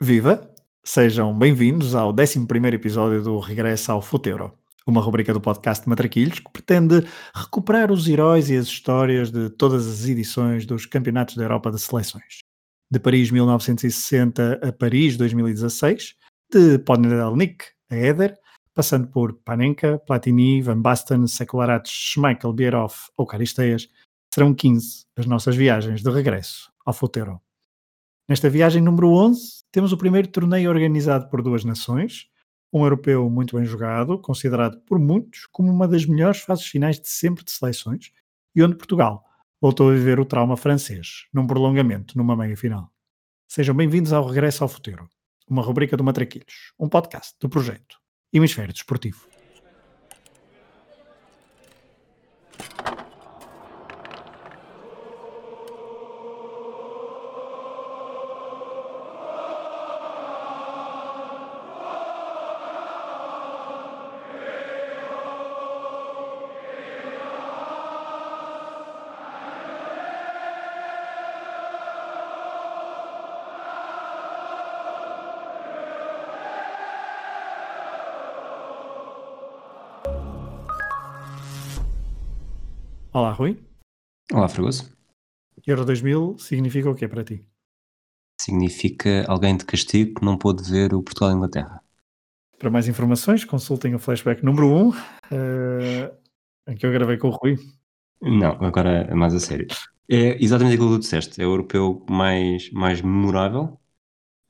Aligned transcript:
Viva! 0.00 0.54
Sejam 0.84 1.36
bem-vindos 1.36 1.94
ao 1.94 2.10
11 2.10 2.46
episódio 2.74 3.22
do 3.22 3.38
Regresso 3.38 3.90
ao 3.92 4.02
Futeuro, 4.02 4.52
uma 4.86 5.00
rubrica 5.00 5.32
do 5.32 5.40
podcast 5.40 5.88
Matraquilhos 5.88 6.38
que 6.38 6.52
pretende 6.52 7.08
recuperar 7.34 7.90
os 7.90 8.06
heróis 8.06 8.50
e 8.50 8.56
as 8.58 8.66
histórias 8.66 9.30
de 9.30 9.48
todas 9.48 9.86
as 9.86 10.06
edições 10.06 10.66
dos 10.66 10.84
Campeonatos 10.84 11.34
da 11.34 11.44
Europa 11.44 11.70
de 11.70 11.80
Seleções. 11.80 12.40
De 12.90 12.98
Paris 12.98 13.30
1960 13.30 14.60
a 14.62 14.70
Paris 14.70 15.16
2016, 15.16 16.14
de 16.52 16.78
Podnelnik 16.80 17.64
a 17.90 17.96
Éder, 17.96 18.36
passando 18.74 19.08
por 19.08 19.32
Panenka, 19.46 19.98
Platini, 20.06 20.60
Van 20.60 20.78
Basten, 20.78 21.26
Sekularac, 21.26 21.88
Schmeichel, 21.88 22.52
Bierhoff 22.52 23.10
ou 23.16 23.26
Caristeias, 23.26 23.88
serão 24.30 24.54
15 24.54 25.06
as 25.16 25.24
nossas 25.24 25.56
viagens 25.56 26.02
de 26.02 26.10
regresso 26.10 26.70
ao 26.84 26.92
Futeuro. 26.92 27.40
Nesta 28.28 28.50
viagem 28.50 28.82
número 28.82 29.08
11, 29.12 29.62
temos 29.70 29.92
o 29.92 29.96
primeiro 29.96 30.26
torneio 30.26 30.68
organizado 30.68 31.28
por 31.28 31.40
duas 31.40 31.62
nações, 31.62 32.26
um 32.72 32.82
europeu 32.82 33.30
muito 33.30 33.56
bem 33.56 33.64
jogado, 33.64 34.18
considerado 34.18 34.80
por 34.80 34.98
muitos 34.98 35.46
como 35.52 35.70
uma 35.70 35.86
das 35.86 36.04
melhores 36.04 36.40
fases 36.40 36.66
finais 36.66 36.98
de 36.98 37.08
sempre 37.08 37.44
de 37.44 37.52
seleções, 37.52 38.10
e 38.52 38.64
onde 38.64 38.74
Portugal 38.74 39.24
voltou 39.60 39.90
a 39.90 39.92
viver 39.92 40.18
o 40.18 40.24
trauma 40.24 40.56
francês, 40.56 41.26
num 41.32 41.46
prolongamento, 41.46 42.18
numa 42.18 42.34
meia-final. 42.34 42.90
Sejam 43.46 43.76
bem-vindos 43.76 44.12
ao 44.12 44.26
Regresso 44.26 44.64
ao 44.64 44.68
Futuro, 44.68 45.08
uma 45.48 45.62
rubrica 45.62 45.96
do 45.96 46.02
Matraquilhos, 46.02 46.72
um 46.76 46.88
podcast 46.88 47.36
do 47.40 47.48
projeto 47.48 47.96
Hemisfério 48.32 48.74
Desportivo. 48.74 49.35
Fragoso. 84.56 84.90
Euro 85.66 85.84
2000 85.84 86.38
significa 86.38 86.88
o 86.88 86.94
quê 86.94 87.06
para 87.06 87.22
ti? 87.22 87.44
Significa 88.40 89.26
alguém 89.28 89.54
de 89.54 89.66
castigo 89.66 90.18
que 90.18 90.24
não 90.24 90.38
pôde 90.38 90.70
ver 90.70 90.94
o 90.94 91.02
Portugal-Inglaterra. 91.02 91.82
Para 92.58 92.70
mais 92.70 92.88
informações, 92.88 93.44
consultem 93.44 93.94
o 93.94 93.98
flashback 93.98 94.42
número 94.42 94.68
1, 94.68 94.88
uh, 94.88 94.94
em 96.68 96.74
que 96.74 96.86
eu 96.86 96.92
gravei 96.92 97.18
com 97.18 97.28
o 97.28 97.32
Rui. 97.32 97.58
Não, 98.22 98.52
agora 98.64 99.02
é 99.02 99.14
mais 99.14 99.34
a 99.34 99.40
sério. 99.40 99.66
É 100.08 100.42
exatamente 100.42 100.76
aquilo 100.76 100.90
que 100.92 100.96
tu 100.96 101.00
disseste. 101.00 101.42
É 101.42 101.44
o 101.44 101.50
europeu 101.50 102.02
mais, 102.08 102.70
mais 102.70 103.02
memorável, 103.02 103.78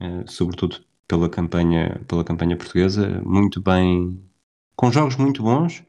uh, 0.00 0.30
sobretudo 0.30 0.84
pela 1.08 1.28
campanha, 1.28 2.00
pela 2.06 2.22
campanha 2.22 2.56
portuguesa, 2.56 3.20
muito 3.24 3.60
bem, 3.60 4.22
com 4.76 4.92
jogos 4.92 5.16
muito 5.16 5.42
bons, 5.42 5.82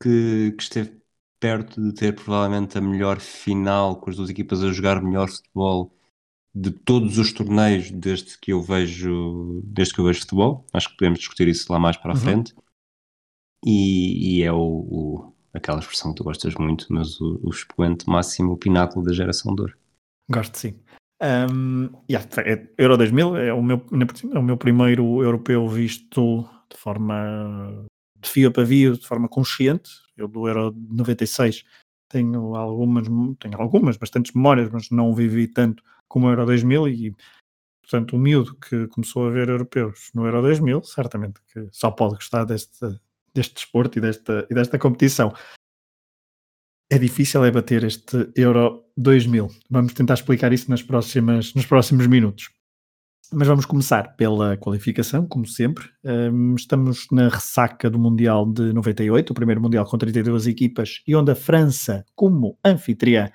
que, 0.00 0.52
que 0.56 0.62
esteve 0.62 0.99
perto 1.40 1.82
de 1.82 1.94
ter 1.94 2.14
provavelmente 2.14 2.76
a 2.76 2.80
melhor 2.80 3.18
final, 3.18 3.96
com 3.96 4.10
as 4.10 4.16
duas 4.16 4.28
equipas 4.28 4.62
a 4.62 4.70
jogar 4.70 5.02
melhor 5.02 5.28
futebol 5.28 5.92
de 6.54 6.70
todos 6.70 7.16
os 7.16 7.32
torneios 7.32 7.90
desde 7.90 8.38
que 8.38 8.52
eu 8.52 8.60
vejo 8.60 9.62
desde 9.64 9.94
que 9.94 10.00
eu 10.00 10.04
vejo 10.04 10.20
futebol. 10.20 10.66
Acho 10.72 10.90
que 10.90 10.96
podemos 10.96 11.18
discutir 11.18 11.48
isso 11.48 11.72
lá 11.72 11.78
mais 11.78 11.96
para 11.96 12.12
a 12.12 12.14
uhum. 12.14 12.20
frente. 12.20 12.54
E, 13.64 14.38
e 14.38 14.42
é 14.42 14.52
o, 14.52 14.58
o, 14.58 15.32
aquela 15.52 15.80
expressão 15.80 16.12
que 16.12 16.18
tu 16.18 16.24
gostas 16.24 16.54
muito, 16.54 16.86
mas 16.90 17.20
o, 17.20 17.40
o 17.42 17.50
expoente 17.50 18.08
máximo, 18.08 18.52
o 18.52 18.56
pináculo 18.56 19.04
da 19.04 19.12
geração 19.12 19.54
de 19.54 19.62
ouro. 19.62 19.76
Gosto 20.30 20.58
sim. 20.58 20.78
Um, 21.22 21.90
yeah, 22.10 22.26
é, 22.38 22.66
Euro 22.78 22.96
2000 22.96 23.36
é 23.36 23.52
o, 23.52 23.62
meu, 23.62 23.84
é 24.32 24.38
o 24.38 24.42
meu 24.42 24.56
primeiro 24.56 25.22
europeu 25.22 25.68
visto 25.68 26.48
de 26.70 26.78
forma 26.78 27.84
de 28.18 28.28
fio 28.28 28.48
a 28.48 28.52
pavio, 28.52 28.96
de 28.96 29.06
forma 29.06 29.28
consciente. 29.28 29.90
Eu 30.20 30.28
do 30.28 30.46
Euro 30.46 30.74
96 30.90 31.64
tenho 32.08 32.54
algumas, 32.56 33.06
tenho 33.38 33.60
algumas, 33.60 33.96
bastantes 33.96 34.32
memórias, 34.32 34.68
mas 34.70 34.90
não 34.90 35.14
vivi 35.14 35.46
tanto 35.46 35.82
como 36.08 36.26
o 36.26 36.30
Euro 36.30 36.44
2000 36.44 36.88
e, 36.88 37.16
portanto, 37.82 38.16
o 38.16 38.18
miúdo 38.18 38.56
que 38.56 38.88
começou 38.88 39.28
a 39.28 39.30
ver 39.30 39.48
europeus 39.48 40.10
no 40.12 40.26
Euro 40.26 40.42
2000, 40.42 40.82
certamente 40.82 41.40
que 41.52 41.68
só 41.70 41.90
pode 41.90 42.16
gostar 42.16 42.44
deste, 42.44 42.84
deste 43.32 43.54
desporto 43.54 43.98
e 43.98 44.00
desta, 44.00 44.46
e 44.50 44.54
desta 44.54 44.78
competição. 44.78 45.32
É 46.92 46.98
difícil 46.98 47.44
é 47.44 47.50
bater 47.52 47.84
este 47.84 48.28
Euro 48.34 48.84
2000. 48.96 49.48
Vamos 49.70 49.94
tentar 49.94 50.14
explicar 50.14 50.52
isso 50.52 50.68
nas 50.68 50.82
próximas, 50.82 51.54
nos 51.54 51.64
próximos 51.64 52.08
minutos. 52.08 52.50
Mas 53.32 53.46
vamos 53.46 53.64
começar 53.64 54.16
pela 54.16 54.56
qualificação, 54.56 55.24
como 55.26 55.46
sempre. 55.46 55.88
Um, 56.04 56.54
estamos 56.56 57.06
na 57.12 57.28
ressaca 57.28 57.88
do 57.88 57.98
Mundial 57.98 58.44
de 58.44 58.72
98, 58.72 59.30
o 59.30 59.34
primeiro 59.34 59.60
Mundial 59.60 59.84
com 59.84 59.96
32 59.96 60.48
equipas, 60.48 61.00
e 61.06 61.14
onde 61.14 61.30
a 61.30 61.36
França, 61.36 62.04
como 62.16 62.58
anfitriã, 62.64 63.30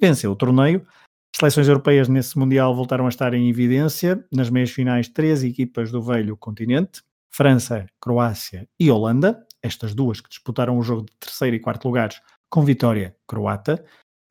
venceu 0.00 0.30
o 0.30 0.36
torneio. 0.36 0.86
As 1.34 1.38
seleções 1.40 1.68
europeias 1.68 2.08
nesse 2.08 2.38
Mundial 2.38 2.74
voltaram 2.74 3.06
a 3.06 3.08
estar 3.08 3.34
em 3.34 3.48
evidência. 3.48 4.24
Nas 4.32 4.48
meias 4.48 4.70
finais, 4.70 5.08
três 5.08 5.42
equipas 5.42 5.90
do 5.90 6.00
velho 6.00 6.36
continente: 6.36 7.02
França, 7.30 7.86
Croácia 8.00 8.68
e 8.78 8.90
Holanda, 8.90 9.44
estas 9.62 9.94
duas 9.94 10.20
que 10.20 10.28
disputaram 10.28 10.78
o 10.78 10.82
jogo 10.82 11.02
de 11.02 11.16
terceiro 11.18 11.56
e 11.56 11.60
quarto 11.60 11.88
lugares 11.88 12.20
com 12.50 12.64
vitória 12.64 13.16
croata. 13.26 13.82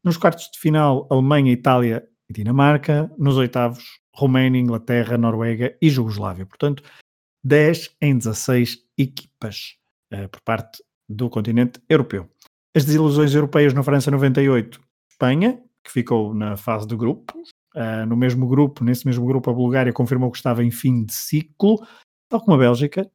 Nos 0.04 0.16
quartos 0.16 0.50
de 0.52 0.60
final, 0.60 1.08
Alemanha, 1.12 1.52
Itália 1.52 2.08
e 2.30 2.34
Dinamarca. 2.34 3.12
Nos 3.18 3.36
oitavos, 3.38 4.01
Roménia, 4.16 4.60
Inglaterra, 4.60 5.18
Noruega 5.18 5.76
e 5.82 5.90
Jugoslávia. 5.90 6.46
Portanto, 6.46 6.84
10 7.44 7.96
em 8.02 8.18
16 8.18 8.78
equipas 8.98 9.76
uh, 10.14 10.30
por 10.30 10.42
parte 10.42 10.84
do 11.10 11.30
continente 11.30 11.80
europeu. 11.90 12.30
As 12.76 12.86
desilusões 12.86 13.34
europeias 13.34 13.74
na 13.74 13.84
França 13.84 14.10
98, 14.12 14.80
Espanha, 15.10 15.62
que 15.84 15.92
ficou 15.92 16.34
na 16.34 16.56
fase 16.56 16.88
de 16.88 16.96
grupos. 16.96 17.50
Uh, 17.76 18.06
no 18.06 18.16
mesmo 18.16 18.48
grupo, 18.48 18.84
nesse 18.84 19.06
mesmo 19.06 19.26
grupo, 19.26 19.50
a 19.50 19.54
Bulgária 19.54 19.94
confirmou 19.94 20.32
que 20.32 20.38
estava 20.38 20.64
em 20.64 20.72
fim 20.72 21.06
de 21.06 21.14
ciclo, 21.14 21.86
tal 22.30 22.42
como 22.42 22.56
a 22.56 22.60
Bélgica. 22.60 23.10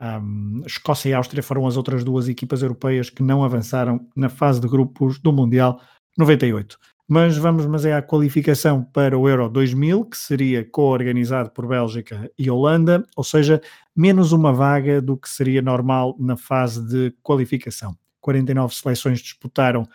Um, 0.00 0.62
Escócia 0.66 1.10
e 1.10 1.14
Áustria 1.14 1.42
foram 1.42 1.66
as 1.66 1.76
outras 1.76 2.02
duas 2.02 2.28
equipas 2.28 2.62
europeias 2.62 3.08
que 3.08 3.22
não 3.22 3.44
avançaram 3.44 4.08
na 4.16 4.28
fase 4.28 4.60
de 4.60 4.68
grupos 4.68 5.18
do 5.18 5.32
Mundial 5.32 5.80
98. 6.18 6.78
Mas 7.14 7.36
vamos 7.36 7.66
mas 7.66 7.84
é 7.84 7.92
a 7.92 8.00
qualificação 8.00 8.82
para 8.82 9.18
o 9.18 9.28
Euro 9.28 9.46
2000, 9.46 10.06
que 10.06 10.16
seria 10.16 10.64
co-organizado 10.64 11.50
por 11.50 11.66
Bélgica 11.66 12.32
e 12.38 12.50
Holanda, 12.50 13.06
ou 13.14 13.22
seja, 13.22 13.60
menos 13.94 14.32
uma 14.32 14.50
vaga 14.50 15.02
do 15.02 15.14
que 15.18 15.28
seria 15.28 15.60
normal 15.60 16.16
na 16.18 16.38
fase 16.38 16.82
de 16.82 17.14
qualificação. 17.22 17.94
49 18.22 18.74
seleções 18.74 19.20
disputaram 19.20 19.86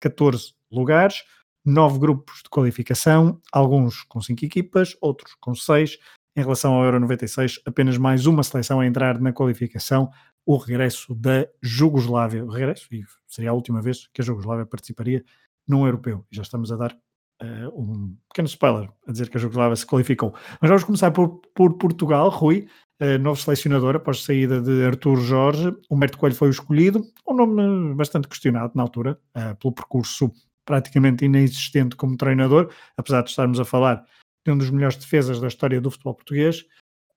14 0.00 0.52
lugares, 0.70 1.24
9 1.64 1.98
grupos 1.98 2.42
de 2.42 2.50
qualificação, 2.50 3.40
alguns 3.50 4.02
com 4.02 4.20
5 4.20 4.44
equipas, 4.44 4.94
outros 5.00 5.34
com 5.40 5.54
6. 5.54 5.96
Em 6.36 6.42
relação 6.42 6.74
ao 6.74 6.84
Euro 6.84 7.00
96, 7.00 7.58
apenas 7.64 7.96
mais 7.96 8.26
uma 8.26 8.42
seleção 8.42 8.80
a 8.80 8.86
entrar 8.86 9.18
na 9.18 9.32
qualificação, 9.32 10.10
o 10.44 10.58
regresso 10.58 11.14
da 11.14 11.48
Jugoslávia. 11.62 12.44
O 12.44 12.50
regresso, 12.50 12.86
e 12.92 13.02
seria 13.26 13.48
a 13.48 13.54
última 13.54 13.80
vez 13.80 14.10
que 14.12 14.20
a 14.20 14.24
Jugoslávia 14.24 14.66
participaria 14.66 15.24
num 15.68 15.86
europeu. 15.86 16.24
Já 16.30 16.42
estamos 16.42 16.70
a 16.72 16.76
dar 16.76 16.96
uh, 17.42 17.80
um 17.80 18.16
pequeno 18.28 18.46
spoiler 18.46 18.90
a 19.06 19.12
dizer 19.12 19.28
que 19.28 19.36
a 19.36 19.40
Jugoslávia 19.40 19.76
se 19.76 19.86
qualificou. 19.86 20.34
Mas 20.60 20.68
vamos 20.68 20.84
começar 20.84 21.10
por, 21.10 21.40
por 21.54 21.74
Portugal, 21.74 22.28
Rui, 22.28 22.66
uh, 23.02 23.18
novo 23.18 23.40
selecionador 23.40 23.96
após 23.96 24.18
a 24.18 24.22
saída 24.22 24.60
de 24.60 24.84
Artur 24.84 25.18
Jorge. 25.20 25.74
Humberto 25.90 26.18
Coelho 26.18 26.36
foi 26.36 26.48
o 26.48 26.50
escolhido, 26.50 27.02
um 27.28 27.34
nome 27.34 27.94
bastante 27.94 28.28
questionado 28.28 28.72
na 28.74 28.82
altura, 28.82 29.18
uh, 29.36 29.56
pelo 29.56 29.72
percurso 29.72 30.30
praticamente 30.64 31.24
inexistente 31.24 31.94
como 31.94 32.16
treinador, 32.16 32.72
apesar 32.96 33.22
de 33.22 33.30
estarmos 33.30 33.60
a 33.60 33.64
falar 33.64 34.04
de 34.44 34.52
um 34.52 34.58
dos 34.58 34.70
melhores 34.70 34.96
defesas 34.96 35.40
da 35.40 35.46
história 35.46 35.80
do 35.80 35.90
futebol 35.90 36.14
português. 36.14 36.64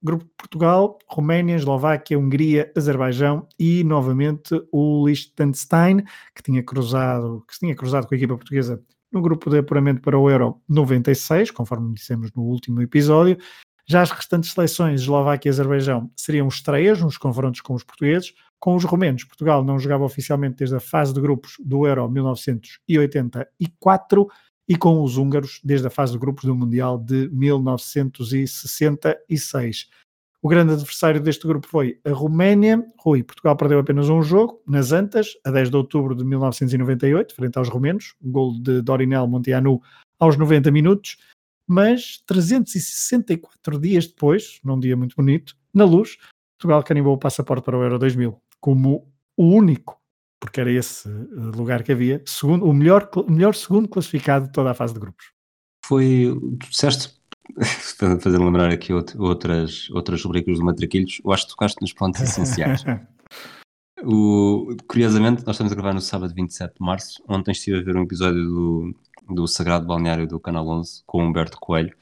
Grupo 0.01 0.23
de 0.23 0.31
Portugal, 0.37 0.97
Roménia, 1.07 1.55
Eslováquia, 1.55 2.17
Hungria, 2.17 2.71
Azerbaijão 2.75 3.47
e 3.59 3.83
novamente 3.83 4.55
o 4.71 5.05
Liechtenstein, 5.05 6.03
que 6.35 6.43
tinha 6.43 6.63
cruzado, 6.63 7.43
que 7.47 7.53
se 7.53 7.59
tinha 7.59 7.75
cruzado 7.75 8.07
com 8.07 8.13
a 8.13 8.17
equipa 8.17 8.35
portuguesa 8.35 8.81
no 9.11 9.21
grupo 9.21 9.49
de 9.49 9.57
apuramento 9.57 10.01
para 10.01 10.17
o 10.17 10.29
Euro 10.29 10.61
96, 10.69 11.51
conforme 11.51 11.93
dissemos 11.93 12.31
no 12.33 12.43
último 12.43 12.81
episódio. 12.81 13.37
Já 13.87 14.03
as 14.03 14.11
restantes 14.11 14.51
seleções, 14.51 15.01
Eslováquia 15.01 15.49
e 15.49 15.51
Azerbaijão, 15.51 16.11
seriam 16.15 16.47
estreias 16.47 17.01
nos 17.01 17.17
confrontos 17.17 17.59
com 17.59 17.73
os 17.73 17.83
portugueses. 17.83 18.33
Com 18.59 18.75
os 18.75 18.83
romenos, 18.83 19.23
Portugal 19.23 19.63
não 19.63 19.79
jogava 19.79 20.03
oficialmente 20.03 20.57
desde 20.57 20.75
a 20.75 20.79
fase 20.79 21.11
de 21.11 21.19
grupos 21.19 21.53
do 21.59 21.87
Euro 21.87 22.07
1984 22.07 24.27
e 24.69 24.77
com 24.77 25.03
os 25.03 25.17
húngaros 25.17 25.59
desde 25.63 25.87
a 25.87 25.89
fase 25.89 26.13
de 26.13 26.19
grupos 26.19 26.45
do 26.45 26.55
Mundial 26.55 26.99
de 26.99 27.27
1966. 27.29 29.89
O 30.41 30.47
grande 30.47 30.71
adversário 30.73 31.19
deste 31.19 31.45
grupo 31.47 31.67
foi 31.67 31.99
a 32.05 32.11
Roménia. 32.11 32.85
Rui, 32.99 33.23
Portugal 33.23 33.57
perdeu 33.57 33.79
apenas 33.79 34.07
um 34.09 34.21
jogo, 34.21 34.61
nas 34.65 34.91
Antas, 34.91 35.33
a 35.43 35.49
10 35.51 35.71
de 35.71 35.75
outubro 35.75 36.15
de 36.15 36.23
1998, 36.23 37.35
frente 37.35 37.57
aos 37.57 37.67
romenos, 37.67 38.15
um 38.21 38.31
gol 38.31 38.53
de 38.61 38.81
Dorinel 38.81 39.27
Montianu 39.27 39.81
aos 40.19 40.37
90 40.37 40.71
minutos, 40.71 41.17
mas 41.67 42.23
364 42.25 43.79
dias 43.79 44.07
depois, 44.07 44.61
num 44.63 44.79
dia 44.79 44.95
muito 44.95 45.15
bonito, 45.15 45.57
na 45.73 45.83
luz, 45.83 46.17
Portugal 46.57 46.83
carimbou 46.83 47.15
o 47.15 47.19
passaporte 47.19 47.65
para 47.65 47.77
o 47.77 47.83
Euro 47.83 47.99
2000, 47.99 48.41
como 48.61 49.11
o 49.35 49.45
único, 49.45 49.98
porque 50.39 50.61
era 50.61 50.71
esse 50.71 51.09
eh, 51.09 51.11
lugar 51.55 51.83
que 51.83 51.91
havia, 51.91 52.21
segundo, 52.25 52.65
o 52.65 52.73
melhor, 52.73 53.09
melhor 53.27 53.55
segundo 53.55 53.87
classificado 53.87 54.47
de 54.47 54.51
toda 54.51 54.71
a 54.71 54.73
fase 54.73 54.93
de 54.93 54.99
grupos. 54.99 55.31
Foi, 55.85 56.37
tu 56.59 56.69
disseste, 56.69 57.19
fazer 58.21 58.37
lembrar 58.37 58.71
aqui 58.71 58.93
outras, 58.93 59.89
outras 59.91 60.23
rubricas 60.23 60.57
do 60.57 60.65
Matraquilhos, 60.65 61.21
eu 61.23 61.31
acho 61.31 61.45
que 61.45 61.51
tocaste 61.51 61.81
nos 61.81 61.93
pontos 61.93 62.21
essenciais. 62.21 62.83
O, 64.01 64.77
curiosamente, 64.87 65.45
nós 65.45 65.55
estamos 65.55 65.73
a 65.73 65.75
gravar 65.75 65.93
no 65.93 65.99
sábado 65.99 66.33
27 66.33 66.75
de 66.75 66.79
março. 66.79 67.21
Ontem 67.27 67.51
estive 67.51 67.79
a 67.79 67.83
ver 67.83 67.97
um 67.97 68.03
episódio 68.03 68.41
do, 68.45 68.95
do 69.29 69.45
Sagrado 69.45 69.85
Balneário 69.85 70.25
do 70.25 70.39
Canal 70.39 70.65
11 70.65 71.03
com 71.05 71.21
Humberto 71.21 71.59
Coelho 71.59 71.93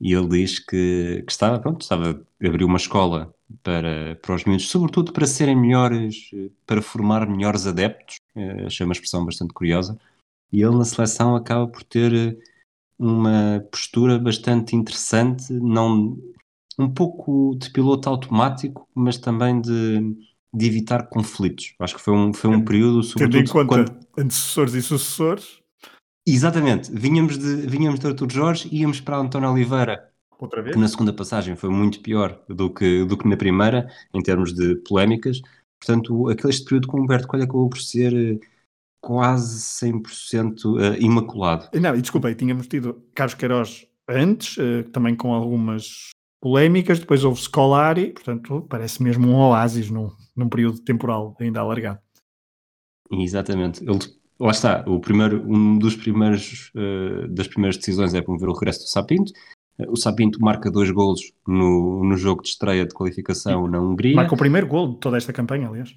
e 0.00 0.14
ele 0.14 0.28
diz 0.28 0.58
que, 0.58 1.22
que 1.26 1.32
estava, 1.32 1.58
pronto, 1.58 1.82
estava 1.82 2.10
a 2.42 2.46
abrir 2.46 2.64
uma 2.64 2.76
escola 2.76 3.34
para, 3.62 4.16
para 4.22 4.34
os 4.34 4.44
miúdos, 4.44 4.68
sobretudo 4.68 5.12
para 5.12 5.26
serem 5.26 5.56
melhores, 5.56 6.30
para 6.66 6.82
formar 6.82 7.28
melhores 7.28 7.66
adeptos. 7.66 8.16
Eh, 8.34 8.66
achei 8.66 8.84
uma 8.84 8.92
expressão 8.92 9.24
bastante 9.24 9.52
curiosa. 9.52 9.98
E 10.52 10.62
ele 10.62 10.76
na 10.76 10.84
seleção 10.84 11.36
acaba 11.36 11.66
por 11.66 11.82
ter 11.82 12.12
eh, 12.12 12.36
uma 12.98 13.64
postura 13.70 14.18
bastante 14.18 14.76
interessante, 14.76 15.52
não 15.52 16.18
um 16.78 16.88
pouco 16.88 17.56
de 17.56 17.70
piloto 17.70 18.08
automático, 18.08 18.88
mas 18.94 19.18
também 19.18 19.60
de, 19.60 20.16
de 20.52 20.66
evitar 20.66 21.08
conflitos. 21.08 21.74
Acho 21.78 21.96
que 21.96 22.00
foi 22.00 22.14
um, 22.14 22.32
foi 22.32 22.50
um 22.50 22.64
período, 22.64 23.02
sobretudo... 23.02 23.32
Tendo 23.32 23.48
em 23.48 23.52
conta 23.52 23.66
quando... 23.66 24.06
antecessores 24.16 24.74
e 24.74 24.82
sucessores, 24.82 25.60
Exatamente, 26.26 26.90
vinhamos 26.92 27.38
de, 27.38 27.66
vinhamos 27.66 27.98
de 27.98 28.06
Artur 28.06 28.30
Jorge 28.30 28.68
íamos 28.70 29.00
para 29.00 29.16
António 29.16 29.50
Oliveira, 29.50 30.09
Outra 30.40 30.62
vez? 30.62 30.74
que 30.74 30.80
na 30.80 30.88
segunda 30.88 31.12
passagem 31.12 31.54
foi 31.54 31.68
muito 31.68 32.00
pior 32.00 32.40
do 32.48 32.72
que, 32.72 33.04
do 33.04 33.16
que 33.16 33.28
na 33.28 33.36
primeira, 33.36 33.90
em 34.14 34.22
termos 34.22 34.54
de 34.54 34.76
polémicas. 34.76 35.40
Portanto, 35.78 36.28
aquele 36.28 36.50
este 36.50 36.64
período 36.64 36.88
com 36.88 36.98
o 36.98 37.02
Humberto 37.02 37.28
Coelho 37.28 37.44
acabou 37.44 37.68
por 37.68 37.80
ser 37.80 38.14
eh, 38.14 38.38
quase 39.00 39.60
100% 39.86 40.64
uh, 40.64 40.80
eh, 40.80 40.98
imaculado. 41.00 41.68
Não, 41.78 41.94
e 41.94 42.00
desculpa, 42.00 42.34
tínhamos 42.34 42.66
tido 42.66 43.02
Carlos 43.14 43.34
Queiroz 43.34 43.86
antes, 44.08 44.56
uh, 44.56 44.84
também 44.90 45.14
com 45.14 45.32
algumas 45.32 46.10
polémicas, 46.40 46.98
depois 46.98 47.24
houve 47.24 47.40
Scolari, 47.40 48.12
portanto, 48.12 48.66
parece 48.68 49.02
mesmo 49.02 49.28
um 49.28 49.36
oásis 49.36 49.90
num, 49.90 50.10
num 50.36 50.48
período 50.48 50.80
temporal 50.80 51.36
ainda 51.40 51.60
alargado. 51.60 52.00
Exatamente. 53.10 53.82
Ele 53.82 53.98
lá 54.38 54.50
está, 54.50 54.84
o 54.86 55.00
primeiro, 55.00 55.42
um 55.46 55.78
dos 55.78 55.96
primeiros, 55.96 56.72
uh, 56.74 57.28
das 57.28 57.48
primeiras 57.48 57.76
decisões 57.76 58.14
é 58.14 58.22
promover 58.22 58.48
o 58.48 58.54
regresso 58.54 58.80
do 58.80 58.88
Sapinto. 58.88 59.32
O 59.88 59.96
Sapinto 59.96 60.40
marca 60.40 60.70
dois 60.70 60.90
golos 60.90 61.32
no, 61.46 62.04
no 62.04 62.16
jogo 62.16 62.42
de 62.42 62.48
estreia 62.48 62.84
de 62.84 62.94
qualificação 62.94 63.66
na 63.66 63.80
Hungria. 63.80 64.16
Marca 64.16 64.34
o 64.34 64.38
primeiro 64.38 64.66
gol 64.66 64.94
de 64.94 65.00
toda 65.00 65.16
esta 65.16 65.32
campanha, 65.32 65.68
aliás. 65.68 65.94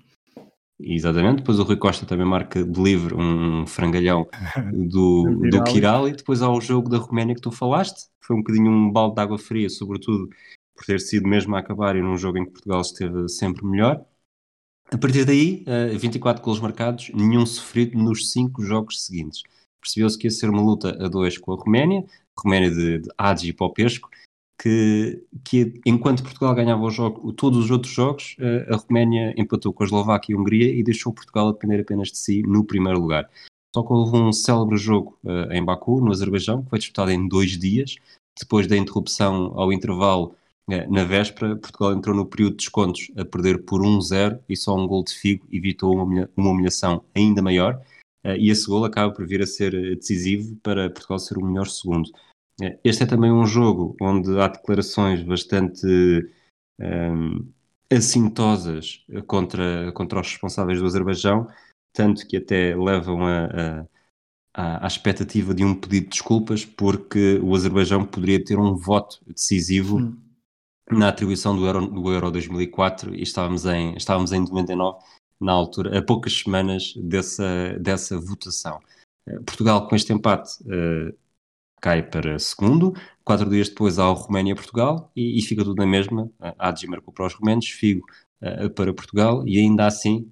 Exatamente, 0.79 1.37
depois 1.37 1.59
o 1.59 1.63
Rui 1.63 1.77
Costa 1.77 2.05
também 2.05 2.25
marca 2.25 2.63
de 2.63 2.81
livre 2.81 3.15
um 3.15 3.65
frangalhão 3.65 4.27
do, 4.73 5.23
do 5.49 5.63
Kiral 5.63 6.07
e 6.07 6.13
depois 6.13 6.41
há 6.41 6.49
o 6.49 6.59
jogo 6.59 6.89
da 6.89 6.97
Roménia 6.97 7.35
que 7.35 7.41
tu 7.41 7.51
falaste, 7.51 8.07
foi 8.19 8.35
um 8.35 8.39
bocadinho 8.39 8.71
um 8.71 8.91
balde 8.91 9.15
de 9.15 9.21
água 9.21 9.37
fria, 9.37 9.69
sobretudo 9.69 10.29
por 10.75 10.85
ter 10.85 10.99
sido 10.99 11.27
mesmo 11.27 11.55
a 11.55 11.59
acabar 11.59 11.95
e 11.95 12.01
num 12.01 12.17
jogo 12.17 12.37
em 12.37 12.45
que 12.45 12.51
Portugal 12.51 12.81
esteve 12.81 13.29
sempre 13.29 13.65
melhor. 13.65 14.03
A 14.91 14.97
partir 14.97 15.25
daí, 15.25 15.63
24 15.97 16.41
eh, 16.41 16.45
golos 16.45 16.59
marcados, 16.59 17.11
nenhum 17.13 17.45
sofrido 17.45 17.97
nos 17.97 18.31
cinco 18.31 18.63
jogos 18.63 19.05
seguintes. 19.05 19.43
Percebeu-se 19.79 20.17
que 20.17 20.27
ia 20.27 20.31
ser 20.31 20.49
uma 20.49 20.61
luta 20.61 20.89
a 21.03 21.07
dois 21.07 21.37
com 21.37 21.53
a 21.53 21.55
Roménia, 21.55 22.05
Roménia 22.37 22.71
de, 22.71 22.99
de 22.99 23.09
Adi 23.17 23.49
e 23.49 23.53
Popesco, 23.53 24.09
que, 24.57 25.23
que 25.43 25.81
enquanto 25.85 26.23
Portugal 26.23 26.55
ganhava 26.55 26.89
jogo, 26.89 27.33
todos 27.33 27.65
os 27.65 27.71
outros 27.71 27.93
jogos, 27.93 28.35
eh, 28.39 28.67
a 28.69 28.77
Roménia 28.77 29.33
empatou 29.37 29.73
com 29.73 29.83
a 29.83 29.85
Eslováquia 29.85 30.33
e 30.33 30.37
a 30.37 30.39
Hungria 30.39 30.73
e 30.73 30.83
deixou 30.83 31.11
Portugal 31.11 31.49
a 31.49 31.51
depender 31.51 31.81
apenas 31.81 32.09
de 32.09 32.17
si 32.17 32.41
no 32.43 32.63
primeiro 32.63 32.99
lugar. 32.99 33.29
Só 33.75 33.81
que 33.81 33.91
houve 33.91 34.15
um 34.15 34.31
célebre 34.31 34.77
jogo 34.77 35.17
uh, 35.23 35.51
em 35.51 35.63
Baku, 35.63 35.99
no 35.99 36.11
Azerbaijão, 36.11 36.63
que 36.63 36.69
foi 36.69 36.79
disputado 36.79 37.09
em 37.11 37.27
dois 37.27 37.57
dias, 37.57 37.95
depois 38.39 38.67
da 38.67 38.77
interrupção 38.77 39.51
ao 39.55 39.73
intervalo 39.73 40.35
é, 40.69 40.87
na 40.87 41.03
véspera, 41.03 41.57
Portugal 41.57 41.93
entrou 41.93 42.15
no 42.15 42.25
período 42.25 42.51
de 42.51 42.57
descontos 42.57 43.11
a 43.17 43.25
perder 43.25 43.63
por 43.65 43.81
1-0 43.81 44.39
e 44.47 44.55
só 44.55 44.75
um 44.75 44.87
gol 44.87 45.03
de 45.03 45.13
Figo 45.13 45.45
evitou 45.51 45.93
uma, 45.93 46.29
humilhação 46.37 47.03
ainda 47.13 47.41
maior. 47.41 47.81
É, 48.23 48.37
e 48.37 48.49
esse 48.49 48.67
gol 48.67 48.85
acaba 48.85 49.13
por 49.13 49.25
vir 49.25 49.41
a 49.41 49.47
ser 49.47 49.71
decisivo 49.95 50.55
para 50.57 50.89
Portugal 50.89 51.19
ser 51.19 51.37
o 51.37 51.45
melhor 51.45 51.67
segundo. 51.67 52.09
É, 52.61 52.79
este 52.83 53.03
é 53.03 53.05
também 53.05 53.31
um 53.31 53.45
jogo 53.45 53.95
onde 54.01 54.39
há 54.39 54.47
declarações 54.47 55.21
bastante 55.23 55.85
um, 56.79 57.51
assintosas 57.91 59.05
contra, 59.27 59.91
contra 59.93 60.21
os 60.21 60.27
responsáveis 60.27 60.79
do 60.79 60.85
Azerbaijão, 60.85 61.47
tanto 61.91 62.25
que 62.27 62.37
até 62.37 62.75
levam 62.75 63.25
a, 63.25 63.87
a, 64.53 64.85
à 64.85 64.87
expectativa 64.87 65.53
de 65.53 65.65
um 65.65 65.75
pedido 65.75 66.05
de 66.05 66.09
desculpas, 66.11 66.63
porque 66.63 67.39
o 67.43 67.55
Azerbaijão 67.55 68.05
poderia 68.05 68.43
ter 68.43 68.57
um 68.57 68.75
voto 68.75 69.19
decisivo 69.27 69.97
hum 69.97 70.23
na 70.91 71.09
atribuição 71.09 71.55
do 71.55 71.65
Euro, 71.65 71.87
do 71.87 72.11
Euro 72.11 72.31
2004 72.31 73.15
e 73.15 73.21
estávamos 73.21 73.65
em, 73.65 73.95
estávamos 73.95 74.31
em 74.31 74.41
99, 74.41 74.99
na 75.39 75.51
altura, 75.51 75.97
a 75.97 76.01
poucas 76.01 76.33
semanas 76.33 76.93
dessa, 76.95 77.77
dessa 77.79 78.19
votação. 78.19 78.79
Eh, 79.27 79.39
Portugal, 79.39 79.87
com 79.87 79.95
este 79.95 80.13
empate, 80.13 80.61
uh, 80.63 81.13
cai 81.81 82.03
para 82.03 82.39
segundo. 82.39 82.93
Quatro 83.23 83.49
dias 83.49 83.69
depois 83.69 83.99
há 83.99 84.09
o 84.09 84.13
Roménia-Portugal 84.13 85.11
e, 85.15 85.39
e, 85.39 85.41
fica 85.41 85.63
tudo 85.63 85.77
na 85.77 85.85
mesma. 85.87 86.29
Adji 86.57 86.87
marcou 86.87 87.13
para 87.13 87.27
os 87.27 87.33
romenos, 87.33 87.67
Figo 87.67 88.05
para 88.75 88.93
Portugal 88.93 89.47
e 89.47 89.57
ainda 89.57 89.85
assim 89.85 90.29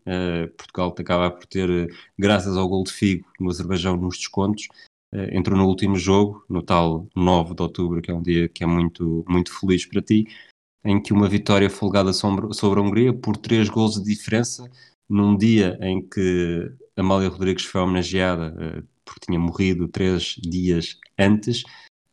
Portugal 0.58 0.94
acaba 1.00 1.32
por 1.32 1.46
ter, 1.46 1.90
graças 2.20 2.58
ao 2.58 2.68
gol 2.68 2.84
de 2.84 2.92
Figo 2.92 3.26
no 3.40 3.50
Azerbaijão 3.50 3.96
nos 3.96 4.18
descontos, 4.18 4.68
entrou 5.32 5.58
no 5.58 5.66
último 5.66 5.96
jogo, 5.96 6.44
no 6.50 6.62
tal 6.62 7.08
9 7.16 7.56
de 7.56 7.62
outubro, 7.62 8.02
que 8.02 8.12
é 8.12 8.14
um 8.14 8.22
dia 8.22 8.50
que 8.50 8.66
é 8.66 8.68
muito, 8.68 9.24
muito 9.30 9.58
feliz 9.58 9.86
para 9.86 10.02
ti, 10.02 10.28
em 10.84 11.02
que 11.02 11.14
uma 11.14 11.28
vitória 11.28 11.70
folgada 11.70 12.12
sobre, 12.12 12.54
sobre 12.54 12.80
a 12.80 12.84
Hungria 12.84 13.14
por 13.14 13.38
três 13.38 13.70
gols 13.70 13.96
de 13.96 14.04
diferença, 14.04 14.70
num 15.12 15.36
dia 15.36 15.78
em 15.82 16.02
que 16.02 16.72
Amália 16.96 17.30
Rodrigues 17.30 17.66
foi 17.66 17.82
homenageada 17.82 18.56
uh, 18.56 18.88
porque 19.04 19.26
tinha 19.26 19.40
morrido 19.40 19.88
três 19.88 20.36
dias 20.42 20.98
antes, 21.20 21.64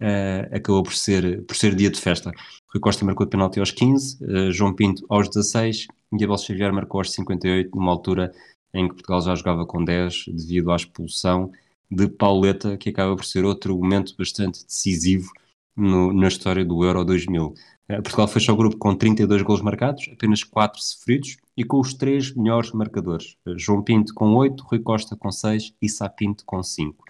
uh, 0.00 0.52
acabou 0.52 0.82
por 0.82 0.94
ser, 0.94 1.44
por 1.46 1.56
ser 1.56 1.74
dia 1.74 1.90
de 1.90 2.00
festa. 2.00 2.32
Rui 2.72 2.80
Costa 2.80 3.04
marcou 3.04 3.24
de 3.24 3.30
penalti 3.30 3.60
aos 3.60 3.70
15, 3.70 4.24
uh, 4.24 4.30
eh, 4.30 4.50
João 4.50 4.74
Pinto 4.74 5.06
aos 5.08 5.28
16 5.28 5.86
e 6.12 6.24
Abel 6.24 6.38
Xavier 6.38 6.72
marcou 6.72 7.00
aos 7.00 7.12
58, 7.12 7.70
numa 7.74 7.92
altura 7.92 8.32
em 8.74 8.88
que 8.88 8.94
Portugal 8.94 9.22
já 9.22 9.34
jogava 9.34 9.64
com 9.64 9.84
10 9.84 10.24
devido 10.28 10.72
à 10.72 10.76
expulsão 10.76 11.52
de 11.90 12.08
Pauleta, 12.08 12.76
que 12.76 12.90
acaba 12.90 13.14
por 13.14 13.24
ser 13.24 13.44
outro 13.44 13.78
momento 13.78 14.14
bastante 14.18 14.64
decisivo 14.66 15.30
no, 15.76 16.12
na 16.12 16.28
história 16.28 16.64
do 16.64 16.84
Euro 16.84 17.04
2000. 17.04 17.54
Eh, 17.88 18.02
Portugal 18.02 18.28
fechou 18.28 18.54
o 18.54 18.58
grupo 18.58 18.76
com 18.76 18.94
32 18.94 19.42
gols 19.42 19.62
marcados, 19.62 20.08
apenas 20.12 20.44
4 20.44 20.80
sofridos 20.80 21.38
e 21.56 21.64
com 21.64 21.80
os 21.80 21.94
três 21.94 22.34
melhores 22.34 22.72
marcadores. 22.72 23.36
Eh, 23.46 23.54
João 23.56 23.82
Pinto 23.82 24.12
com 24.14 24.34
8, 24.34 24.62
Rui 24.64 24.80
Costa 24.80 25.16
com 25.16 25.30
6 25.30 25.74
e 25.80 25.88
Sapinto 25.88 26.44
com 26.44 26.62
5. 26.62 27.04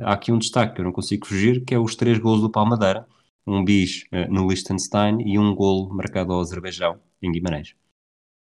Há 0.00 0.12
aqui 0.12 0.30
um 0.30 0.38
destaque 0.38 0.74
que 0.74 0.80
eu 0.80 0.84
não 0.84 0.92
consigo 0.92 1.26
fugir, 1.26 1.64
que 1.64 1.74
é 1.74 1.78
os 1.78 1.96
três 1.96 2.18
gols 2.18 2.40
do 2.40 2.50
Palmadeira, 2.50 3.06
um 3.46 3.64
bis 3.64 4.04
no 4.28 4.46
Liechtenstein 4.46 5.22
e 5.26 5.38
um 5.38 5.54
gol 5.54 5.88
marcado 5.92 6.32
ao 6.32 6.40
Azerbaijão, 6.40 7.00
em 7.20 7.32
Guimarães. 7.32 7.74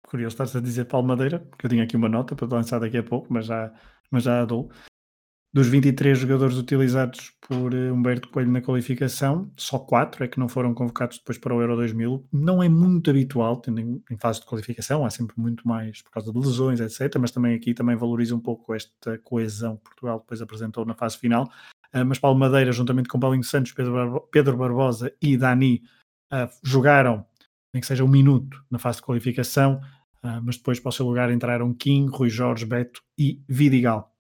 Curioso 0.08 0.34
estás 0.34 0.56
a 0.56 0.60
dizer 0.60 0.86
Palmadeira, 0.86 1.38
porque 1.38 1.66
eu 1.66 1.70
tinha 1.70 1.84
aqui 1.84 1.96
uma 1.96 2.08
nota 2.08 2.34
para 2.34 2.48
lançar 2.48 2.80
daqui 2.80 2.96
a 2.96 3.02
pouco, 3.02 3.26
mas 3.30 3.46
já, 3.46 3.72
mas 4.10 4.24
já 4.24 4.42
a 4.42 4.44
dou. 4.44 4.70
Dos 5.56 5.68
23 5.68 6.18
jogadores 6.18 6.58
utilizados 6.58 7.32
por 7.48 7.72
eh, 7.72 7.90
Humberto 7.90 8.28
Coelho 8.28 8.52
na 8.52 8.60
qualificação, 8.60 9.50
só 9.56 9.78
4 9.78 10.24
é 10.24 10.28
que 10.28 10.38
não 10.38 10.50
foram 10.50 10.74
convocados 10.74 11.16
depois 11.16 11.38
para 11.38 11.54
o 11.54 11.62
Euro 11.62 11.76
2000. 11.76 12.28
Não 12.30 12.62
é 12.62 12.68
muito 12.68 13.08
habitual, 13.08 13.56
tendo 13.56 13.80
em, 13.80 14.18
fase 14.18 14.40
de 14.40 14.44
qualificação, 14.44 15.06
há 15.06 15.08
sempre 15.08 15.34
muito 15.40 15.66
mais 15.66 16.02
por 16.02 16.10
causa 16.10 16.30
de 16.30 16.38
lesões, 16.38 16.78
etc. 16.78 17.16
Mas 17.18 17.30
também 17.30 17.54
aqui 17.54 17.72
também 17.72 17.96
valoriza 17.96 18.36
um 18.36 18.38
pouco 18.38 18.74
esta 18.74 19.16
coesão 19.24 19.78
que 19.78 19.84
Portugal 19.84 20.18
depois 20.18 20.42
apresentou 20.42 20.84
na 20.84 20.92
fase 20.92 21.16
final. 21.16 21.44
Uh, 21.86 22.04
mas 22.04 22.18
Paulo 22.18 22.38
Madeira, 22.38 22.70
juntamente 22.70 23.08
com 23.08 23.18
Paulinho 23.18 23.42
Santos, 23.42 23.72
Pedro, 23.72 24.58
Barbosa 24.58 25.10
e 25.22 25.38
Dani, 25.38 25.82
uh, 26.34 26.50
jogaram, 26.62 27.24
nem 27.72 27.80
que 27.80 27.86
seja 27.86 28.04
um 28.04 28.08
minuto, 28.08 28.62
na 28.70 28.78
fase 28.78 28.98
de 28.98 29.04
qualificação. 29.04 29.80
Mas 30.42 30.56
depois 30.56 30.80
para 30.80 30.88
o 30.88 30.92
seu 30.92 31.06
lugar 31.06 31.30
entraram 31.30 31.72
Kim, 31.72 32.08
Rui 32.08 32.28
Jorge, 32.28 32.66
Beto 32.66 33.00
e 33.16 33.40
Vidigal. 33.48 34.15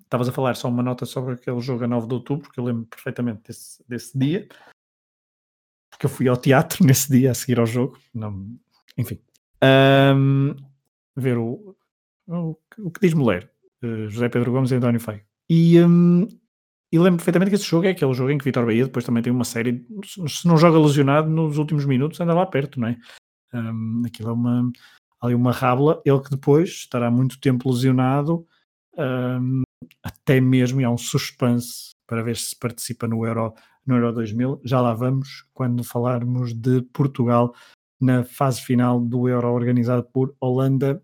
Estavas 0.00 0.28
a 0.28 0.32
falar 0.32 0.54
só 0.54 0.68
uma 0.68 0.82
nota 0.82 1.04
sobre 1.06 1.34
aquele 1.34 1.60
jogo 1.60 1.84
a 1.84 1.88
9 1.88 2.06
de 2.06 2.14
outubro, 2.14 2.50
que 2.50 2.58
eu 2.58 2.64
lembro 2.64 2.86
perfeitamente 2.86 3.42
desse, 3.46 3.84
desse 3.88 4.18
dia, 4.18 4.48
porque 5.90 6.06
eu 6.06 6.10
fui 6.10 6.28
ao 6.28 6.36
teatro 6.36 6.84
nesse 6.86 7.10
dia 7.10 7.30
a 7.30 7.34
seguir 7.34 7.58
ao 7.58 7.66
jogo, 7.66 7.98
não, 8.14 8.56
enfim, 8.96 9.20
um, 10.16 10.54
ver 11.16 11.38
o, 11.38 11.76
o, 12.26 12.56
o, 12.78 12.90
que 12.90 13.00
diz 13.00 13.14
mulher, 13.14 13.50
uh, 13.82 14.08
José 14.08 14.28
Pedro 14.28 14.52
Gomes 14.52 14.70
e 14.70 14.74
António 14.74 15.00
Feio. 15.00 15.22
E, 15.48 15.80
um, 15.82 16.26
e 16.90 16.98
lembro 16.98 17.18
perfeitamente 17.18 17.50
que 17.50 17.56
esse 17.56 17.64
jogo 17.64 17.86
é 17.86 17.90
aquele 17.90 18.12
jogo 18.14 18.30
em 18.30 18.38
que 18.38 18.44
Vitor 18.44 18.66
Bahia 18.66 18.84
depois 18.84 19.04
também 19.04 19.22
tem 19.22 19.32
uma 19.32 19.44
série, 19.44 19.86
se 20.04 20.46
não 20.46 20.56
joga 20.56 20.78
lesionado 20.78 21.28
nos 21.28 21.58
últimos 21.58 21.84
minutos, 21.84 22.20
anda 22.20 22.34
lá 22.34 22.46
perto, 22.46 22.80
não 22.80 22.88
é? 22.88 22.98
Um, 23.54 24.02
aquilo 24.06 24.30
é 24.30 24.32
uma, 24.32 24.72
ali 25.22 25.34
uma 25.34 25.52
rábula, 25.52 26.02
ele 26.04 26.20
que 26.20 26.30
depois 26.30 26.70
estará 26.70 27.10
muito 27.10 27.40
tempo 27.40 27.70
lesionado, 27.70 28.46
um, 28.98 29.62
até 30.02 30.40
mesmo, 30.40 30.80
e 30.80 30.84
há 30.84 30.90
um 30.90 30.98
suspense 30.98 31.92
para 32.06 32.22
ver 32.22 32.36
se 32.36 32.54
participa 32.54 33.06
no 33.06 33.26
Euro, 33.26 33.54
no 33.86 33.96
Euro 33.96 34.12
2000. 34.12 34.60
Já 34.64 34.80
lá 34.80 34.94
vamos 34.94 35.46
quando 35.54 35.82
falarmos 35.82 36.52
de 36.52 36.82
Portugal 36.92 37.54
na 38.00 38.24
fase 38.24 38.60
final 38.60 39.00
do 39.00 39.28
Euro 39.28 39.52
organizado 39.52 40.02
por 40.04 40.34
Holanda 40.40 41.02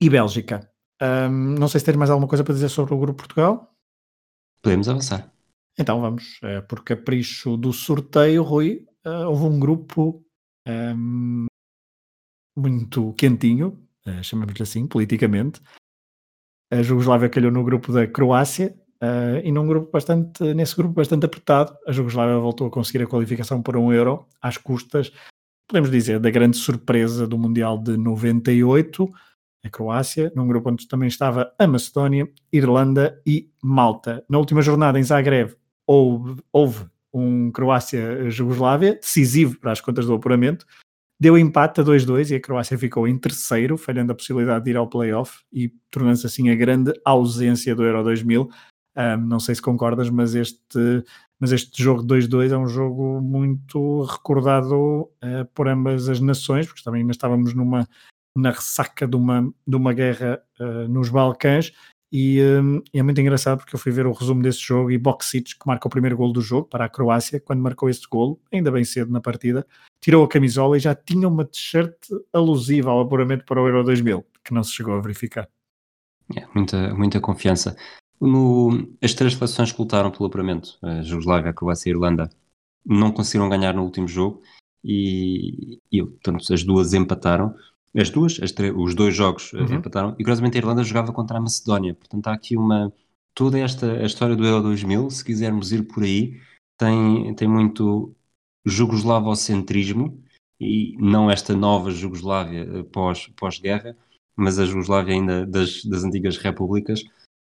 e 0.00 0.10
Bélgica. 0.10 0.70
Um, 1.02 1.54
não 1.58 1.68
sei 1.68 1.80
se 1.80 1.86
tens 1.86 1.96
mais 1.96 2.10
alguma 2.10 2.28
coisa 2.28 2.44
para 2.44 2.54
dizer 2.54 2.68
sobre 2.68 2.94
o 2.94 2.98
Grupo 2.98 3.18
Portugal. 3.18 3.74
Podemos 4.62 4.88
avançar. 4.88 5.32
Então 5.78 6.00
vamos, 6.00 6.38
uh, 6.42 6.66
por 6.68 6.84
capricho 6.84 7.56
do 7.56 7.72
sorteio, 7.72 8.42
Rui, 8.42 8.86
uh, 9.06 9.28
houve 9.28 9.44
um 9.44 9.58
grupo 9.58 10.24
um, 10.68 11.46
muito 12.56 13.12
quentinho, 13.14 13.80
uh, 14.06 14.22
chamamos-lhe 14.22 14.62
assim, 14.62 14.86
politicamente. 14.86 15.60
A 16.72 16.82
Jugoslávia 16.82 17.28
calhou 17.28 17.52
no 17.52 17.62
grupo 17.62 17.92
da 17.92 18.06
Croácia 18.06 18.74
uh, 19.02 19.44
e 19.44 19.52
num 19.52 19.66
grupo 19.66 19.92
bastante, 19.92 20.54
nesse 20.54 20.74
grupo 20.74 20.94
bastante 20.94 21.26
apertado, 21.26 21.76
a 21.86 21.92
Jugoslávia 21.92 22.38
voltou 22.38 22.66
a 22.66 22.70
conseguir 22.70 23.04
a 23.04 23.06
qualificação 23.06 23.60
para 23.60 23.78
um 23.78 23.92
Euro 23.92 24.26
às 24.40 24.56
custas, 24.56 25.12
podemos 25.68 25.90
dizer, 25.90 26.18
da 26.18 26.30
grande 26.30 26.56
surpresa 26.56 27.26
do 27.26 27.36
Mundial 27.36 27.76
de 27.76 27.98
98, 27.98 29.06
a 29.62 29.68
Croácia, 29.68 30.32
num 30.34 30.48
grupo 30.48 30.70
onde 30.70 30.88
também 30.88 31.08
estava 31.08 31.52
a 31.58 31.66
Macedónia, 31.66 32.26
Irlanda 32.50 33.20
e 33.26 33.50
Malta. 33.62 34.24
Na 34.26 34.38
última 34.38 34.62
jornada 34.62 34.98
em 34.98 35.02
Zagreb 35.02 35.54
houve, 35.86 36.42
houve 36.50 36.86
um 37.12 37.50
Croácia-Jugoslávia 37.50 38.94
decisivo 38.94 39.60
para 39.60 39.72
as 39.72 39.80
contas 39.82 40.06
do 40.06 40.14
apuramento, 40.14 40.64
deu 41.22 41.38
empate 41.38 41.80
a 41.80 41.84
2-2 41.84 42.32
e 42.32 42.34
a 42.34 42.40
Croácia 42.40 42.76
ficou 42.76 43.06
em 43.06 43.16
terceiro, 43.16 43.78
falhando 43.78 44.10
a 44.10 44.14
possibilidade 44.14 44.64
de 44.64 44.72
ir 44.72 44.76
ao 44.76 44.88
playoff 44.88 45.44
e 45.52 45.72
tornando-se 45.88 46.26
assim 46.26 46.50
a 46.50 46.54
grande 46.56 46.92
ausência 47.04 47.76
do 47.76 47.84
Euro 47.84 48.02
2000. 48.02 48.50
Um, 48.96 49.16
não 49.18 49.38
sei 49.38 49.54
se 49.54 49.62
concordas, 49.62 50.10
mas 50.10 50.34
este, 50.34 51.04
mas 51.38 51.52
este 51.52 51.80
jogo 51.80 52.02
2-2 52.02 52.50
é 52.50 52.58
um 52.58 52.66
jogo 52.66 53.20
muito 53.20 54.02
recordado 54.02 54.74
uh, 54.74 55.46
por 55.54 55.68
ambas 55.68 56.08
as 56.08 56.18
nações, 56.18 56.66
porque 56.66 56.82
também 56.82 57.02
ainda 57.02 57.12
estávamos 57.12 57.54
numa, 57.54 57.88
na 58.36 58.50
ressaca 58.50 59.06
de 59.06 59.14
uma, 59.14 59.48
de 59.64 59.76
uma 59.76 59.92
guerra 59.92 60.42
uh, 60.58 60.88
nos 60.88 61.08
Balcãs 61.08 61.72
e, 62.12 62.42
um, 62.42 62.82
e, 62.92 62.98
é 62.98 63.02
muito 63.02 63.20
engraçado 63.20 63.58
porque 63.58 63.74
eu 63.74 63.80
fui 63.80 63.90
ver 63.90 64.06
o 64.06 64.12
resumo 64.12 64.42
desse 64.42 64.60
jogo 64.60 64.90
e 64.90 64.98
Boxic, 64.98 65.58
que 65.58 65.66
marca 65.66 65.88
o 65.88 65.90
primeiro 65.90 66.16
gol 66.16 66.30
do 66.30 66.42
jogo 66.42 66.68
para 66.68 66.84
a 66.84 66.88
Croácia, 66.88 67.40
quando 67.40 67.62
marcou 67.62 67.88
esse 67.88 68.06
gol, 68.06 68.38
ainda 68.52 68.70
bem 68.70 68.84
cedo 68.84 69.10
na 69.10 69.20
partida, 69.20 69.66
tirou 69.98 70.22
a 70.22 70.28
camisola 70.28 70.76
e 70.76 70.80
já 70.80 70.94
tinha 70.94 71.26
uma 71.26 71.44
t-shirt 71.44 71.96
alusiva 72.32 72.90
ao 72.90 73.00
apuramento 73.00 73.46
para 73.46 73.62
o 73.62 73.66
Euro 73.66 73.82
2000, 73.82 74.26
que 74.44 74.52
não 74.52 74.62
se 74.62 74.72
chegou 74.72 74.94
a 74.94 75.00
verificar. 75.00 75.48
É, 76.36 76.46
muita, 76.54 76.94
muita 76.94 77.20
confiança. 77.20 77.76
No, 78.20 78.88
as 79.02 79.14
três 79.14 79.32
seleções 79.32 79.72
que 79.72 79.80
lutaram 79.80 80.10
pelo 80.10 80.26
apuramento, 80.26 80.78
a 80.82 81.02
Jugoslávia, 81.02 81.50
a 81.50 81.54
Croácia 81.54 81.88
e 81.88 81.92
a 81.92 81.96
Irlanda, 81.96 82.30
não 82.84 83.10
conseguiram 83.10 83.48
ganhar 83.48 83.72
no 83.72 83.84
último 83.84 84.06
jogo 84.06 84.42
e, 84.84 85.80
e 85.90 86.02
portanto, 86.02 86.52
as 86.52 86.62
duas 86.62 86.92
empataram. 86.92 87.54
As 87.94 88.10
duas, 88.10 88.40
as 88.42 88.54
os 88.74 88.94
dois 88.94 89.14
jogos 89.14 89.52
eh, 89.54 89.58
uhum. 89.58 89.74
empataram. 89.74 90.10
E 90.18 90.24
curiosamente 90.24 90.56
a 90.56 90.60
Irlanda 90.60 90.82
jogava 90.82 91.12
contra 91.12 91.38
a 91.38 91.40
Macedónia. 91.40 91.94
Portanto, 91.94 92.26
há 92.28 92.32
aqui 92.32 92.56
uma. 92.56 92.92
Toda 93.34 93.58
esta 93.58 93.92
a 93.92 94.04
história 94.04 94.36
do 94.36 94.44
Euro 94.44 94.62
2000, 94.64 95.10
se 95.10 95.24
quisermos 95.24 95.72
ir 95.72 95.84
por 95.84 96.02
aí, 96.02 96.38
tem, 96.78 97.34
tem 97.34 97.48
muito 97.48 98.14
jugoslavocentrismo 98.64 100.22
e 100.60 100.96
não 100.98 101.30
esta 101.30 101.56
nova 101.56 101.90
Jugoslávia 101.90 102.60
eh, 102.62 102.82
pós-guerra, 102.84 103.94
pós 103.94 104.02
mas 104.36 104.58
a 104.58 104.64
Jugoslávia 104.64 105.14
ainda 105.14 105.46
das, 105.46 105.84
das 105.84 106.04
antigas 106.04 106.36
repúblicas, 106.36 107.02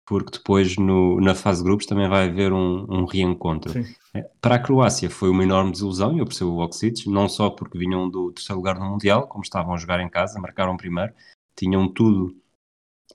porque 0.06 0.38
depois 0.38 0.76
no, 0.76 1.20
na 1.20 1.34
fase 1.34 1.58
de 1.58 1.64
grupos 1.64 1.84
também 1.84 2.08
vai 2.08 2.28
haver 2.28 2.52
um, 2.52 2.86
um 2.88 3.04
reencontro. 3.04 3.72
Sim. 3.72 3.84
É, 4.14 4.22
para 4.40 4.54
a 4.54 4.58
Croácia 4.58 5.10
foi 5.10 5.28
uma 5.28 5.42
enorme 5.42 5.72
desilusão, 5.72 6.16
e 6.16 6.20
eu 6.20 6.24
percebo 6.24 6.52
o 6.52 6.64
Oxides, 6.64 7.06
não 7.06 7.28
só 7.28 7.50
porque 7.50 7.76
vinham 7.76 8.08
do 8.08 8.32
terceiro 8.32 8.58
lugar 8.58 8.78
no 8.78 8.86
Mundial, 8.86 9.26
como 9.26 9.42
estavam 9.42 9.74
a 9.74 9.76
jogar 9.76 10.00
em 10.00 10.08
casa, 10.08 10.38
marcaram 10.38 10.76
primeiro, 10.76 11.12
tinham 11.56 11.88
tudo 11.88 12.34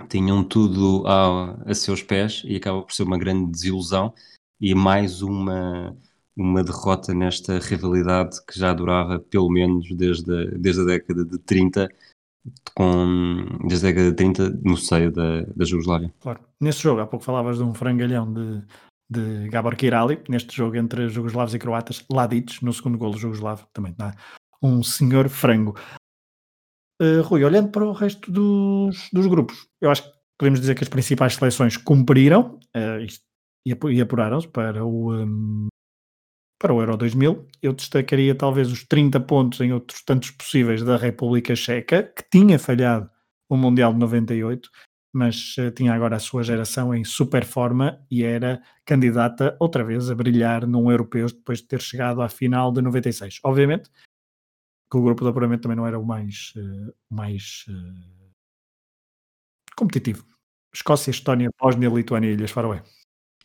tinham 0.07 0.41
tudo 0.43 1.05
a, 1.05 1.69
a 1.69 1.73
seus 1.73 2.01
pés 2.01 2.43
e 2.45 2.55
acaba 2.55 2.81
por 2.81 2.93
ser 2.93 3.03
uma 3.03 3.17
grande 3.17 3.51
desilusão 3.51 4.13
e 4.59 4.73
mais 4.73 5.21
uma 5.21 5.95
uma 6.35 6.63
derrota 6.63 7.13
nesta 7.13 7.59
rivalidade 7.59 8.43
que 8.45 8.57
já 8.57 8.73
durava 8.73 9.19
pelo 9.19 9.49
menos 9.49 9.93
desde 9.93 10.31
a, 10.31 10.45
desde 10.57 10.81
a 10.81 10.85
década 10.85 11.25
de 11.25 11.37
30 11.37 11.89
com, 12.75 13.45
desde 13.67 13.87
a 13.87 13.89
década 13.89 14.09
de 14.09 14.15
30 14.15 14.49
no 14.63 14.77
seio 14.77 15.11
da, 15.11 15.41
da 15.55 15.65
Jugoslávia. 15.65 16.13
Claro. 16.19 16.39
Nesse 16.59 16.81
jogo, 16.81 17.01
há 17.01 17.07
pouco 17.07 17.25
falavas 17.25 17.57
de 17.57 17.63
um 17.63 17.73
frangalhão 17.73 18.31
de, 18.31 18.63
de 19.09 19.49
Gabor 19.49 19.75
Kirali, 19.75 20.19
neste 20.29 20.55
jogo 20.55 20.77
entre 20.77 21.09
jugoslavos 21.09 21.53
e 21.53 21.59
croatas, 21.59 22.05
Ladic, 22.11 22.63
no 22.63 22.73
segundo 22.73 22.97
golo 22.97 23.17
jugoslavo, 23.17 23.67
também 23.73 23.93
dá 23.97 24.15
um 24.61 24.83
senhor 24.83 25.27
frango. 25.29 25.75
Uh, 27.01 27.21
Rui, 27.23 27.43
olhando 27.43 27.69
para 27.71 27.85
o 27.85 27.93
resto 27.93 28.31
dos, 28.31 29.09
dos 29.11 29.25
grupos, 29.25 29.67
eu 29.81 29.89
acho 29.89 30.03
que 30.03 30.11
podemos 30.37 30.59
dizer 30.59 30.75
que 30.75 30.83
as 30.83 30.89
principais 30.89 31.33
seleções 31.33 31.75
cumpriram 31.75 32.59
uh, 32.75 33.05
e, 33.65 34.01
apuraram-se 34.01 34.47
para 34.47 34.85
o, 34.85 35.13
um, 35.13 35.67
para 36.61 36.73
o 36.73 36.79
Euro 36.79 36.95
2000. 36.95 37.47
Eu 37.61 37.73
destacaria 37.73 38.35
talvez 38.35 38.71
os 38.71 38.83
30 38.83 39.19
pontos 39.21 39.59
em 39.61 39.73
outros 39.73 40.03
tantos 40.03 40.29
possíveis 40.29 40.83
da 40.83 40.95
República 40.95 41.55
Checa, 41.55 42.03
que 42.03 42.23
tinha 42.29 42.59
falhado 42.59 43.09
o 43.49 43.57
Mundial 43.57 43.91
de 43.91 43.99
98, 43.99 44.69
mas 45.11 45.57
uh, 45.57 45.71
tinha 45.71 45.93
agora 45.93 46.15
a 46.15 46.19
sua 46.19 46.43
geração 46.43 46.93
em 46.93 47.03
super 47.03 47.43
forma 47.43 47.99
e 48.09 48.23
era 48.23 48.61
candidata 48.85 49.57
outra 49.59 49.83
vez 49.83 50.09
a 50.09 50.15
brilhar 50.15 50.67
num 50.67 50.89
europeu 50.89 51.25
depois 51.25 51.59
de 51.59 51.67
ter 51.67 51.81
chegado 51.81 52.21
à 52.21 52.29
final 52.29 52.71
de 52.71 52.81
96. 52.81 53.39
Obviamente 53.43 53.89
que 54.89 54.97
o 54.97 55.01
grupo 55.01 55.23
de 55.23 55.29
apuramento 55.29 55.63
também 55.63 55.77
não 55.77 55.87
era 55.87 55.97
o 55.97 56.05
mais, 56.05 56.53
uh, 56.57 56.93
mais 57.09 57.65
uh, 57.69 58.31
competitivo. 59.75 60.23
Escócia, 60.73 61.11
Estónia, 61.11 61.49
Bósnia, 61.59 61.89
Lituânia 61.89 62.29
e 62.29 62.33
Ilhas 62.33 62.51
Faroé. 62.51 62.83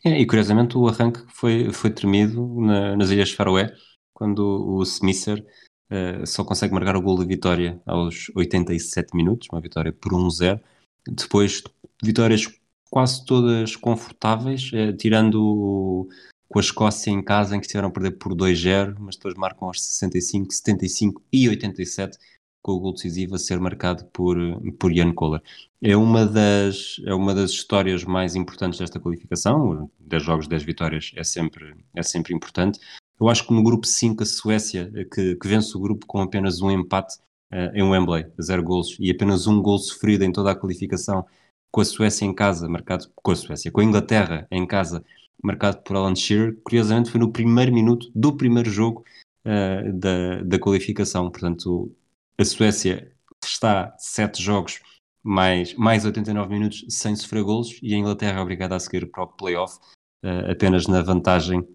É, 0.03 0.19
e 0.19 0.25
curiosamente 0.25 0.77
o 0.77 0.87
arranque 0.87 1.23
foi, 1.27 1.71
foi 1.71 1.89
tremido 1.89 2.61
na, 2.61 2.95
nas 2.95 3.09
Ilhas 3.09 3.31
Faroé, 3.31 3.75
quando 4.13 4.39
o 4.39 4.83
Smisser 4.83 5.45
uh, 5.91 6.25
só 6.25 6.43
consegue 6.43 6.73
marcar 6.73 6.95
o 6.95 7.01
gol 7.01 7.17
de 7.19 7.25
vitória 7.25 7.81
aos 7.85 8.31
87 8.35 9.15
minutos, 9.15 9.47
uma 9.51 9.61
vitória 9.61 9.91
por 9.91 10.11
1-0. 10.13 10.59
Depois, 11.07 11.63
vitórias 12.03 12.47
quase 12.89 13.25
todas 13.25 13.75
confortáveis, 13.75 14.71
uh, 14.73 14.95
tirando 14.95 16.07
com 16.49 16.59
a 16.59 16.61
Escócia 16.61 17.11
em 17.11 17.21
casa, 17.21 17.55
em 17.55 17.59
que 17.59 17.65
estiveram 17.65 17.89
a 17.89 17.91
perder 17.91 18.11
por 18.11 18.33
2-0, 18.33 18.95
mas 18.99 19.15
depois 19.15 19.35
marcam 19.35 19.67
aos 19.67 19.83
65, 19.83 20.53
75 20.53 21.21
e 21.31 21.49
87 21.49 22.17
com 22.61 22.73
o 22.73 22.79
gol 22.79 22.93
decisivo 22.93 23.35
a 23.35 23.39
ser 23.39 23.59
marcado 23.59 24.05
por, 24.05 24.37
por 24.77 24.93
Jan 24.93 25.13
Kohler. 25.13 25.41
É 25.81 25.95
uma, 25.95 26.25
das, 26.25 26.99
é 27.05 27.13
uma 27.13 27.33
das 27.33 27.51
histórias 27.51 28.03
mais 28.03 28.35
importantes 28.35 28.79
desta 28.79 28.99
qualificação, 28.99 29.89
10 29.99 30.23
jogos, 30.23 30.47
10 30.47 30.63
vitórias 30.63 31.11
é 31.15 31.23
sempre, 31.23 31.75
é 31.95 32.03
sempre 32.03 32.33
importante. 32.33 32.79
Eu 33.19 33.29
acho 33.29 33.47
que 33.47 33.53
no 33.53 33.63
grupo 33.63 33.87
5 33.87 34.23
a 34.23 34.25
Suécia, 34.25 34.91
que, 35.13 35.35
que 35.35 35.47
vence 35.47 35.75
o 35.75 35.79
grupo 35.79 36.05
com 36.05 36.21
apenas 36.21 36.61
um 36.61 36.69
empate 36.69 37.17
uh, 37.51 37.75
em 37.75 37.83
Wembley, 37.83 38.27
zero 38.41 38.63
golos, 38.63 38.95
e 38.99 39.09
apenas 39.09 39.47
um 39.47 39.61
gol 39.61 39.79
sofrido 39.79 40.23
em 40.23 40.31
toda 40.31 40.51
a 40.51 40.55
qualificação, 40.55 41.25
com 41.71 41.81
a 41.81 41.85
Suécia 41.85 42.25
em 42.25 42.33
casa, 42.33 42.67
marcado 42.67 43.09
com 43.15 43.31
a 43.31 43.35
Suécia, 43.35 43.71
com 43.71 43.81
a 43.81 43.83
Inglaterra 43.83 44.47
em 44.51 44.65
casa, 44.65 45.03
marcado 45.43 45.81
por 45.83 45.95
Alan 45.95 46.15
Shearer, 46.15 46.57
curiosamente 46.63 47.11
foi 47.11 47.19
no 47.19 47.31
primeiro 47.31 47.73
minuto 47.73 48.11
do 48.15 48.35
primeiro 48.35 48.69
jogo 48.69 49.03
uh, 49.45 49.93
da, 49.93 50.41
da 50.43 50.59
qualificação. 50.59 51.29
Portanto, 51.29 51.91
a 52.37 52.45
Suécia 52.45 53.11
está 53.43 53.95
sete 53.97 54.41
jogos 54.41 54.79
mais, 55.23 55.73
mais 55.73 56.05
89 56.05 56.49
minutos 56.49 56.85
sem 56.89 57.15
sofrer 57.15 57.43
golos 57.43 57.79
e 57.81 57.93
a 57.93 57.97
Inglaterra 57.97 58.39
é 58.39 58.41
obrigada 58.41 58.75
a 58.75 58.79
seguir 58.79 59.09
para 59.11 59.23
o 59.23 59.27
playoff 59.27 59.77
uh, 60.23 60.51
apenas 60.51 60.87
na 60.87 61.01
vantagem 61.01 61.67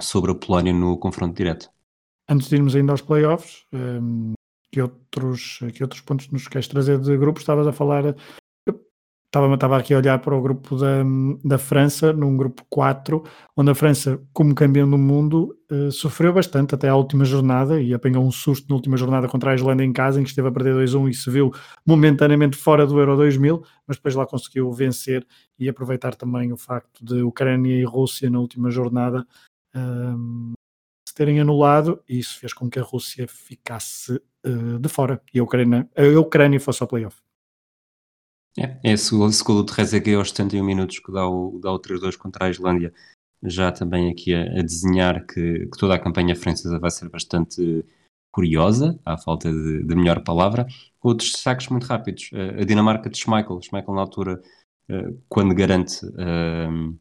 sobre 0.00 0.32
a 0.32 0.34
Polónia 0.34 0.72
no 0.72 0.98
confronto 0.98 1.34
direto. 1.34 1.70
Antes 2.28 2.48
de 2.48 2.56
irmos 2.56 2.74
ainda 2.74 2.92
aos 2.92 3.02
playoffs, 3.02 3.64
um, 3.72 4.32
que, 4.72 4.80
outros, 4.80 5.60
que 5.72 5.82
outros 5.82 6.00
pontos 6.00 6.28
nos 6.30 6.48
queres 6.48 6.68
trazer 6.68 6.98
de 6.98 7.16
grupos? 7.16 7.42
Estavas 7.42 7.66
a 7.66 7.72
falar 7.72 8.16
estava, 9.34 9.52
estava 9.52 9.76
aqui 9.76 9.92
a 9.92 9.98
olhar 9.98 10.18
para 10.20 10.34
o 10.34 10.40
grupo 10.40 10.76
da, 10.76 11.02
da 11.44 11.58
França, 11.58 12.12
num 12.12 12.36
grupo 12.36 12.64
4, 12.70 13.22
onde 13.56 13.70
a 13.70 13.74
França, 13.74 14.20
como 14.32 14.54
campeão 14.54 14.88
do 14.88 14.96
mundo, 14.96 15.58
uh, 15.70 15.90
sofreu 15.90 16.32
bastante 16.32 16.74
até 16.74 16.88
à 16.88 16.94
última 16.94 17.24
jornada 17.24 17.80
e 17.80 17.92
apanhou 17.92 18.24
um 18.24 18.30
susto 18.30 18.68
na 18.68 18.76
última 18.76 18.96
jornada 18.96 19.28
contra 19.28 19.50
a 19.50 19.54
Islândia 19.54 19.84
em 19.84 19.92
casa, 19.92 20.20
em 20.20 20.22
que 20.22 20.30
esteve 20.30 20.48
a 20.48 20.52
perder 20.52 20.74
2-1 20.74 21.10
e 21.10 21.14
se 21.14 21.30
viu 21.30 21.52
momentaneamente 21.84 22.56
fora 22.56 22.86
do 22.86 22.98
Euro 22.98 23.16
2000, 23.16 23.62
mas 23.86 23.96
depois 23.96 24.14
lá 24.14 24.24
conseguiu 24.24 24.70
vencer 24.72 25.26
e 25.58 25.68
aproveitar 25.68 26.14
também 26.14 26.52
o 26.52 26.56
facto 26.56 27.04
de 27.04 27.22
Ucrânia 27.22 27.74
e 27.74 27.84
Rússia 27.84 28.30
na 28.30 28.38
última 28.38 28.70
jornada 28.70 29.26
um, 29.74 30.52
se 31.08 31.14
terem 31.14 31.40
anulado 31.40 32.00
e 32.08 32.18
isso 32.18 32.38
fez 32.38 32.52
com 32.52 32.70
que 32.70 32.78
a 32.78 32.82
Rússia 32.82 33.26
ficasse 33.26 34.20
uh, 34.46 34.78
de 34.78 34.88
fora 34.88 35.20
e 35.32 35.40
a 35.40 35.42
Ucrânia, 35.42 35.88
a 35.96 36.20
Ucrânia 36.20 36.60
fosse 36.60 36.82
ao 36.82 36.88
playoff. 36.88 37.16
É, 38.58 38.78
é 38.84 38.92
esse 38.92 39.10
gol, 39.14 39.28
esse 39.28 39.42
gol 39.42 39.64
de 39.64 39.72
Trezeguet 39.72 40.16
aos 40.16 40.30
71 40.30 40.64
minutos 40.64 40.98
que 40.98 41.12
dá 41.12 41.28
o, 41.28 41.58
dá 41.60 41.72
o 41.72 41.80
3-2 41.80 42.16
contra 42.16 42.46
a 42.46 42.50
Islândia, 42.50 42.92
já 43.42 43.72
também 43.72 44.10
aqui 44.10 44.34
a, 44.34 44.42
a 44.42 44.62
desenhar 44.62 45.26
que, 45.26 45.66
que, 45.66 45.78
toda 45.78 45.94
a 45.94 45.98
campanha 45.98 46.36
francesa 46.36 46.78
vai 46.78 46.90
ser 46.90 47.08
bastante 47.08 47.84
curiosa, 48.32 48.98
à 49.04 49.16
falta 49.16 49.52
de, 49.52 49.84
de 49.84 49.94
melhor 49.94 50.22
palavra. 50.22 50.66
Outros 51.02 51.32
destaques 51.32 51.68
muito 51.68 51.84
rápidos, 51.84 52.30
a 52.32 52.64
Dinamarca 52.64 53.10
de 53.10 53.18
Schmeichel, 53.18 53.60
Schmeichel 53.60 53.94
na 53.94 54.00
altura, 54.00 54.40
eh, 54.88 55.14
quando 55.28 55.54
garante 55.54 56.04
uh, 56.06 56.98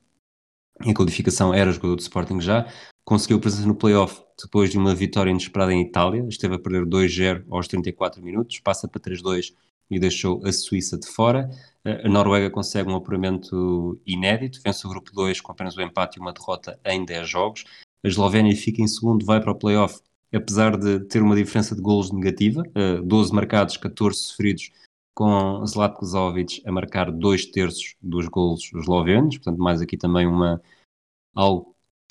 a 0.79 0.93
qualificação, 0.93 1.53
era 1.53 1.71
jogador 1.71 1.95
do 1.95 2.01
Sporting 2.01 2.39
já, 2.39 2.67
conseguiu 3.05 3.39
presença 3.39 3.67
no 3.67 3.75
playoff 3.75 4.21
depois 4.41 4.69
de 4.69 4.77
uma 4.77 4.93
vitória 4.93 5.31
inesperada 5.31 5.73
em 5.73 5.81
Itália, 5.81 6.25
esteve 6.27 6.55
a 6.55 6.59
perder 6.59 6.85
2-0 6.85 7.45
aos 7.49 7.67
34 7.67 8.21
minutos, 8.21 8.59
passa 8.59 8.87
para 8.87 9.01
3-2 9.01 9.53
e 9.89 9.99
deixou 9.99 10.45
a 10.45 10.51
Suíça 10.51 10.97
de 10.97 11.07
fora. 11.07 11.49
A 11.85 12.07
Noruega 12.07 12.49
consegue 12.49 12.89
um 12.89 12.95
apuramento 12.95 13.99
inédito, 14.05 14.61
vence 14.63 14.85
o 14.87 14.89
grupo 14.89 15.11
2 15.13 15.41
com 15.41 15.51
apenas 15.51 15.77
um 15.77 15.81
empate 15.81 16.17
e 16.17 16.21
uma 16.21 16.33
derrota 16.33 16.79
em 16.85 17.03
10 17.03 17.29
jogos. 17.29 17.65
A 18.03 18.07
Eslovénia 18.07 18.55
fica 18.55 18.81
em 18.81 18.87
segundo, 18.87 19.25
vai 19.25 19.41
para 19.41 19.51
o 19.51 19.55
playoff, 19.55 20.01
apesar 20.33 20.77
de 20.77 21.01
ter 21.01 21.21
uma 21.21 21.35
diferença 21.35 21.75
de 21.75 21.81
golos 21.81 22.11
negativa, 22.11 22.63
12 23.03 23.31
eh, 23.31 23.35
marcados, 23.35 23.77
14 23.77 24.17
sofridos, 24.17 24.71
com 25.13 25.63
Zlatko 25.65 26.05
Zovic 26.05 26.61
a 26.65 26.71
marcar 26.71 27.11
dois 27.11 27.45
terços 27.45 27.95
dos 28.01 28.27
golos 28.27 28.71
eslovenos, 28.73 29.37
portanto 29.37 29.59
mais 29.59 29.81
aqui 29.81 29.95
também 29.95 30.25
uma 30.25 30.61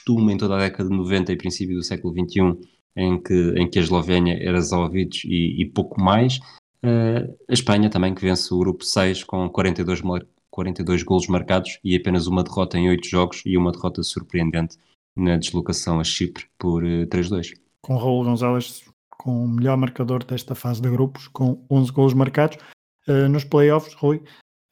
costume 0.02 0.32
em 0.32 0.36
toda 0.36 0.56
a 0.56 0.58
década 0.58 0.88
de 0.88 0.96
90 0.96 1.32
e 1.32 1.36
princípio 1.36 1.76
do 1.76 1.82
século 1.82 2.12
XXI, 2.12 2.58
em 2.96 3.22
que, 3.22 3.54
em 3.56 3.68
que 3.68 3.78
a 3.78 3.82
Eslovénia 3.82 4.36
era 4.40 4.60
Zovic 4.60 5.26
e, 5.26 5.62
e 5.62 5.64
pouco 5.64 6.00
mais. 6.00 6.40
Uh, 6.84 7.36
a 7.48 7.52
Espanha 7.52 7.88
também, 7.88 8.14
que 8.14 8.22
vence 8.22 8.52
o 8.52 8.58
grupo 8.58 8.84
6 8.84 9.24
com 9.24 9.48
42, 9.48 10.02
42 10.50 11.02
golos 11.02 11.26
marcados 11.28 11.78
e 11.84 11.94
apenas 11.96 12.26
uma 12.26 12.42
derrota 12.42 12.78
em 12.78 12.88
8 12.88 13.08
jogos 13.08 13.42
e 13.46 13.56
uma 13.56 13.72
derrota 13.72 14.02
surpreendente 14.02 14.76
na 15.16 15.36
deslocação 15.36 16.00
a 16.00 16.04
Chipre 16.04 16.46
por 16.58 16.82
uh, 16.82 17.02
eh, 17.02 17.06
3-2. 17.06 17.54
Com 17.82 17.96
Raul 17.96 18.24
Gonzalez 18.24 18.84
com 19.10 19.44
o 19.44 19.48
melhor 19.48 19.76
marcador 19.76 20.24
desta 20.24 20.54
fase 20.54 20.82
de 20.82 20.90
grupos, 20.90 21.28
com 21.28 21.64
11 21.70 21.92
golos 21.92 22.14
marcados. 22.14 22.58
Uh, 23.06 23.28
nos 23.28 23.44
playoffs, 23.44 23.94
Rui, 23.94 24.22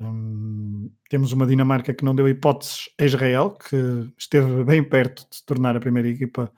um, 0.01 0.91
temos 1.09 1.33
uma 1.33 1.47
Dinamarca 1.47 1.95
que 1.95 2.05
não 2.05 2.15
deu 2.15 2.29
hipóteses 2.29 2.89
a 2.99 3.05
Israel, 3.05 3.51
que 3.51 4.11
esteve 4.19 4.65
bem 4.65 4.83
perto 4.83 5.29
de 5.31 5.37
se 5.37 5.45
tornar 5.45 5.77
a 5.77 5.81
primeira 5.81 6.09
equipa 6.09 6.51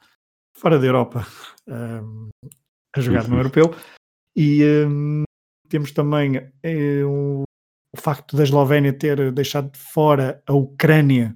fora 0.54 0.78
da 0.78 0.86
Europa 0.86 1.26
um, 1.68 2.28
a 2.96 3.00
jogar 3.00 3.28
no 3.28 3.36
europeu. 3.36 3.74
E 4.36 4.64
um, 4.86 5.24
temos 5.72 5.90
também 5.90 6.36
eh, 6.62 7.02
o, 7.02 7.44
o, 7.96 7.98
facto 7.98 8.36
da 8.36 8.42
Eslovénia 8.42 8.92
ter 8.92 9.32
deixado 9.32 9.72
de 9.72 9.78
fora 9.78 10.42
a 10.46 10.52
Ucrânia, 10.52 11.34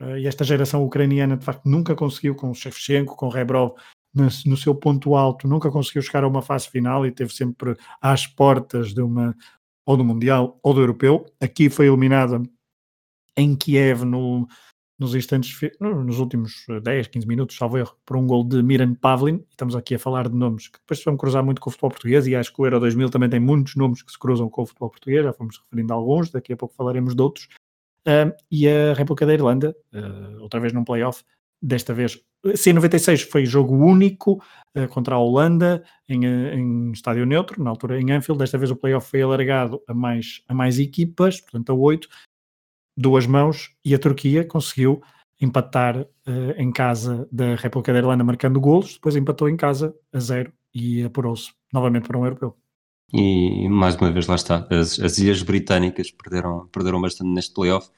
uh, 0.00 0.16
e 0.16 0.28
esta 0.28 0.44
geração 0.44 0.84
ucraniana 0.84 1.36
de 1.36 1.44
facto 1.44 1.68
nunca 1.68 1.96
conseguiu, 1.96 2.36
com 2.36 2.54
Shevchenko, 2.54 3.16
com 3.16 3.28
Rebrov, 3.28 3.72
no, 4.14 4.28
no, 4.46 4.56
seu 4.56 4.72
ponto 4.72 5.16
alto, 5.16 5.48
nunca 5.48 5.68
conseguiu 5.68 6.00
chegar 6.00 6.22
a 6.22 6.28
uma 6.28 6.42
fase 6.42 6.68
final 6.68 7.04
e 7.04 7.10
teve 7.10 7.34
sempre 7.34 7.76
às 8.00 8.24
portas 8.24 8.94
de 8.94 9.02
uma 9.02 9.34
ou 9.84 9.96
do 9.96 10.04
Mundial 10.04 10.60
ou 10.62 10.74
do 10.74 10.80
Europeu. 10.80 11.26
Aqui 11.40 11.68
foi 11.68 11.88
eliminada 11.88 12.40
em 13.36 13.56
Kiev 13.56 14.04
no, 14.04 14.46
nos 15.02 15.14
instantes, 15.14 15.58
nos 15.80 16.18
últimos 16.18 16.64
10, 16.82 17.06
eh, 17.06 17.10
15 17.10 17.26
minutos, 17.26 17.56
salvo 17.56 17.78
erro, 17.78 17.96
por 18.06 18.16
um 18.16 18.26
gol 18.26 18.44
de 18.44 18.62
Miran 18.62 18.94
Pavlin. 18.94 19.44
Estamos 19.50 19.74
aqui 19.76 19.96
a 19.96 19.98
falar 19.98 20.28
de 20.28 20.34
nomes 20.34 20.68
que 20.68 20.78
depois 20.78 20.98
se 20.98 21.04
vão 21.04 21.16
cruzar 21.16 21.44
muito 21.44 21.60
com 21.60 21.68
o 21.68 21.72
futebol 21.72 21.90
português 21.90 22.26
e 22.26 22.36
acho 22.36 22.52
que 22.54 22.62
o 22.62 22.66
Euro 22.66 22.80
2000 22.80 23.10
também 23.10 23.28
tem 23.28 23.40
muitos 23.40 23.74
nomes 23.76 24.02
que 24.02 24.12
se 24.12 24.18
cruzam 24.18 24.48
com 24.48 24.62
o 24.62 24.66
futebol 24.66 24.90
português, 24.90 25.24
já 25.24 25.32
fomos 25.32 25.58
referindo 25.58 25.92
a 25.92 25.96
alguns, 25.96 26.30
daqui 26.30 26.52
a 26.52 26.56
pouco 26.56 26.74
falaremos 26.74 27.14
de 27.14 27.22
outros. 27.22 27.48
E 28.50 28.68
a 28.68 28.94
República 28.94 29.26
da 29.26 29.34
Irlanda, 29.34 29.76
uh, 29.94 30.42
outra 30.42 30.58
vez 30.58 30.72
num 30.72 30.84
playoff, 30.84 31.22
desta 31.60 31.94
vez, 31.94 32.20
sim, 32.56 32.72
96 32.72 33.22
foi 33.22 33.46
jogo 33.46 33.76
único 33.76 34.42
uh, 34.76 34.88
contra 34.88 35.14
a 35.14 35.18
Holanda 35.18 35.84
em, 36.08 36.24
em, 36.24 36.92
estádio 36.92 37.24
neutro, 37.24 37.62
na 37.62 37.70
altura 37.70 38.00
em 38.00 38.10
Anfield, 38.10 38.38
desta 38.38 38.58
vez 38.58 38.70
o 38.70 38.76
playoff 38.76 39.08
foi 39.08 39.22
alargado 39.22 39.80
a 39.86 39.94
mais, 39.94 40.42
a 40.48 40.54
mais 40.54 40.78
equipas, 40.80 41.40
portanto 41.40 41.70
a 41.70 41.74
oito, 41.74 42.08
duas 42.96 43.26
mãos 43.26 43.70
e 43.84 43.94
a 43.94 43.98
Turquia 43.98 44.44
conseguiu 44.44 45.02
empatar 45.40 46.00
uh, 46.00 46.52
em 46.56 46.70
casa 46.70 47.28
da 47.32 47.56
República 47.56 47.92
da 47.92 47.98
Irlanda 47.98 48.22
marcando 48.22 48.60
golos, 48.60 48.94
depois 48.94 49.16
empatou 49.16 49.48
em 49.48 49.56
casa 49.56 49.94
a 50.12 50.20
zero 50.20 50.52
e 50.74 51.02
apurou-se 51.02 51.52
novamente 51.72 52.06
para 52.06 52.18
um 52.18 52.24
europeu. 52.24 52.56
E 53.12 53.68
mais 53.68 53.94
uma 53.96 54.10
vez 54.10 54.26
lá 54.26 54.36
está, 54.36 54.66
as, 54.70 54.98
as 54.98 55.18
Ilhas 55.18 55.42
Britânicas 55.42 56.10
perderam, 56.10 56.66
perderam 56.68 57.00
bastante 57.00 57.30
neste 57.30 57.52
playoff, 57.52 57.90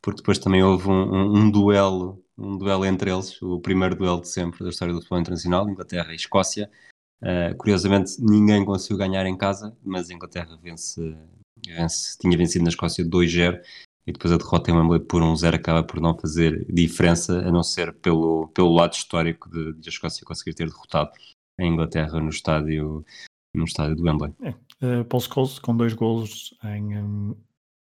porque 0.00 0.22
depois 0.22 0.38
também 0.38 0.62
houve 0.62 0.88
um, 0.88 0.92
um, 0.92 1.36
um, 1.36 1.50
duelo, 1.50 2.24
um 2.38 2.56
duelo 2.56 2.86
entre 2.86 3.10
eles, 3.10 3.40
o 3.42 3.60
primeiro 3.60 3.94
duelo 3.94 4.20
de 4.20 4.28
sempre 4.28 4.64
da 4.64 4.70
história 4.70 4.94
do 4.94 5.00
futebol 5.00 5.20
internacional, 5.20 5.68
Inglaterra 5.68 6.12
e 6.12 6.16
Escócia. 6.16 6.70
Uh, 7.20 7.54
curiosamente 7.56 8.16
ninguém 8.18 8.64
conseguiu 8.64 8.96
ganhar 8.96 9.26
em 9.26 9.36
casa, 9.36 9.76
mas 9.84 10.10
a 10.10 10.14
Inglaterra 10.14 10.58
vence, 10.60 11.16
vence, 11.64 12.18
tinha 12.18 12.36
vencido 12.36 12.64
na 12.64 12.70
Escócia 12.70 13.04
2-0 13.04 13.60
e 14.06 14.12
depois 14.12 14.32
a 14.32 14.36
derrota 14.36 14.70
em 14.70 14.74
Wembley 14.74 15.00
por 15.00 15.22
um 15.22 15.34
zero 15.36 15.56
acaba 15.56 15.82
por 15.82 16.00
não 16.00 16.16
fazer 16.18 16.66
diferença, 16.68 17.38
a 17.38 17.50
não 17.52 17.62
ser 17.62 17.92
pelo, 17.92 18.48
pelo 18.48 18.74
lado 18.74 18.94
histórico 18.94 19.48
de, 19.50 19.72
de 19.74 19.88
a 19.88 19.90
Escócia 19.90 20.26
conseguir 20.26 20.54
ter 20.54 20.68
derrotado 20.68 21.10
a 21.58 21.64
Inglaterra 21.64 22.18
no 22.20 22.30
estádio, 22.30 23.04
no 23.54 23.64
estádio 23.64 23.96
do 23.96 24.02
Wembley. 24.02 24.34
É. 24.42 24.50
Uh, 24.84 25.04
Paul 25.04 25.20
Scholes 25.20 25.58
com 25.58 25.76
dois 25.76 25.92
golos 25.92 26.54
em, 26.64 26.98
um, 26.98 27.36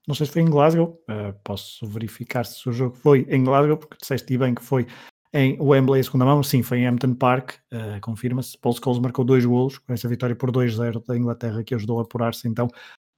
não 0.07 0.15
sei 0.15 0.27
se 0.27 0.33
foi 0.33 0.43
em 0.43 0.51
Glasgow, 0.51 1.03
uh, 1.11 1.39
posso 1.45 1.87
verificar 1.87 2.45
se 2.45 2.67
o 2.69 2.73
jogo 2.73 2.97
foi 2.97 3.27
em 3.29 3.45
Glasgow, 3.45 3.77
porque 3.77 3.97
disseste 4.01 4.39
bem 4.39 4.55
que 4.55 4.63
foi 4.63 4.87
em 5.35 5.61
Wembley 5.61 6.01
a 6.01 6.05
segunda 6.05 6.25
mão, 6.25 6.43
sim, 6.43 6.63
foi 6.63 6.79
em 6.79 6.87
Hampton 6.87 7.15
Park, 7.15 7.57
uh, 7.73 8.01
confirma-se, 8.01 8.57
Paul 8.57 8.75
Scholes 8.75 9.01
marcou 9.01 9.23
dois 9.23 9.45
golos 9.45 9.77
com 9.77 9.93
essa 9.93 10.09
vitória 10.09 10.35
por 10.35 10.51
2-0 10.51 11.05
da 11.05 11.17
Inglaterra 11.17 11.63
que 11.63 11.75
ajudou 11.75 11.99
a 11.99 12.03
apurar-se 12.03 12.49
então 12.49 12.69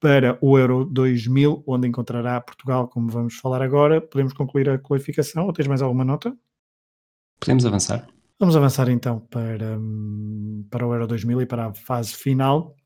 para 0.00 0.38
o 0.40 0.58
Euro 0.58 0.84
2000, 0.84 1.64
onde 1.66 1.88
encontrará 1.88 2.40
Portugal, 2.40 2.88
como 2.88 3.10
vamos 3.10 3.36
falar 3.36 3.62
agora. 3.62 4.00
Podemos 4.00 4.32
concluir 4.32 4.68
a 4.70 4.78
qualificação 4.78 5.46
ou 5.46 5.52
tens 5.52 5.66
mais 5.66 5.82
alguma 5.82 6.04
nota? 6.04 6.36
Podemos 7.40 7.66
avançar. 7.66 8.06
Vamos 8.38 8.56
avançar 8.56 8.88
então 8.88 9.20
para, 9.20 9.78
para 10.70 10.86
o 10.86 10.92
Euro 10.92 11.06
2000 11.06 11.42
e 11.42 11.46
para 11.46 11.66
a 11.66 11.74
fase 11.74 12.14
final, 12.14 12.76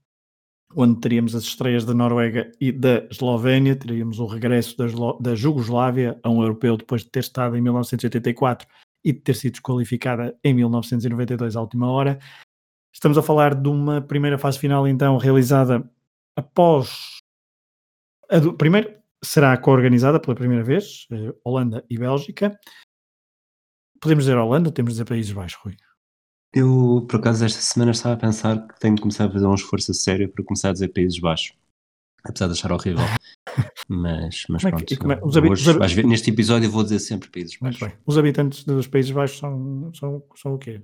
onde 0.75 0.98
teríamos 1.01 1.35
as 1.35 1.42
estreias 1.42 1.85
da 1.85 1.92
Noruega 1.92 2.51
e 2.59 2.72
da 2.72 3.07
Eslovénia, 3.11 3.77
teríamos 3.77 4.18
o 4.18 4.27
regresso 4.27 4.77
da, 4.79 4.87
da 5.20 5.35
Jugoslávia 5.35 6.18
a 6.22 6.31
um 6.31 6.42
europeu 6.42 6.77
depois 6.79 7.03
de 7.03 7.11
ter 7.11 7.20
estado 7.20 7.57
em 7.57 7.61
1984 7.61 8.66
e 9.05 9.12
de 9.12 9.20
ter 9.20 9.35
sido 9.35 9.53
desqualificada 9.53 10.35
em 10.42 10.55
1992 10.55 11.57
à 11.57 11.61
última 11.61 11.90
hora. 11.90 12.18
Estamos 12.90 13.18
a 13.18 13.22
falar 13.22 13.55
de 13.55 13.68
uma 13.68 14.01
primeira 14.01 14.38
fase 14.38 14.59
final 14.59 14.88
então 14.88 15.18
realizada 15.18 15.87
após. 16.37 17.18
Do, 18.40 18.55
primeiro, 18.55 19.03
será 19.23 19.57
co-organizada 19.57 20.18
pela 20.18 20.35
primeira 20.35 20.64
vez, 20.64 21.07
eh, 21.11 21.35
Holanda 21.45 21.85
e 21.88 21.99
Bélgica. 21.99 22.59
Podemos 24.01 24.25
dizer 24.25 24.37
Holanda, 24.37 24.73
temos 24.73 24.92
de 24.92 24.95
dizer 24.95 25.05
Países 25.05 25.33
Baixos, 25.33 25.61
Rui. 25.62 25.77
Eu, 26.55 27.07
por 27.09 27.21
acaso, 27.21 27.45
esta 27.45 27.61
semana 27.61 27.92
estava 27.92 28.14
a 28.14 28.18
pensar 28.18 28.66
que 28.66 28.79
tenho 28.79 28.95
de 28.95 29.01
começar 29.01 29.27
a 29.27 29.31
fazer 29.31 29.47
um 29.47 29.55
esforço 29.55 29.95
sério 29.95 30.29
para 30.29 30.45
começar 30.45 30.71
a 30.71 30.73
dizer 30.73 30.88
Países 30.88 31.18
Baixos. 31.18 31.57
Apesar 32.25 32.47
de 32.47 32.53
achar 32.53 32.73
horrível. 32.73 33.05
mas, 33.88 34.45
mas 34.49 34.64
é 34.64 34.73
que, 34.73 34.97
pronto. 34.97 35.12
É, 35.12 35.25
os 35.25 35.37
hoje, 35.37 35.95
ver, 35.95 36.07
neste 36.07 36.31
episódio 36.31 36.66
eu 36.66 36.71
vou 36.71 36.83
dizer 36.83 36.99
sempre 36.99 37.31
Países 37.31 37.57
Baixos. 37.59 37.90
Os 38.05 38.18
habitantes 38.18 38.64
dos 38.64 38.87
Países 38.87 39.11
Baixos 39.11 39.38
são, 39.38 39.92
são, 39.95 40.23
são 40.37 40.55
o 40.55 40.59
quê? 40.59 40.83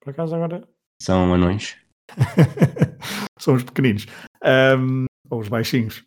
Por 0.00 0.10
acaso 0.10 0.34
agora. 0.34 0.66
São 1.00 1.32
anões. 1.32 1.76
são 3.38 3.54
os 3.54 3.64
pequeninos. 3.64 4.06
Um, 4.44 5.06
ou 5.30 5.40
os 5.40 5.48
baixinhos. 5.48 6.04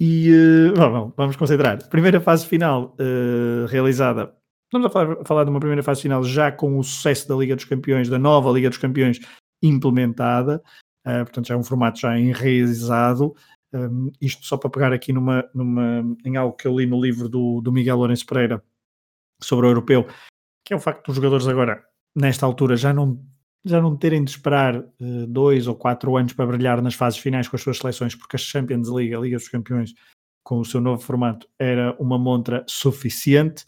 E 0.00 0.30
uh, 0.32 0.74
bom, 0.74 1.12
vamos 1.16 1.36
concentrar. 1.36 1.88
Primeira 1.88 2.20
fase 2.20 2.46
final 2.46 2.96
uh, 2.98 3.66
realizada. 3.66 4.34
Estamos 4.66 4.86
a 4.86 4.90
falar, 4.90 5.24
falar, 5.24 5.44
de 5.44 5.50
uma 5.50 5.60
primeira 5.60 5.82
fase 5.82 6.02
final 6.02 6.24
já 6.24 6.50
com 6.50 6.78
o 6.78 6.82
sucesso 6.82 7.28
da 7.28 7.36
Liga 7.36 7.54
dos 7.54 7.64
Campeões, 7.64 8.08
da 8.08 8.18
nova 8.18 8.50
Liga 8.50 8.68
dos 8.68 8.78
Campeões 8.78 9.20
implementada. 9.62 10.62
Uh, 11.06 11.24
portanto, 11.24 11.48
já 11.48 11.54
é 11.54 11.58
um 11.58 11.64
formato 11.64 12.00
já 12.00 12.18
enraizado. 12.18 13.34
Um, 13.74 14.10
isto 14.20 14.44
só 14.44 14.56
para 14.56 14.70
pegar 14.70 14.92
aqui 14.92 15.12
numa, 15.12 15.48
numa, 15.54 16.04
em 16.24 16.36
algo 16.36 16.56
que 16.56 16.66
eu 16.66 16.78
li 16.78 16.86
no 16.86 17.00
livro 17.00 17.28
do, 17.28 17.60
do 17.60 17.72
Miguel 17.72 17.96
Lourenço 17.96 18.26
Pereira 18.26 18.62
sobre 19.42 19.66
o 19.66 19.70
europeu, 19.70 20.06
que 20.64 20.74
é 20.74 20.76
o 20.76 20.80
facto 20.80 21.06
dos 21.06 21.16
jogadores 21.16 21.46
agora, 21.46 21.82
nesta 22.14 22.44
altura, 22.46 22.76
já 22.76 22.92
não, 22.92 23.24
já 23.64 23.80
não 23.80 23.96
terem 23.96 24.24
de 24.24 24.30
esperar 24.30 24.78
uh, 24.78 25.26
dois 25.28 25.66
ou 25.66 25.74
quatro 25.74 26.16
anos 26.16 26.32
para 26.32 26.46
brilhar 26.46 26.82
nas 26.82 26.94
fases 26.94 27.18
finais 27.18 27.48
com 27.48 27.56
as 27.56 27.62
suas 27.62 27.78
seleções, 27.78 28.14
porque 28.14 28.36
a 28.36 28.38
Champions 28.38 28.88
League, 28.88 29.14
a 29.14 29.20
Liga 29.20 29.36
dos 29.36 29.48
Campeões, 29.48 29.94
com 30.42 30.58
o 30.58 30.64
seu 30.64 30.80
novo 30.80 31.00
formato, 31.00 31.48
era 31.58 31.96
uma 32.00 32.18
montra 32.18 32.64
suficiente. 32.66 33.64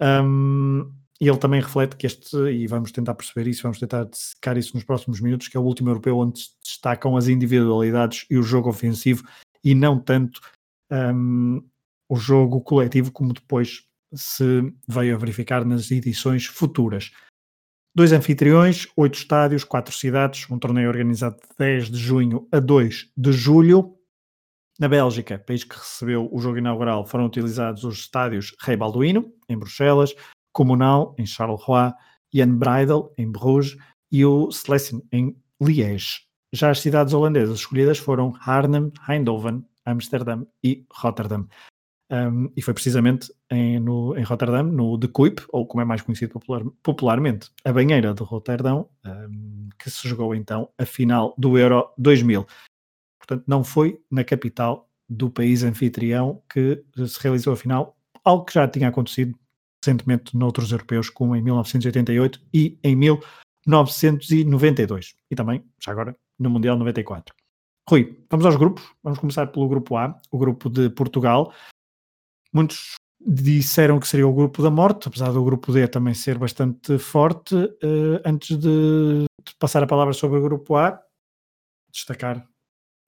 Um, 0.00 0.92
e 1.20 1.28
ele 1.28 1.38
também 1.38 1.60
reflete 1.60 1.96
que 1.96 2.06
este, 2.06 2.36
e 2.36 2.66
vamos 2.66 2.92
tentar 2.92 3.14
perceber 3.14 3.48
isso, 3.48 3.62
vamos 3.62 3.78
tentar 3.78 4.06
secar 4.12 4.56
isso 4.56 4.74
nos 4.74 4.84
próximos 4.84 5.20
minutos, 5.20 5.48
que 5.48 5.56
é 5.56 5.60
o 5.60 5.64
último 5.64 5.88
europeu 5.88 6.18
onde 6.18 6.40
se 6.40 6.50
destacam 6.62 7.16
as 7.16 7.26
individualidades 7.26 8.26
e 8.30 8.36
o 8.36 8.42
jogo 8.42 8.68
ofensivo 8.68 9.24
e 9.64 9.74
não 9.74 9.98
tanto 9.98 10.40
um, 10.92 11.62
o 12.08 12.16
jogo 12.16 12.60
coletivo 12.60 13.10
como 13.10 13.32
depois 13.32 13.84
se 14.14 14.72
veio 14.86 15.14
a 15.14 15.18
verificar 15.18 15.64
nas 15.64 15.90
edições 15.90 16.46
futuras. 16.46 17.10
Dois 17.96 18.12
anfitriões, 18.12 18.86
oito 18.94 19.14
estádios, 19.14 19.64
quatro 19.64 19.90
cidades, 19.90 20.46
um 20.50 20.58
torneio 20.58 20.86
organizado 20.86 21.36
de 21.36 21.56
10 21.58 21.90
de 21.90 21.96
junho 21.96 22.46
a 22.52 22.60
2 22.60 23.10
de 23.16 23.32
julho. 23.32 23.96
Na 24.78 24.86
Bélgica, 24.86 25.38
país 25.38 25.64
que 25.64 25.74
recebeu 25.74 26.28
o 26.30 26.38
jogo 26.38 26.58
inaugural, 26.58 27.06
foram 27.06 27.24
utilizados 27.24 27.84
os 27.84 28.00
estádios 28.00 28.54
Rei 28.60 28.76
Balduino, 28.76 29.32
em 29.48 29.56
Bruxelas, 29.56 30.14
Comunal, 30.52 31.14
em 31.18 31.24
Charleroi, 31.24 31.90
Jan 32.34 32.54
Breidel, 32.58 33.14
em 33.16 33.32
Bruges, 33.32 33.78
e 34.12 34.26
o 34.26 34.50
Slesing, 34.50 35.00
em 35.10 35.34
Liège. 35.58 36.20
Já 36.52 36.72
as 36.72 36.80
cidades 36.80 37.14
holandesas 37.14 37.60
escolhidas 37.60 37.96
foram 37.96 38.34
Arnhem, 38.42 38.92
Eindhoven, 39.08 39.64
Amsterdam 39.86 40.46
e 40.62 40.84
Rotterdam. 40.92 41.48
Um, 42.10 42.50
e 42.56 42.62
foi 42.62 42.72
precisamente 42.72 43.30
em, 43.50 43.78
no, 43.80 44.16
em 44.16 44.22
Rotterdam, 44.22 44.62
no 44.62 44.96
De 44.96 45.08
Kuip, 45.08 45.42
ou 45.48 45.66
como 45.66 45.82
é 45.82 45.84
mais 45.84 46.02
conhecido 46.02 46.32
popular, 46.32 46.62
popularmente, 46.82 47.50
a 47.64 47.72
banheira 47.72 48.14
de 48.14 48.22
Rotterdam, 48.22 48.88
um, 49.04 49.68
que 49.78 49.90
se 49.90 50.08
jogou 50.08 50.34
então 50.34 50.70
a 50.78 50.86
final 50.86 51.34
do 51.36 51.58
Euro 51.58 51.92
2000. 51.98 52.46
Portanto, 53.18 53.44
não 53.46 53.64
foi 53.64 54.00
na 54.10 54.22
capital 54.22 54.88
do 55.08 55.30
país 55.30 55.62
anfitrião 55.64 56.42
que 56.48 56.84
se 57.06 57.20
realizou 57.20 57.52
a 57.52 57.56
final, 57.56 57.96
algo 58.24 58.44
que 58.44 58.54
já 58.54 58.66
tinha 58.68 58.88
acontecido 58.88 59.36
recentemente 59.84 60.36
noutros 60.36 60.72
europeus, 60.72 61.08
como 61.10 61.36
em 61.36 61.42
1988 61.42 62.40
e 62.52 62.76
em 62.82 62.96
1992. 62.96 65.14
E 65.30 65.36
também, 65.36 65.64
já 65.82 65.92
agora, 65.92 66.16
no 66.38 66.50
Mundial 66.50 66.76
94. 66.76 67.34
Rui, 67.88 68.18
vamos 68.28 68.44
aos 68.44 68.56
grupos. 68.56 68.84
Vamos 69.02 69.20
começar 69.20 69.46
pelo 69.46 69.66
grupo 69.68 69.96
A, 69.96 70.18
o 70.30 70.38
grupo 70.38 70.68
de 70.68 70.90
Portugal. 70.90 71.54
Muitos 72.56 72.94
disseram 73.20 74.00
que 74.00 74.08
seria 74.08 74.26
o 74.26 74.32
grupo 74.32 74.62
da 74.62 74.70
morte, 74.70 75.08
apesar 75.08 75.30
do 75.30 75.44
grupo 75.44 75.70
D 75.74 75.86
também 75.86 76.14
ser 76.14 76.38
bastante 76.38 76.98
forte. 76.98 77.54
Uh, 77.54 78.18
antes 78.24 78.56
de, 78.56 79.26
de 79.44 79.54
passar 79.58 79.82
a 79.82 79.86
palavra 79.86 80.14
sobre 80.14 80.38
o 80.38 80.42
grupo 80.42 80.74
A, 80.74 80.98
destacar 81.92 82.48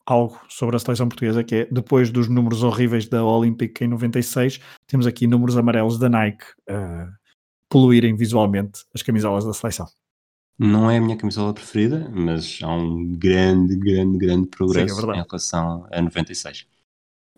algo 0.04 0.38
sobre 0.50 0.76
a 0.76 0.78
seleção 0.78 1.08
portuguesa, 1.08 1.42
que 1.42 1.54
é 1.54 1.64
depois 1.64 2.10
dos 2.10 2.28
números 2.28 2.62
horríveis 2.62 3.08
da 3.08 3.24
Olympic 3.24 3.80
em 3.80 3.88
96, 3.88 4.60
temos 4.86 5.06
aqui 5.06 5.26
números 5.26 5.56
amarelos 5.56 5.98
da 5.98 6.10
Nike 6.10 6.44
uh, 6.68 7.10
poluírem 7.70 8.14
visualmente 8.16 8.84
as 8.94 9.00
camisolas 9.00 9.46
da 9.46 9.54
seleção. 9.54 9.86
Não 10.58 10.90
é 10.90 10.98
a 10.98 11.00
minha 11.00 11.16
camisola 11.16 11.54
preferida, 11.54 12.06
mas 12.12 12.58
há 12.62 12.68
um 12.68 13.16
grande, 13.16 13.76
grande, 13.76 14.18
grande 14.18 14.48
progresso 14.48 15.00
Sim, 15.00 15.10
é 15.12 15.16
em 15.16 15.24
relação 15.26 15.88
a 15.90 16.02
96. 16.02 16.66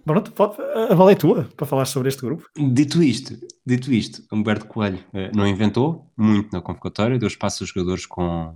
Pronto, 0.04 0.32
pode, 0.32 0.56
a 0.60 0.94
bola 0.94 1.12
é 1.12 1.14
tua 1.14 1.48
para 1.56 1.66
falar 1.66 1.84
sobre 1.84 2.08
este 2.08 2.22
grupo. 2.22 2.44
Dito 2.56 3.02
isto, 3.02 3.36
dito 3.66 3.92
isto, 3.92 4.22
Humberto 4.32 4.66
Coelho 4.66 4.98
uh, 5.12 5.36
não 5.36 5.46
inventou 5.46 6.10
muito 6.16 6.52
na 6.52 6.60
convocatória, 6.60 7.18
deu 7.18 7.28
espaço 7.28 7.62
aos 7.62 7.70
jogadores 7.70 8.06
com 8.06 8.54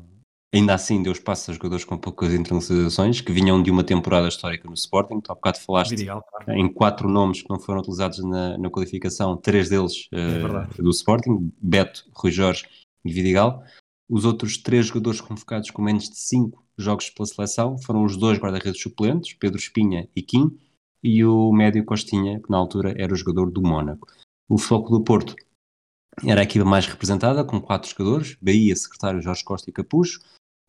Ainda 0.54 0.72
assim, 0.72 1.02
deu 1.02 1.10
espaço 1.10 1.50
a 1.50 1.54
jogadores 1.54 1.84
com 1.84 1.98
poucas 1.98 2.32
internacionalizações 2.32 3.20
que 3.20 3.32
vinham 3.32 3.60
de 3.60 3.72
uma 3.72 3.82
temporada 3.82 4.28
histórica 4.28 4.68
no 4.68 4.74
Sporting. 4.74 5.20
Tu 5.20 5.32
há 5.32 5.34
bocado 5.34 5.58
falaste 5.58 6.04
claro. 6.04 6.22
em 6.48 6.72
quatro 6.72 7.08
nomes 7.08 7.42
que 7.42 7.50
não 7.50 7.58
foram 7.58 7.80
utilizados 7.80 8.22
na, 8.22 8.56
na 8.56 8.70
qualificação, 8.70 9.36
três 9.36 9.68
deles 9.68 10.08
uh, 10.12 10.80
do 10.80 10.90
Sporting: 10.90 11.52
Beto, 11.60 12.04
Rui 12.14 12.30
Jorge 12.30 12.66
e 13.04 13.12
Vidigal. 13.12 13.64
Os 14.08 14.24
outros 14.24 14.56
três 14.56 14.86
jogadores 14.86 15.20
convocados 15.20 15.72
com 15.72 15.82
menos 15.82 16.08
de 16.08 16.16
cinco 16.16 16.64
jogos 16.78 17.10
pela 17.10 17.26
seleção 17.26 17.76
foram 17.78 18.04
os 18.04 18.16
dois 18.16 18.38
guarda-redes 18.38 18.80
suplentes, 18.80 19.34
Pedro 19.34 19.58
Espinha 19.58 20.08
e 20.14 20.22
Kim, 20.22 20.56
e 21.04 21.22
o 21.22 21.52
médio 21.52 21.84
Costinha, 21.84 22.40
que 22.40 22.50
na 22.50 22.56
altura 22.56 22.94
era 22.96 23.12
o 23.12 23.16
jogador 23.16 23.50
do 23.50 23.60
Mónaco. 23.60 24.08
O 24.48 24.56
Foco 24.56 24.90
do 24.90 25.04
Porto 25.04 25.36
era 26.26 26.40
a 26.40 26.44
equipa 26.44 26.64
mais 26.64 26.86
representada, 26.86 27.44
com 27.44 27.60
quatro 27.60 27.90
jogadores: 27.90 28.36
Bahia, 28.40 28.74
secretário 28.74 29.20
Jorge 29.20 29.44
Costa 29.44 29.68
e 29.68 29.72
Capucho. 29.72 30.20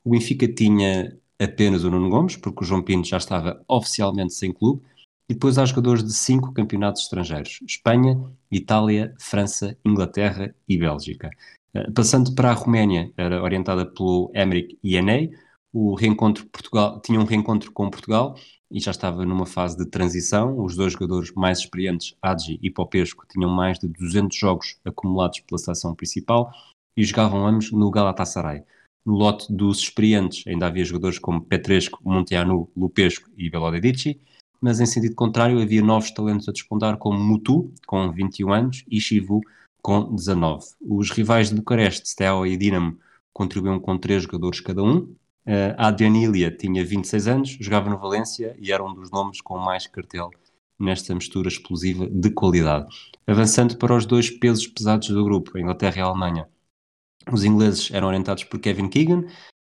O 0.04 0.12
Benfica 0.12 0.46
tinha 0.48 1.18
apenas 1.40 1.86
o 1.86 1.90
Nuno 1.90 2.10
Gomes, 2.10 2.36
porque 2.36 2.64
o 2.64 2.68
João 2.68 2.84
Pinto 2.84 3.08
já 3.08 3.18
estava 3.18 3.64
oficialmente 3.68 4.34
sem 4.34 4.52
clube, 4.52 4.84
e 5.30 5.34
depois 5.34 5.58
há 5.58 5.66
jogadores 5.66 6.04
de 6.04 6.14
cinco 6.14 6.52
campeonatos 6.52 7.04
estrangeiros: 7.04 7.60
Espanha, 7.66 8.22
Itália, 8.52 9.16
França, 9.18 9.78
Inglaterra 9.86 10.54
e 10.68 10.78
Bélgica. 10.78 11.32
Eh, 11.74 11.90
passando 11.92 12.36
para 12.36 12.52
a 12.52 12.54
Roménia, 12.54 13.12
era 13.16 13.42
orientada 13.42 13.86
pelo 13.86 14.30
Emerick 14.34 14.78
Ianei, 14.84 15.32
o 15.74 15.94
reencontro 15.94 16.46
Portugal 16.48 17.02
tinha 17.02 17.20
um 17.20 17.26
reencontro 17.26 17.72
com 17.72 17.90
Portugal 17.90 18.38
e 18.70 18.80
já 18.80 18.92
estava 18.92 19.26
numa 19.26 19.46
fase 19.46 19.78
de 19.78 19.86
transição. 19.86 20.64
Os 20.64 20.76
dois 20.76 20.94
jogadores 20.94 21.32
mais 21.34 21.60
experientes, 21.60 22.16
Adji 22.22 22.60
e 22.62 22.70
Popesco, 22.70 23.26
tinham 23.28 23.50
mais 23.50 23.80
de 23.80 23.88
200 23.88 24.38
jogos 24.38 24.78
acumulados 24.84 25.40
pela 25.42 25.60
seleção 25.60 25.94
principal 25.96 26.52
e 26.98 27.04
jogavam 27.04 27.46
ambos 27.46 27.72
no 27.72 27.90
Galatasaray. 27.92 28.64
No 29.06 29.14
lote 29.14 29.52
dos 29.54 29.80
experientes 29.80 30.46
ainda 30.48 30.66
havia 30.66 30.84
jogadores 30.84 31.20
como 31.20 31.42
Petresco, 31.42 32.00
Monteanu, 32.04 32.70
Lupesco 32.76 33.30
e 33.38 33.50
Belodedici, 33.50 34.20
mas 34.60 34.80
em 34.80 34.86
sentido 34.86 35.14
contrário 35.16 35.62
havia 35.62 35.82
novos 35.84 36.10
talentos 36.12 36.50
a 36.50 36.52
despontar 36.52 36.98
como 36.98 37.20
Mutu, 37.20 37.72
com 37.86 38.12
21 38.12 38.52
anos, 38.52 38.84
e 38.90 39.00
Chivu, 39.00 39.42
com 39.82 40.16
19. 40.16 40.66
Os 40.82 41.12
rivais 41.12 41.50
de 41.50 41.56
Bucareste, 41.56 42.10
Steaua 42.10 42.48
e 42.50 42.58
Dinamo, 42.58 42.98
contribuíam 43.32 43.80
com 43.80 43.96
três 43.98 44.24
jogadores 44.24 44.60
cada 44.60 44.82
um. 44.82 45.14
Uh, 45.48 45.78
a 45.78 45.88
Adrianilia 45.88 46.50
tinha 46.50 46.84
26 46.84 47.28
anos, 47.28 47.50
jogava 47.60 47.90
no 47.90 48.00
Valência 48.00 48.56
e 48.60 48.72
era 48.72 48.84
um 48.84 48.94
dos 48.94 49.12
nomes 49.12 49.40
com 49.42 49.58
mais 49.60 49.86
cartel 49.86 50.32
nesta 50.80 51.14
mistura 51.14 51.48
explosiva 51.48 52.08
de 52.10 52.32
qualidade. 52.32 52.88
Avançando 53.28 53.78
para 53.78 53.96
os 53.96 54.06
dois 54.06 54.30
pesos 54.30 54.68
pesados 54.68 55.08
do 55.10 55.24
grupo, 55.24 55.58
Inglaterra 55.58 55.98
e 55.98 56.02
Alemanha. 56.02 56.50
Os 57.32 57.44
ingleses 57.44 57.92
eram 57.92 58.08
orientados 58.08 58.44
por 58.44 58.60
Kevin 58.60 58.90
Keegan, 58.90 59.26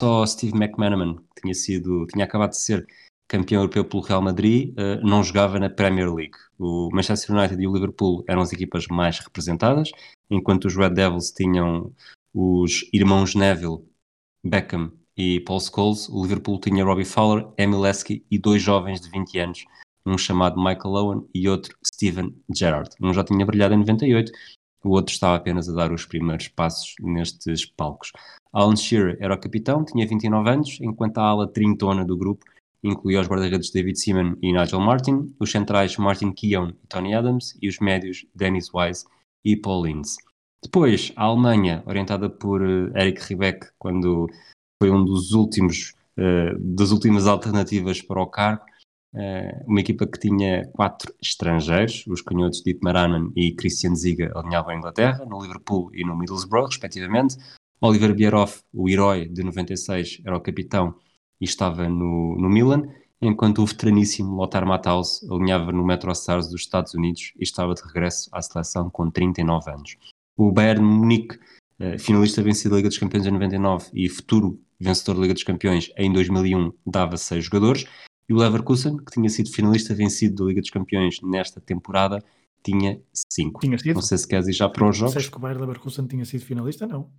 só 0.01 0.25
Steve 0.25 0.55
McManaman, 0.55 1.17
que 1.35 1.41
tinha, 1.41 1.53
sido, 1.53 2.05
tinha 2.07 2.23
acabado 2.23 2.51
de 2.51 2.61
ser 2.61 2.85
campeão 3.27 3.61
europeu 3.61 3.83
pelo 3.83 4.03
Real 4.03 4.21
Madrid, 4.21 4.73
uh, 4.73 5.05
não 5.05 5.21
jogava 5.21 5.59
na 5.59 5.69
Premier 5.69 6.13
League. 6.13 6.37
O 6.57 6.89
Manchester 6.93 7.35
United 7.35 7.61
e 7.61 7.67
o 7.67 7.73
Liverpool 7.73 8.23
eram 8.27 8.41
as 8.41 8.53
equipas 8.53 8.87
mais 8.87 9.19
representadas, 9.19 9.91
enquanto 10.29 10.65
os 10.65 10.75
Red 10.75 10.91
Devils 10.91 11.31
tinham 11.31 11.93
os 12.33 12.89
irmãos 12.93 13.35
Neville, 13.35 13.83
Beckham 14.43 14.93
e 15.17 15.39
Paul 15.41 15.59
Scholes, 15.59 16.07
o 16.09 16.21
Liverpool 16.21 16.59
tinha 16.59 16.85
Robbie 16.85 17.05
Fowler, 17.05 17.47
Emil 17.57 17.79
Lesky 17.79 18.23
e 18.29 18.37
dois 18.37 18.61
jovens 18.61 19.01
de 19.01 19.09
20 19.09 19.39
anos, 19.39 19.65
um 20.05 20.17
chamado 20.17 20.57
Michael 20.57 20.93
Owen 20.93 21.29
e 21.33 21.49
outro 21.49 21.75
Steven 21.85 22.35
Gerrard. 22.53 22.89
Um 23.01 23.13
já 23.13 23.23
tinha 23.23 23.45
brilhado 23.45 23.73
em 23.73 23.79
98 23.79 24.31
o 24.83 24.91
outro 24.91 25.13
estava 25.13 25.35
apenas 25.35 25.67
a 25.67 25.73
dar 25.73 25.91
os 25.91 26.05
primeiros 26.05 26.47
passos 26.47 26.95
nestes 27.01 27.65
palcos. 27.65 28.11
Alan 28.53 28.75
Shearer 28.75 29.17
era 29.19 29.33
o 29.33 29.39
capitão, 29.39 29.83
tinha 29.83 30.07
29 30.07 30.49
anos, 30.49 30.77
enquanto 30.81 31.17
a 31.17 31.23
ala 31.23 31.47
trintona 31.47 32.05
do 32.05 32.17
grupo 32.17 32.45
incluía 32.83 33.19
os 33.19 33.27
guarda-redes 33.27 33.71
David 33.71 33.99
Seaman 33.99 34.37
e 34.41 34.53
Nigel 34.53 34.79
Martin, 34.79 35.35
os 35.39 35.51
centrais 35.51 35.97
Martin 35.97 36.31
Keown 36.31 36.69
e 36.69 36.87
Tony 36.87 37.13
Adams 37.13 37.57
e 37.61 37.67
os 37.67 37.79
médios 37.79 38.25
Dennis 38.33 38.73
Wise 38.73 39.05
e 39.43 39.57
Paul 39.57 39.85
Linz. 39.85 40.15
Depois, 40.63 41.11
a 41.15 41.23
Alemanha, 41.23 41.83
orientada 41.85 42.29
por 42.29 42.61
uh, 42.61 42.95
Eric 42.97 43.21
Riebeck, 43.21 43.67
quando 43.77 44.27
foi 44.81 44.91
um 44.91 45.03
dos 45.03 45.33
últimos 45.33 45.93
uh, 46.17 46.57
das 46.59 46.91
últimas 46.91 47.27
alternativas 47.27 48.01
para 48.01 48.21
o 48.21 48.27
cargo, 48.27 48.63
Uh, 49.13 49.63
uma 49.65 49.79
equipa 49.79 50.05
que 50.05 50.19
tinha 50.19 50.67
quatro 50.73 51.13
estrangeiros, 51.19 52.05
os 52.07 52.21
canhotos 52.21 52.61
Dietmar 52.61 52.93
Maranan 52.93 53.31
e 53.35 53.51
Christian 53.53 53.95
Ziga 53.95 54.31
alinhavam 54.35 54.71
a 54.71 54.77
Inglaterra, 54.77 55.25
no 55.25 55.41
Liverpool 55.41 55.89
e 55.93 56.03
no 56.05 56.15
Middlesbrough, 56.15 56.67
respectivamente. 56.67 57.37
Oliver 57.79 58.13
Bierhoff, 58.13 58.61
o 58.73 58.89
herói 58.89 59.27
de 59.27 59.43
96, 59.43 60.21
era 60.25 60.35
o 60.35 60.41
capitão 60.41 60.93
e 61.39 61.45
estava 61.45 61.87
no, 61.87 62.35
no 62.37 62.49
Milan, 62.49 62.83
enquanto 63.21 63.63
o 63.63 63.65
veteraníssimo 63.65 64.35
Lothar 64.35 64.67
Matthaus 64.67 65.23
alinhava 65.31 65.71
no 65.71 65.85
Metro 65.85 66.11
Stars 66.11 66.49
dos 66.49 66.61
Estados 66.61 66.93
Unidos 66.93 67.33
e 67.39 67.43
estava 67.43 67.73
de 67.73 67.81
regresso 67.81 68.29
à 68.33 68.41
seleção 68.41 68.89
com 68.89 69.09
39 69.09 69.71
anos. 69.71 69.97
O 70.35 70.51
Bayern 70.51 70.83
Munique, 70.85 71.39
uh, 71.79 71.97
finalista 71.97 72.43
vencido 72.43 72.71
da 72.71 72.77
Liga 72.77 72.89
dos 72.89 72.97
Campeões 72.97 73.25
em 73.25 73.31
99 73.31 73.89
e 73.93 74.09
futuro 74.09 74.59
vencedor 74.79 75.15
da 75.15 75.21
Liga 75.21 75.33
dos 75.33 75.43
Campeões 75.43 75.91
em 75.97 76.11
2001, 76.11 76.71
dava 76.85 77.17
seis 77.17 77.45
jogadores, 77.45 77.85
E 78.29 78.33
o 78.33 78.37
Leverkusen, 78.37 78.97
que 78.97 79.11
tinha 79.13 79.29
sido 79.29 79.49
finalista 79.51 79.93
vencido 79.95 80.35
da 80.43 80.49
Liga 80.49 80.61
dos 80.61 80.69
Campeões 80.69 81.21
nesta 81.21 81.61
temporada, 81.61 82.21
tinha 82.63 83.01
5. 83.31 83.61
Tinha 83.61 83.77
sido? 83.77 83.95
Não 83.95 84.01
sei 84.01 84.17
se 84.17 84.27
queres 84.27 84.47
ir 84.47 84.53
já 84.53 84.67
para 84.67 84.89
os 84.89 84.97
jogos. 84.97 85.27
O 85.33 85.39
Bayer 85.39 85.59
Leverkusen 85.59 86.05
tinha 86.07 86.25
sido 86.25 86.43
finalista? 86.43 86.85
Não. 86.85 87.09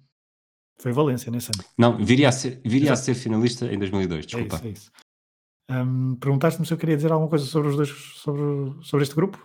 Foi 0.81 0.93
Valência 0.93 1.33
nesse 1.33 1.51
ano. 1.55 1.65
Não, 1.79 2.05
viria 2.05 2.29
a 2.29 2.33
ser, 2.33 2.61
viria 2.65 2.93
a 2.93 2.97
ser 2.97 3.15
finalista 3.15 3.67
em 3.73 3.79
2002, 3.79 4.25
É 4.25 4.27
desculpa. 4.27 4.57
isso, 4.57 4.67
é 4.67 4.71
isso. 4.71 4.91
Hum, 5.71 6.17
Perguntaste-me 6.17 6.67
se 6.67 6.73
eu 6.73 6.79
queria 6.79 6.97
dizer 6.97 7.11
alguma 7.11 7.29
coisa 7.31 7.45
sobre 7.47 7.69
os 7.69 7.77
dois, 7.77 7.89
sobre, 7.89 8.43
sobre 8.85 9.03
este 9.05 9.15
grupo? 9.15 9.39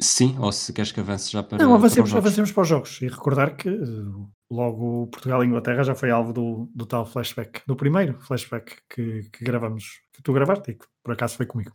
Sim, 0.00 0.36
ou 0.38 0.52
se 0.52 0.72
queres 0.72 0.92
que 0.92 1.00
avance 1.00 1.30
já 1.32 1.42
para, 1.42 1.56
Não, 1.58 1.68
para 1.68 1.76
avancemos, 1.76 2.08
os 2.08 2.10
jogos. 2.12 2.26
avancemos 2.26 2.52
para 2.52 2.62
os 2.62 2.68
jogos 2.68 3.00
e 3.00 3.08
recordar 3.08 3.56
que 3.56 3.68
eh, 3.68 3.82
logo 4.50 5.06
Portugal 5.06 5.42
e 5.42 5.46
Inglaterra 5.46 5.82
já 5.84 5.94
foi 5.94 6.10
alvo 6.10 6.32
do, 6.34 6.68
do 6.74 6.84
tal 6.84 7.06
flashback, 7.06 7.62
do 7.66 7.74
primeiro 7.74 8.20
flashback 8.20 8.76
que, 8.90 9.22
que 9.30 9.42
gravamos, 9.44 10.00
que 10.12 10.22
tu 10.22 10.32
gravaste 10.34 10.70
e 10.72 10.74
que 10.74 10.84
por 11.02 11.14
acaso 11.14 11.36
foi 11.36 11.46
comigo. 11.46 11.72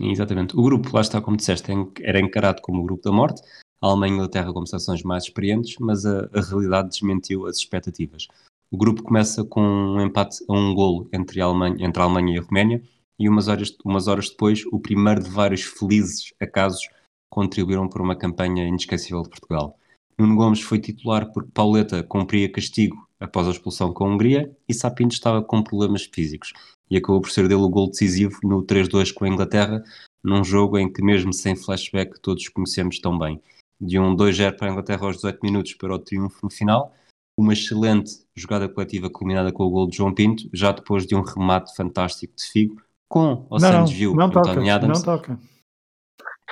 Exatamente. 0.00 0.56
O 0.56 0.62
grupo, 0.62 0.90
lá 0.94 1.02
está, 1.02 1.20
como 1.20 1.36
disseste, 1.36 1.70
en- 1.70 1.92
era 2.00 2.18
encarado 2.18 2.60
como 2.62 2.80
o 2.80 2.84
grupo 2.84 3.02
da 3.04 3.12
morte, 3.12 3.42
a 3.80 3.86
Alemanha 3.86 4.10
e 4.10 4.14
a 4.14 4.16
Inglaterra 4.16 4.52
como 4.52 4.66
seleções 4.66 5.02
mais 5.02 5.24
experientes, 5.24 5.76
mas 5.78 6.04
a, 6.06 6.28
a 6.34 6.40
realidade 6.40 6.88
desmentiu 6.88 7.46
as 7.46 7.58
expectativas. 7.58 8.26
O 8.70 8.76
grupo 8.76 9.02
começa 9.02 9.44
com 9.44 9.60
um 9.60 10.00
empate 10.00 10.42
a 10.48 10.52
um 10.52 10.74
golo 10.74 11.08
entre 11.12 11.40
a 11.40 11.44
Alemanha, 11.44 11.76
entre 11.86 12.00
a 12.02 12.04
Alemanha 12.06 12.34
e 12.34 12.38
a 12.38 12.42
Roménia, 12.42 12.82
e 13.18 13.28
umas 13.28 13.48
horas, 13.48 13.76
umas 13.84 14.08
horas 14.08 14.30
depois, 14.30 14.64
o 14.72 14.80
primeiro 14.80 15.22
de 15.22 15.30
vários 15.30 15.62
felizes 15.62 16.32
acasos 16.40 16.88
contribuíram 17.30 17.88
para 17.88 18.02
uma 18.02 18.16
campanha 18.16 18.66
inesquecível 18.66 19.22
de 19.22 19.28
Portugal. 19.28 19.78
Nuno 20.18 20.36
Gomes 20.36 20.60
foi 20.60 20.78
titular 20.78 21.32
porque 21.32 21.50
Pauleta 21.52 22.02
cumpria 22.02 22.50
castigo 22.50 23.08
após 23.18 23.48
a 23.48 23.50
expulsão 23.50 23.92
com 23.92 24.04
a 24.04 24.08
Hungria 24.08 24.56
e 24.68 24.74
Sapinto 24.74 25.14
estava 25.14 25.42
com 25.42 25.62
problemas 25.62 26.04
físicos 26.04 26.52
e 26.90 26.96
acabou 26.96 27.20
por 27.20 27.30
ser 27.30 27.48
dele 27.48 27.62
o 27.62 27.68
gol 27.68 27.90
decisivo 27.90 28.38
no 28.44 28.62
3-2 28.62 29.12
com 29.12 29.24
a 29.24 29.28
Inglaterra, 29.28 29.82
num 30.22 30.44
jogo 30.44 30.78
em 30.78 30.92
que 30.92 31.02
mesmo 31.02 31.32
sem 31.32 31.56
flashback 31.56 32.20
todos 32.20 32.48
conhecemos 32.48 33.00
tão 33.00 33.18
bem. 33.18 33.40
De 33.80 33.98
um 33.98 34.14
2-0 34.14 34.56
para 34.56 34.68
a 34.68 34.70
Inglaterra 34.70 35.06
aos 35.06 35.16
18 35.16 35.40
minutos 35.42 35.74
para 35.74 35.94
o 35.94 35.98
triunfo 35.98 36.38
no 36.44 36.50
final, 36.50 36.94
uma 37.36 37.52
excelente 37.52 38.24
jogada 38.36 38.68
coletiva 38.68 39.10
culminada 39.10 39.50
com 39.50 39.64
o 39.64 39.70
gol 39.70 39.88
de 39.88 39.96
João 39.96 40.14
Pinto, 40.14 40.48
já 40.52 40.70
depois 40.70 41.06
de 41.06 41.16
um 41.16 41.22
remate 41.22 41.74
fantástico 41.74 42.34
de 42.36 42.44
Figo, 42.44 42.83
com 43.14 43.46
o 43.48 43.58
não, 43.58 43.60
Santos 43.60 43.90
não, 43.92 43.96
viu 43.96 44.14
não 44.16 44.26
António 44.26 44.74
Adams 44.74 44.98
não 44.98 45.04
toca. 45.04 45.38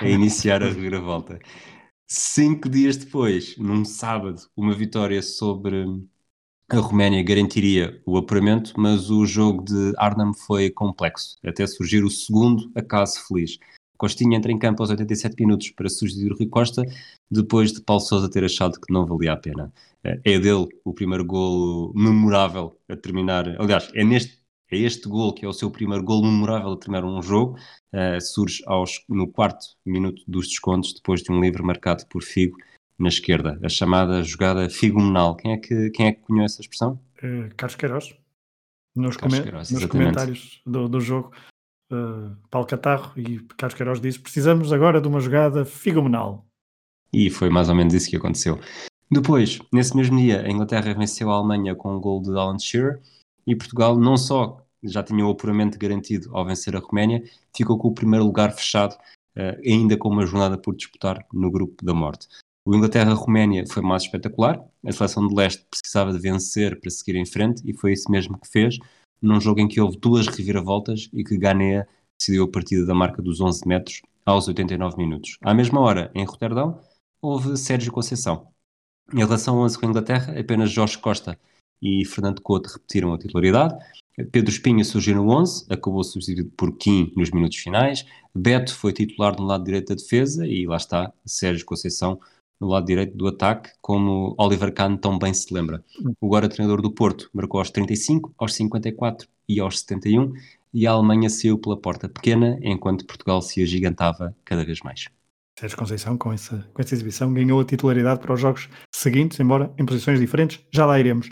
a 0.00 0.08
iniciar 0.08 0.62
a 0.62 0.66
reviravolta. 0.66 1.40
Cinco 2.06 2.68
dias 2.68 2.96
depois, 2.96 3.56
num 3.58 3.84
sábado, 3.84 4.42
uma 4.56 4.72
vitória 4.72 5.20
sobre 5.22 5.84
a 6.70 6.76
Roménia 6.76 7.20
garantiria 7.24 8.00
o 8.06 8.16
apuramento, 8.16 8.74
mas 8.76 9.10
o 9.10 9.26
jogo 9.26 9.64
de 9.64 9.92
Arnhem 9.98 10.32
foi 10.32 10.70
complexo, 10.70 11.36
até 11.44 11.66
surgir 11.66 12.04
o 12.04 12.10
segundo 12.10 12.70
acaso 12.76 13.26
feliz. 13.26 13.58
Costinha 13.98 14.36
entra 14.36 14.52
em 14.52 14.58
campo 14.58 14.84
aos 14.84 14.90
87 14.90 15.34
minutos 15.40 15.70
para 15.70 15.88
substituir 15.88 16.30
o 16.30 16.36
Rui 16.36 16.46
Costa, 16.46 16.84
depois 17.28 17.72
de 17.72 17.80
Paulo 17.80 18.02
Sousa 18.02 18.30
ter 18.30 18.44
achado 18.44 18.80
que 18.80 18.92
não 18.92 19.04
valia 19.04 19.32
a 19.32 19.36
pena. 19.36 19.72
É 20.04 20.38
dele 20.38 20.68
o 20.84 20.94
primeiro 20.94 21.24
golo 21.24 21.92
memorável 21.94 22.76
a 22.88 22.96
terminar. 22.96 23.48
Aliás, 23.60 23.90
é 23.94 24.04
neste 24.04 24.41
é 24.72 24.78
este 24.78 25.08
gol 25.08 25.32
que 25.32 25.44
é 25.44 25.48
o 25.48 25.52
seu 25.52 25.70
primeiro 25.70 26.02
gol 26.02 26.22
memorável 26.22 26.72
a 26.72 26.76
terminar 26.76 27.04
um 27.04 27.22
jogo. 27.22 27.58
Uh, 27.92 28.20
surge 28.20 28.62
aos, 28.66 29.04
no 29.08 29.30
quarto 29.30 29.64
minuto 29.84 30.22
dos 30.26 30.48
descontos, 30.48 30.94
depois 30.94 31.22
de 31.22 31.30
um 31.30 31.40
livre 31.40 31.62
marcado 31.62 32.06
por 32.06 32.22
Figo 32.22 32.56
na 32.98 33.08
esquerda. 33.08 33.58
A 33.62 33.68
chamada 33.68 34.22
jogada 34.22 34.68
figomenal. 34.70 35.36
Quem 35.36 35.52
é 35.52 35.56
que, 35.58 35.90
quem 35.90 36.06
é 36.06 36.12
que 36.12 36.22
cunhou 36.22 36.44
essa 36.44 36.60
expressão? 36.60 36.98
Uh, 37.22 37.54
Carlos 37.56 37.76
Queiroz. 37.76 38.14
Nos, 38.94 39.16
Carlos 39.16 39.38
comen 39.38 39.42
Queiroz, 39.42 39.70
nos 39.70 39.86
comentários 39.86 40.62
do, 40.66 40.88
do 40.88 41.00
jogo, 41.00 41.32
uh, 41.90 42.36
Paulo 42.50 42.66
Catarro 42.66 43.12
e 43.18 43.40
Carlos 43.56 43.74
Queiroz 43.74 44.00
disse: 44.00 44.18
precisamos 44.18 44.72
agora 44.72 45.00
de 45.00 45.08
uma 45.08 45.20
jogada 45.20 45.64
figomenal. 45.64 46.46
E 47.12 47.30
foi 47.30 47.50
mais 47.50 47.68
ou 47.68 47.74
menos 47.74 47.92
isso 47.94 48.08
que 48.08 48.16
aconteceu. 48.16 48.58
Depois, 49.10 49.58
nesse 49.70 49.94
mesmo 49.94 50.18
dia, 50.18 50.42
a 50.42 50.50
Inglaterra 50.50 50.94
venceu 50.94 51.30
a 51.30 51.34
Alemanha 51.34 51.74
com 51.74 51.94
um 51.94 52.00
gol 52.00 52.22
de 52.22 52.30
Alan 52.30 52.58
Shearer 52.58 53.00
e 53.46 53.54
Portugal 53.54 53.98
não 53.98 54.16
só 54.16 54.61
já 54.82 55.02
tinha 55.02 55.26
o 55.26 55.30
apuramento 55.30 55.78
garantido 55.78 56.34
ao 56.36 56.44
vencer 56.44 56.74
a 56.76 56.78
Roménia, 56.78 57.22
ficou 57.54 57.78
com 57.78 57.88
o 57.88 57.94
primeiro 57.94 58.24
lugar 58.24 58.52
fechado, 58.52 58.94
uh, 59.36 59.60
ainda 59.64 59.96
com 59.96 60.08
uma 60.08 60.26
jornada 60.26 60.58
por 60.58 60.74
disputar 60.74 61.24
no 61.32 61.50
grupo 61.50 61.84
da 61.84 61.94
morte. 61.94 62.26
O 62.64 62.74
Inglaterra-Roménia 62.74 63.64
foi 63.66 63.82
mais 63.82 64.04
espetacular, 64.04 64.62
a 64.86 64.92
seleção 64.92 65.26
de 65.26 65.34
leste 65.34 65.66
precisava 65.68 66.12
de 66.12 66.18
vencer 66.18 66.78
para 66.80 66.90
seguir 66.90 67.16
em 67.16 67.26
frente 67.26 67.62
e 67.64 67.74
foi 67.74 67.92
isso 67.92 68.10
mesmo 68.10 68.38
que 68.38 68.48
fez, 68.48 68.78
num 69.20 69.40
jogo 69.40 69.60
em 69.60 69.68
que 69.68 69.80
houve 69.80 69.98
duas 69.98 70.26
reviravoltas 70.26 71.08
e 71.12 71.24
que 71.24 71.36
Ganea 71.36 71.88
decidiu 72.18 72.44
a 72.44 72.48
partida 72.48 72.86
da 72.86 72.94
marca 72.94 73.20
dos 73.20 73.40
11 73.40 73.66
metros 73.66 74.02
aos 74.24 74.46
89 74.46 74.96
minutos. 74.96 75.38
À 75.42 75.52
mesma 75.52 75.80
hora, 75.80 76.10
em 76.14 76.24
Roterdão, 76.24 76.80
houve 77.20 77.56
Sérgio 77.56 77.92
Conceição. 77.92 78.48
Em 79.12 79.18
relação 79.18 79.58
ao 79.58 79.64
11 79.64 79.78
com 79.78 79.86
a 79.86 79.88
Inglaterra, 79.88 80.38
apenas 80.38 80.70
Jorge 80.70 80.98
Costa 80.98 81.38
e 81.80 82.04
Fernando 82.04 82.40
Couto 82.40 82.70
repetiram 82.70 83.12
a 83.12 83.18
titularidade. 83.18 83.74
Pedro 84.30 84.50
Espinha 84.50 84.84
surgiu 84.84 85.16
no 85.16 85.28
11, 85.30 85.66
acabou 85.70 86.04
substituído 86.04 86.50
por 86.56 86.76
Kim 86.76 87.12
nos 87.16 87.30
minutos 87.30 87.58
finais. 87.58 88.04
Beto 88.34 88.74
foi 88.74 88.92
titular 88.92 89.36
no 89.38 89.44
lado 89.46 89.64
direito 89.64 89.88
da 89.88 89.94
defesa 89.94 90.46
e 90.46 90.66
lá 90.66 90.76
está 90.76 91.12
Sérgio 91.24 91.64
Conceição 91.64 92.20
no 92.60 92.68
lado 92.68 92.86
direito 92.86 93.16
do 93.16 93.26
ataque, 93.26 93.70
como 93.80 94.34
Oliver 94.38 94.72
Kahn 94.72 94.96
tão 94.96 95.18
bem 95.18 95.34
se 95.34 95.52
lembra. 95.52 95.82
O 96.20 96.26
agora 96.26 96.48
treinador 96.48 96.80
do 96.80 96.92
Porto 96.92 97.28
marcou 97.32 97.58
aos 97.58 97.70
35, 97.70 98.32
aos 98.38 98.54
54 98.54 99.26
e 99.48 99.58
aos 99.58 99.80
71 99.80 100.32
e 100.72 100.86
a 100.86 100.92
Alemanha 100.92 101.28
saiu 101.28 101.58
pela 101.58 101.76
porta 101.76 102.08
pequena, 102.08 102.58
enquanto 102.62 103.04
Portugal 103.04 103.42
se 103.42 103.62
agigantava 103.62 104.34
cada 104.44 104.64
vez 104.64 104.80
mais. 104.80 105.08
Sérgio 105.58 105.76
Conceição, 105.76 106.16
com 106.16 106.32
essa, 106.32 106.66
com 106.72 106.80
essa 106.80 106.94
exibição, 106.94 107.32
ganhou 107.32 107.60
a 107.60 107.64
titularidade 107.64 108.20
para 108.20 108.32
os 108.32 108.40
jogos 108.40 108.68
seguintes, 108.94 109.38
embora 109.38 109.72
em 109.78 109.84
posições 109.84 110.18
diferentes, 110.18 110.64
já 110.70 110.86
lá 110.86 110.98
iremos. 110.98 111.28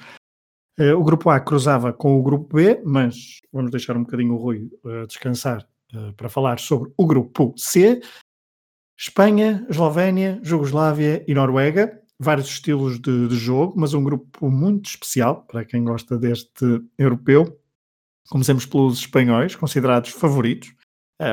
Uh, 0.78 0.96
o 0.96 1.04
grupo 1.04 1.28
A 1.28 1.40
cruzava 1.40 1.92
com 1.92 2.18
o 2.18 2.22
grupo 2.22 2.56
B, 2.56 2.80
mas 2.84 3.40
vamos 3.52 3.70
deixar 3.70 3.96
um 3.96 4.02
bocadinho 4.02 4.34
o 4.34 4.36
Rui 4.36 4.70
uh, 4.84 5.06
descansar 5.06 5.66
uh, 5.94 6.12
para 6.14 6.28
falar 6.28 6.58
sobre 6.58 6.92
o 6.96 7.06
grupo 7.06 7.52
C. 7.56 8.00
Espanha, 8.98 9.66
Eslovénia, 9.68 10.40
Jugoslávia 10.42 11.24
e 11.26 11.34
Noruega. 11.34 12.00
Vários 12.18 12.48
estilos 12.48 13.00
de, 13.00 13.28
de, 13.28 13.36
jogo, 13.36 13.74
mas 13.76 13.94
um 13.94 14.04
grupo 14.04 14.50
muito 14.50 14.90
especial 14.90 15.42
para 15.46 15.64
quem 15.64 15.84
gosta 15.84 16.18
deste 16.18 16.82
europeu. 16.98 17.58
Comecemos 18.28 18.66
pelos 18.66 18.98
espanhóis, 18.98 19.56
considerados 19.56 20.10
favoritos, 20.10 20.74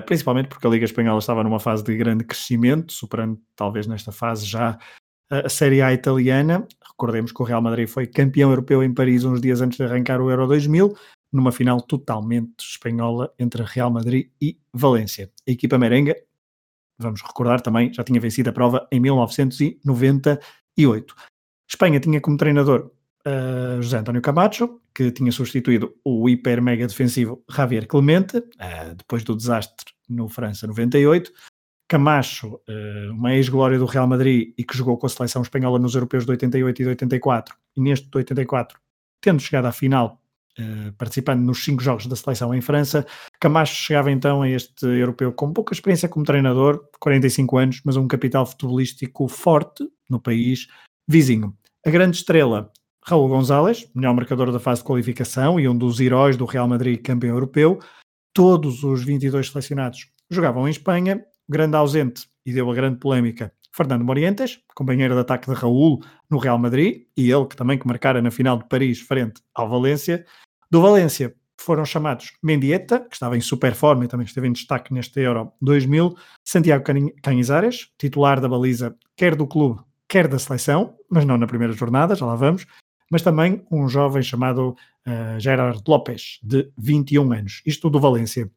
principalmente 0.06 0.48
porque 0.48 0.66
a 0.66 0.70
Liga 0.70 0.86
Espanhola 0.86 1.20
estava 1.20 1.44
numa 1.44 1.60
fase 1.60 1.84
de 1.84 1.96
grande 1.98 2.24
crescimento, 2.24 2.94
superando 2.94 3.38
talvez 3.54 3.86
nesta 3.86 4.14
fase 4.14 4.46
já 4.46 4.80
a 5.30 5.50
Série 5.50 5.82
A 5.82 5.94
italiana. 5.94 6.66
Recordemos 6.90 7.32
que 7.32 7.42
o 7.42 7.46
Real 7.46 7.62
Madrid 7.62 7.88
foi 7.88 8.08
campeão 8.08 8.50
europeu 8.50 8.84
em 8.84 8.94
Paris 8.94 9.24
uns 9.24 9.42
dias 9.42 9.62
antes 9.62 9.78
de 9.78 9.84
arrancar 9.84 10.22
o 10.22 10.32
Euro 10.32 10.48
2000, 10.48 10.96
numa 11.32 11.52
final 11.52 11.82
totalmente 11.82 12.60
espanhola 12.60 13.32
entre 13.38 13.64
Real 13.64 13.92
Madrid 13.92 14.30
e 14.42 14.58
Valência. 14.74 15.32
A 15.48 15.52
equipa 15.52 15.78
merenga, 15.78 16.16
vamos 16.98 17.22
recordar 17.22 17.62
também, 17.62 17.94
já 17.94 18.04
tinha 18.04 18.20
vencido 18.20 18.50
a 18.50 18.54
prova 18.54 18.88
em 18.92 19.00
1998. 19.00 21.16
Espanha 21.70 22.00
tinha 22.00 22.22
como 22.22 22.38
treinador 22.38 22.92
uh, 23.26 23.82
José 23.82 23.98
António 23.98 24.22
Camacho, 24.22 24.80
que 24.96 25.12
tinha 25.12 25.32
substituído 25.32 25.96
o 26.04 26.28
hiper 26.30 26.62
mega 26.62 26.88
defensivo 26.88 27.44
Javier 27.50 27.88
Clemente, 27.88 28.38
uh, 28.38 28.96
depois 28.96 29.24
do 29.24 29.36
desastre 29.36 29.94
no 30.10 30.30
França 30.30 30.66
98. 30.66 31.32
Camacho, 31.88 32.60
uma 33.12 33.34
ex-glória 33.34 33.80
do 33.80 33.86
Real 33.86 34.08
Madrid 34.08 34.54
e 34.58 34.64
que 34.64 34.76
jogou 34.78 34.98
com 34.98 35.06
a 35.06 35.10
seleção 35.10 35.42
espanhola 35.42 35.80
nos 35.80 35.96
europeus 35.96 36.26
de 36.26 36.32
88 36.32 36.82
e 36.82 36.84
de 36.84 36.90
84, 36.90 37.56
e 37.76 37.82
neste 37.82 38.10
de 38.10 38.18
84, 38.18 38.78
tendo 39.22 39.40
chegado 39.40 39.66
à 39.66 39.72
final, 39.72 40.22
participando 40.98 41.42
nos 41.42 41.64
cinco 41.64 41.82
jogos 41.82 42.08
da 42.08 42.16
seleção 42.16 42.54
em 42.54 42.60
França, 42.60 43.06
Camacho 43.40 43.76
chegava 43.76 44.12
então 44.12 44.42
a 44.42 44.50
este 44.50 44.86
europeu 44.86 45.32
com 45.32 45.54
pouca 45.54 45.74
experiência 45.74 46.10
como 46.10 46.26
treinador, 46.26 46.84
45 47.00 47.58
anos, 47.58 47.82
mas 47.86 47.96
um 47.96 48.08
capital 48.08 48.46
futebolístico 48.46 49.28
forte 49.28 49.88
no 50.10 50.20
país 50.20 50.68
vizinho. 51.08 51.56
A 51.86 51.90
grande 51.90 52.18
estrela, 52.18 52.70
Raul 53.06 53.30
González, 53.30 53.90
melhor 53.96 54.14
marcador 54.14 54.52
da 54.52 54.60
fase 54.60 54.82
de 54.82 54.88
qualificação 54.88 55.58
e 55.58 55.70
um 55.70 55.78
dos 55.78 56.02
heróis 56.02 56.36
do 56.36 56.44
Real 56.44 56.68
Madrid 56.68 57.02
campeão 57.02 57.36
europeu, 57.36 57.80
todos 58.34 58.84
os 58.84 59.06
22 59.06 59.50
selecionados 59.50 60.10
jogavam 60.30 60.68
em 60.68 60.72
Espanha, 60.72 61.24
grande 61.50 61.76
ausente 61.76 62.28
e 62.46 62.54
deu 62.54 62.70
a 62.70 62.74
grande 62.74 62.98
polémica 63.00 63.54
Fernando 63.72 64.04
Morientes, 64.04 64.60
companheiro 64.74 65.14
de 65.14 65.20
ataque 65.22 65.48
de 65.48 65.56
Raul 65.56 66.02
no 66.30 66.40
Real 66.40 66.58
Madrid, 66.58 67.04
e 67.16 67.32
ele 67.32 67.46
que 67.46 67.56
também 67.56 67.78
que 67.78 67.86
marcara 67.86 68.22
na 68.22 68.32
final 68.32 68.58
de 68.58 68.68
Paris 68.68 69.00
frente 69.00 69.42
ao 69.54 69.70
Valência. 69.70 70.26
Do 70.72 70.82
Valência 70.82 71.36
foram 71.60 71.86
chamados 71.86 72.34
Mendieta, 72.42 73.00
que 73.00 73.14
estava 73.14 73.38
em 73.38 73.42
super 73.42 73.74
forma 73.76 74.06
e 74.06 74.08
também 74.08 74.26
esteve 74.26 74.48
em 74.48 74.54
destaque 74.54 74.94
neste 74.94 75.20
Euro 75.20 75.52
2000, 75.62 76.16
Santiago 76.44 76.84
Canizares, 77.22 77.90
titular 78.00 78.42
da 78.42 78.50
baliza 78.50 78.96
quer 79.16 79.36
do 79.36 79.46
clube, 79.46 79.82
quer 80.08 80.28
da 80.28 80.40
seleção, 80.40 80.96
mas 81.10 81.26
não 81.26 81.38
na 81.38 81.48
primeira 81.48 81.74
jornada, 81.74 82.16
já 82.16 82.26
lá 82.26 82.36
vamos, 82.36 82.66
mas 83.12 83.22
também 83.22 83.66
um 83.72 83.88
jovem 83.88 84.22
chamado 84.22 84.76
uh, 85.08 85.40
Gerard 85.40 85.82
Lopes, 85.88 86.40
de 86.44 86.72
21 86.78 87.32
anos, 87.32 87.62
isto 87.66 87.90
do 87.90 88.00
Valência. 88.00 88.50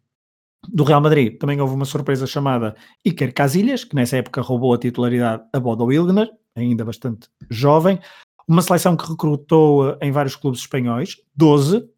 Do 0.68 0.84
Real 0.84 1.00
Madrid 1.00 1.38
também 1.38 1.60
houve 1.60 1.74
uma 1.74 1.84
surpresa 1.84 2.26
chamada 2.26 2.76
Iker 3.04 3.32
Casillas, 3.32 3.84
que 3.84 3.94
nessa 3.94 4.18
época 4.18 4.42
roubou 4.42 4.74
a 4.74 4.78
titularidade 4.78 5.42
a 5.52 5.58
Bodo 5.60 5.86
Wilgner, 5.86 6.30
ainda 6.54 6.84
bastante 6.84 7.28
jovem. 7.48 7.98
Uma 8.46 8.62
seleção 8.62 8.96
que 8.96 9.08
recrutou 9.08 9.96
em 10.00 10.10
vários 10.10 10.36
clubes 10.36 10.60
espanhóis, 10.60 11.16
12 11.34 11.78
uh, 11.78 11.88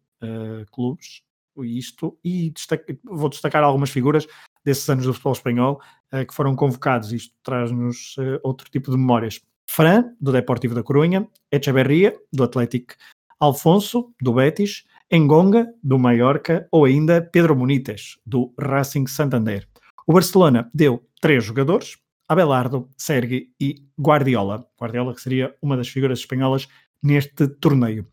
clubes, 0.71 1.23
isto, 1.57 2.17
e 2.23 2.51
destaque, 2.51 2.97
vou 3.03 3.29
destacar 3.29 3.63
algumas 3.63 3.89
figuras 3.89 4.27
desses 4.63 4.89
anos 4.89 5.05
do 5.05 5.13
futebol 5.13 5.33
espanhol 5.33 5.81
uh, 6.13 6.25
que 6.25 6.33
foram 6.33 6.55
convocados. 6.55 7.11
Isto 7.11 7.35
traz-nos 7.43 8.15
uh, 8.17 8.39
outro 8.43 8.69
tipo 8.71 8.91
de 8.91 8.97
memórias. 8.97 9.41
Fran, 9.69 10.15
do 10.21 10.31
Deportivo 10.31 10.75
da 10.75 10.83
Corunha, 10.83 11.27
Echeverria, 11.51 12.15
do 12.31 12.43
Atlético 12.43 12.93
Alfonso, 13.39 14.13
do 14.21 14.33
Betis, 14.33 14.85
Engonga, 15.11 15.67
do 15.83 15.99
Mallorca, 15.99 16.67
ou 16.71 16.85
ainda 16.85 17.21
Pedro 17.21 17.55
Munites, 17.55 18.17
do 18.25 18.53
Racing 18.59 19.07
Santander. 19.07 19.67
O 20.07 20.13
Barcelona 20.13 20.69
deu 20.73 21.07
três 21.21 21.43
jogadores, 21.43 21.97
Abelardo, 22.27 22.89
Sergi 22.97 23.49
e 23.59 23.87
Guardiola. 23.99 24.65
Guardiola 24.79 25.13
que 25.13 25.21
seria 25.21 25.55
uma 25.61 25.77
das 25.77 25.87
figuras 25.87 26.19
espanholas 26.19 26.67
neste 27.01 27.47
torneio. 27.47 28.07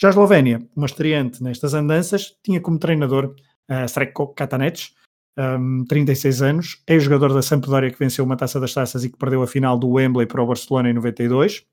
Já 0.00 0.08
a 0.08 0.10
Eslovénia, 0.10 0.64
uma 0.76 0.86
estreante 0.86 1.42
nestas 1.42 1.74
andanças, 1.74 2.36
tinha 2.42 2.60
como 2.60 2.78
treinador 2.78 3.34
uh, 3.70 3.88
Sreko 3.88 4.28
Katanec, 4.28 4.92
um, 5.38 5.84
36 5.84 6.42
anos, 6.42 6.82
é 6.86 6.98
jogador 6.98 7.32
da 7.32 7.42
Sampdoria 7.42 7.90
que 7.90 7.98
venceu 7.98 8.24
uma 8.24 8.36
Taça 8.36 8.58
das 8.58 8.74
Taças 8.74 9.04
e 9.04 9.10
que 9.10 9.16
perdeu 9.16 9.42
a 9.42 9.46
final 9.46 9.78
do 9.78 9.90
Wembley 9.90 10.26
para 10.26 10.42
o 10.42 10.46
Barcelona 10.46 10.90
em 10.90 10.92
92, 10.92 11.64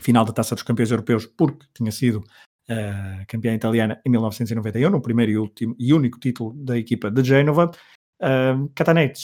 final 0.00 0.24
da 0.24 0.32
Taça 0.32 0.54
dos 0.54 0.62
Campeões 0.62 0.90
Europeus, 0.90 1.26
porque 1.26 1.66
tinha 1.74 1.90
sido 1.90 2.22
uh, 2.70 3.24
campeã 3.26 3.54
italiana 3.54 4.00
em 4.04 4.10
1991, 4.10 4.90
no 4.90 5.00
primeiro 5.00 5.32
e, 5.32 5.38
último, 5.38 5.74
e 5.78 5.92
único 5.92 6.18
título 6.18 6.52
da 6.54 6.78
equipa 6.78 7.10
de 7.10 7.22
Génova. 7.22 7.70
Uh, 8.20 8.70
Katanec 8.74 9.18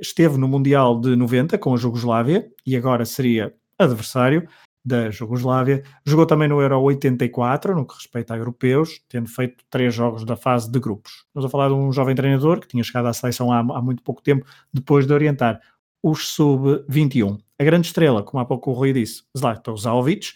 esteve 0.00 0.36
no 0.38 0.48
Mundial 0.48 1.00
de 1.00 1.16
90 1.16 1.58
com 1.58 1.74
a 1.74 1.76
Jugoslávia 1.76 2.48
e 2.66 2.76
agora 2.76 3.04
seria 3.04 3.54
adversário 3.78 4.46
da 4.84 5.10
Jugoslávia. 5.10 5.82
Jogou 6.04 6.26
também 6.26 6.48
no 6.48 6.60
Euro 6.60 6.80
84, 6.80 7.74
no 7.74 7.86
que 7.86 7.94
respeita 7.94 8.34
a 8.34 8.36
europeus, 8.36 9.00
tendo 9.08 9.28
feito 9.28 9.64
três 9.68 9.94
jogos 9.94 10.24
da 10.24 10.36
fase 10.36 10.70
de 10.70 10.78
grupos. 10.78 11.24
Estamos 11.26 11.46
a 11.46 11.48
falar 11.48 11.68
de 11.68 11.74
um 11.74 11.92
jovem 11.92 12.14
treinador 12.14 12.60
que 12.60 12.68
tinha 12.68 12.82
chegado 12.82 13.06
à 13.06 13.12
seleção 13.12 13.52
há, 13.52 13.58
há 13.58 13.82
muito 13.82 14.02
pouco 14.02 14.22
tempo, 14.22 14.46
depois 14.72 15.06
de 15.06 15.12
orientar 15.12 15.60
os 16.02 16.28
sub-21. 16.28 17.38
A 17.58 17.64
grande 17.64 17.88
estrela, 17.88 18.22
como 18.22 18.40
há 18.40 18.44
pouco 18.44 18.70
o 18.70 18.74
Rui 18.74 18.92
disse, 18.92 19.22
Zlatan 19.36 19.76
Zaovic, 19.76 20.32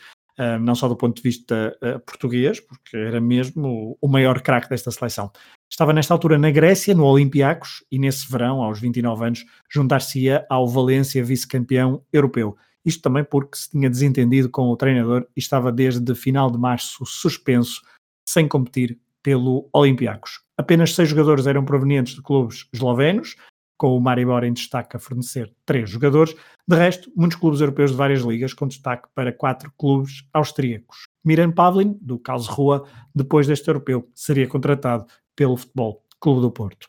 não 0.60 0.74
só 0.74 0.88
do 0.88 0.96
ponto 0.96 1.16
de 1.16 1.22
vista 1.22 1.76
uh, 1.82 2.00
português, 2.00 2.60
porque 2.60 2.96
era 2.96 3.20
mesmo 3.20 3.96
o, 4.00 4.06
o 4.06 4.08
maior 4.08 4.40
craque 4.40 4.68
desta 4.68 4.90
seleção. 4.90 5.30
Estava 5.70 5.92
nesta 5.92 6.14
altura 6.14 6.38
na 6.38 6.50
Grécia, 6.50 6.94
no 6.94 7.04
Olympiacos, 7.04 7.84
e 7.90 7.98
nesse 7.98 8.30
verão, 8.30 8.62
aos 8.62 8.80
29 8.80 9.24
anos, 9.24 9.44
juntar-se-ia 9.70 10.46
ao 10.48 10.68
Valência 10.68 11.24
vice-campeão 11.24 12.02
europeu. 12.12 12.56
Isto 12.84 13.02
também 13.02 13.24
porque 13.24 13.56
se 13.56 13.70
tinha 13.70 13.88
desentendido 13.88 14.50
com 14.50 14.68
o 14.68 14.76
treinador 14.76 15.26
e 15.34 15.40
estava 15.40 15.72
desde 15.72 16.14
final 16.14 16.50
de 16.50 16.58
março 16.58 17.04
suspenso, 17.06 17.80
sem 18.28 18.46
competir 18.46 18.98
pelo 19.22 19.68
Olympiacos. 19.72 20.42
Apenas 20.56 20.94
seis 20.94 21.08
jogadores 21.08 21.46
eram 21.46 21.64
provenientes 21.64 22.14
de 22.14 22.22
clubes 22.22 22.68
eslovenos, 22.72 23.36
com 23.76 23.96
o 23.96 24.00
Maribor 24.00 24.44
em 24.44 24.52
destaque 24.52 24.96
a 24.96 25.00
fornecer 25.00 25.52
três 25.64 25.90
jogadores. 25.90 26.34
De 26.66 26.76
resto, 26.76 27.10
muitos 27.16 27.38
clubes 27.38 27.60
europeus 27.60 27.90
de 27.90 27.96
várias 27.96 28.22
ligas, 28.22 28.54
com 28.54 28.66
destaque 28.66 29.08
para 29.14 29.32
quatro 29.32 29.72
clubes 29.76 30.24
austríacos. 30.32 31.04
Miran 31.24 31.52
Pavlin, 31.52 31.98
do 32.00 32.18
Karlsruhe, 32.18 32.82
depois 33.14 33.46
deste 33.46 33.68
europeu, 33.68 34.08
seria 34.14 34.46
contratado 34.46 35.06
pelo 35.36 35.56
Futebol 35.56 36.02
Clube 36.20 36.40
do 36.40 36.50
Porto. 36.50 36.88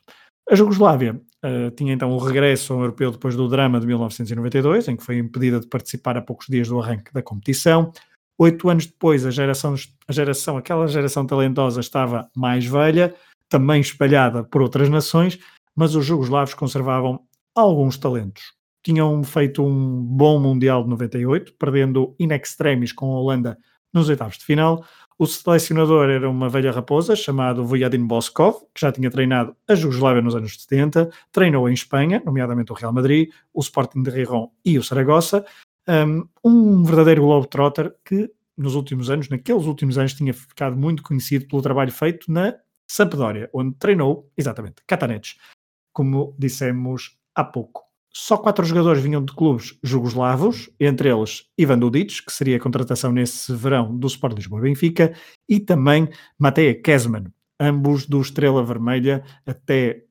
A 0.50 0.54
Jugoslávia 0.54 1.20
uh, 1.44 1.70
tinha 1.72 1.92
então 1.92 2.12
o 2.12 2.18
regresso 2.18 2.72
ao 2.72 2.80
europeu 2.80 3.10
depois 3.10 3.34
do 3.34 3.48
drama 3.48 3.80
de 3.80 3.86
1992, 3.86 4.88
em 4.88 4.96
que 4.96 5.02
foi 5.02 5.18
impedida 5.18 5.58
de 5.58 5.66
participar 5.66 6.16
a 6.16 6.22
poucos 6.22 6.46
dias 6.46 6.68
do 6.68 6.80
arranque 6.80 7.12
da 7.12 7.22
competição. 7.22 7.92
Oito 8.38 8.68
anos 8.68 8.86
depois, 8.86 9.26
a 9.26 9.30
geração, 9.30 9.74
a 10.06 10.12
geração, 10.12 10.56
aquela 10.56 10.86
geração 10.86 11.26
talentosa 11.26 11.80
estava 11.80 12.30
mais 12.36 12.64
velha, 12.64 13.14
também 13.48 13.80
espalhada 13.80 14.44
por 14.44 14.62
outras 14.62 14.88
nações, 14.88 15.38
mas 15.76 15.94
os 15.94 16.04
jugoslavos 16.04 16.54
conservavam 16.54 17.20
alguns 17.54 17.98
talentos. 17.98 18.54
Tinham 18.82 19.22
feito 19.22 19.62
um 19.62 20.02
bom 20.02 20.40
Mundial 20.40 20.82
de 20.82 20.88
98, 20.90 21.54
perdendo 21.58 22.14
in 22.18 22.32
extremis 22.32 22.92
com 22.92 23.12
a 23.12 23.20
Holanda 23.20 23.58
nos 23.92 24.08
oitavos 24.08 24.38
de 24.38 24.44
final, 24.44 24.84
o 25.18 25.26
selecionador 25.26 26.10
era 26.10 26.28
uma 26.28 26.48
velha 26.48 26.70
raposa 26.70 27.16
chamado 27.16 27.64
Vujadin 27.64 28.06
Boskov, 28.06 28.60
que 28.74 28.82
já 28.82 28.92
tinha 28.92 29.10
treinado 29.10 29.56
a 29.66 29.74
Jugoslávia 29.74 30.20
nos 30.20 30.34
anos 30.34 30.62
70, 30.62 31.10
treinou 31.32 31.68
em 31.70 31.72
Espanha, 31.72 32.22
nomeadamente 32.24 32.70
o 32.70 32.74
Real 32.74 32.92
Madrid, 32.92 33.30
o 33.54 33.60
Sporting 33.60 34.02
de 34.02 34.10
Rijon 34.10 34.50
e 34.62 34.78
o 34.78 34.82
Saragossa, 34.82 35.44
um 36.44 36.82
verdadeiro 36.82 37.22
globetrotter 37.22 37.94
que 38.04 38.30
nos 38.56 38.74
últimos 38.74 39.08
anos, 39.08 39.28
naqueles 39.30 39.64
últimos 39.64 39.96
anos, 39.96 40.12
tinha 40.12 40.34
ficado 40.34 40.76
muito 40.76 41.02
conhecido 41.02 41.46
pelo 41.46 41.62
trabalho 41.62 41.92
feito 41.92 42.30
na 42.30 42.54
Sampdoria, 42.86 43.48
onde 43.52 43.74
treinou, 43.76 44.30
exatamente, 44.36 44.76
Katanec, 44.86 45.34
como 45.96 46.36
dissemos 46.38 47.16
há 47.34 47.42
pouco. 47.42 47.82
Só 48.12 48.36
quatro 48.36 48.66
jogadores 48.66 49.02
vinham 49.02 49.24
de 49.24 49.32
clubes 49.32 49.78
jugoslavos, 49.82 50.68
entre 50.78 51.08
eles 51.08 51.46
Ivan 51.56 51.78
Dudic, 51.78 52.22
que 52.22 52.32
seria 52.34 52.58
a 52.58 52.60
contratação 52.60 53.10
nesse 53.10 53.54
verão 53.54 53.96
do 53.96 54.06
Sport 54.06 54.36
Lisboa 54.36 54.60
Benfica, 54.60 55.14
e 55.48 55.58
também 55.58 56.06
Mateja 56.38 56.78
Kesman, 56.82 57.32
ambos 57.58 58.06
do 58.06 58.20
Estrela 58.20 58.62
Vermelha 58.62 59.24
até 59.46 60.04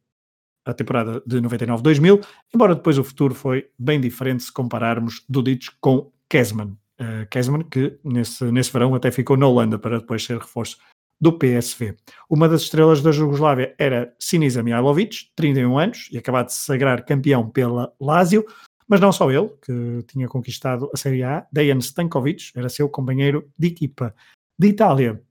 a 0.65 0.74
temporada 0.74 1.21
de 1.24 1.39
99-2000, 1.39 2.26
embora 2.52 2.74
depois 2.74 2.98
o 2.98 3.04
futuro 3.04 3.36
foi 3.36 3.69
bem 3.78 4.02
diferente 4.02 4.41
se 4.41 4.52
compararmos 4.52 5.24
Dudic 5.30 5.67
com 5.80 6.12
Kesman. 6.28 6.76
Uh, 7.00 7.30
Kesman, 7.30 7.62
que 7.62 8.00
nesse, 8.04 8.43
nesse 8.45 8.74
verão 8.74 8.95
até 8.95 9.12
ficou 9.12 9.38
na 9.38 9.45
Holanda 9.45 9.78
para 9.78 10.00
depois 10.00 10.24
ser 10.24 10.39
reforço 10.39 10.78
do 11.19 11.38
PSV. 11.38 11.95
Uma 12.30 12.47
das 12.47 12.63
estrelas 12.63 13.01
da 13.01 13.12
Jugoslávia 13.12 13.73
era 13.78 14.13
Sinisa 14.19 14.62
Mihailovic, 14.62 15.32
31 15.36 15.78
anos, 15.78 16.10
e 16.12 16.17
acabado 16.17 16.47
de 16.47 16.54
se 16.54 16.65
sagrar 16.65 17.06
campeão 17.06 17.49
pela 17.49 17.93
Lazio, 17.99 18.45
mas 18.88 18.99
não 18.99 19.12
só 19.12 19.32
ele, 19.32 19.49
que 19.62 20.04
tinha 20.08 20.28
conquistado 20.28 20.89
a 20.93 20.97
Série 20.97 21.23
A, 21.23 21.45
Dejan 21.51 21.80
Stankovic 21.80 22.51
era 22.56 22.69
seu 22.69 22.88
companheiro 22.88 23.49
de 23.58 23.67
equipa. 23.67 24.13
De 24.58 24.67
Itália 24.67 25.21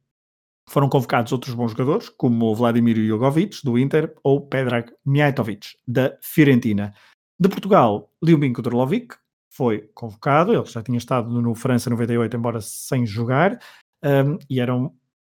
foram 0.68 0.88
convocados 0.88 1.30
outros 1.30 1.54
bons 1.54 1.70
jogadores, 1.70 2.08
como 2.08 2.54
Vladimir 2.54 2.96
Jogovic, 3.06 3.62
do 3.62 3.78
Inter, 3.78 4.14
ou 4.22 4.40
Pedrag 4.40 4.90
Mijatovic, 5.04 5.76
da 5.86 6.16
Fiorentina. 6.20 6.94
De 7.38 7.48
Portugal, 7.48 8.10
Ljubinko 8.24 8.62
Drolovic 8.62 9.14
foi 9.50 9.88
convocado, 9.94 10.52
ele 10.52 10.64
já 10.64 10.82
tinha 10.82 10.98
estado 10.98 11.30
no 11.40 11.54
França 11.54 11.90
98, 11.90 12.36
embora 12.36 12.60
sem 12.60 13.06
jogar, 13.06 13.58
um, 14.02 14.38
e 14.50 14.58
era 14.58 14.74
um 14.74 14.90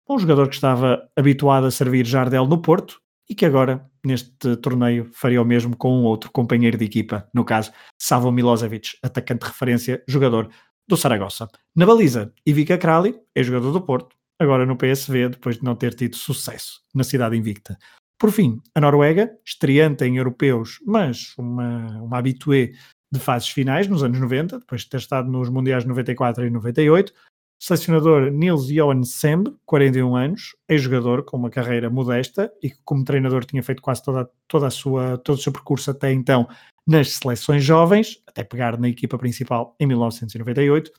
um 0.10 0.20
jogador 0.20 0.50
que 0.50 0.56
estava 0.56 1.08
habituado 1.16 1.68
a 1.68 1.72
servir 1.72 2.06
Jardel 2.06 2.48
no 2.48 2.62
Porto 2.62 3.00
e 3.30 3.36
que 3.36 3.46
agora, 3.46 3.86
neste 4.04 4.56
torneio, 4.58 5.10
faria 5.14 5.42
o 5.42 5.46
mesmo 5.46 5.78
com 5.78 5.94
um 5.94 6.04
outro 6.04 6.32
companheiro 6.32 6.78
de 6.78 6.86
equipa, 6.86 7.30
no 7.34 7.46
caso, 7.46 7.72
Savo 8.02 8.32
Milosevic, 8.32 8.98
atacante 9.04 9.42
de 9.42 9.48
referência, 9.48 10.04
jogador 10.08 10.50
do 10.88 10.98
Saragossa. 10.98 11.48
Na 11.76 11.86
baliza, 11.86 12.34
Ivica 12.44 12.78
Krali, 12.78 13.16
é 13.36 13.44
jogador 13.44 13.72
do 13.72 13.82
Porto, 13.82 14.16
agora 14.40 14.66
no 14.66 14.76
PSV, 14.76 15.30
depois 15.30 15.58
de 15.58 15.64
não 15.64 15.76
ter 15.76 15.94
tido 15.94 16.16
sucesso 16.16 16.82
na 16.96 17.04
cidade 17.04 17.38
invicta. 17.38 17.78
Por 18.18 18.32
fim, 18.32 18.60
a 18.74 18.82
Noruega, 18.82 19.32
estreante 19.46 20.04
em 20.04 20.18
europeus, 20.18 20.80
mas 20.86 21.34
uma, 21.38 22.02
uma 22.02 22.18
habitué 22.18 22.72
de 23.12 23.20
fases 23.20 23.50
finais 23.50 23.88
nos 23.88 24.04
anos 24.04 24.20
90, 24.20 24.60
depois 24.60 24.82
de 24.82 24.90
ter 24.90 24.98
estado 24.98 25.32
nos 25.32 25.50
Mundiais 25.50 25.86
94 25.86 26.46
e 26.46 26.50
98, 26.50 27.14
Selecionador 27.62 28.32
Nils 28.32 28.68
Johan 28.68 29.04
Semb, 29.04 29.54
41 29.66 30.16
anos, 30.16 30.56
ex-jogador 30.68 31.26
com 31.26 31.36
uma 31.36 31.50
carreira 31.50 31.90
modesta 31.90 32.50
e 32.64 32.70
que 32.70 32.78
como 32.86 33.04
treinador 33.04 33.44
tinha 33.44 33.62
feito 33.62 33.82
quase 33.82 34.02
toda, 34.02 34.30
toda 34.48 34.68
a 34.68 34.72
sua, 34.72 35.18
todo 35.18 35.38
o 35.38 35.42
seu 35.42 35.52
percurso 35.52 35.92
até 35.92 36.12
então 36.14 36.48
nas 36.88 37.12
seleções 37.12 37.64
jovens, 37.64 38.24
até 38.26 38.46
pegar 38.46 38.80
na 38.80 38.88
equipa 38.88 39.18
principal 39.18 39.76
em 39.78 39.86
1998. 39.86 40.90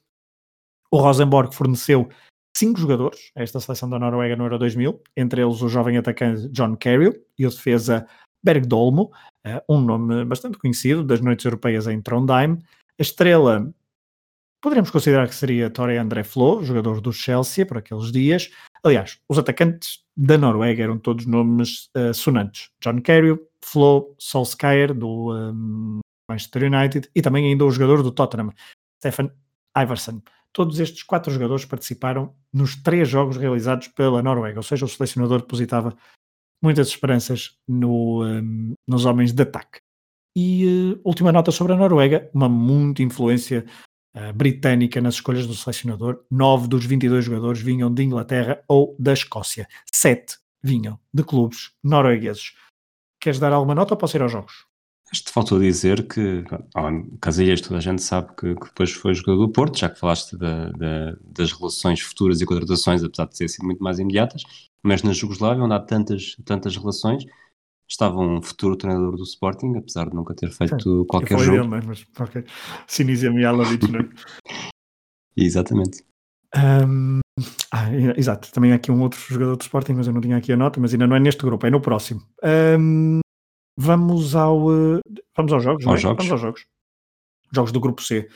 O 0.90 0.98
Rosenborg 0.98 1.54
forneceu 1.54 2.10
cinco 2.54 2.78
jogadores 2.78 3.32
a 3.34 3.42
esta 3.42 3.58
seleção 3.58 3.88
da 3.88 3.98
Noruega 3.98 4.36
no 4.36 4.44
Euro 4.44 4.58
2000, 4.58 5.02
entre 5.16 5.40
eles 5.40 5.62
o 5.62 5.68
jovem 5.68 5.96
atacante 5.96 6.46
John 6.50 6.76
Carrill 6.76 7.14
e 7.38 7.46
o 7.46 7.50
defesa 7.50 8.06
Bergdolmo, 8.42 9.10
eh, 9.46 9.62
um 9.66 9.80
nome 9.80 10.26
bastante 10.26 10.58
conhecido 10.58 11.02
das 11.02 11.22
noites 11.22 11.44
europeias 11.44 11.86
em 11.86 12.02
Trondheim. 12.02 12.58
A 12.98 13.02
estrela 13.02 13.72
Poderíamos 14.60 14.90
considerar 14.90 15.26
que 15.26 15.34
seria 15.34 15.70
Torre 15.70 15.96
André 15.96 16.22
Flo, 16.22 16.62
jogador 16.62 17.00
do 17.00 17.12
Chelsea 17.12 17.64
por 17.64 17.78
aqueles 17.78 18.12
dias. 18.12 18.50
Aliás, 18.84 19.18
os 19.26 19.38
atacantes 19.38 20.04
da 20.14 20.36
Noruega 20.36 20.82
eram 20.82 20.98
todos 20.98 21.24
nomes 21.24 21.88
uh, 21.96 22.12
sonantes. 22.12 22.70
John 22.82 23.00
Carey, 23.00 23.38
Flo, 23.64 24.14
Solskjaer, 24.18 24.92
do 24.92 25.32
um, 25.32 26.00
Manchester 26.30 26.64
United, 26.64 27.10
e 27.14 27.22
também 27.22 27.46
ainda 27.46 27.64
o 27.64 27.70
jogador 27.70 28.02
do 28.02 28.12
Tottenham, 28.12 28.52
Stefan 28.98 29.30
Iverson. 29.76 30.20
Todos 30.52 30.78
estes 30.78 31.04
quatro 31.04 31.32
jogadores 31.32 31.64
participaram 31.64 32.34
nos 32.52 32.76
três 32.76 33.08
jogos 33.08 33.38
realizados 33.38 33.88
pela 33.88 34.22
Noruega, 34.22 34.58
ou 34.58 34.62
seja, 34.62 34.84
o 34.84 34.88
selecionador 34.88 35.40
depositava 35.40 35.96
muitas 36.62 36.88
esperanças 36.88 37.56
no, 37.66 38.24
um, 38.24 38.74
nos 38.86 39.06
homens 39.06 39.32
de 39.32 39.42
ataque. 39.42 39.78
E 40.36 40.94
uh, 40.94 41.00
última 41.02 41.32
nota 41.32 41.50
sobre 41.50 41.72
a 41.72 41.76
Noruega, 41.76 42.30
uma 42.34 42.48
muita 42.48 43.02
influência 43.02 43.64
uh, 44.16 44.32
britânica 44.32 45.00
nas 45.00 45.14
escolhas 45.14 45.46
do 45.46 45.54
selecionador. 45.54 46.24
Nove 46.30 46.68
dos 46.68 46.84
22 46.84 47.24
jogadores 47.24 47.60
vinham 47.60 47.92
de 47.92 48.02
Inglaterra 48.02 48.62
ou 48.68 48.96
da 48.98 49.12
Escócia. 49.12 49.66
Sete 49.92 50.36
vinham 50.62 50.98
de 51.12 51.24
clubes 51.24 51.72
noruegueses. 51.82 52.52
Queres 53.20 53.38
dar 53.38 53.52
alguma 53.52 53.74
nota 53.74 53.94
ou 53.94 53.98
posso 53.98 54.16
ir 54.16 54.22
aos 54.22 54.32
jogos? 54.32 54.70
Que 55.12 55.32
faltou 55.32 55.58
dizer 55.58 56.06
que 56.06 56.44
oh, 56.76 57.18
Casilhas 57.20 57.60
toda 57.60 57.78
a 57.78 57.80
gente 57.80 58.00
sabe 58.00 58.28
que, 58.36 58.54
que, 58.54 58.66
depois 58.66 58.92
foi 58.92 59.12
jogador 59.12 59.46
do 59.46 59.52
Porto, 59.52 59.76
já 59.76 59.88
que 59.88 59.98
falaste 59.98 60.36
da, 60.36 60.70
da, 60.70 61.16
das 61.24 61.50
relações 61.50 62.00
futuras 62.00 62.40
e 62.40 62.46
contratações, 62.46 63.02
apesar 63.02 63.26
de 63.26 63.36
ter 63.36 63.48
sido 63.48 63.64
muito 63.64 63.82
mais 63.82 63.98
imediatas, 63.98 64.44
mas 64.84 65.02
na 65.02 65.12
Jugoslávia, 65.12 65.64
onde 65.64 65.74
há 65.74 65.80
tantas, 65.80 66.36
tantas 66.44 66.76
relações, 66.76 67.24
estava 67.90 68.18
um 68.18 68.40
futuro 68.40 68.76
treinador 68.76 69.16
do 69.16 69.24
Sporting, 69.24 69.76
apesar 69.76 70.08
de 70.08 70.14
nunca 70.14 70.34
ter 70.34 70.50
feito 70.50 70.80
Sim, 70.82 71.06
qualquer 71.06 71.38
jogo. 71.38 71.58
Ele, 71.58 71.82
mas, 71.86 72.06
ok. 72.18 72.44
Sinisia 72.86 73.30
Mijalovic, 73.30 73.90
não 73.90 74.00
é? 74.00 74.08
Exatamente. 75.36 76.04
Um, 76.56 77.20
ah, 77.72 77.88
exato, 78.16 78.50
também 78.52 78.72
há 78.72 78.74
aqui 78.74 78.90
um 78.90 79.00
outro 79.02 79.20
jogador 79.20 79.56
do 79.56 79.62
Sporting, 79.62 79.92
mas 79.92 80.08
eu 80.08 80.12
não 80.12 80.20
tinha 80.20 80.36
aqui 80.36 80.52
a 80.52 80.56
nota, 80.56 80.80
mas 80.80 80.92
ainda 80.92 81.06
não 81.06 81.14
é 81.14 81.20
neste 81.20 81.44
grupo, 81.44 81.64
é 81.64 81.70
no 81.70 81.80
próximo. 81.80 82.20
Um, 82.42 83.20
Vamos 83.82 84.36
ao. 84.36 84.70
Eh, 84.70 85.00
vamos 85.34 85.52
aos 85.54 85.62
jogos, 85.62 85.86
aos 85.86 85.98
é? 85.98 86.02
jogos. 86.02 86.26
Vamos 86.26 86.32
aos 86.32 86.40
jogos. 86.42 86.66
Jogos 87.50 87.72
do 87.72 87.80
grupo 87.80 88.02
C, 88.02 88.28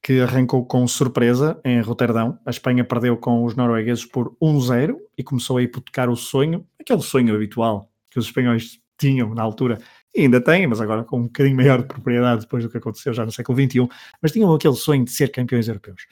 que 0.00 0.20
arrancou 0.20 0.64
com 0.64 0.86
surpresa 0.86 1.60
em 1.64 1.80
Roterdão. 1.80 2.38
A 2.46 2.50
Espanha 2.50 2.84
perdeu 2.84 3.16
com 3.16 3.44
os 3.44 3.56
noruegueses 3.56 4.06
por 4.06 4.36
1-0 4.40 4.96
e 5.18 5.24
começou 5.24 5.56
a 5.56 5.62
hipotecar 5.62 6.08
o 6.08 6.16
sonho, 6.16 6.64
aquele 6.80 7.02
sonho 7.02 7.34
habitual 7.34 7.90
que 8.08 8.20
os 8.20 8.26
espanhóis 8.26 8.78
tinham 8.98 9.34
na 9.34 9.42
altura, 9.42 9.78
ainda 10.16 10.40
têm, 10.40 10.66
mas 10.66 10.80
agora 10.80 11.04
com 11.04 11.18
um 11.18 11.22
bocadinho 11.24 11.56
maior 11.56 11.82
de 11.82 11.88
propriedade 11.88 12.42
depois 12.42 12.62
do 12.62 12.70
que 12.70 12.78
aconteceu 12.78 13.12
já 13.12 13.24
no 13.24 13.32
século 13.32 13.58
XXI, 13.58 13.88
mas 14.22 14.32
tinham 14.32 14.52
aquele 14.54 14.74
sonho 14.74 15.04
de 15.04 15.10
ser 15.10 15.30
campeões 15.30 15.68
europeus. 15.68 16.06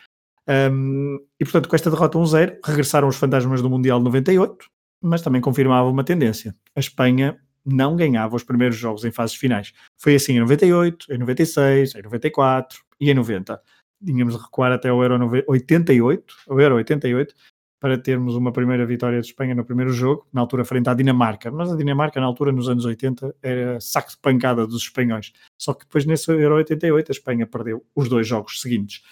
Um, 0.48 1.18
e 1.38 1.44
portanto, 1.44 1.68
com 1.68 1.76
esta 1.76 1.90
derrota 1.90 2.18
1-0, 2.18 2.58
regressaram 2.64 3.08
os 3.08 3.16
fantasmas 3.16 3.62
do 3.62 3.70
Mundial 3.70 4.00
98, 4.00 4.66
mas 5.00 5.22
também 5.22 5.40
confirmava 5.40 5.88
uma 5.88 6.04
tendência. 6.04 6.54
A 6.74 6.80
Espanha 6.80 7.38
não 7.64 7.96
ganhava 7.96 8.34
os 8.34 8.42
primeiros 8.42 8.76
jogos 8.76 9.04
em 9.04 9.12
fases 9.12 9.36
finais. 9.36 9.72
Foi 9.96 10.14
assim 10.16 10.34
em 10.34 10.40
98, 10.40 11.12
em 11.12 11.18
96, 11.18 11.94
em 11.94 12.02
94 12.02 12.80
e 13.00 13.10
em 13.10 13.14
90. 13.14 13.60
Tínhamos 14.04 14.36
de 14.36 14.42
recuar 14.42 14.72
até 14.72 14.92
o 14.92 15.02
Euro 15.02 15.44
88, 15.46 16.34
o 16.48 16.60
Euro 16.60 16.74
88, 16.76 17.34
para 17.82 17.98
termos 17.98 18.36
uma 18.36 18.52
primeira 18.52 18.86
vitória 18.86 19.20
de 19.20 19.26
Espanha 19.26 19.56
no 19.56 19.64
primeiro 19.64 19.90
jogo, 19.92 20.24
na 20.32 20.40
altura 20.40 20.64
frente 20.64 20.88
à 20.88 20.94
Dinamarca. 20.94 21.50
Mas 21.50 21.68
a 21.68 21.76
Dinamarca, 21.76 22.20
na 22.20 22.26
altura, 22.26 22.52
nos 22.52 22.68
anos 22.68 22.84
80, 22.84 23.34
era 23.42 23.80
saco 23.80 24.12
de 24.12 24.18
pancada 24.18 24.64
dos 24.68 24.84
espanhóis. 24.84 25.32
Só 25.60 25.74
que 25.74 25.84
depois, 25.84 26.06
nesse 26.06 26.30
Euro 26.30 26.54
88, 26.54 27.10
a 27.10 27.12
Espanha 27.12 27.44
perdeu 27.44 27.84
os 27.92 28.08
dois 28.08 28.24
jogos 28.24 28.60
seguintes. 28.60 29.02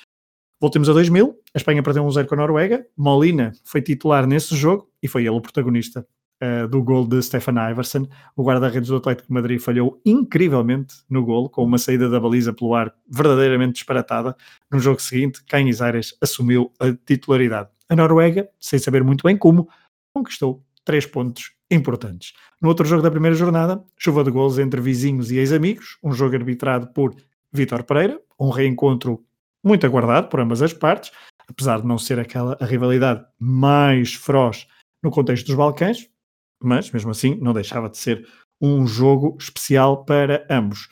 Voltemos 0.61 0.89
a 0.89 0.93
2000, 0.93 1.37
a 1.53 1.59
Espanha 1.59 1.83
perdeu 1.83 2.05
1-0 2.05 2.27
com 2.27 2.35
a 2.37 2.39
Noruega, 2.39 2.87
Molina 2.97 3.51
foi 3.65 3.83
titular 3.83 4.25
nesse 4.25 4.55
jogo 4.55 4.89
e 5.03 5.09
foi 5.09 5.23
ele 5.23 5.31
o 5.31 5.41
protagonista 5.41 6.07
uh, 6.41 6.69
do 6.69 6.81
gol 6.81 7.09
de 7.09 7.21
Stefan 7.23 7.71
Iverson. 7.73 8.07
O 8.37 8.45
guarda-redes 8.45 8.89
do 8.89 8.97
Atlético 8.97 9.27
de 9.27 9.35
Madrid 9.35 9.59
falhou 9.59 10.01
incrivelmente 10.07 10.95
no 11.11 11.25
gol, 11.25 11.51
com 11.51 11.65
uma 11.65 11.79
saída 11.79 12.09
da 12.09 12.21
baliza 12.21 12.53
pelo 12.53 12.73
ar 12.73 12.95
verdadeiramente 13.09 13.73
disparatada. 13.73 14.37
No 14.71 14.79
jogo 14.79 15.03
seguinte, 15.03 15.43
Canis 15.45 15.83
Aires 15.83 16.17
assumiu 16.23 16.73
a 16.79 16.93
titularidade. 16.93 17.71
A 17.91 17.97
Noruega, 17.97 18.49
sem 18.61 18.79
saber 18.79 19.03
muito 19.03 19.25
bem 19.25 19.37
como, 19.37 19.69
conquistou 20.15 20.65
três 20.85 21.05
pontos 21.05 21.53
importantes. 21.69 22.33
No 22.63 22.69
outro 22.69 22.87
jogo 22.87 23.03
da 23.03 23.11
primeira 23.11 23.35
jornada, 23.35 23.85
chuva 23.99 24.23
de 24.23 24.31
gols 24.31 24.59
entre 24.59 24.81
vizinhos 24.81 25.33
e 25.33 25.39
ex-amigos, 25.39 25.99
um 26.01 26.13
jogo 26.13 26.37
arbitrado 26.37 26.87
por 26.93 27.15
Vítor 27.53 27.83
Pereira, 27.83 28.21
um 28.39 28.51
reencontro 28.51 29.25
muito 29.63 29.85
aguardado 29.85 30.29
por 30.29 30.39
ambas 30.39 30.63
as 30.63 30.73
partes, 30.73 31.11
apesar 31.49 31.81
de 31.81 31.87
não 31.87 31.99
ser 31.99 32.21
aquela 32.21 32.57
a 32.61 32.65
rivalidade 32.65 33.27
mais 33.41 34.15
feroz 34.15 34.69
no 35.03 35.11
contexto 35.11 35.47
dos 35.47 35.57
Balcãs, 35.57 36.09
mas 36.63 36.93
mesmo 36.93 37.11
assim 37.11 37.37
não 37.41 37.53
deixava 37.53 37.91
de 37.91 37.99
ser 37.99 38.25
um 38.61 38.87
jogo 38.87 39.37
especial 39.41 40.05
para 40.05 40.47
ambos. 40.49 40.89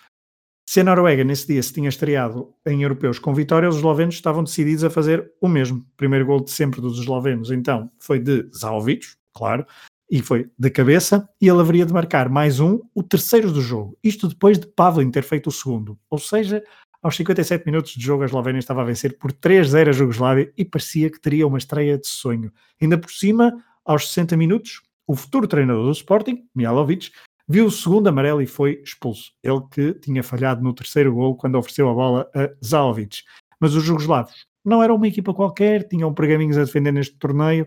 Se 0.71 0.81
a 0.81 0.85
Noruega 0.85 1.25
nesse 1.25 1.47
dia 1.47 1.63
se 1.63 1.73
tinha 1.73 1.89
estreado 1.89 2.53
em 2.67 2.83
europeus 2.83 3.19
com 3.19 3.33
vitória, 3.33 3.67
os 3.67 3.77
eslovenos 3.77 4.17
estavam 4.17 4.45
decididos 4.45 4.85
a 4.85 4.91
fazer 4.91 5.33
o 5.41 5.49
mesmo. 5.49 5.83
Primeiro 5.97 6.27
gol 6.27 6.45
de 6.45 6.51
sempre 6.51 6.79
dos 6.79 6.99
eslovenos, 6.99 7.51
então, 7.51 7.91
foi 7.99 8.19
de 8.19 8.47
Zaovic, 8.55 9.07
claro, 9.33 9.65
e 10.11 10.21
foi 10.21 10.51
de 10.59 10.69
cabeça, 10.69 11.27
e 11.41 11.49
ele 11.49 11.59
haveria 11.59 11.87
de 11.87 11.93
marcar 11.95 12.29
mais 12.29 12.61
um, 12.61 12.83
o 12.95 13.03
terceiro 13.03 13.51
do 13.51 13.63
jogo. 13.63 13.97
Isto 14.05 14.29
depois 14.29 14.59
de 14.59 14.67
Pavlin 14.67 15.11
ter 15.11 15.23
feito 15.23 15.47
o 15.47 15.51
segundo. 15.51 15.99
Ou 16.11 16.19
seja, 16.19 16.63
aos 17.03 17.17
57 17.17 17.65
minutos 17.65 17.93
de 17.93 18.05
jogo, 18.05 18.23
a 18.23 18.27
Eslovénia 18.27 18.59
estava 18.59 18.83
a 18.83 18.85
vencer 18.85 19.17
por 19.17 19.33
3-0 19.33 19.89
a 19.89 19.93
Jugoslávia 19.93 20.53
e 20.55 20.67
parecia 20.67 21.09
que 21.09 21.19
teria 21.19 21.47
uma 21.47 21.57
estreia 21.57 21.97
de 21.97 22.09
sonho. 22.09 22.53
Ainda 22.79 22.99
por 22.99 23.11
cima, 23.11 23.57
aos 23.87 24.07
60 24.09 24.37
minutos, 24.37 24.83
o 25.07 25.17
futuro 25.17 25.49
treinador 25.49 25.87
do 25.87 25.93
Sporting, 25.93 26.47
Mialovic, 26.55 27.11
viu 27.49 27.67
o 27.67 27.71
segundo 27.71 28.09
amarelo 28.09 28.43
e 28.43 28.47
foi 28.47 28.83
expulso. 28.85 29.33
Ele 29.43 29.61
que 29.71 29.95
tinha 29.95 30.23
falhado 30.23 30.63
no 30.63 30.75
terceiro 30.75 31.15
gol 31.15 31.37
quando 31.37 31.57
ofereceu 31.57 31.89
a 31.89 31.95
bola 31.95 32.31
a 32.35 32.51
Zaovic. 32.65 33.23
Mas 33.59 33.75
os 33.75 33.83
jugoslavos 33.83 34.47
não 34.65 34.83
eram 34.83 34.97
uma 34.97 35.09
equipa 35.09 35.33
qualquer, 35.33 35.89
tinham 35.89 36.13
pergaminhos 36.13 36.59
a 36.59 36.65
defender 36.65 36.93
neste 36.93 37.17
torneio. 37.17 37.67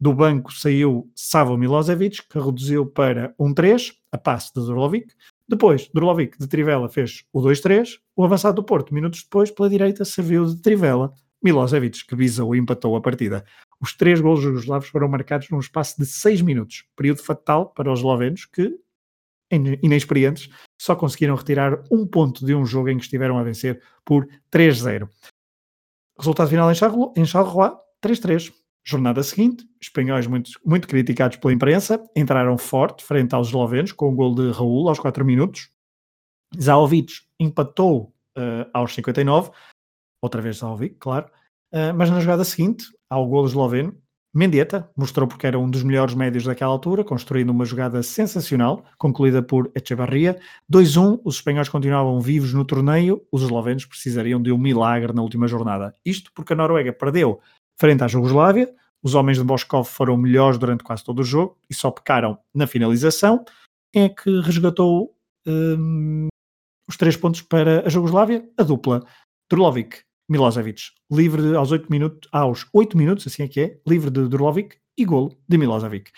Do 0.00 0.12
banco 0.12 0.52
saiu 0.52 1.10
Savo 1.14 1.56
Milosevic, 1.56 2.26
que 2.28 2.38
reduziu 2.38 2.86
para 2.86 3.34
1-3, 3.38 3.92
a 4.10 4.18
passe 4.18 4.52
de 4.54 4.60
Durlovic. 4.60 5.14
Depois, 5.48 5.88
Durlovic 5.92 6.38
de 6.38 6.48
Trivela 6.48 6.88
fez 6.88 7.24
o 7.32 7.40
2-3. 7.40 7.98
O 8.16 8.24
avançado 8.24 8.56
do 8.56 8.64
Porto, 8.64 8.94
minutos 8.94 9.22
depois, 9.22 9.50
pela 9.50 9.68
direita, 9.68 10.04
serviu 10.04 10.46
de 10.46 10.60
Trivela. 10.60 11.12
Milosevic, 11.42 12.06
que 12.06 12.16
visou 12.16 12.54
e 12.54 12.58
empatou 12.58 12.96
a 12.96 13.00
partida. 13.00 13.44
Os 13.80 13.94
três 13.94 14.20
gols 14.20 14.40
jugoslavos 14.40 14.88
foram 14.88 15.08
marcados 15.08 15.48
num 15.50 15.58
espaço 15.58 15.98
de 15.98 16.06
seis 16.06 16.42
minutos, 16.42 16.84
período 16.94 17.22
fatal 17.22 17.70
para 17.70 17.90
os 17.90 18.00
eslovenos 18.00 18.44
que, 18.44 18.74
inexperientes, 19.50 20.48
só 20.80 20.94
conseguiram 20.94 21.34
retirar 21.34 21.82
um 21.90 22.06
ponto 22.06 22.44
de 22.44 22.54
um 22.54 22.64
jogo 22.64 22.88
em 22.88 22.96
que 22.96 23.04
estiveram 23.04 23.38
a 23.38 23.42
vencer 23.42 23.82
por 24.04 24.26
3-0. 24.52 25.08
Resultado 26.18 26.50
final 26.50 26.70
em 26.70 27.24
Charleroi, 27.24 27.72
3-3. 28.02 28.52
Jornada 28.84 29.22
seguinte, 29.22 29.64
espanhóis 29.80 30.26
muito, 30.26 30.52
muito 30.64 30.88
criticados 30.88 31.36
pela 31.36 31.52
imprensa, 31.52 32.02
entraram 32.16 32.56
forte 32.56 33.04
frente 33.04 33.34
aos 33.34 33.48
eslovenos 33.48 33.92
com 33.92 34.08
o 34.08 34.14
gol 34.14 34.34
de 34.34 34.50
Raul 34.50 34.88
aos 34.88 34.98
4 34.98 35.24
minutos. 35.24 35.70
Zaovic 36.58 37.12
empatou 37.38 38.14
uh, 38.36 38.68
aos 38.72 38.94
59, 38.94 39.50
outra 40.22 40.40
vez 40.40 40.58
Zaovic, 40.58 40.96
claro, 40.98 41.30
uh, 41.72 41.94
mas 41.94 42.10
na 42.10 42.20
jogada 42.20 42.44
seguinte, 42.44 42.84
ao 43.08 43.26
golo 43.28 43.46
esloveno. 43.46 43.96
Mendieta 44.32 44.88
mostrou 44.96 45.26
porque 45.26 45.46
era 45.46 45.58
um 45.58 45.68
dos 45.68 45.82
melhores 45.82 46.14
médios 46.14 46.44
daquela 46.44 46.70
altura, 46.70 47.02
construindo 47.02 47.50
uma 47.50 47.64
jogada 47.64 48.00
sensacional, 48.00 48.84
concluída 48.96 49.42
por 49.42 49.72
Echevarria. 49.74 50.38
2-1, 50.72 51.20
os 51.24 51.36
espanhóis 51.36 51.68
continuavam 51.68 52.20
vivos 52.20 52.54
no 52.54 52.64
torneio, 52.64 53.26
os 53.32 53.42
eslovenos 53.42 53.84
precisariam 53.84 54.40
de 54.40 54.52
um 54.52 54.58
milagre 54.58 55.12
na 55.12 55.22
última 55.22 55.48
jornada. 55.48 55.94
Isto 56.04 56.30
porque 56.32 56.52
a 56.52 56.56
Noruega 56.56 56.92
perdeu 56.92 57.40
frente 57.76 58.04
à 58.04 58.08
Jugoslávia, 58.08 58.72
os 59.02 59.14
homens 59.14 59.38
de 59.38 59.44
Moscou 59.44 59.82
foram 59.82 60.16
melhores 60.16 60.58
durante 60.58 60.84
quase 60.84 61.02
todo 61.02 61.20
o 61.20 61.24
jogo 61.24 61.58
e 61.68 61.74
só 61.74 61.90
pecaram 61.90 62.38
na 62.54 62.66
finalização. 62.66 63.44
Quem 63.92 64.04
é 64.04 64.08
que 64.08 64.40
resgatou 64.42 65.12
hum, 65.44 66.28
os 66.88 66.96
três 66.96 67.16
pontos 67.16 67.42
para 67.42 67.84
a 67.84 67.88
Jugoslávia? 67.88 68.48
A 68.56 68.62
dupla 68.62 69.04
Drolovic 69.50 70.02
Milosevic, 70.30 70.92
livre 71.10 71.56
aos 71.56 71.72
8 71.72 71.90
minutos, 71.90 72.28
aos 72.30 72.64
8 72.72 72.96
minutos, 72.96 73.26
assim 73.26 73.42
é 73.42 73.48
que 73.48 73.60
é, 73.60 73.80
livre 73.84 74.10
de 74.10 74.28
Drulovic 74.28 74.76
e 74.96 75.04
golo 75.04 75.36
de 75.48 75.58
Milosevic. 75.58 76.12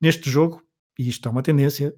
Neste 0.00 0.28
jogo, 0.28 0.60
e 0.98 1.08
isto 1.08 1.28
é 1.28 1.30
uma 1.30 1.44
tendência, 1.44 1.94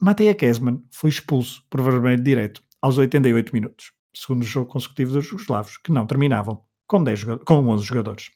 Mateja 0.00 0.32
Kesman 0.32 0.80
foi 0.92 1.10
expulso 1.10 1.64
por 1.68 1.82
vermelho 1.82 2.22
direto 2.22 2.62
aos 2.80 2.98
88 2.98 3.52
minutos, 3.52 3.92
segundo 4.14 4.44
jogo 4.44 4.70
consecutivo 4.70 5.14
dos 5.14 5.26
jugoslavos, 5.26 5.76
que 5.76 5.90
não 5.90 6.06
terminavam 6.06 6.64
com, 6.86 7.02
10, 7.02 7.24
com 7.44 7.66
11 7.66 7.84
jogadores. 7.84 8.30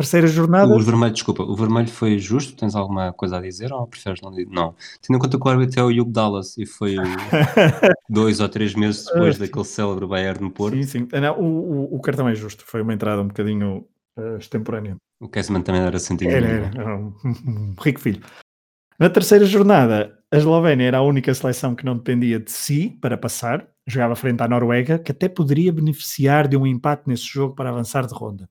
Terceira 0.00 0.26
jornada. 0.28 0.74
O 0.74 0.80
vermelho, 0.80 1.12
desculpa, 1.12 1.42
o 1.42 1.54
vermelho 1.54 1.88
foi 1.88 2.18
justo? 2.18 2.56
Tens 2.56 2.74
alguma 2.74 3.12
coisa 3.12 3.36
a 3.36 3.40
dizer 3.42 3.70
ou 3.70 3.86
preferes 3.86 4.22
não 4.22 4.30
dizer? 4.30 4.48
Não. 4.48 4.74
Tendo 5.02 5.16
em 5.16 5.20
conta 5.20 5.38
que 5.38 5.46
o 5.46 5.50
árbitro 5.50 5.78
é 5.78 5.84
o 5.84 5.88
Hugh 5.88 6.10
Dallas 6.10 6.56
e 6.56 6.64
foi 6.64 6.96
dois 8.08 8.40
ou 8.40 8.48
três 8.48 8.74
meses 8.74 9.04
depois 9.04 9.36
daquele 9.36 9.64
célebre 9.66 10.06
Bayern 10.06 10.40
no 10.40 10.50
Porto. 10.50 10.74
Sim, 10.74 10.84
sim. 10.84 11.08
Não, 11.20 11.38
o, 11.38 11.44
o, 11.44 11.96
o, 11.96 12.00
cartão 12.00 12.26
é 12.26 12.34
justo, 12.34 12.64
foi 12.64 12.80
uma 12.80 12.94
entrada 12.94 13.20
um 13.20 13.28
bocadinho 13.28 13.86
uh, 14.18 14.38
extemporânea. 14.38 14.96
O 15.20 15.28
Kessman 15.28 15.60
também 15.60 15.82
era 15.82 15.98
sentido. 15.98 16.30
Era, 16.30 16.46
era, 16.46 16.70
era 16.74 16.96
um, 16.96 17.12
um 17.22 17.74
rico 17.78 18.00
filho. 18.00 18.22
Na 18.98 19.10
terceira 19.10 19.44
jornada, 19.44 20.18
a 20.32 20.36
Eslovénia 20.38 20.86
era 20.86 20.96
a 20.96 21.02
única 21.02 21.34
seleção 21.34 21.74
que 21.74 21.84
não 21.84 21.98
dependia 21.98 22.40
de 22.40 22.50
si 22.50 22.96
para 23.02 23.18
passar, 23.18 23.68
jogava 23.86 24.16
frente 24.16 24.42
à 24.42 24.48
Noruega, 24.48 24.98
que 24.98 25.12
até 25.12 25.28
poderia 25.28 25.70
beneficiar 25.70 26.48
de 26.48 26.56
um 26.56 26.66
empate 26.66 27.02
nesse 27.06 27.26
jogo 27.26 27.54
para 27.54 27.68
avançar 27.68 28.06
de 28.06 28.14
ronda. 28.14 28.48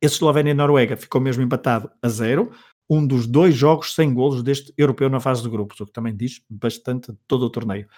Eslovénia 0.00 0.50
e 0.50 0.54
Noruega 0.54 0.96
ficou 0.96 1.20
mesmo 1.20 1.42
empatado 1.42 1.90
a 2.02 2.08
zero, 2.08 2.52
um 2.88 3.06
dos 3.06 3.26
dois 3.26 3.54
jogos 3.54 3.94
sem 3.94 4.12
golos 4.14 4.42
deste 4.42 4.72
europeu 4.76 5.10
na 5.10 5.20
fase 5.20 5.42
de 5.42 5.48
grupos, 5.48 5.80
o 5.80 5.86
que 5.86 5.92
também 5.92 6.16
diz 6.16 6.40
bastante 6.48 7.12
de 7.12 7.18
todo 7.26 7.44
o 7.44 7.50
torneio. 7.50 7.88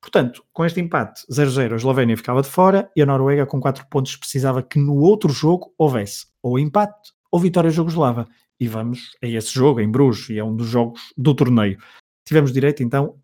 Portanto, 0.00 0.44
com 0.52 0.66
este 0.66 0.80
empate 0.80 1.22
0-0, 1.32 1.72
a 1.72 1.76
Eslovénia 1.76 2.16
ficava 2.16 2.42
de 2.42 2.48
fora 2.48 2.90
e 2.94 3.00
a 3.00 3.06
Noruega, 3.06 3.46
com 3.46 3.58
4 3.58 3.86
pontos, 3.88 4.16
precisava 4.16 4.62
que 4.62 4.78
no 4.78 4.96
outro 4.96 5.30
jogo 5.30 5.72
houvesse 5.78 6.26
ou 6.42 6.58
empate 6.58 7.12
ou 7.32 7.40
vitória 7.40 7.70
jugoslava. 7.70 8.28
E 8.60 8.68
vamos 8.68 9.16
a 9.22 9.26
esse 9.26 9.52
jogo 9.52 9.80
em 9.80 9.90
Bruges, 9.90 10.28
e 10.28 10.38
é 10.38 10.44
um 10.44 10.54
dos 10.54 10.68
jogos 10.68 11.00
do 11.16 11.34
torneio. 11.34 11.78
Tivemos 12.26 12.52
direito 12.52 12.82
então 12.82 13.18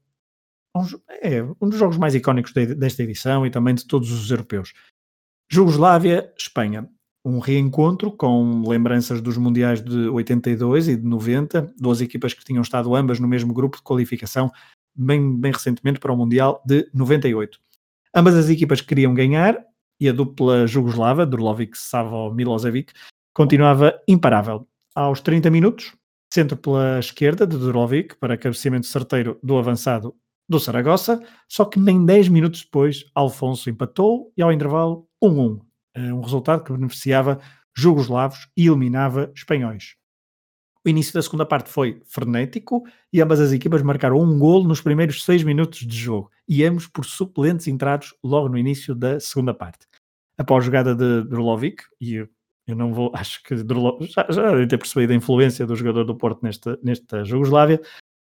a 0.74 0.80
um, 0.80 0.86
é, 1.22 1.42
um 1.60 1.68
dos 1.68 1.78
jogos 1.78 1.98
mais 1.98 2.14
icónicos 2.14 2.52
de, 2.52 2.74
desta 2.74 3.02
edição 3.02 3.44
e 3.44 3.50
também 3.50 3.74
de 3.74 3.86
todos 3.86 4.10
os 4.10 4.30
europeus. 4.30 4.72
Jugoslávia, 5.50 6.32
Espanha. 6.38 6.88
Um 7.24 7.38
reencontro 7.38 8.10
com 8.10 8.62
lembranças 8.66 9.20
dos 9.20 9.36
mundiais 9.36 9.82
de 9.82 10.08
82 10.08 10.88
e 10.88 10.96
de 10.96 11.06
90, 11.06 11.74
duas 11.78 12.00
equipas 12.00 12.32
que 12.32 12.44
tinham 12.44 12.62
estado 12.62 12.94
ambas 12.94 13.20
no 13.20 13.28
mesmo 13.28 13.52
grupo 13.52 13.76
de 13.76 13.82
qualificação 13.82 14.50
bem, 14.94 15.36
bem 15.36 15.52
recentemente 15.52 16.00
para 16.00 16.12
o 16.12 16.16
Mundial 16.16 16.62
de 16.66 16.88
98. 16.94 17.58
Ambas 18.14 18.34
as 18.34 18.48
equipas 18.48 18.80
queriam 18.80 19.14
ganhar 19.14 19.56
e 20.00 20.08
a 20.08 20.12
dupla 20.12 20.66
jugoslava, 20.66 21.26
Durlovic 21.26 21.76
Savo 21.76 22.32
Milosevic, 22.32 22.92
continuava 23.34 23.94
imparável. 24.08 24.66
Aos 24.94 25.20
30 25.20 25.50
minutos, 25.50 25.94
centro 26.32 26.56
pela 26.56 26.98
esquerda 26.98 27.46
de 27.46 27.56
Durlovic 27.56 28.16
para 28.16 28.36
cabeceamento 28.36 28.86
certeiro 28.86 29.38
do 29.42 29.58
avançado 29.58 30.14
do 30.48 30.58
Saragossa, 30.58 31.22
só 31.48 31.64
que 31.64 31.78
nem 31.78 32.04
10 32.04 32.28
minutos 32.28 32.64
depois 32.64 33.04
Alfonso 33.14 33.70
empatou 33.70 34.32
e 34.36 34.42
ao 34.42 34.52
intervalo 34.52 35.06
1-1, 35.22 35.60
eh, 35.60 35.69
um 35.96 36.20
resultado 36.20 36.64
que 36.64 36.72
beneficiava 36.72 37.40
jugoslavos 37.74 38.48
e 38.56 38.66
eliminava 38.66 39.30
espanhóis. 39.34 39.96
O 40.84 40.88
início 40.88 41.12
da 41.12 41.20
segunda 41.20 41.44
parte 41.44 41.68
foi 41.68 42.00
frenético 42.06 42.84
e 43.12 43.20
ambas 43.20 43.38
as 43.38 43.52
equipas 43.52 43.82
marcaram 43.82 44.18
um 44.18 44.38
golo 44.38 44.66
nos 44.66 44.80
primeiros 44.80 45.24
seis 45.24 45.42
minutos 45.42 45.80
de 45.80 45.96
jogo 45.96 46.30
e 46.48 46.64
ambos 46.64 46.86
por 46.86 47.04
suplentes 47.04 47.68
entrados 47.68 48.14
logo 48.24 48.48
no 48.48 48.56
início 48.56 48.94
da 48.94 49.20
segunda 49.20 49.52
parte. 49.52 49.86
Após 50.38 50.64
a 50.64 50.66
jogada 50.66 50.94
de 50.94 51.24
Drolovic, 51.24 51.82
e 52.00 52.14
eu, 52.14 52.28
eu 52.66 52.74
não 52.74 52.94
vou, 52.94 53.12
acho 53.14 53.42
que 53.42 53.54
já, 54.08 54.22
devem 54.50 54.66
ter 54.66 54.78
percebido 54.78 55.12
a 55.12 55.16
influência 55.16 55.66
do 55.66 55.76
jogador 55.76 56.04
do 56.04 56.16
Porto 56.16 56.42
nesta, 56.42 56.78
nesta 56.82 57.24
Jugoslávia, 57.24 57.78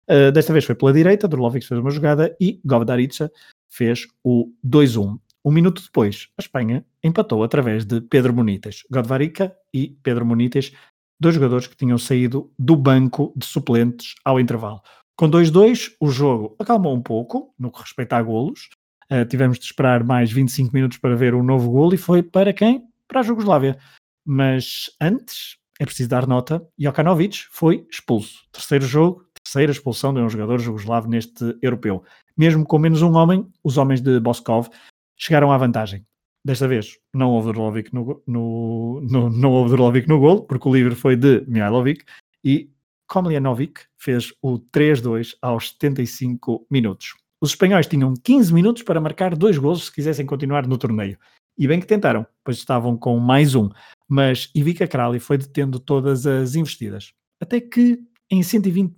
uh, 0.09 0.33
desta 0.33 0.55
vez 0.55 0.65
foi 0.65 0.75
pela 0.75 0.95
direita, 0.95 1.29
Drolovic 1.29 1.67
fez 1.67 1.79
uma 1.79 1.91
jogada 1.91 2.35
e 2.41 2.59
Govdarica 2.65 3.31
fez 3.69 4.07
o 4.25 4.51
2-1. 4.67 5.19
Um 5.47 5.53
minuto 5.53 5.81
depois, 5.81 6.27
a 6.37 6.43
Espanha 6.43 6.85
empatou 7.05 7.45
através 7.45 7.85
de 7.85 8.01
Pedro 8.01 8.35
Munites. 8.35 8.83
Godvarica 8.91 9.55
e 9.73 9.97
Pedro 10.03 10.27
Munites 10.27 10.73
dois 11.21 11.37
jogadores 11.37 11.69
que 11.69 11.77
tinham 11.77 11.97
saído 11.99 12.53
do 12.59 12.75
banco 12.75 13.33
de 13.37 13.47
suplentes 13.47 14.17
ao 14.25 14.41
intervalo. 14.41 14.83
Com 15.15 15.31
2-2, 15.31 15.93
o 16.01 16.11
jogo 16.11 16.57
acalmou 16.59 16.93
um 16.93 17.01
pouco 17.01 17.55
no 17.57 17.71
que 17.71 17.81
respeita 17.81 18.17
a 18.17 18.23
golos. 18.23 18.69
Uh, 19.09 19.25
tivemos 19.25 19.57
de 19.61 19.67
esperar 19.67 20.03
mais 20.03 20.33
25 20.33 20.75
minutos 20.75 20.99
para 20.99 21.15
ver 21.15 21.33
um 21.33 21.45
novo 21.45 21.71
golo 21.71 21.95
e 21.95 21.97
foi 21.97 22.25
para 22.25 22.53
quem? 22.53 22.83
Para 23.07 23.21
a 23.21 23.23
Jugoslávia. 23.23 23.79
Mas 24.27 24.91
antes, 25.01 25.59
é 25.79 25.85
preciso 25.85 26.09
dar 26.09 26.27
nota, 26.27 26.61
Jokanovic 26.77 27.45
foi 27.53 27.87
expulso. 27.89 28.43
Terceiro 28.51 28.85
jogo, 28.85 29.25
terceira 29.45 29.71
expulsão 29.71 30.13
de 30.13 30.19
um 30.21 30.29
jogador 30.29 30.59
jugoslavo 30.59 31.09
neste 31.09 31.57
europeu. 31.63 32.03
Mesmo 32.37 32.67
com 32.67 32.81
menos 32.81 33.01
um 33.01 33.15
homem, 33.15 33.47
os 33.63 33.79
homens 33.79 34.01
de 34.01 34.19
Boskov 34.19 34.69
chegaram 35.17 35.51
à 35.51 35.59
vantagem. 35.59 36.07
Desta 36.45 36.69
vez 36.69 36.99
não 37.13 37.31
houve 37.31 37.53
Drolovic 37.53 37.93
no, 37.93 38.23
no, 38.27 39.01
no, 39.01 39.31
não 39.31 39.51
houve 39.51 39.71
Drolovic 39.71 40.09
no 40.09 40.21
gol, 40.21 40.43
porque 40.43 40.69
o 40.69 40.73
livre 40.73 40.95
foi 40.95 41.17
de 41.17 41.45
Mihailovic 41.49 42.05
e 42.45 42.71
Komljanovic 43.09 43.83
fez 43.97 44.33
o 44.43 44.59
3-2 44.59 45.37
aos 45.43 45.71
75 45.71 46.67
minutos. 46.71 47.15
Os 47.41 47.51
espanhóis 47.51 47.87
tinham 47.87 48.15
15 48.15 48.53
minutos 48.53 48.83
para 48.83 49.01
marcar 49.01 49.35
dois 49.35 49.59
gols 49.59 49.87
se 49.87 49.93
quisessem 49.93 50.25
continuar 50.25 50.67
no 50.67 50.79
torneio. 50.79 51.19
E 51.59 51.67
bem 51.67 51.81
que 51.81 51.87
tentaram, 51.87 52.27
pois 52.45 52.59
estavam 52.59 52.97
com 52.97 53.19
mais 53.19 53.55
um. 53.55 53.69
Mas 54.09 54.51
Ivica 54.55 54.87
Krali 54.87 55.19
foi 55.19 55.39
detendo 55.39 55.81
todas 55.81 56.27
as 56.27 56.55
investidas. 56.55 57.13
Até 57.41 57.61
que 57.61 57.99
em 58.31 58.43
120, 58.43 58.95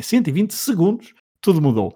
120 0.00 0.52
segundos 0.52 1.14
tudo 1.40 1.60
mudou. 1.60 1.94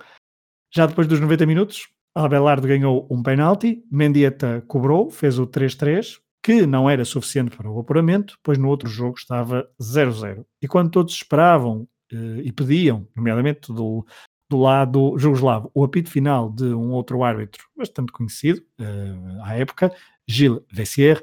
Já 0.75 0.87
depois 0.87 1.07
dos 1.07 1.21
90 1.21 1.47
minutos, 1.47 1.89
Abelardo 2.15 2.67
ganhou 2.67 3.07
um 3.11 3.23
penalti, 3.23 3.85
Mendieta 3.91 4.63
cobrou, 4.67 5.11
fez 5.11 5.39
o 5.39 5.47
3-3, 5.47 6.19
que 6.43 6.67
não 6.67 6.89
era 6.89 7.05
suficiente 7.05 7.57
para 7.57 7.71
o 7.71 7.79
apuramento, 7.79 8.39
pois 8.43 8.59
no 8.59 8.69
outro 8.69 8.89
jogo 8.89 9.17
estava 9.19 9.69
0-0. 9.81 10.45
E 10.63 10.69
quando 10.69 10.91
todos 10.91 11.15
esperavam 11.15 11.87
eh, 12.13 12.43
e 12.45 12.53
pediam, 12.53 13.07
nomeadamente 13.15 13.73
do, 13.73 14.07
do 14.49 14.57
lado 14.57 15.19
jugoslavo, 15.19 15.71
o 15.75 15.85
apito 15.85 16.11
final 16.11 16.51
de 16.51 16.65
um 16.65 16.91
outro 16.93 17.23
árbitro 17.23 17.65
bastante 17.77 18.13
conhecido 18.13 18.63
eh, 18.81 19.15
à 19.43 19.57
época, 19.57 19.93
Gilles 20.27 20.63
Vessier, 20.73 21.23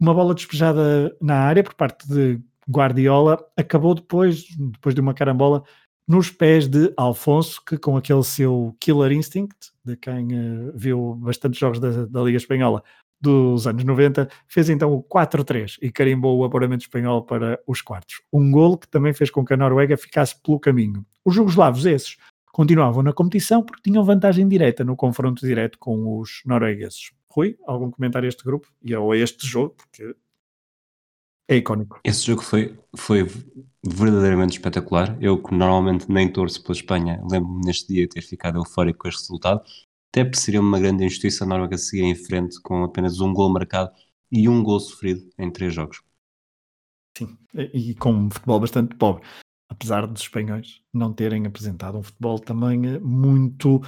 uma 0.00 0.14
bola 0.14 0.34
despejada 0.34 1.16
na 1.20 1.36
área 1.36 1.64
por 1.64 1.74
parte 1.74 2.06
de 2.08 2.40
Guardiola 2.70 3.38
acabou 3.56 3.94
depois, 3.94 4.44
depois 4.56 4.94
de 4.94 5.00
uma 5.00 5.14
carambola, 5.14 5.64
nos 6.08 6.30
pés 6.30 6.66
de 6.66 6.92
Alfonso, 6.96 7.62
que 7.62 7.76
com 7.76 7.94
aquele 7.96 8.24
seu 8.24 8.74
killer 8.80 9.12
instinct, 9.12 9.72
de 9.84 9.94
quem 9.94 10.26
uh, 10.28 10.72
viu 10.74 11.14
bastantes 11.16 11.60
jogos 11.60 11.78
da, 11.78 12.06
da, 12.06 12.22
Liga 12.22 12.38
Espanhola 12.38 12.82
dos 13.20 13.66
anos 13.66 13.84
90, 13.84 14.26
fez 14.46 14.70
então 14.70 14.92
o 14.92 15.02
4-3 15.02 15.76
e 15.82 15.92
carimbou 15.92 16.38
o 16.38 16.44
apuramento 16.44 16.82
espanhol 16.82 17.22
para 17.24 17.60
os 17.66 17.82
quartos. 17.82 18.22
Um 18.32 18.50
gol 18.50 18.78
que 18.78 18.88
também 18.88 19.12
fez 19.12 19.30
com 19.30 19.44
que 19.44 19.52
a 19.52 19.56
Noruega 19.56 19.96
ficasse 19.96 20.40
pelo 20.40 20.58
caminho. 20.58 21.04
Os 21.24 21.34
jugoslavos 21.34 21.84
esses 21.84 22.16
continuavam 22.52 23.02
na 23.02 23.12
competição 23.12 23.62
porque 23.62 23.82
tinham 23.82 24.02
vantagem 24.02 24.48
direta 24.48 24.82
no 24.84 24.96
confronto 24.96 25.46
direto 25.46 25.78
com 25.78 26.18
os 26.18 26.42
noruegueses. 26.46 27.10
Rui, 27.28 27.56
algum 27.66 27.90
comentário 27.90 28.26
a 28.26 28.28
este 28.28 28.42
grupo 28.44 28.68
e 28.82 28.94
a 28.94 29.00
este 29.16 29.46
jogo, 29.46 29.74
porque 29.76 30.14
é 31.48 31.56
icónico. 31.56 31.98
Esse 32.04 32.26
jogo 32.26 32.42
foi, 32.42 32.78
foi 32.94 33.26
verdadeiramente 33.82 34.58
espetacular. 34.58 35.16
Eu, 35.20 35.42
que 35.42 35.54
normalmente 35.54 36.10
nem 36.10 36.30
torço 36.30 36.62
pela 36.62 36.74
Espanha, 36.74 37.22
lembro-me 37.28 37.64
neste 37.64 37.92
dia 37.92 38.08
ter 38.08 38.20
ficado 38.20 38.58
eufórico 38.58 39.00
com 39.00 39.08
este 39.08 39.22
resultado. 39.22 39.62
Até 40.12 40.30
seria 40.34 40.60
uma 40.60 40.78
grande 40.78 41.04
injustiça 41.04 41.44
a 41.44 41.46
Noruega 41.46 41.78
seguir 41.78 42.02
em 42.02 42.14
frente 42.14 42.60
com 42.60 42.84
apenas 42.84 43.20
um 43.20 43.32
gol 43.32 43.50
marcado 43.50 43.90
e 44.30 44.48
um 44.48 44.62
gol 44.62 44.78
sofrido 44.78 45.26
em 45.38 45.50
três 45.50 45.72
jogos. 45.72 46.02
Sim, 47.16 47.36
e 47.54 47.94
com 47.94 48.12
um 48.12 48.30
futebol 48.30 48.60
bastante 48.60 48.94
pobre. 48.94 49.26
Apesar 49.70 50.06
dos 50.06 50.22
espanhóis 50.22 50.80
não 50.92 51.12
terem 51.12 51.46
apresentado 51.46 51.98
um 51.98 52.02
futebol 52.02 52.38
também 52.38 52.78
muito 53.00 53.82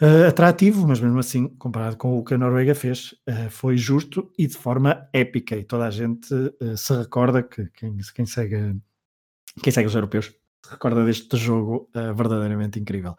uh, 0.00 0.28
atrativo, 0.28 0.86
mas 0.86 1.00
mesmo 1.00 1.18
assim, 1.18 1.48
comparado 1.56 1.96
com 1.96 2.18
o 2.18 2.24
que 2.24 2.34
a 2.34 2.38
Noruega 2.38 2.74
fez, 2.74 3.12
uh, 3.28 3.50
foi 3.50 3.76
justo 3.76 4.32
e 4.38 4.46
de 4.46 4.56
forma 4.56 5.08
épica. 5.12 5.56
E 5.56 5.64
toda 5.64 5.86
a 5.86 5.90
gente 5.90 6.32
uh, 6.34 6.76
se 6.76 6.94
recorda 6.94 7.42
que 7.42 7.66
quem, 7.70 7.96
quem, 8.14 8.26
segue, 8.26 8.76
quem 9.62 9.72
segue 9.72 9.88
os 9.88 9.94
europeus 9.94 10.26
se 10.26 10.72
recorda 10.72 11.04
deste 11.04 11.36
jogo 11.36 11.88
verdadeiramente 11.94 12.78
incrível. 12.78 13.16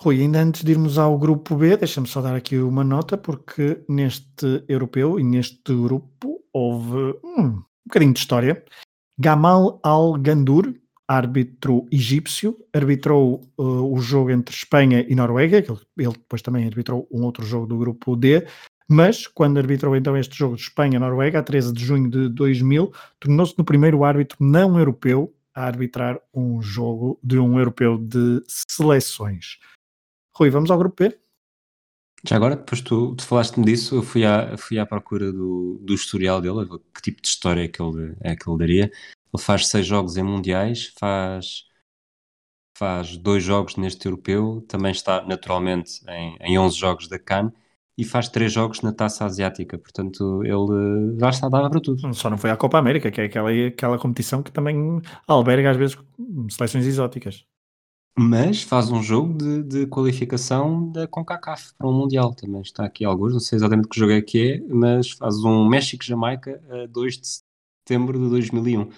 Rui, 0.00 0.20
ainda 0.20 0.40
antes 0.40 0.64
de 0.64 0.72
irmos 0.72 0.98
ao 0.98 1.16
grupo 1.16 1.54
B, 1.54 1.76
deixa-me 1.76 2.08
só 2.08 2.20
dar 2.20 2.34
aqui 2.34 2.58
uma 2.58 2.82
nota, 2.82 3.16
porque 3.16 3.84
neste 3.88 4.64
europeu 4.66 5.20
e 5.20 5.22
neste 5.22 5.72
grupo 5.72 6.42
houve 6.52 7.14
hum, 7.22 7.58
um 7.58 7.64
bocadinho 7.86 8.12
de 8.12 8.18
história. 8.18 8.64
Gamal 9.18 9.78
Al-Gandur, 9.84 10.74
árbitro 11.08 11.86
egípcio, 11.90 12.56
arbitrou 12.72 13.40
uh, 13.58 13.92
o 13.92 13.98
jogo 13.98 14.30
entre 14.30 14.54
Espanha 14.54 15.04
e 15.08 15.14
Noruega, 15.14 15.58
ele, 15.58 15.78
ele 15.98 16.12
depois 16.12 16.42
também 16.42 16.66
arbitrou 16.66 17.08
um 17.10 17.22
outro 17.24 17.44
jogo 17.44 17.66
do 17.66 17.76
grupo 17.76 18.16
D, 18.16 18.46
mas 18.88 19.26
quando 19.26 19.58
arbitrou 19.58 19.96
então 19.96 20.16
este 20.16 20.36
jogo 20.36 20.56
de 20.56 20.62
Espanha-Noruega, 20.62 21.38
a 21.38 21.42
13 21.42 21.72
de 21.72 21.84
junho 21.84 22.10
de 22.10 22.28
2000, 22.28 22.92
tornou-se 23.18 23.54
no 23.56 23.64
primeiro 23.64 24.04
árbitro 24.04 24.36
não 24.40 24.78
europeu 24.78 25.34
a 25.54 25.64
arbitrar 25.64 26.18
um 26.32 26.60
jogo 26.62 27.18
de 27.22 27.38
um 27.38 27.58
europeu 27.58 27.98
de 27.98 28.42
seleções. 28.46 29.58
Rui, 30.34 30.50
vamos 30.50 30.70
ao 30.70 30.78
grupo 30.78 31.02
B? 31.02 31.18
Já 32.26 32.36
agora, 32.36 32.56
depois 32.56 32.80
tu, 32.80 33.14
tu 33.16 33.24
falaste-me 33.24 33.64
disso, 33.66 33.96
eu 33.96 34.02
fui 34.02 34.24
à, 34.24 34.56
fui 34.56 34.78
à 34.78 34.86
procura 34.86 35.32
do, 35.32 35.78
do 35.82 35.92
historial 35.92 36.40
dele, 36.40 36.66
que 36.94 37.02
tipo 37.02 37.20
de 37.20 37.28
história 37.28 37.64
é 37.64 37.68
que 37.68 37.82
ele, 37.82 38.16
é 38.20 38.36
que 38.36 38.48
ele 38.48 38.58
daria. 38.58 38.92
Ele 39.34 39.42
faz 39.42 39.66
seis 39.68 39.86
jogos 39.86 40.16
em 40.16 40.22
mundiais, 40.22 40.92
faz, 40.98 41.64
faz 42.76 43.16
dois 43.16 43.42
jogos 43.42 43.76
neste 43.76 44.06
europeu, 44.06 44.60
também 44.68 44.92
está 44.92 45.24
naturalmente 45.24 46.02
em, 46.08 46.36
em 46.40 46.58
11 46.58 46.76
jogos 46.76 47.08
da 47.08 47.18
CAN 47.18 47.52
e 47.96 48.04
faz 48.04 48.28
três 48.28 48.52
jogos 48.52 48.80
na 48.80 48.92
taça 48.92 49.24
asiática. 49.24 49.78
Portanto, 49.78 50.42
ele 50.44 51.18
já 51.18 51.30
está 51.30 51.48
dava 51.48 51.70
para 51.70 51.80
tudo. 51.80 52.14
Só 52.14 52.30
não 52.30 52.38
foi 52.38 52.50
à 52.50 52.56
Copa 52.56 52.78
América, 52.78 53.10
que 53.10 53.20
é 53.20 53.24
aquela, 53.24 53.50
aquela 53.50 53.98
competição 53.98 54.42
que 54.42 54.50
também 54.52 55.00
alberga 55.26 55.70
às 55.70 55.76
vezes 55.76 55.96
seleções 56.50 56.86
exóticas. 56.86 57.44
Mas 58.18 58.62
faz 58.62 58.90
um 58.90 59.02
jogo 59.02 59.32
de, 59.32 59.62
de 59.62 59.86
qualificação 59.86 60.90
da 60.92 61.06
CONCACAF 61.06 61.74
para 61.78 61.88
um 61.88 61.92
Mundial. 61.92 62.34
Também 62.34 62.60
está 62.60 62.84
aqui 62.84 63.04
alguns, 63.04 63.32
não 63.32 63.40
sei 63.40 63.56
exatamente 63.56 63.88
que 63.88 63.98
jogo 63.98 64.12
é 64.12 64.20
que 64.20 64.52
é, 64.52 64.60
mas 64.68 65.10
faz 65.12 65.36
um 65.42 65.66
México-Jamaica 65.66 66.62
a 66.70 66.86
2 66.86 67.18
de 67.18 67.26
setembro 67.26 68.18
de 68.18 68.28
2001. 68.28 68.90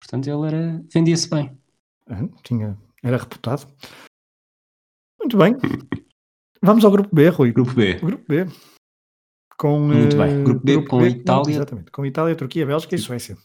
Portanto, 0.00 0.26
ele 0.28 0.46
era 0.46 0.84
vendia-se 0.92 1.28
bem. 1.28 1.58
Uhum, 2.08 2.28
tinha, 2.42 2.78
era 3.02 3.16
reputado. 3.16 3.66
Muito 5.20 5.36
bem. 5.36 5.54
Vamos 6.62 6.84
ao 6.84 6.90
grupo 6.90 7.14
B, 7.14 7.28
Rui. 7.28 7.52
Grupo 7.52 7.72
B. 7.72 7.94
Grupo 7.94 8.24
B. 8.28 8.46
Com, 9.56 9.80
Muito 9.88 10.16
bem. 10.16 10.40
eh, 10.40 10.42
Grupo 10.44 10.64
B 10.64 10.84
com 10.86 11.04
Itália. 11.04 11.50
Exatamente. 11.56 11.90
Com 11.90 12.06
Itália, 12.06 12.36
Turquia, 12.36 12.64
Bélgica 12.66 12.94
e 12.94 12.98
Suécia. 12.98 13.36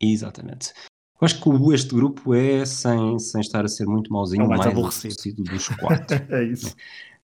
Exatamente. 0.00 0.72
Eu 1.20 1.26
acho 1.26 1.40
que 1.40 1.74
este 1.74 1.94
grupo 1.94 2.34
é, 2.34 2.64
sem, 2.66 3.18
sem 3.18 3.40
estar 3.40 3.64
a 3.64 3.68
ser 3.68 3.86
muito 3.86 4.12
mauzinho, 4.12 4.40
É 4.40 4.44
o 4.44 4.46
o 4.46 4.48
mais 4.48 4.60
mais, 4.60 4.72
aborrecido. 4.72 5.12
aborrecido 5.12 5.42
dos 5.44 5.68
quatro. 5.68 6.16
é 6.34 6.44
isso. 6.44 6.74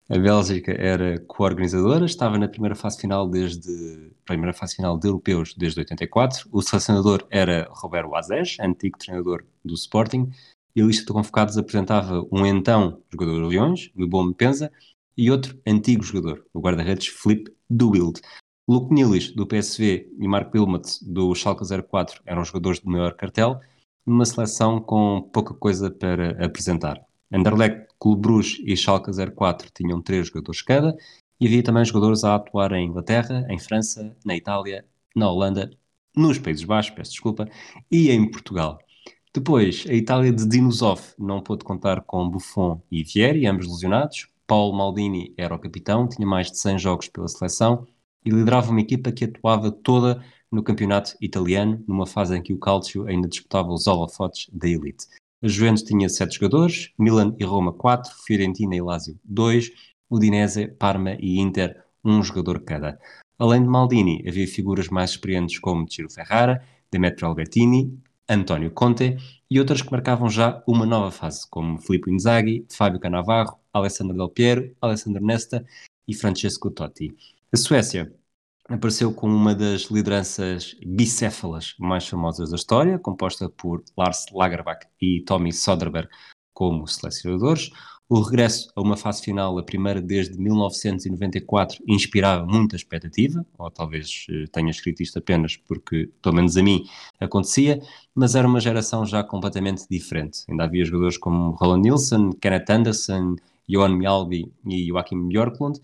A 0.09 0.17
Bélgica 0.17 0.71
era 0.71 1.19
co-organizadora, 1.27 2.07
estava 2.07 2.39
na 2.39 2.49
primeira 2.49 2.77
fase 2.77 3.01
final 3.01 3.29
desde 3.29 4.13
primeira 4.25 4.53
fase 4.53 4.77
final 4.77 4.97
de 4.97 5.09
europeus 5.09 5.53
desde 5.53 5.81
84. 5.81 6.49
O 6.53 6.63
selecionador 6.63 7.27
era 7.29 7.69
Roberto 7.73 8.15
Azes, 8.15 8.57
antigo 8.61 8.97
treinador 8.97 9.45
do 9.65 9.75
Sporting, 9.75 10.31
e 10.77 10.81
a 10.81 10.85
lista 10.85 11.07
de 11.07 11.13
convocados 11.13 11.59
apresentava 11.59 12.25
um 12.31 12.47
então 12.47 13.03
jogador 13.11 13.41
dos 13.41 13.51
Leões, 13.51 13.91
Lubom 13.97 14.33
Penza, 14.33 14.71
e 15.19 15.29
outro 15.29 15.61
antigo 15.67 16.05
jogador, 16.05 16.47
o 16.55 16.61
guarda-redes 16.61 17.09
Filipe 17.09 17.53
Duwild. 17.69 18.21
Luke 18.69 18.95
Nilis, 18.95 19.33
do 19.33 19.45
PSV, 19.45 20.09
e 20.19 20.29
Mark 20.29 20.55
Wilmot, 20.55 20.89
do 21.03 21.35
Schalke 21.35 21.65
04, 21.65 22.23
eram 22.25 22.45
jogadores 22.45 22.79
do 22.79 22.91
maior 22.91 23.17
cartel, 23.17 23.59
numa 24.07 24.25
seleção 24.25 24.81
com 24.81 25.29
pouca 25.33 25.53
coisa 25.53 25.91
para 25.91 26.45
apresentar. 26.45 27.01
Anderlecht, 27.33 27.86
Clube 27.99 28.23
Bruges 28.23 28.61
e 28.65 28.77
Schalke 28.77 29.11
04 29.11 29.71
tinham 29.75 30.03
três 30.03 30.29
jogadores 30.29 30.63
cada, 30.63 30.97
e 31.41 31.47
havia 31.47 31.63
também 31.63 31.85
jogadores 31.85 32.25
a 32.25 32.35
atuar 32.35 32.73
em 32.73 32.89
Inglaterra, 32.89 33.47
em 33.51 33.59
França, 33.59 34.17
na 34.25 34.37
Itália, 34.37 34.85
na 35.15 35.31
Holanda, 35.31 35.71
nos 36.17 36.39
Países 36.39 36.65
Baixos, 36.65 36.95
peço 36.95 37.11
desculpa, 37.13 37.49
e 37.91 38.11
em 38.11 38.31
Portugal. 38.31 38.79
Depois, 39.35 39.85
a 39.87 39.93
Itália 39.93 40.33
de 40.33 40.49
Dinosov 40.49 41.03
não 41.19 41.43
pôde 41.43 41.63
contar 41.63 42.01
com 42.01 42.29
Buffon 42.29 42.81
e 42.91 43.05
Vieri, 43.05 43.47
ambos 43.47 43.67
lesionados. 43.67 44.29
Paulo 44.47 44.75
Maldini 44.75 45.35
era 45.37 45.55
o 45.55 45.59
capitão, 45.59 46.09
tinha 46.09 46.27
mais 46.27 46.51
de 46.51 46.59
100 46.59 46.79
jogos 46.79 47.09
pela 47.09 47.29
seleção 47.29 47.87
e 48.25 48.31
liderava 48.31 48.71
uma 48.71 48.81
equipa 48.81 49.13
que 49.13 49.25
atuava 49.25 49.71
toda 49.71 50.25
no 50.51 50.63
campeonato 50.63 51.15
italiano, 51.21 51.85
numa 51.87 52.07
fase 52.07 52.35
em 52.35 52.43
que 52.43 52.55
o 52.55 52.59
Calcio 52.59 53.07
ainda 53.07 53.29
disputava 53.29 53.69
os 53.69 53.87
holofotes 53.87 54.49
da 54.53 54.69
elite. 54.69 55.07
A 55.43 55.49
Juventus 55.49 55.83
tinha 55.83 56.09
7 56.09 56.35
jogadores, 56.35 56.93
Milan 56.99 57.37
e 57.39 57.45
Roma 57.45 57.73
4, 57.73 58.11
Fiorentina 58.25 58.75
e 58.75 58.81
Lazio 58.81 59.19
2, 59.23 59.71
Udinese, 60.09 60.69
Parma 60.69 61.15
e 61.21 61.39
Inter 61.39 61.85
um 62.03 62.23
jogador 62.23 62.61
cada. 62.61 62.99
Além 63.39 63.63
de 63.63 63.69
Maldini, 63.69 64.25
havia 64.27 64.47
figuras 64.49 64.89
mais 64.89 65.11
experientes 65.11 65.59
como 65.59 65.91
Ciro 65.91 66.09
Ferrara, 66.11 66.65
Demetrio 66.91 67.29
Albertini, 67.29 68.01
António 68.29 68.71
Conte 68.71 69.17
e 69.51 69.59
outras 69.59 69.83
que 69.83 69.91
marcavam 69.93 70.31
já 70.31 70.63
uma 70.67 70.87
nova 70.87 71.11
fase, 71.11 71.47
como 71.51 71.79
Filippo 71.79 72.11
Inzaghi, 72.11 72.65
Fábio 72.73 72.99
Cannavaro, 72.99 73.57
Alessandro 73.73 74.17
Del 74.17 74.31
Piero, 74.31 74.75
Alessandro 74.81 75.23
Nesta 75.23 75.65
e 76.09 76.15
Francesco 76.15 76.71
Totti. 76.71 77.15
A 77.53 77.57
Suécia 77.57 78.11
apareceu 78.69 79.13
com 79.13 79.29
uma 79.29 79.55
das 79.55 79.83
lideranças 79.83 80.77
bicéfalas 80.85 81.75
mais 81.79 82.07
famosas 82.09 82.51
da 82.51 82.57
história, 82.57 82.99
composta 82.99 83.49
por 83.49 83.83
Lars 83.97 84.27
Lagerbäck 84.33 84.87
e 85.01 85.23
Tommy 85.23 85.53
Soderberg 85.53 86.09
como 86.53 86.87
selecionadores. 86.87 87.71
O 88.09 88.21
regresso 88.21 88.71
a 88.77 88.81
uma 88.81 88.97
fase 88.97 89.21
final, 89.23 89.59
a 89.59 89.65
primeira 89.65 90.01
desde 90.01 90.39
1994, 90.39 91.83
inspirava 91.89 92.47
muita 92.47 92.77
expectativa, 92.77 93.45
ou 93.59 93.69
talvez 93.69 94.27
eh, 94.31 94.45
tenha 94.53 94.71
escrito 94.71 95.03
isto 95.03 95.19
apenas 95.19 95.57
porque, 95.57 96.09
pelo 96.23 96.37
menos 96.37 96.57
a 96.57 96.63
mim, 96.63 96.87
acontecia, 97.19 97.81
mas 98.15 98.37
era 98.37 98.47
uma 98.47 98.61
geração 98.61 99.05
já 99.05 99.25
completamente 99.25 99.87
diferente. 99.91 100.45
Ainda 100.49 100.65
havia 100.65 100.85
jogadores 100.85 101.19
como 101.19 101.51
Roland 101.57 101.83
Nilsson, 101.83 102.33
Kenneth 102.35 102.71
Anderson, 102.71 103.35
Johan 103.69 103.97
Mjalby 103.97 104.53
e 104.65 104.87
Joachim 104.87 105.27
Björklund, 105.29 105.81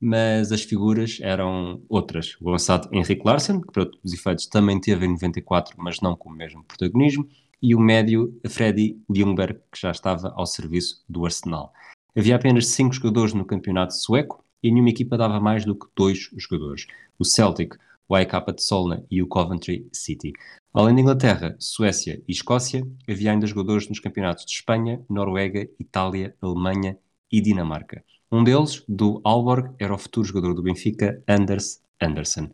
mas 0.00 0.52
as 0.52 0.62
figuras 0.62 1.18
eram 1.20 1.82
outras. 1.88 2.36
O 2.40 2.48
avançado 2.48 2.88
Henrik 2.92 3.22
Larsen, 3.24 3.60
que 3.60 3.72
para 3.72 3.88
os 4.02 4.12
efeitos 4.12 4.46
também 4.46 4.80
teve 4.80 5.06
em 5.06 5.10
94, 5.10 5.74
mas 5.78 6.00
não 6.00 6.16
com 6.16 6.28
o 6.28 6.32
mesmo 6.32 6.62
protagonismo, 6.64 7.28
e 7.62 7.74
o 7.74 7.80
médio 7.80 8.38
Freddy 8.48 8.98
Ljungberg, 9.10 9.60
que 9.72 9.80
já 9.80 9.90
estava 9.90 10.32
ao 10.36 10.46
serviço 10.46 11.02
do 11.08 11.24
Arsenal. 11.24 11.72
Havia 12.16 12.36
apenas 12.36 12.68
cinco 12.68 12.94
jogadores 12.94 13.34
no 13.34 13.44
campeonato 13.44 13.94
sueco 13.94 14.42
e 14.62 14.70
nenhuma 14.70 14.90
equipa 14.90 15.16
dava 15.16 15.40
mais 15.40 15.64
do 15.64 15.74
que 15.74 15.86
dois 15.94 16.30
jogadores: 16.36 16.86
o 17.18 17.24
Celtic, 17.24 17.74
o 18.08 18.14
AEK 18.14 18.54
de 18.54 18.62
Solna 18.62 19.04
e 19.10 19.22
o 19.22 19.26
Coventry 19.26 19.88
City. 19.92 20.32
Além 20.72 20.94
da 20.94 21.00
Inglaterra, 21.00 21.56
Suécia 21.58 22.22
e 22.28 22.32
Escócia, 22.32 22.86
havia 23.08 23.32
ainda 23.32 23.46
jogadores 23.46 23.88
nos 23.88 24.00
campeonatos 24.00 24.44
de 24.44 24.52
Espanha, 24.52 25.02
Noruega, 25.08 25.68
Itália, 25.80 26.34
Alemanha 26.40 26.98
e 27.32 27.40
Dinamarca. 27.40 28.04
Um 28.30 28.42
deles, 28.42 28.82
do 28.88 29.20
Aalborg, 29.24 29.72
era 29.78 29.94
o 29.94 29.98
futuro 29.98 30.26
jogador 30.26 30.54
do 30.54 30.62
Benfica, 30.62 31.22
Anders 31.28 31.80
Andersen. 32.00 32.50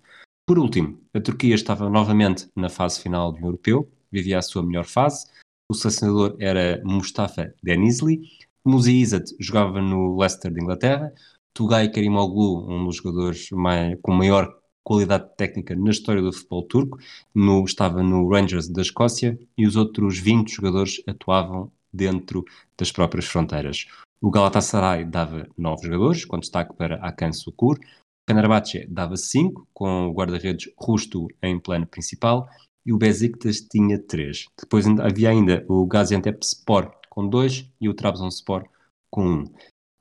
Por 0.46 0.58
último, 0.58 1.00
a 1.14 1.20
Turquia 1.20 1.54
estava 1.54 1.88
novamente 1.88 2.48
na 2.54 2.68
fase 2.68 3.00
final 3.00 3.32
do 3.32 3.38
europeu, 3.38 3.90
vivia 4.10 4.38
a 4.38 4.42
sua 4.42 4.62
melhor 4.62 4.84
fase. 4.84 5.26
O 5.70 5.74
selecionador 5.74 6.36
era 6.38 6.82
Mustafa 6.84 7.54
Denizli. 7.62 8.20
Muzi 8.64 9.00
Izzat 9.00 9.34
jogava 9.40 9.80
no 9.80 10.18
Leicester 10.18 10.52
de 10.52 10.60
Inglaterra. 10.60 11.12
Tugay 11.54 11.90
Karimoglu, 11.90 12.70
um 12.70 12.84
dos 12.84 12.96
jogadores 12.96 13.50
mais, 13.50 13.98
com 14.02 14.12
maior 14.12 14.54
qualidade 14.84 15.30
técnica 15.36 15.74
na 15.74 15.90
história 15.90 16.20
do 16.20 16.32
futebol 16.32 16.64
turco, 16.64 16.98
no, 17.34 17.64
estava 17.64 18.02
no 18.02 18.28
Rangers 18.28 18.68
da 18.68 18.82
Escócia 18.82 19.38
e 19.56 19.66
os 19.66 19.76
outros 19.76 20.18
20 20.18 20.50
jogadores 20.50 21.02
atuavam 21.06 21.72
dentro 21.92 22.44
das 22.76 22.90
próprias 22.90 23.26
fronteiras. 23.26 23.86
O 24.22 24.30
Galatasaray 24.30 25.04
dava 25.04 25.48
9 25.58 25.86
jogadores, 25.88 26.24
com 26.24 26.38
destaque 26.38 26.72
para 26.76 26.94
Akan 27.04 27.32
Sukur. 27.32 27.76
O 27.76 28.30
Fenerbahçe 28.30 28.86
dava 28.88 29.16
5, 29.16 29.66
com 29.74 30.06
o 30.06 30.12
guarda-redes 30.12 30.72
Rusto 30.78 31.26
em 31.42 31.58
plano 31.58 31.88
principal 31.88 32.48
e 32.86 32.92
o 32.92 32.98
Besiktas 32.98 33.60
tinha 33.60 33.98
3. 33.98 34.46
Depois 34.60 34.86
havia 35.00 35.30
ainda 35.30 35.64
o 35.68 35.84
Gaziantep-Spor 35.86 36.92
com 37.10 37.28
2 37.28 37.68
e 37.80 37.88
o 37.88 37.94
Trabzonspor 37.94 38.64
com 39.10 39.26
1. 39.26 39.28
Um. 39.28 39.44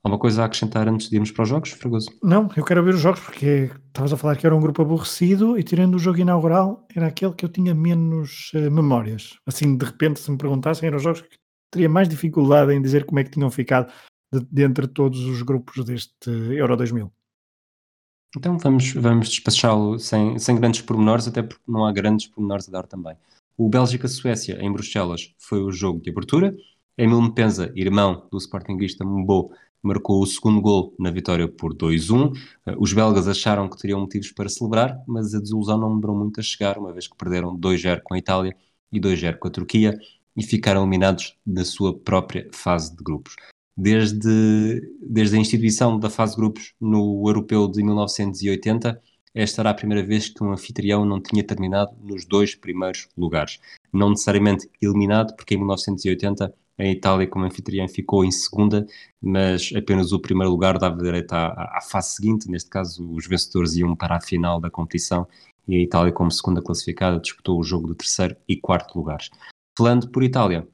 Alguma 0.03 0.19
coisa 0.19 0.43
a 0.43 0.45
acrescentar 0.45 0.88
antes 0.88 1.09
de 1.09 1.15
irmos 1.15 1.32
para 1.32 1.43
os 1.43 1.49
jogos, 1.49 1.72
Fragoso? 1.72 2.07
Não, 2.24 2.47
eu 2.55 2.63
quero 2.63 2.84
ver 2.84 2.93
os 2.93 3.01
jogos 3.01 3.22
porque 3.22 3.72
estavas 3.88 4.13
a 4.13 4.17
falar 4.17 4.36
que 4.36 4.45
era 4.45 4.55
um 4.55 4.61
grupo 4.61 4.84
aborrecido 4.84 5.57
e 5.57 5.63
tirando 5.63 5.95
o 5.95 5.99
jogo 5.99 6.19
inaugural 6.19 6.88
era 6.95 7.07
aquele 7.07 7.34
que 7.34 7.45
eu 7.45 7.49
tinha 7.49 7.74
menos 7.74 8.51
uh, 8.53 8.69
memórias. 8.69 9.38
Assim, 9.47 9.76
de 9.76 9.86
repente, 9.86 10.19
se 10.19 10.30
me 10.30 10.38
perguntassem, 10.38 10.88
eram 10.88 10.97
os 10.97 11.03
jogos 11.03 11.22
que 11.22 11.38
teria 11.72 11.89
mais 11.89 12.09
dificuldade 12.09 12.74
em 12.74 12.82
dizer 12.82 13.05
como 13.05 13.19
é 13.19 13.24
que 13.24 13.32
tinham 13.32 13.49
ficado 13.51 13.91
de, 14.32 14.67
de 14.67 14.88
todos 14.88 15.19
os 15.25 15.41
grupos 15.41 15.84
deste 15.84 16.29
Euro 16.29 16.77
2000. 16.77 17.11
Então 18.38 18.57
vamos, 18.57 18.93
vamos 18.93 19.29
despachá-lo 19.29 19.99
sem, 19.99 20.39
sem 20.39 20.55
grandes 20.55 20.82
pormenores, 20.82 21.27
até 21.27 21.43
porque 21.43 21.63
não 21.67 21.86
há 21.86 21.91
grandes 21.91 22.27
pormenores 22.27 22.67
a 22.69 22.71
dar 22.71 22.88
também. 22.88 23.15
O 23.57 23.69
Bélgica-Suécia 23.69 24.57
em 24.61 24.71
Bruxelas 24.71 25.34
foi 25.38 25.61
o 25.61 25.71
jogo 25.71 26.01
de 26.01 26.09
abertura. 26.09 26.55
Emil 26.97 27.21
Mpenza, 27.21 27.71
irmão 27.75 28.27
do 28.32 28.38
sportinguista 28.38 29.03
Mbo, 29.03 29.51
marcou 29.84 30.21
o 30.21 30.25
segundo 30.25 30.61
gol 30.61 30.95
na 30.97 31.11
vitória 31.11 31.47
por 31.47 31.73
2-1. 31.73 32.32
Os 32.77 32.93
belgas 32.93 33.27
acharam 33.27 33.69
que 33.69 33.77
teriam 33.77 33.99
motivos 33.99 34.32
para 34.32 34.47
celebrar, 34.47 34.97
mas 35.07 35.34
a 35.36 35.39
desilusão 35.39 35.77
não 35.77 35.89
demorou 35.89 36.15
muito 36.15 36.39
a 36.39 36.43
chegar, 36.43 36.77
uma 36.77 36.93
vez 36.93 37.07
que 37.07 37.17
perderam 37.17 37.57
2-0 37.57 38.01
com 38.03 38.13
a 38.13 38.17
Itália 38.17 38.55
e 38.91 38.99
2-0 38.99 39.38
com 39.38 39.47
a 39.47 39.51
Turquia 39.51 39.99
e 40.36 40.43
ficaram 40.43 40.82
eliminados 40.82 41.38
da 41.45 41.65
sua 41.65 41.97
própria 41.97 42.47
fase 42.53 42.95
de 42.95 43.03
grupos. 43.03 43.36
Desde, 43.76 44.82
desde 45.01 45.38
a 45.38 45.39
instituição 45.39 45.97
da 45.97 46.09
fase 46.09 46.36
grupos 46.36 46.74
no 46.80 47.24
Europeu 47.28 47.67
de 47.67 47.84
1980, 47.84 49.01
esta 49.34 49.61
era 49.61 49.69
a 49.69 49.74
primeira 49.74 50.05
vez 50.05 50.28
que 50.28 50.43
um 50.43 50.51
anfitrião 50.51 51.05
não 51.05 51.22
tinha 51.22 51.43
terminado 51.43 51.95
nos 52.03 52.26
dois 52.26 52.53
primeiros 52.53 53.07
lugares. 53.17 53.59
Não 53.91 54.09
necessariamente 54.09 54.69
eliminado, 54.82 55.36
porque 55.36 55.55
em 55.55 55.57
1980 55.57 56.53
a 56.78 56.86
Itália, 56.86 57.28
como 57.28 57.45
anfitriã, 57.45 57.88
ficou 57.88 58.26
em 58.26 58.32
segunda, 58.32 58.86
mas 59.22 59.72
apenas 59.76 60.11
o 60.11 60.19
primeiro 60.19 60.51
lugar 60.51 60.78
dava 60.78 61.01
direito 61.01 61.32
à, 61.34 61.78
à 61.78 61.82
fase 61.82 62.15
seguinte. 62.15 62.49
Neste 62.49 62.69
caso, 62.69 63.09
os 63.13 63.28
vencedores 63.28 63.76
iam 63.76 63.95
para 63.95 64.15
a 64.17 64.22
final 64.22 64.59
da 64.59 64.69
competição 64.69 65.28
e 65.67 65.76
a 65.76 65.80
Itália, 65.80 66.11
como 66.11 66.32
segunda 66.32 66.61
classificada, 66.61 67.19
disputou 67.19 67.59
o 67.59 67.63
jogo 67.63 67.88
do 67.88 67.95
terceiro 67.95 68.36
e 68.47 68.57
quarto 68.57 68.97
lugares. 68.97 69.30
Falando 69.78 70.09
por 70.09 70.24
Itália, 70.24 70.67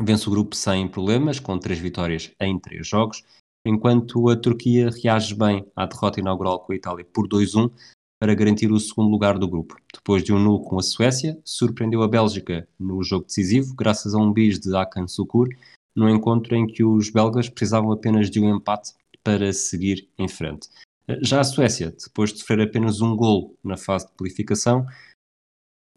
vence 0.00 0.28
o 0.28 0.30
grupo 0.30 0.54
sem 0.54 0.88
problemas, 0.88 1.38
com 1.38 1.58
três 1.58 1.78
vitórias 1.78 2.32
em 2.40 2.58
três 2.58 2.86
jogos, 2.86 3.24
enquanto 3.66 4.28
a 4.28 4.36
Turquia 4.36 4.90
reage 4.90 5.34
bem 5.34 5.66
à 5.74 5.86
derrota 5.86 6.20
inaugural 6.20 6.60
com 6.60 6.72
a 6.72 6.76
Itália 6.76 7.04
por 7.04 7.28
2-1 7.28 7.70
para 8.20 8.34
garantir 8.34 8.70
o 8.70 8.80
segundo 8.80 9.10
lugar 9.10 9.38
do 9.38 9.48
grupo. 9.48 9.76
Depois 9.92 10.22
de 10.22 10.32
um 10.32 10.38
nulo 10.38 10.64
com 10.64 10.78
a 10.78 10.82
Suécia, 10.82 11.38
surpreendeu 11.44 12.02
a 12.02 12.08
Bélgica 12.08 12.68
no 12.78 13.02
jogo 13.02 13.26
decisivo, 13.26 13.74
graças 13.74 14.14
a 14.14 14.18
um 14.18 14.32
bis 14.32 14.58
de 14.58 14.74
Akan 14.74 15.06
Sukur, 15.06 15.48
num 15.94 16.08
encontro 16.08 16.54
em 16.54 16.66
que 16.66 16.82
os 16.82 17.10
belgas 17.10 17.48
precisavam 17.48 17.92
apenas 17.92 18.30
de 18.30 18.40
um 18.40 18.56
empate 18.56 18.92
para 19.22 19.52
seguir 19.52 20.08
em 20.18 20.28
frente. 20.28 20.68
Já 21.20 21.40
a 21.40 21.44
Suécia, 21.44 21.90
depois 21.90 22.32
de 22.32 22.38
sofrer 22.38 22.60
apenas 22.62 23.00
um 23.00 23.14
gol 23.14 23.56
na 23.62 23.76
fase 23.76 24.06
de 24.06 24.12
qualificação, 24.14 24.86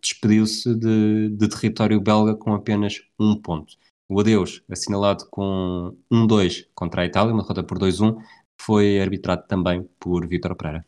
despediu-se 0.02 0.76
de, 0.76 1.30
de 1.30 1.50
território 1.50 2.00
belga 2.00 2.36
com 2.36 2.54
apenas 2.54 3.02
um 3.20 3.36
ponto. 3.36 3.78
O 4.10 4.20
adeus, 4.20 4.64
assinalado 4.70 5.28
com 5.30 5.96
1-2 6.12 6.68
contra 6.74 7.02
a 7.02 7.06
Itália, 7.06 7.34
uma 7.34 7.42
derrota 7.42 7.64
por 7.64 7.78
2-1, 7.78 8.18
foi 8.60 9.00
arbitrado 9.02 9.46
também 9.48 9.88
por 10.00 10.26
Vítor 10.28 10.56
Pereira. 10.56 10.86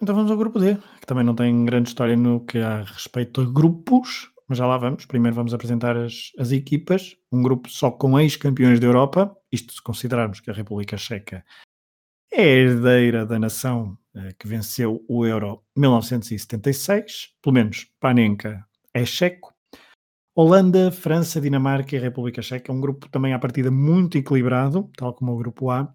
Então 0.00 0.14
vamos 0.14 0.30
ao 0.30 0.36
grupo 0.36 0.58
D, 0.58 0.76
que 1.00 1.06
também 1.06 1.24
não 1.24 1.34
tem 1.34 1.64
grande 1.64 1.88
história 1.88 2.16
no 2.16 2.44
que 2.44 2.58
há 2.58 2.82
respeito 2.82 3.40
a 3.40 3.44
grupos, 3.44 4.30
mas 4.48 4.58
já 4.58 4.66
lá 4.66 4.76
vamos. 4.76 5.06
Primeiro 5.06 5.34
vamos 5.34 5.54
apresentar 5.54 5.96
as, 5.96 6.32
as 6.38 6.52
equipas. 6.52 7.16
Um 7.32 7.42
grupo 7.42 7.68
só 7.70 7.90
com 7.90 8.18
ex-campeões 8.18 8.78
da 8.78 8.86
Europa, 8.86 9.36
isto 9.50 9.72
se 9.72 9.82
considerarmos 9.82 10.40
que 10.40 10.50
a 10.50 10.54
República 10.54 10.96
Checa 10.96 11.44
é 12.32 12.42
herdeira 12.42 13.24
da 13.24 13.38
nação 13.38 13.96
eh, 14.14 14.34
que 14.36 14.48
venceu 14.48 15.04
o 15.08 15.24
Euro 15.24 15.62
1976, 15.76 17.32
pelo 17.40 17.54
menos 17.54 17.86
Panenka 18.00 18.66
é 18.92 19.04
checo. 19.04 19.53
Holanda, 20.36 20.90
França, 20.90 21.40
Dinamarca 21.40 21.94
e 21.94 21.98
República 21.98 22.42
Checa, 22.42 22.72
um 22.72 22.80
grupo 22.80 23.08
também 23.08 23.32
à 23.32 23.38
partida 23.38 23.70
muito 23.70 24.18
equilibrado, 24.18 24.90
tal 24.96 25.14
como 25.14 25.32
o 25.32 25.38
grupo 25.38 25.70
A. 25.70 25.94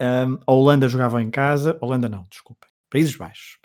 Um, 0.00 0.38
a 0.46 0.52
Holanda 0.52 0.88
jogava 0.88 1.22
em 1.22 1.30
casa, 1.30 1.78
Holanda 1.80 2.08
não, 2.08 2.26
desculpa, 2.30 2.66
Países 2.90 3.16
Baixos. 3.16 3.58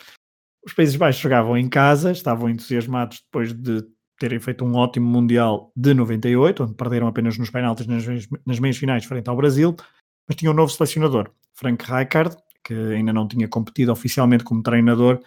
Os 0.64 0.72
Países 0.72 0.96
Baixos 0.96 1.20
jogavam 1.20 1.56
em 1.58 1.68
casa, 1.68 2.10
estavam 2.10 2.48
entusiasmados 2.48 3.22
depois 3.22 3.52
de 3.52 3.84
terem 4.18 4.40
feito 4.40 4.64
um 4.64 4.74
ótimo 4.74 5.06
Mundial 5.06 5.70
de 5.76 5.92
98, 5.92 6.64
onde 6.64 6.74
perderam 6.74 7.06
apenas 7.06 7.36
nos 7.36 7.50
penaltis 7.50 7.86
nas, 7.86 8.04
nas 8.46 8.58
meias 8.58 8.78
finais 8.78 9.04
frente 9.04 9.28
ao 9.28 9.36
Brasil, 9.36 9.76
mas 10.26 10.36
tinha 10.36 10.50
um 10.50 10.54
novo 10.54 10.72
selecionador, 10.72 11.30
Frank 11.54 11.84
Rijkaard, 11.84 12.36
que 12.64 12.74
ainda 12.74 13.12
não 13.12 13.28
tinha 13.28 13.46
competido 13.46 13.92
oficialmente 13.92 14.42
como 14.42 14.62
treinador 14.62 15.20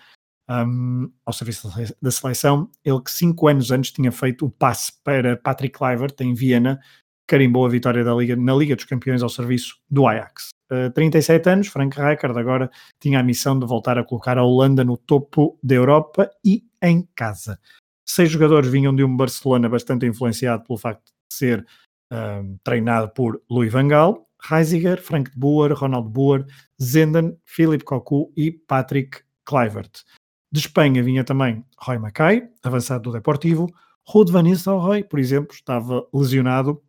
um, 0.49 1.11
ao 1.25 1.33
serviço 1.33 1.71
da 2.01 2.11
seleção. 2.11 2.69
Ele 2.83 3.01
que 3.01 3.11
cinco 3.11 3.47
anos 3.47 3.71
antes 3.71 3.91
tinha 3.91 4.11
feito 4.11 4.45
o 4.45 4.49
passe 4.49 4.91
para 5.03 5.37
Patrick 5.37 5.77
Kluivert 5.77 6.15
em 6.21 6.33
Viena, 6.33 6.79
carimbou 7.27 7.65
a 7.65 7.69
vitória 7.69 8.03
da 8.03 8.13
Liga, 8.15 8.35
na 8.35 8.55
Liga 8.55 8.75
dos 8.75 8.85
Campeões 8.85 9.21
ao 9.21 9.29
serviço 9.29 9.77
do 9.89 10.07
Ajax. 10.07 10.49
Uh, 10.71 10.91
37 10.91 11.49
anos, 11.49 11.67
Frank 11.67 11.95
Rijkaard 11.99 12.37
agora 12.37 12.71
tinha 12.99 13.19
a 13.19 13.23
missão 13.23 13.57
de 13.57 13.65
voltar 13.65 13.97
a 13.97 14.03
colocar 14.03 14.37
a 14.37 14.43
Holanda 14.43 14.83
no 14.83 14.97
topo 14.97 15.57
da 15.63 15.75
Europa 15.75 16.29
e 16.43 16.63
em 16.81 17.07
casa. 17.15 17.59
Seis 18.07 18.31
jogadores 18.31 18.69
vinham 18.71 18.95
de 18.95 19.03
um 19.03 19.15
Barcelona 19.15 19.69
bastante 19.69 20.05
influenciado 20.05 20.63
pelo 20.63 20.79
facto 20.79 21.05
de 21.05 21.35
ser 21.35 21.65
um, 22.11 22.57
treinado 22.63 23.09
por 23.09 23.41
Louis 23.49 23.71
van 23.71 23.87
Gaal, 23.87 24.27
Heisiger, 24.51 25.01
Frank 25.01 25.31
de 25.31 25.37
Boer, 25.37 25.73
Ronald 25.73 26.09
Boer, 26.09 26.45
Zenden, 26.81 27.37
Philip 27.45 27.83
Cocu 27.83 28.31
e 28.35 28.51
Patrick 28.51 29.21
Kluivert. 29.43 30.03
De 30.51 30.59
Espanha 30.59 31.03
vinha 31.03 31.23
também 31.23 31.63
Roy 31.77 31.99
Mackay, 31.99 32.49
avançado 32.63 33.03
do 33.03 33.11
Deportivo, 33.11 33.67
Ruud 34.07 34.31
van 34.31 34.43
Nistelrooy, 34.43 35.03
por 35.03 35.19
exemplo, 35.19 35.53
estava 35.53 36.07
lesionado, 36.11 36.81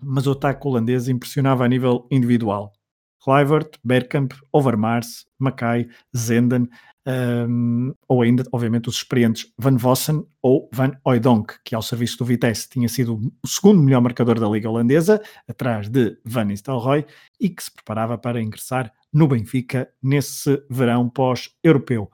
mas 0.00 0.26
o 0.26 0.32
ataque 0.32 0.66
holandês 0.66 1.08
impressionava 1.08 1.64
a 1.64 1.68
nível 1.68 2.06
individual. 2.10 2.72
Kluivert, 3.24 3.78
Bergkamp, 3.82 4.32
Overmars, 4.52 5.26
Mackay, 5.38 5.88
Zenden, 6.14 6.68
um, 7.06 7.92
ou 8.06 8.22
ainda, 8.22 8.44
obviamente, 8.52 8.88
os 8.88 8.96
experientes 8.96 9.52
Van 9.58 9.76
Vossen 9.76 10.24
ou 10.40 10.68
Van 10.72 10.92
Oudonk, 11.04 11.54
que 11.64 11.74
ao 11.74 11.82
serviço 11.82 12.18
do 12.18 12.24
Vitesse 12.24 12.68
tinha 12.68 12.88
sido 12.88 13.32
o 13.42 13.48
segundo 13.48 13.82
melhor 13.82 14.02
marcador 14.02 14.38
da 14.38 14.48
Liga 14.48 14.70
Holandesa, 14.70 15.22
atrás 15.48 15.88
de 15.88 16.18
Van 16.24 16.44
Nistelrooy, 16.44 17.06
e 17.40 17.48
que 17.48 17.64
se 17.64 17.72
preparava 17.72 18.16
para 18.16 18.40
ingressar 18.40 18.92
no 19.12 19.26
Benfica 19.26 19.88
nesse 20.02 20.62
verão 20.70 21.08
pós-europeu. 21.08 22.10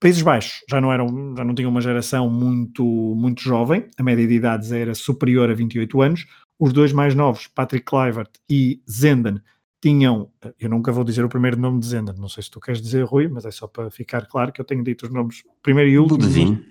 Países 0.00 0.22
Baixos 0.22 0.64
já 0.68 0.80
não, 0.80 0.90
eram, 0.90 1.34
já 1.36 1.44
não 1.44 1.54
tinham 1.54 1.70
uma 1.70 1.82
geração 1.82 2.28
muito, 2.30 2.82
muito 2.82 3.42
jovem, 3.42 3.86
a 3.98 4.02
média 4.02 4.26
de 4.26 4.32
idades 4.32 4.72
era 4.72 4.94
superior 4.94 5.50
a 5.50 5.54
28 5.54 6.00
anos. 6.00 6.26
Os 6.58 6.72
dois 6.72 6.90
mais 6.90 7.14
novos, 7.14 7.46
Patrick 7.46 7.84
Kluivert 7.84 8.30
e 8.48 8.82
Zenden, 8.90 9.40
tinham, 9.80 10.30
eu 10.58 10.68
nunca 10.70 10.90
vou 10.90 11.04
dizer 11.04 11.24
o 11.24 11.28
primeiro 11.28 11.58
nome 11.58 11.80
de 11.80 11.86
Zender, 11.86 12.14
não 12.18 12.28
sei 12.28 12.42
se 12.42 12.50
tu 12.50 12.60
queres 12.60 12.80
dizer 12.80 13.04
Rui, 13.04 13.28
mas 13.28 13.44
é 13.44 13.50
só 13.50 13.66
para 13.66 13.90
ficar 13.90 14.26
claro 14.26 14.52
que 14.52 14.60
eu 14.60 14.64
tenho 14.64 14.82
dito 14.82 15.06
os 15.06 15.12
nomes 15.12 15.42
primeiro 15.62 15.90
e 15.90 15.98
último. 15.98 16.18
Budevin. 16.18 16.64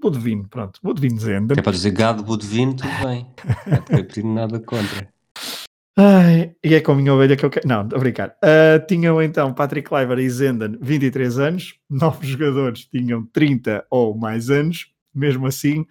Budevin, 0.00 0.44
pronto, 0.44 0.78
Budevin 0.82 1.18
Zender. 1.18 1.58
É 1.58 1.62
para 1.62 1.72
dizer 1.72 1.90
gado 1.90 2.22
Budevin, 2.22 2.72
tudo 2.72 2.90
bem. 3.04 3.26
Não 3.90 4.04
tenho 4.04 4.32
nada 4.32 4.60
contra. 4.60 5.08
Ai, 5.98 6.54
e 6.62 6.74
é 6.74 6.80
com 6.82 6.92
a 6.92 6.94
minha 6.94 7.14
ovelha 7.14 7.36
que 7.36 7.44
eu 7.44 7.48
quero. 7.48 7.66
Não, 7.66 7.80
a 7.80 7.84
brincar. 7.84 8.36
Uh, 8.44 8.86
tinham 8.86 9.22
então 9.22 9.54
Patrick 9.54 9.88
Kleiber 9.88 10.18
e 10.18 10.28
Zenden 10.28 10.76
23 10.80 11.38
anos, 11.38 11.78
novos 11.88 12.26
jogadores 12.26 12.84
tinham 12.86 13.24
30 13.26 13.86
ou 13.90 14.14
mais 14.14 14.50
anos, 14.50 14.92
mesmo 15.14 15.46
assim, 15.46 15.86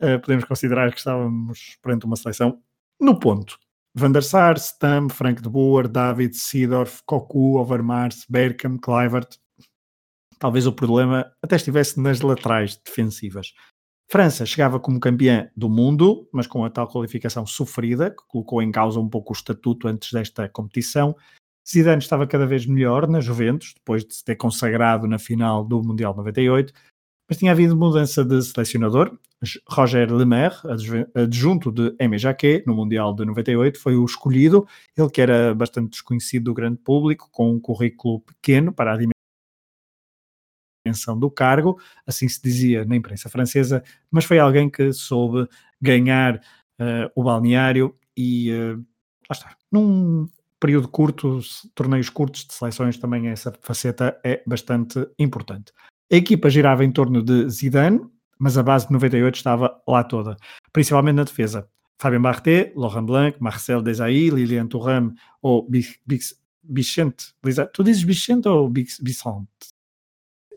uh, 0.00 0.20
podemos 0.20 0.44
considerar 0.44 0.92
que 0.92 0.98
estávamos 0.98 1.76
perante 1.82 2.06
uma 2.06 2.14
seleção 2.14 2.62
no 3.00 3.18
ponto. 3.18 3.58
Van 3.96 4.12
der 4.12 4.22
Sar, 4.22 4.58
Stam, 4.58 5.08
Frank 5.08 5.42
de 5.42 5.48
Boer, 5.48 5.88
David, 5.88 6.36
Seedorf, 6.36 7.02
Cocu, 7.04 7.58
Overmars, 7.58 8.24
Berkham, 8.28 8.78
Kluivert. 8.78 9.38
Talvez 10.38 10.68
o 10.68 10.72
problema 10.72 11.32
até 11.42 11.56
estivesse 11.56 12.00
nas 12.00 12.20
laterais 12.20 12.76
defensivas. 12.76 13.52
França 14.10 14.46
chegava 14.46 14.80
como 14.80 14.98
campeã 14.98 15.50
do 15.54 15.68
mundo, 15.68 16.26
mas 16.32 16.46
com 16.46 16.64
a 16.64 16.70
tal 16.70 16.88
qualificação 16.88 17.46
sofrida, 17.46 18.10
que 18.10 18.26
colocou 18.26 18.62
em 18.62 18.72
causa 18.72 18.98
um 18.98 19.08
pouco 19.08 19.34
o 19.34 19.36
estatuto 19.36 19.86
antes 19.86 20.10
desta 20.12 20.48
competição. 20.48 21.14
Zidane 21.68 22.00
estava 22.00 22.26
cada 22.26 22.46
vez 22.46 22.64
melhor 22.64 23.06
na 23.06 23.20
Juventus, 23.20 23.74
depois 23.74 24.06
de 24.06 24.14
se 24.14 24.24
ter 24.24 24.36
consagrado 24.36 25.06
na 25.06 25.18
final 25.18 25.62
do 25.62 25.82
Mundial 25.82 26.16
98, 26.16 26.72
mas 27.28 27.36
tinha 27.36 27.52
havido 27.52 27.76
mudança 27.76 28.24
de 28.24 28.40
selecionador. 28.42 29.18
Roger 29.68 30.10
Lemaire, 30.10 30.56
adjunto 31.14 31.70
de 31.70 31.94
Aimé 32.00 32.16
Jacquet, 32.16 32.64
no 32.66 32.74
Mundial 32.74 33.14
de 33.14 33.26
98, 33.26 33.78
foi 33.78 33.94
o 33.94 34.06
escolhido. 34.06 34.66
Ele 34.96 35.10
que 35.10 35.20
era 35.20 35.54
bastante 35.54 35.90
desconhecido 35.90 36.44
do 36.44 36.54
grande 36.54 36.78
público, 36.78 37.28
com 37.30 37.52
um 37.52 37.60
currículo 37.60 38.20
pequeno 38.20 38.72
para 38.72 38.94
a 38.94 38.96
dimensão 38.96 39.17
do 41.18 41.30
cargo, 41.30 41.78
assim 42.06 42.28
se 42.28 42.42
dizia 42.42 42.84
na 42.84 42.96
imprensa 42.96 43.28
francesa, 43.28 43.82
mas 44.10 44.24
foi 44.24 44.38
alguém 44.38 44.68
que 44.68 44.92
soube 44.92 45.48
ganhar 45.80 46.36
uh, 46.36 47.10
o 47.14 47.22
balneário 47.22 47.94
e 48.16 48.52
uh, 48.52 48.76
lá 49.28 49.32
está. 49.32 49.56
Num 49.70 50.28
período 50.60 50.88
curto, 50.88 51.40
torneios 51.74 52.10
curtos 52.10 52.46
de 52.46 52.54
seleções, 52.54 52.98
também 52.98 53.28
essa 53.28 53.52
faceta 53.60 54.18
é 54.24 54.42
bastante 54.46 55.06
importante. 55.18 55.72
A 56.10 56.16
equipa 56.16 56.50
girava 56.50 56.84
em 56.84 56.90
torno 56.90 57.22
de 57.22 57.48
Zidane, 57.48 58.00
mas 58.38 58.56
a 58.56 58.62
base 58.62 58.86
de 58.86 58.92
98 58.92 59.34
estava 59.34 59.82
lá 59.86 60.02
toda, 60.04 60.36
principalmente 60.72 61.16
na 61.16 61.24
defesa. 61.24 61.68
Fabien 62.00 62.22
Barthez, 62.22 62.72
Laurent 62.76 63.04
Blanc, 63.04 63.36
Marcel 63.40 63.82
Desailly, 63.82 64.30
Lilian 64.30 64.68
Thuram 64.68 65.14
ou 65.42 65.68
Bichente. 66.62 67.34
Tu 67.72 67.82
dizes 67.82 68.04
Bichente 68.04 68.48
ou 68.48 68.72
Vicente? 68.72 69.48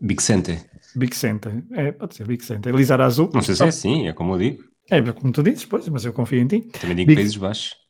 Bixente. 0.01 0.65
Bixente. 0.95 1.49
É, 1.73 1.91
pode 1.91 2.15
ser 2.15 2.25
Bixente. 2.27 2.67
Elizar 2.67 2.99
Azul. 2.99 3.29
Não 3.33 3.41
sei 3.41 3.55
se 3.55 3.63
é 3.63 3.67
assim, 3.67 4.07
é 4.07 4.13
como 4.13 4.33
eu 4.33 4.39
digo. 4.39 4.63
É 4.89 5.01
como 5.13 5.31
tu 5.31 5.43
dizes, 5.43 5.65
pois, 5.65 5.87
mas 5.87 6.03
eu 6.03 6.11
confio 6.11 6.39
em 6.39 6.47
ti. 6.47 6.61
Também 6.79 6.95
digo 6.95 7.07
Bix... 7.07 7.19
Países 7.21 7.37
Baixos. 7.37 7.81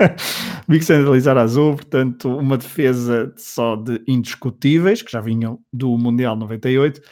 Big 0.68 0.84
centralizar 0.84 1.36
azul, 1.36 1.74
portanto, 1.74 2.28
uma 2.36 2.56
defesa 2.56 3.32
só 3.36 3.76
de 3.76 4.02
indiscutíveis, 4.06 5.02
que 5.02 5.12
já 5.12 5.20
vinham 5.20 5.58
do 5.72 5.96
Mundial 5.98 6.36
98, 6.36 6.98
uh, 6.98 7.02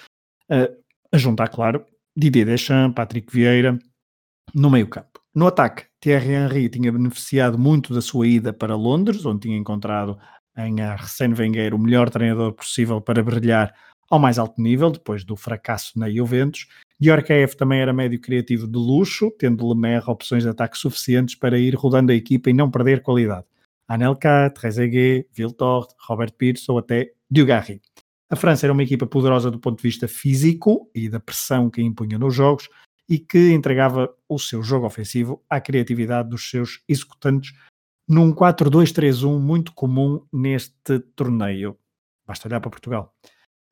eh, 0.51 0.73
a 1.13 1.19
juntar, 1.19 1.49
claro, 1.49 1.85
Didier 2.17 2.47
Deschamps, 2.47 2.95
Patrick 2.95 3.33
Vieira, 3.33 3.79
no 4.55 4.71
meio 4.71 4.87
campo. 4.87 5.21
No 5.35 5.47
ataque, 5.47 5.87
Thierry 6.01 6.33
Henry 6.33 6.69
tinha 6.69 6.91
beneficiado 6.91 7.59
muito 7.59 7.95
da 7.95 8.01
sua 8.01 8.27
ida 8.27 8.53
para 8.53 8.75
Londres, 8.75 9.25
onde 9.25 9.41
tinha 9.41 9.57
encontrado 9.57 10.19
em 10.59 10.81
Arsène 10.81 11.35
Wenger 11.35 11.75
o 11.75 11.79
melhor 11.79 12.11
treinador 12.11 12.53
possível 12.53 13.01
para 13.01 13.23
brilhar 13.23 13.73
ao 14.11 14.19
mais 14.19 14.39
alto 14.39 14.61
nível, 14.61 14.91
depois 14.91 15.23
do 15.23 15.37
fracasso 15.37 15.99
na 15.99 16.11
Juventus, 16.11 16.67
Djorkaeff 16.99 17.57
também 17.57 17.81
era 17.81 17.93
médio 17.93 18.21
criativo 18.21 18.67
de 18.67 18.79
luxo, 18.79 19.31
tendo 19.39 19.69
Lemaire 19.69 20.05
opções 20.09 20.43
de 20.43 20.49
ataque 20.49 20.79
suficientes 20.79 21.35
para 21.35 21.59
ir 21.59 21.75
rodando 21.75 22.11
a 22.11 22.15
equipa 22.15 22.51
e 22.51 22.55
não 22.55 22.71
perder 22.71 23.03
qualidade. 23.03 23.47
Anelka, 23.87 24.51
Trezeguet, 24.51 25.29
Viltort, 25.33 25.91
Robert 26.07 26.33
Pires 26.33 26.69
ou 26.69 26.79
até 26.79 27.13
Dugarry. 27.31 27.81
A 28.31 28.37
França 28.37 28.67
era 28.67 28.73
uma 28.73 28.83
equipa 28.83 29.07
poderosa 29.07 29.51
do 29.51 29.59
ponto 29.59 29.77
de 29.77 29.83
vista 29.83 30.09
físico 30.09 30.91
e 30.95 31.09
da 31.09 31.21
pressão 31.21 31.71
que 31.71 31.81
impunha 31.81 32.19
nos 32.19 32.35
jogos 32.35 32.69
e 33.09 33.19
que 33.19 33.53
entregava 33.53 34.13
o 34.29 34.39
seu 34.39 34.63
jogo 34.63 34.87
ofensivo 34.87 35.43
à 35.49 35.61
criatividade 35.61 36.29
dos 36.29 36.51
seus 36.51 36.83
executantes 36.87 37.55
num 38.09 38.33
4-2-3-1 38.33 39.39
muito 39.39 39.73
comum 39.73 40.25
neste 40.33 40.99
torneio. 41.15 41.77
Basta 42.27 42.49
olhar 42.49 42.61
para 42.61 42.71
Portugal. 42.71 43.15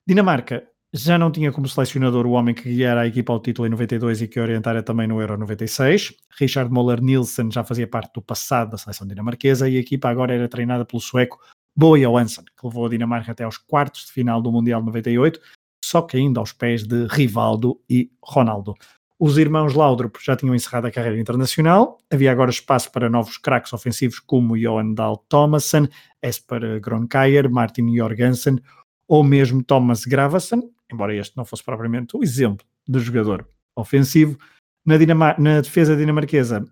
Dinamarca 0.06 0.66
já 0.92 1.18
não 1.18 1.30
tinha 1.30 1.52
como 1.52 1.68
selecionador 1.68 2.26
o 2.26 2.30
homem 2.30 2.54
que 2.54 2.62
guiara 2.62 3.02
a 3.02 3.06
equipa 3.06 3.32
ao 3.32 3.40
título 3.40 3.66
em 3.66 3.70
92 3.70 4.22
e 4.22 4.28
que 4.28 4.40
orientara 4.40 4.82
também 4.82 5.06
no 5.06 5.20
Euro 5.20 5.36
96. 5.36 6.14
Richard 6.38 6.72
Moller 6.72 7.02
Nielsen 7.02 7.50
já 7.50 7.64
fazia 7.64 7.86
parte 7.86 8.14
do 8.14 8.22
passado 8.22 8.70
da 8.70 8.78
seleção 8.78 9.06
dinamarquesa 9.06 9.68
e 9.68 9.76
a 9.76 9.80
equipa 9.80 10.08
agora 10.08 10.34
era 10.34 10.48
treinada 10.48 10.84
pelo 10.84 11.00
sueco 11.00 11.38
Boje 11.76 12.06
Johansson, 12.06 12.42
que 12.42 12.66
levou 12.66 12.86
a 12.86 12.88
Dinamarca 12.88 13.32
até 13.32 13.44
aos 13.44 13.58
quartos 13.58 14.06
de 14.06 14.12
final 14.12 14.40
do 14.40 14.50
Mundial 14.50 14.82
98, 14.82 15.38
só 15.84 16.00
caindo 16.00 16.40
aos 16.40 16.52
pés 16.52 16.86
de 16.86 17.06
Rivaldo 17.06 17.78
e 17.88 18.10
Ronaldo. 18.22 18.74
Os 19.18 19.38
irmãos 19.38 19.72
Laudrup 19.72 20.16
já 20.22 20.36
tinham 20.36 20.54
encerrado 20.54 20.86
a 20.86 20.90
carreira 20.90 21.18
internacional, 21.18 21.96
havia 22.10 22.30
agora 22.30 22.50
espaço 22.50 22.92
para 22.92 23.08
novos 23.08 23.38
craques 23.38 23.72
ofensivos 23.72 24.18
como 24.20 24.58
Johan 24.58 24.92
Dahl 24.92 25.16
Thomassen, 25.28 25.88
Esper 26.22 26.80
Gronkaier, 26.80 27.50
Martin 27.50 27.96
Jorgensen 27.96 28.60
ou 29.08 29.24
mesmo 29.24 29.62
Thomas 29.62 30.04
Gravason, 30.04 30.70
embora 30.92 31.14
este 31.14 31.34
não 31.34 31.46
fosse 31.46 31.64
propriamente 31.64 32.14
o 32.14 32.22
exemplo 32.22 32.66
de 32.86 32.98
jogador 32.98 33.48
ofensivo. 33.74 34.38
Na, 34.84 34.98
Dinamar 34.98 35.40
na 35.40 35.62
defesa 35.62 35.96
dinamarquesa, 35.96 36.64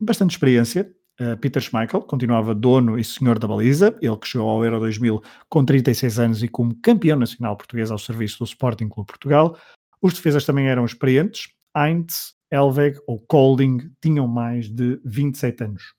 bastante 0.00 0.32
experiência. 0.32 0.94
Uh, 1.20 1.36
Peter 1.38 1.62
Schmeichel 1.62 2.02
continuava 2.02 2.54
dono 2.54 2.98
e 2.98 3.04
senhor 3.04 3.38
da 3.38 3.46
baliza, 3.46 3.96
ele 4.00 4.16
que 4.16 4.26
chegou 4.26 4.48
ao 4.48 4.64
Euro 4.64 4.80
2000 4.80 5.22
com 5.48 5.64
36 5.64 6.18
anos 6.18 6.42
e 6.42 6.48
como 6.48 6.74
campeão 6.82 7.18
nacional 7.18 7.56
português 7.56 7.90
ao 7.90 7.98
serviço 7.98 8.40
do 8.40 8.44
Sporting 8.44 8.88
Clube 8.88 9.06
Portugal. 9.06 9.56
Os 10.04 10.12
defesas 10.12 10.44
também 10.44 10.68
eram 10.68 10.84
experientes. 10.84 11.48
Heinz, 11.74 12.34
Elveg 12.52 12.98
ou 13.06 13.18
Kolding 13.18 13.90
tinham 14.02 14.28
mais 14.28 14.68
de 14.68 15.00
27 15.02 15.64
anos. 15.64 15.94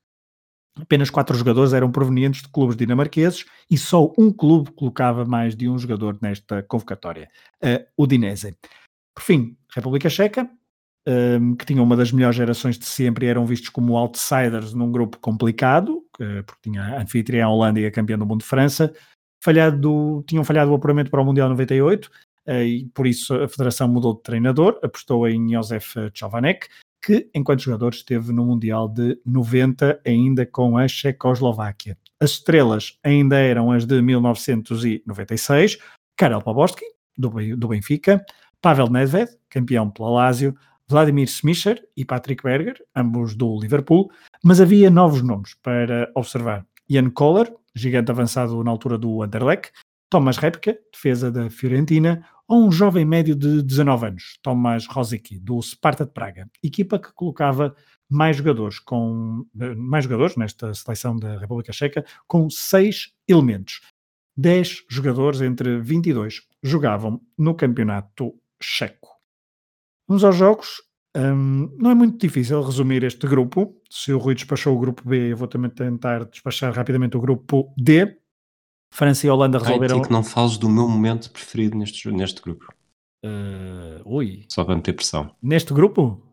Apenas 0.79 1.09
quatro 1.09 1.35
jogadores 1.35 1.73
eram 1.73 1.91
provenientes 1.91 2.43
de 2.43 2.49
clubes 2.49 2.75
dinamarqueses 2.75 3.45
e 3.67 3.79
só 3.79 4.13
um 4.15 4.31
clube 4.31 4.69
colocava 4.73 5.25
mais 5.25 5.55
de 5.55 5.67
um 5.67 5.79
jogador 5.79 6.19
nesta 6.21 6.61
convocatória, 6.61 7.31
a 7.63 7.83
Udinese. 7.97 8.55
Por 9.15 9.23
fim, 9.23 9.57
República 9.73 10.07
Checa, 10.07 10.47
um, 11.07 11.55
que 11.55 11.65
tinha 11.65 11.81
uma 11.81 11.97
das 11.97 12.11
melhores 12.11 12.35
gerações 12.35 12.77
de 12.77 12.85
sempre 12.85 13.25
e 13.25 13.29
eram 13.29 13.43
vistos 13.43 13.69
como 13.69 13.97
outsiders 13.97 14.71
num 14.71 14.91
grupo 14.91 15.17
complicado, 15.17 16.03
porque 16.45 16.69
tinha 16.69 16.83
a 16.83 17.01
anfitriã 17.01 17.47
Holanda 17.47 17.79
e 17.79 17.87
a 17.87 17.91
campeã 17.91 18.19
do 18.19 18.25
mundo 18.25 18.41
de 18.41 18.47
França, 18.47 18.93
falhado, 19.43 20.23
tinham 20.27 20.43
falhado 20.43 20.71
o 20.71 20.75
apuramento 20.75 21.09
para 21.11 21.21
o 21.21 21.25
Mundial 21.25 21.49
98 21.49 22.09
eh, 22.09 22.24
e 22.47 22.89
por 22.93 23.07
isso 23.07 23.33
a 23.33 23.47
federação 23.47 23.87
mudou 23.87 24.15
de 24.15 24.23
treinador, 24.23 24.79
apostou 24.83 25.27
em 25.27 25.53
Josef 25.53 25.95
Chovanek, 26.13 26.67
que 27.03 27.29
enquanto 27.33 27.61
jogador 27.61 27.93
esteve 27.93 28.31
no 28.31 28.45
Mundial 28.45 28.87
de 28.87 29.19
90 29.25 30.01
ainda 30.05 30.45
com 30.45 30.77
a 30.77 30.87
Checoslováquia. 30.87 31.97
As 32.19 32.31
estrelas 32.31 32.97
ainda 33.03 33.37
eram 33.37 33.71
as 33.71 33.85
de 33.85 34.01
1996, 34.01 35.77
Karel 36.15 36.41
Pavorsky, 36.41 36.85
do 37.17 37.67
Benfica, 37.67 38.25
Pavel 38.61 38.89
Nedved, 38.89 39.31
campeão 39.49 39.89
pela 39.89 40.09
Lazio, 40.09 40.55
Vladimir 40.87 41.27
Smisher 41.27 41.83
e 41.95 42.05
Patrick 42.05 42.43
Berger, 42.43 42.81
ambos 42.95 43.35
do 43.35 43.59
Liverpool, 43.59 44.11
mas 44.43 44.61
havia 44.61 44.89
novos 44.89 45.21
nomes 45.21 45.55
para 45.55 46.11
observar. 46.15 46.65
Jan 46.89 47.09
Koller, 47.09 47.51
gigante 47.73 48.11
avançado 48.11 48.63
na 48.63 48.71
altura 48.71 48.97
do 48.97 49.21
Anderlecht, 49.21 49.71
Thomas 50.09 50.37
Repke, 50.37 50.79
defesa 50.93 51.31
da 51.31 51.49
Fiorentina, 51.49 52.25
ou 52.47 52.67
um 52.67 52.71
jovem 52.71 53.05
médio 53.05 53.35
de 53.35 53.61
19 53.61 54.07
anos, 54.07 54.37
Tomas 54.41 54.85
Rosicky, 54.85 55.39
do 55.39 55.61
Sparta 55.61 56.05
de 56.05 56.11
Praga, 56.11 56.49
equipa 56.63 56.99
que 56.99 57.11
colocava 57.13 57.75
mais 58.09 58.37
jogadores 58.37 58.79
com 58.79 59.45
mais 59.75 60.03
jogadores 60.03 60.35
nesta 60.35 60.73
seleção 60.73 61.15
da 61.15 61.39
República 61.39 61.73
Checa 61.73 62.05
com 62.27 62.49
seis 62.49 63.13
elementos. 63.27 63.81
10 64.37 64.83
jogadores 64.89 65.41
entre 65.41 65.79
22 65.79 66.41
jogavam 66.61 67.21
no 67.37 67.55
campeonato 67.55 68.33
checo. 68.61 69.09
Vamos 70.07 70.23
aos 70.23 70.35
jogos. 70.35 70.81
Um, 71.15 71.73
não 71.77 71.91
é 71.91 71.95
muito 71.95 72.17
difícil 72.19 72.61
resumir 72.61 73.03
este 73.03 73.25
grupo. 73.27 73.81
Se 73.89 74.11
o 74.11 74.17
Rui 74.17 74.35
despachou 74.35 74.75
o 74.75 74.79
grupo 74.79 75.07
B, 75.07 75.31
eu 75.31 75.37
vou 75.37 75.47
também 75.47 75.71
tentar 75.71 76.25
despachar 76.25 76.73
rapidamente 76.73 77.15
o 77.15 77.21
grupo 77.21 77.73
D. 77.77 78.17
França 78.95 79.27
e 79.27 79.29
Holanda 79.29 79.59
resolveram. 79.59 79.97
Ai, 79.97 80.03
que 80.05 80.11
não 80.11 80.23
fales 80.23 80.57
do 80.57 80.69
meu 80.69 80.87
momento 80.87 81.29
preferido 81.29 81.77
neste, 81.77 82.09
neste 82.11 82.41
grupo. 82.41 82.73
Uh, 83.25 84.01
ui. 84.05 84.45
Só 84.49 84.63
para 84.63 84.77
meter 84.77 84.93
pressão. 84.93 85.35
Neste 85.41 85.73
grupo? 85.73 86.25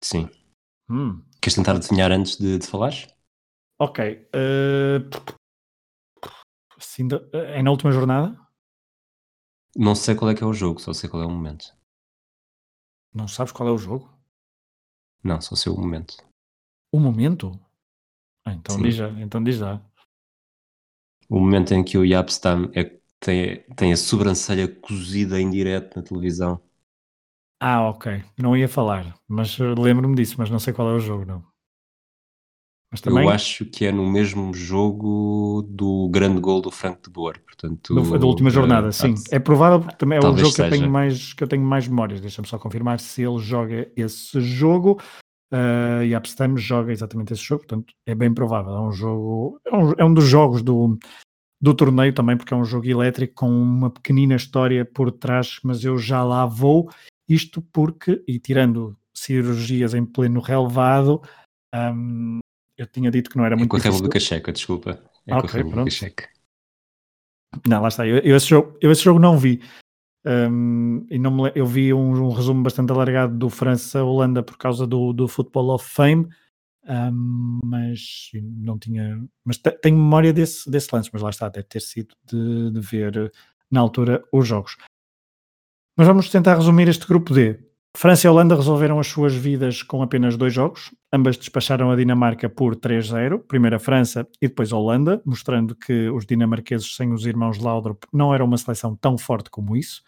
Sim. 0.00 0.30
Hum. 0.88 1.20
Queres 1.42 1.56
tentar 1.56 1.74
adivinhar 1.74 2.12
antes 2.12 2.36
de, 2.36 2.58
de 2.58 2.66
falares? 2.66 3.08
Ok. 3.80 4.28
Uh... 4.32 5.10
É 7.32 7.60
na 7.60 7.72
última 7.72 7.90
jornada? 7.90 8.38
Não 9.76 9.96
sei 9.96 10.14
qual 10.14 10.30
é 10.30 10.34
que 10.36 10.44
é 10.44 10.46
o 10.46 10.52
jogo, 10.52 10.80
só 10.80 10.92
sei 10.92 11.10
qual 11.10 11.24
é 11.24 11.26
o 11.26 11.30
momento. 11.30 11.76
Não 13.12 13.26
sabes 13.26 13.52
qual 13.52 13.68
é 13.68 13.72
o 13.72 13.78
jogo? 13.78 14.16
Não, 15.24 15.40
só 15.40 15.56
sei 15.56 15.72
o 15.72 15.76
momento. 15.76 16.16
O 16.92 17.00
momento? 17.00 17.58
Ah, 18.46 18.52
então, 18.52 18.80
diz 18.80 18.94
já, 18.94 19.08
então 19.20 19.42
diz 19.42 19.56
já. 19.56 19.82
O 21.28 21.40
momento 21.40 21.72
em 21.72 21.82
que 21.82 21.96
o 21.96 22.04
Yapstam 22.04 22.70
é, 22.74 22.84
tem, 23.18 23.64
tem 23.76 23.92
a 23.92 23.96
sobrancelha 23.96 24.68
cozida 24.68 25.40
em 25.40 25.50
direto 25.50 25.96
na 25.96 26.02
televisão. 26.02 26.60
Ah, 27.60 27.88
ok. 27.88 28.22
Não 28.38 28.56
ia 28.56 28.68
falar, 28.68 29.14
mas 29.26 29.58
lembro-me 29.58 30.14
disso, 30.14 30.36
mas 30.38 30.50
não 30.50 30.58
sei 30.58 30.72
qual 30.72 30.90
é 30.90 30.94
o 30.94 31.00
jogo, 31.00 31.24
não. 31.24 31.42
Também... 33.02 33.24
Eu 33.24 33.30
acho 33.30 33.64
que 33.64 33.86
é 33.86 33.90
no 33.90 34.08
mesmo 34.08 34.54
jogo 34.54 35.66
do 35.68 36.08
grande 36.10 36.40
gol 36.40 36.60
do 36.60 36.70
Frank 36.70 37.02
de 37.02 37.10
Boer, 37.10 37.42
portanto... 37.42 37.94
Do, 37.94 38.18
da 38.18 38.26
última 38.26 38.50
jornada, 38.50 38.88
uh, 38.88 38.92
sim. 38.92 39.14
É 39.30 39.38
provável 39.38 39.80
porque 39.80 39.96
também 39.96 40.18
é 40.18 40.20
o 40.20 40.36
jogo 40.36 40.54
que 40.54 40.62
eu, 40.62 40.70
tenho 40.70 40.90
mais, 40.90 41.32
que 41.32 41.42
eu 41.42 41.48
tenho 41.48 41.62
mais 41.62 41.88
memórias. 41.88 42.20
Deixa-me 42.20 42.46
só 42.46 42.58
confirmar 42.58 43.00
se 43.00 43.22
ele 43.22 43.38
joga 43.38 43.90
esse 43.96 44.40
jogo. 44.40 45.00
Uh, 45.54 46.02
e 46.02 46.14
Amsterdam 46.16 46.56
joga 46.56 46.90
exatamente 46.90 47.32
esse 47.32 47.42
jogo, 47.42 47.60
portanto 47.60 47.94
é 48.04 48.14
bem 48.14 48.34
provável. 48.34 48.72
É 48.72 48.80
um 48.80 48.90
jogo, 48.90 49.60
é 49.64 49.76
um, 49.76 49.92
é 49.98 50.04
um 50.04 50.12
dos 50.12 50.24
jogos 50.24 50.62
do, 50.62 50.98
do 51.60 51.74
torneio 51.74 52.12
também, 52.12 52.36
porque 52.36 52.52
é 52.52 52.56
um 52.56 52.64
jogo 52.64 52.88
elétrico 52.88 53.34
com 53.34 53.48
uma 53.48 53.88
pequenina 53.88 54.34
história 54.34 54.84
por 54.84 55.12
trás, 55.12 55.60
mas 55.62 55.84
eu 55.84 55.96
já 55.96 56.24
lá 56.24 56.44
vou. 56.44 56.90
Isto 57.28 57.62
porque, 57.62 58.22
e 58.26 58.40
tirando 58.40 58.96
cirurgias 59.14 59.94
em 59.94 60.04
pleno 60.04 60.40
relevado, 60.40 61.22
um, 61.72 62.40
eu 62.76 62.86
tinha 62.88 63.10
dito 63.10 63.30
que 63.30 63.36
não 63.36 63.44
era 63.44 63.54
é 63.54 63.56
muito 63.56 63.70
com 63.70 63.76
a. 63.76 63.80
República 63.80 64.18
Checa, 64.18 64.52
desculpa. 64.52 65.00
É 65.24 65.36
okay, 65.36 65.48
com 65.48 65.56
a 65.56 65.58
República. 65.58 65.90
Checa. 65.90 66.28
Não, 67.66 67.80
lá 67.80 67.88
está. 67.88 68.04
Eu, 68.06 68.18
eu, 68.18 68.36
esse, 68.36 68.48
jogo, 68.48 68.76
eu 68.80 68.90
esse 68.90 69.02
jogo 69.02 69.20
não 69.20 69.38
vi. 69.38 69.62
Um, 70.26 71.06
e 71.10 71.18
não 71.18 71.30
me, 71.30 71.52
eu 71.54 71.66
vi 71.66 71.92
um, 71.92 72.12
um, 72.12 72.30
resumo 72.30 72.62
bastante 72.62 72.90
alargado 72.90 73.36
do 73.36 73.50
França-Holanda 73.50 74.42
por 74.42 74.56
causa 74.56 74.86
do, 74.86 75.12
do 75.12 75.28
Football 75.28 75.74
of 75.74 75.86
Fame, 75.86 76.26
um, 76.88 77.60
mas 77.64 78.30
não 78.32 78.78
tinha. 78.78 79.22
Mas 79.44 79.58
tenho 79.58 79.96
memória 79.96 80.32
desse, 80.32 80.70
desse 80.70 80.88
lance, 80.94 81.10
mas 81.12 81.20
lá 81.20 81.30
está, 81.30 81.48
deve 81.48 81.66
ter 81.66 81.80
sido 81.80 82.14
de, 82.24 82.70
de 82.70 82.80
ver 82.80 83.30
na 83.70 83.80
altura 83.80 84.24
os 84.32 84.46
jogos. 84.46 84.76
Mas 85.96 86.06
vamos 86.06 86.30
tentar 86.30 86.56
resumir 86.56 86.88
este 86.88 87.06
grupo 87.06 87.34
D. 87.34 87.58
França 87.96 88.26
e 88.26 88.30
Holanda 88.30 88.56
resolveram 88.56 88.98
as 88.98 89.06
suas 89.06 89.34
vidas 89.36 89.80
com 89.80 90.02
apenas 90.02 90.36
dois 90.36 90.52
jogos. 90.52 90.92
Ambas 91.12 91.36
despacharam 91.36 91.92
a 91.92 91.96
Dinamarca 91.96 92.48
por 92.48 92.74
3-0, 92.74 93.38
primeiro 93.46 93.76
a 93.76 93.78
França 93.78 94.26
e 94.42 94.48
depois 94.48 94.72
a 94.72 94.76
Holanda, 94.76 95.22
mostrando 95.24 95.76
que 95.76 96.08
os 96.10 96.26
dinamarqueses 96.26 96.96
sem 96.96 97.12
os 97.12 97.24
irmãos 97.24 97.58
Laudrup 97.58 98.04
não 98.12 98.34
eram 98.34 98.46
uma 98.46 98.58
seleção 98.58 98.96
tão 98.96 99.16
forte 99.16 99.48
como 99.48 99.76
isso. 99.76 100.02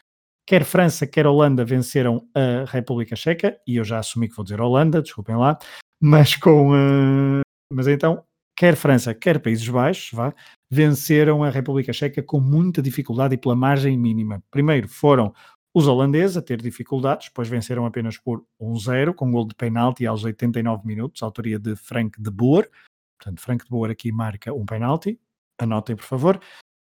Quer 0.47 0.64
França, 0.64 1.09
quer 1.09 1.26
Holanda 1.26 1.64
venceram 1.64 2.24
a 2.32 2.64
República 2.70 3.16
Checa, 3.16 3.59
e 3.66 3.76
eu 3.76 3.84
já 3.84 3.99
assumi 3.99 4.28
que 4.28 4.36
vou 4.36 4.44
dizer 4.44 4.61
Holanda, 4.61 5.03
desculpem 5.03 5.34
lá, 5.34 5.59
mas 6.01 6.36
com. 6.36 6.70
Uh... 6.70 7.40
Mas 7.72 7.88
então, 7.88 8.22
quer 8.57 8.76
França, 8.76 9.12
quer 9.12 9.40
Países 9.40 9.68
Baixos, 9.68 10.12
vá, 10.12 10.32
venceram 10.70 11.42
a 11.42 11.51
República 11.51 11.92
Checa 11.92 12.22
com 12.22 12.38
muita 12.38 12.80
dificuldade 12.80 13.34
e 13.34 13.36
pela 13.36 13.57
margem 13.57 13.99
mínima. 13.99 14.40
Primeiro 14.49 14.86
foram 14.86 15.34
os 15.74 15.88
holandeses 15.88 16.36
a 16.36 16.42
ter 16.42 16.62
dificuldades, 16.62 17.28
pois 17.28 17.49
venceram 17.49 17.84
apenas 17.84 18.16
por 18.16 18.44
1-0, 18.61 19.14
com 19.14 19.26
um 19.26 19.32
gol 19.32 19.49
de 19.49 19.55
penalti 19.57 20.07
aos 20.07 20.22
89 20.22 20.86
minutos, 20.86 21.24
autoria 21.24 21.59
de 21.59 21.74
Frank 21.74 22.22
de 22.22 22.30
Boer. 22.30 22.70
Portanto, 23.18 23.40
Frank 23.40 23.64
de 23.64 23.70
Boer 23.70 23.90
aqui 23.90 24.12
marca 24.12 24.55
um 24.55 24.64
penalti. 24.64 25.18
Anotem, 25.59 25.97
por 25.97 26.05
favor. 26.05 26.40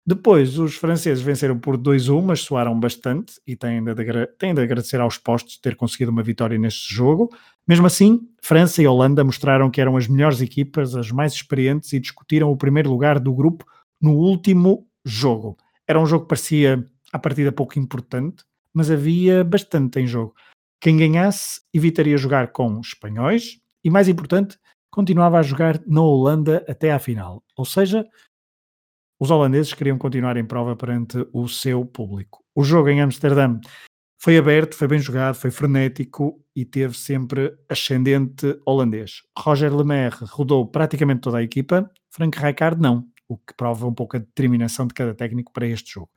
Depois, 0.06 0.58
os 0.58 0.76
franceses 0.76 1.22
venceram 1.22 1.58
por 1.58 1.76
2-1, 1.76 2.22
mas 2.22 2.40
soaram 2.40 2.78
bastante 2.78 3.34
e 3.46 3.54
têm 3.54 3.84
de, 3.84 3.94
têm 4.38 4.54
de 4.54 4.60
agradecer 4.60 5.00
aos 5.00 5.18
postos 5.18 5.58
ter 5.58 5.76
conseguido 5.76 6.10
uma 6.10 6.22
vitória 6.22 6.58
neste 6.58 6.92
jogo. 6.92 7.30
Mesmo 7.68 7.86
assim, 7.86 8.20
França 8.42 8.82
e 8.82 8.86
Holanda 8.86 9.22
mostraram 9.22 9.70
que 9.70 9.80
eram 9.80 9.96
as 9.96 10.08
melhores 10.08 10.40
equipas, 10.40 10.96
as 10.96 11.10
mais 11.10 11.34
experientes 11.34 11.92
e 11.92 12.00
discutiram 12.00 12.50
o 12.50 12.56
primeiro 12.56 12.90
lugar 12.90 13.20
do 13.20 13.32
grupo 13.32 13.64
no 14.00 14.14
último 14.14 14.86
jogo. 15.04 15.56
Era 15.86 16.00
um 16.00 16.06
jogo 16.06 16.24
que 16.24 16.30
parecia, 16.30 16.84
à 17.12 17.18
partida, 17.18 17.52
pouco 17.52 17.78
importante, 17.78 18.42
mas 18.72 18.90
havia 18.90 19.44
bastante 19.44 20.00
em 20.00 20.06
jogo. 20.06 20.34
Quem 20.80 20.96
ganhasse 20.96 21.60
evitaria 21.74 22.16
jogar 22.16 22.52
com 22.52 22.80
espanhóis 22.80 23.60
e, 23.84 23.90
mais 23.90 24.08
importante, 24.08 24.58
continuava 24.90 25.38
a 25.38 25.42
jogar 25.42 25.80
na 25.86 26.00
Holanda 26.00 26.64
até 26.68 26.90
à 26.90 26.98
final. 26.98 27.42
Ou 27.56 27.64
seja, 27.64 28.06
os 29.20 29.30
holandeses 29.30 29.74
queriam 29.74 29.98
continuar 29.98 30.38
em 30.38 30.44
prova 30.44 30.74
perante 30.74 31.26
o 31.30 31.46
seu 31.46 31.84
público. 31.84 32.42
O 32.54 32.64
jogo 32.64 32.88
em 32.88 33.02
Amsterdã 33.02 33.60
foi 34.18 34.38
aberto, 34.38 34.74
foi 34.74 34.88
bem 34.88 34.98
jogado, 34.98 35.34
foi 35.34 35.50
frenético 35.50 36.42
e 36.56 36.64
teve 36.64 36.96
sempre 36.96 37.54
ascendente 37.68 38.58
holandês. 38.66 39.22
Roger 39.38 39.74
Lemaire 39.74 40.16
rodou 40.22 40.66
praticamente 40.66 41.20
toda 41.20 41.38
a 41.38 41.42
equipa, 41.42 41.90
Frank 42.10 42.38
Rijkaard 42.38 42.80
não, 42.80 43.06
o 43.28 43.36
que 43.36 43.54
prova 43.54 43.86
um 43.86 43.94
pouco 43.94 44.16
a 44.16 44.20
determinação 44.20 44.86
de 44.86 44.94
cada 44.94 45.14
técnico 45.14 45.52
para 45.52 45.66
este 45.66 45.92
jogo. 45.92 46.10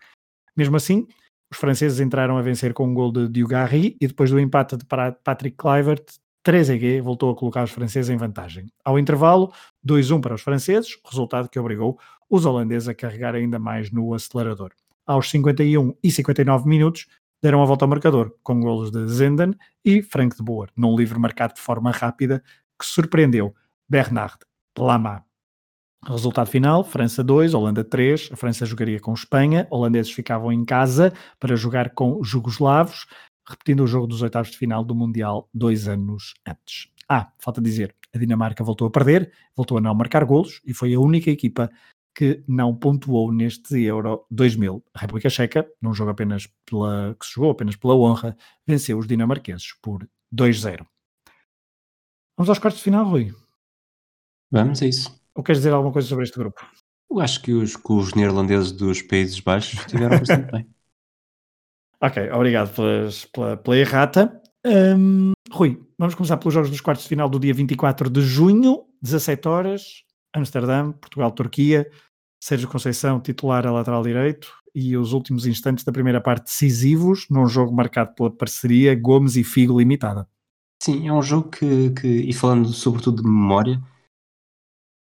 Mesmo 0.55 0.77
assim, 0.77 1.05
os 1.51 1.57
franceses 1.57 1.99
entraram 1.99 2.37
a 2.37 2.41
vencer 2.41 2.73
com 2.73 2.87
um 2.87 2.93
gol 2.93 3.11
de 3.11 3.27
Dugarry 3.27 3.97
e 3.99 4.07
depois 4.07 4.31
do 4.31 4.39
empate 4.39 4.77
de 4.77 4.85
Patrick 4.85 5.55
Kluivert, 5.57 6.03
3EG 6.45 7.01
voltou 7.01 7.31
a 7.31 7.35
colocar 7.35 7.63
os 7.63 7.71
franceses 7.71 8.09
em 8.09 8.17
vantagem. 8.17 8.67
Ao 8.83 8.99
intervalo, 8.99 9.53
2-1 9.87 10.19
para 10.19 10.35
os 10.35 10.41
franceses, 10.41 10.97
resultado 11.05 11.47
que 11.47 11.57
obrigou 11.57 11.97
os 12.33 12.47
holandeses 12.47 12.89
a 12.89 12.95
carregar 12.95 13.35
ainda 13.35 13.59
mais 13.59 13.91
no 13.91 14.11
acelerador. 14.11 14.71
Aos 15.05 15.29
51 15.29 15.93
e 16.03 16.09
59 16.09 16.67
minutos, 16.67 17.05
deram 17.39 17.61
a 17.61 17.65
volta 17.65 17.85
ao 17.85 17.89
marcador, 17.89 18.35
com 18.41 18.59
golos 18.59 18.89
de 18.89 19.07
Zenden 19.07 19.53
e 19.85 20.01
Frank 20.01 20.35
de 20.35 20.41
Boer, 20.41 20.71
num 20.75 20.97
livre 20.97 21.19
marcado 21.19 21.53
de 21.53 21.61
forma 21.61 21.91
rápida 21.91 22.43
que 22.79 22.87
surpreendeu 22.87 23.53
Bernard 23.87 24.37
Lama. 24.75 25.23
Resultado 26.03 26.49
final: 26.49 26.83
França 26.83 27.23
2, 27.23 27.53
Holanda 27.53 27.83
3. 27.83 28.31
A 28.33 28.35
França 28.35 28.65
jogaria 28.65 28.99
com 28.99 29.13
Espanha, 29.13 29.67
holandeses 29.69 30.11
ficavam 30.11 30.51
em 30.51 30.65
casa 30.65 31.13
para 31.39 31.55
jogar 31.55 31.91
com 31.91 32.23
jugoslavos 32.23 33.05
repetindo 33.47 33.83
o 33.83 33.87
jogo 33.87 34.07
dos 34.07 34.21
oitavos 34.21 34.51
de 34.51 34.57
final 34.57 34.83
do 34.83 34.95
Mundial 34.95 35.49
dois 35.53 35.87
anos 35.87 36.33
antes. 36.47 36.87
Ah, 37.07 37.31
falta 37.39 37.61
dizer, 37.61 37.95
a 38.13 38.17
Dinamarca 38.17 38.63
voltou 38.63 38.87
a 38.87 38.91
perder, 38.91 39.31
voltou 39.55 39.77
a 39.77 39.81
não 39.81 39.93
marcar 39.93 40.23
golos 40.23 40.61
e 40.65 40.73
foi 40.73 40.93
a 40.93 40.99
única 40.99 41.29
equipa 41.29 41.69
que 42.15 42.43
não 42.47 42.75
pontuou 42.75 43.31
neste 43.31 43.81
Euro 43.83 44.25
2000. 44.29 44.83
A 44.93 44.99
República 44.99 45.29
Checa, 45.29 45.67
num 45.81 45.93
jogo 45.93 46.11
apenas 46.11 46.47
pela, 46.65 47.15
que 47.19 47.25
se 47.25 47.33
jogou 47.33 47.51
apenas 47.51 47.75
pela 47.75 47.95
honra, 47.95 48.37
venceu 48.67 48.97
os 48.97 49.07
dinamarqueses 49.07 49.73
por 49.81 50.07
2-0. 50.33 50.85
Vamos 52.37 52.49
aos 52.49 52.59
quartos 52.59 52.79
de 52.79 52.83
final, 52.83 53.05
Rui? 53.05 53.33
Vamos, 54.51 54.81
é 54.81 54.87
isso. 54.87 55.19
Ou 55.35 55.43
queres 55.43 55.59
dizer 55.59 55.73
alguma 55.73 55.91
coisa 55.91 56.07
sobre 56.07 56.23
este 56.23 56.37
grupo? 56.37 56.65
Eu 57.09 57.19
acho 57.19 57.41
que 57.41 57.51
os, 57.51 57.75
que 57.75 57.91
os 57.91 58.13
neerlandeses 58.13 58.71
dos 58.71 59.01
Países 59.01 59.39
Baixos 59.39 59.79
estiveram 59.79 60.19
bastante 60.19 60.51
bem. 60.51 60.67
Ok, 62.01 62.29
obrigado 62.33 62.75
pelas, 62.75 63.23
pela, 63.23 63.55
pela 63.55 63.77
errata. 63.77 64.41
Um, 64.65 65.31
Rui, 65.49 65.81
vamos 65.97 66.15
começar 66.15 66.35
pelos 66.35 66.53
jogos 66.53 66.69
dos 66.69 66.81
quartos 66.81 67.03
de 67.03 67.09
final 67.09 67.29
do 67.29 67.39
dia 67.39 67.53
24 67.53 68.09
de 68.09 68.21
junho, 68.21 68.83
17 69.01 69.47
horas, 69.47 70.02
Amsterdã, 70.33 70.91
Portugal, 70.91 71.31
Turquia. 71.31 71.89
Sérgio 72.41 72.67
Conceição, 72.67 73.21
titular 73.21 73.65
a 73.65 73.71
lateral 73.71 74.03
direito, 74.03 74.51
e 74.75 74.97
os 74.97 75.13
últimos 75.13 75.45
instantes 75.45 75.85
da 75.85 75.93
primeira 75.93 76.19
parte 76.19 76.43
decisivos, 76.43 77.25
num 77.29 77.47
jogo 77.47 77.73
marcado 77.73 78.13
pela 78.15 78.29
parceria 78.29 78.93
Gomes 78.99 79.37
e 79.37 79.45
Figo 79.45 79.79
limitada. 79.79 80.27
Sim, 80.81 81.07
é 81.07 81.13
um 81.13 81.21
jogo 81.21 81.49
que, 81.49 81.91
que 81.91 82.07
e 82.07 82.33
falando 82.33 82.67
sobretudo 82.67 83.21
de 83.21 83.29
memória, 83.29 83.81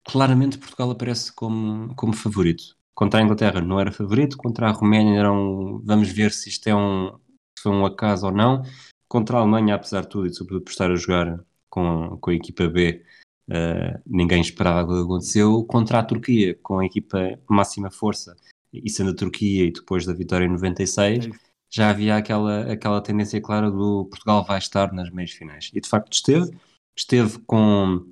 claramente 0.06 0.60
Portugal 0.60 0.92
aparece 0.92 1.34
como, 1.34 1.96
como 1.96 2.14
favorito 2.14 2.78
contra 3.02 3.20
a 3.20 3.24
Inglaterra 3.24 3.62
não 3.62 3.80
era 3.80 3.92
favorito, 3.92 4.38
contra 4.38 4.68
a 4.68 4.72
Roménia 4.72 5.20
era 5.20 5.32
um, 5.32 5.82
vamos 5.84 6.10
ver 6.10 6.32
se 6.32 6.50
isto 6.50 6.68
é 6.68 6.76
um, 6.76 7.18
se 7.58 7.64
foi 7.64 7.72
um 7.72 7.84
acaso 7.84 8.28
ou 8.28 8.32
não. 8.32 8.64
Contra 9.08 9.38
a 9.38 9.42
Alemanha, 9.42 9.74
apesar 9.74 10.02
de 10.02 10.10
tudo, 10.10 10.28
e 10.28 10.34
sobretudo 10.34 10.64
por 10.66 10.70
estar 10.70 10.92
a 10.92 10.96
jogar 10.96 11.44
com, 11.68 12.18
com 12.22 12.30
a 12.30 12.34
equipa 12.36 12.68
B, 12.68 13.04
uh, 13.50 14.02
ninguém 14.06 14.42
esperava 14.42 14.94
que 14.94 15.04
aconteceu. 15.04 15.64
Contra 15.66 16.00
a 16.00 16.04
Turquia, 16.04 16.58
com 16.62 16.80
a 16.80 16.86
equipa 16.86 17.40
máxima 17.50 17.92
força, 17.92 18.36
e 18.74 18.90
sendo 18.90 19.12
a 19.12 19.16
Turquia 19.16 19.66
e 19.66 19.72
depois 19.72 20.06
da 20.06 20.14
vitória 20.14 20.46
em 20.46 20.50
96, 20.50 21.28
é 21.28 21.30
já 21.72 21.90
havia 21.90 22.18
aquela, 22.18 22.72
aquela 22.72 23.02
tendência 23.02 23.40
clara 23.42 23.72
do 23.72 24.06
Portugal 24.06 24.44
vai 24.44 24.58
estar 24.58 24.92
nas 24.92 25.10
meias 25.10 25.32
finais. 25.32 25.72
E 25.74 25.80
de 25.80 25.88
facto 25.88 26.12
esteve, 26.12 26.52
esteve 26.96 27.40
com, 27.40 28.06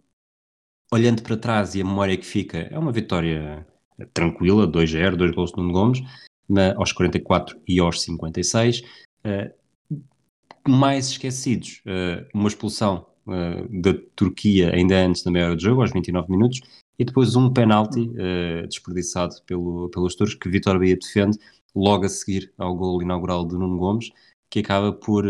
olhando 0.92 1.22
para 1.22 1.36
trás 1.36 1.76
e 1.76 1.82
a 1.82 1.86
memória 1.86 2.16
que 2.16 2.26
fica, 2.26 2.58
é 2.58 2.80
uma 2.80 2.92
vitória 2.92 3.68
tranquila, 4.14 4.66
2-0, 4.66 5.16
dois 5.18 5.36
gols 5.36 5.52
de 5.52 5.58
Nuno 5.58 5.74
Gomes, 5.74 6.00
na, 6.48 6.74
aos 6.76 6.94
44 6.94 7.60
e 7.68 7.80
aos 7.80 8.02
56. 8.02 8.82
Uh, 9.26 9.60
mais 10.68 11.10
esquecidos, 11.10 11.82
uh, 11.86 12.26
uma 12.34 12.48
expulsão 12.48 13.09
uh, 13.30 13.82
da 13.82 13.94
Turquia 14.16 14.74
ainda 14.74 15.06
antes 15.06 15.24
da 15.24 15.32
meia 15.32 15.48
hora 15.48 15.60
jogo, 15.60 15.82
aos 15.82 15.92
29 15.92 16.30
minutos, 16.30 16.62
e 16.98 17.06
depois 17.06 17.36
um 17.38 17.54
penalti 17.54 18.12
desperdiçado 18.68 19.34
pelo, 19.46 19.88
pelos 19.88 20.16
turcos 20.16 20.36
que 20.36 20.50
Vitor 20.50 20.78
Bahia 20.78 20.98
defende 20.98 21.38
logo 21.74 22.06
a 22.06 22.10
seguir 22.10 22.52
ao 22.58 22.76
gol 22.76 23.02
inaugural 23.02 23.46
de 23.46 23.54
Nuno 23.56 23.78
Gomes, 23.78 24.12
que 24.50 24.60
acaba 24.60 24.92
por, 24.92 25.26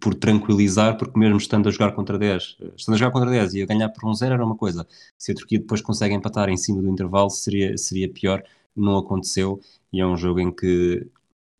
por 0.00 0.14
tranquilizar, 0.14 0.96
porque 0.96 1.18
mesmo 1.18 1.36
estando 1.36 1.68
a 1.68 1.72
jogar 1.72 1.92
contra 1.92 2.18
10, 2.18 2.56
estando 2.76 2.94
a 2.94 2.98
jogar 2.98 3.12
contra 3.12 3.30
10 3.30 3.54
e 3.54 3.62
a 3.62 3.66
ganhar 3.66 3.90
por 3.90 4.08
um 4.08 4.14
0 4.14 4.34
era 4.34 4.44
uma 4.44 4.56
coisa, 4.56 4.86
se 5.18 5.32
a 5.32 5.34
Turquia 5.34 5.58
depois 5.58 5.82
consegue 5.82 6.14
empatar 6.14 6.48
em 6.48 6.56
cima 6.56 6.80
do 6.80 6.88
intervalo 6.88 7.28
seria, 7.28 7.76
seria 7.76 8.08
pior, 8.08 8.42
não 8.74 8.96
aconteceu 8.96 9.60
e 9.92 10.00
é 10.00 10.06
um 10.06 10.16
jogo 10.16 10.40
em 10.40 10.50
que, 10.50 11.06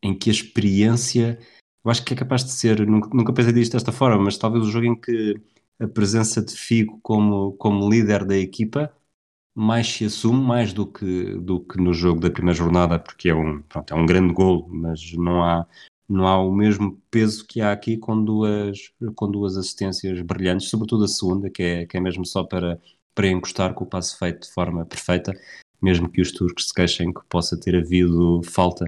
em 0.03 0.17
que 0.17 0.31
a 0.31 0.33
experiência, 0.33 1.39
eu 1.85 1.91
acho 1.91 2.03
que 2.03 2.15
é 2.15 2.17
capaz 2.17 2.45
de 2.45 2.53
ser, 2.53 2.87
nunca, 2.87 3.11
nunca 3.13 3.33
pensei 3.33 3.53
disto 3.53 3.73
desta 3.73 3.93
forma, 3.93 4.25
mas 4.25 4.39
talvez 4.39 4.65
o 4.65 4.71
jogo 4.71 4.87
em 4.87 4.99
que 4.99 5.39
a 5.79 5.87
presença 5.87 6.43
de 6.43 6.53
Figo 6.55 6.99
como, 7.03 7.53
como 7.55 7.89
líder 7.89 8.25
da 8.25 8.37
equipa 8.37 8.93
mais 9.55 9.89
se 9.89 10.05
assume, 10.05 10.43
mais 10.45 10.75
do 10.75 10.87
que, 10.87 11.35
do 11.39 11.61
que 11.61 11.79
no 11.79 11.95
jogo 11.95 12.21
da 12.21 12.31
primeira 12.31 12.57
jornada, 12.57 12.99
porque 12.99 13.31
é 13.31 13.35
um, 13.35 13.63
pronto, 13.63 13.95
é 13.95 13.97
um 13.97 14.05
grande 14.05 14.35
gol, 14.35 14.69
mas 14.69 15.15
não 15.15 15.43
há, 15.43 15.67
não 16.07 16.27
há 16.27 16.39
o 16.39 16.53
mesmo 16.53 17.01
peso 17.11 17.47
que 17.47 17.63
há 17.63 17.73
aqui 17.73 17.97
com 17.97 18.23
duas, 18.23 18.93
com 19.15 19.31
duas 19.31 19.57
assistências 19.57 20.21
brilhantes, 20.21 20.69
sobretudo 20.69 21.05
a 21.05 21.09
segunda, 21.09 21.49
que 21.49 21.63
é, 21.63 21.87
que 21.87 21.97
é 21.97 22.01
mesmo 22.01 22.27
só 22.27 22.45
para, 22.45 22.79
para 23.15 23.29
encostar 23.29 23.73
com 23.73 23.85
o 23.85 23.89
passo 23.89 24.19
feito 24.19 24.43
de 24.47 24.53
forma 24.53 24.85
perfeita, 24.85 25.33
mesmo 25.81 26.11
que 26.11 26.21
os 26.21 26.33
turcos 26.33 26.69
se 26.69 26.75
queixem 26.75 27.13
que 27.13 27.23
possa 27.27 27.59
ter 27.59 27.77
havido 27.77 28.43
falta 28.45 28.85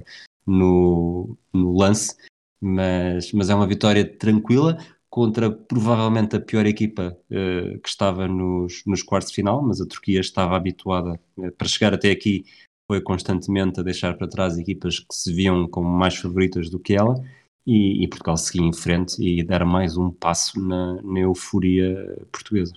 no, 0.47 1.35
no 1.51 1.79
lance, 1.79 2.15
mas, 2.61 3.33
mas 3.33 3.49
é 3.49 3.55
uma 3.55 3.67
vitória 3.67 4.05
tranquila 4.05 4.77
contra 5.11 5.51
provavelmente 5.51 6.37
a 6.37 6.41
pior 6.41 6.67
equipa 6.67 7.17
uh, 7.31 7.79
que 7.81 7.89
estava 7.89 8.29
nos, 8.29 8.83
nos 8.87 9.03
quartos 9.03 9.31
de 9.31 9.37
final, 9.37 9.63
mas 9.63 9.81
a 9.81 9.87
Turquia 9.87 10.21
estava 10.21 10.57
habituada 10.57 11.19
uh, 11.37 11.53
para 11.53 11.69
chegar 11.69 11.95
até 11.95 12.11
aqui 12.11 12.45
foi 12.91 13.03
constantemente 13.03 13.79
a 13.79 13.83
deixar 13.83 14.17
para 14.17 14.27
trás 14.27 14.57
equipas 14.57 14.99
que 14.99 15.15
se 15.15 15.33
viam 15.33 15.69
como 15.69 15.89
mais 15.89 16.17
favoritas 16.17 16.71
do 16.71 16.81
que 16.81 16.95
ela 16.95 17.23
e, 17.67 18.03
e 18.03 18.09
Portugal 18.09 18.37
seguia 18.39 18.67
em 18.67 18.73
frente 18.73 19.23
e 19.23 19.45
dar 19.45 19.65
mais 19.67 19.99
um 19.99 20.11
passo 20.11 20.59
na, 20.59 21.03
na 21.03 21.21
euforia 21.21 22.27
portuguesa. 22.33 22.73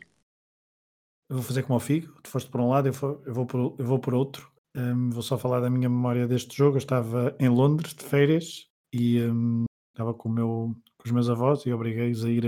Eu 1.30 1.38
vou 1.38 1.44
fazer 1.44 1.64
como 1.64 1.76
ao 1.76 1.80
Figo, 1.80 2.14
tu 2.22 2.30
foste 2.30 2.50
por 2.52 2.60
um 2.60 2.68
lado, 2.68 2.90
eu 2.90 2.94
vou, 2.94 3.22
eu 3.26 3.34
vou, 3.34 3.46
por, 3.46 3.76
eu 3.80 3.86
vou 3.86 4.00
por 4.00 4.14
outro. 4.14 4.52
Um, 4.76 5.10
vou 5.10 5.24
só 5.24 5.38
falar 5.38 5.62
da 5.62 5.70
minha 5.70 5.88
memória 5.88 6.28
deste 6.28 6.58
jogo. 6.58 6.76
Eu 6.76 6.80
estava 6.80 7.34
em 7.40 7.48
Londres 7.48 7.94
de 7.94 8.04
férias 8.04 8.68
e 8.94 9.22
um, 9.22 9.64
estava 9.94 10.14
com, 10.14 10.28
meu, 10.28 10.76
com 11.02 11.08
os 11.08 11.12
meus 11.12 11.30
avós 11.30 11.66
e 11.66 11.74
obriguei-os 11.74 12.24
a 12.24 12.30
ir 12.30 12.45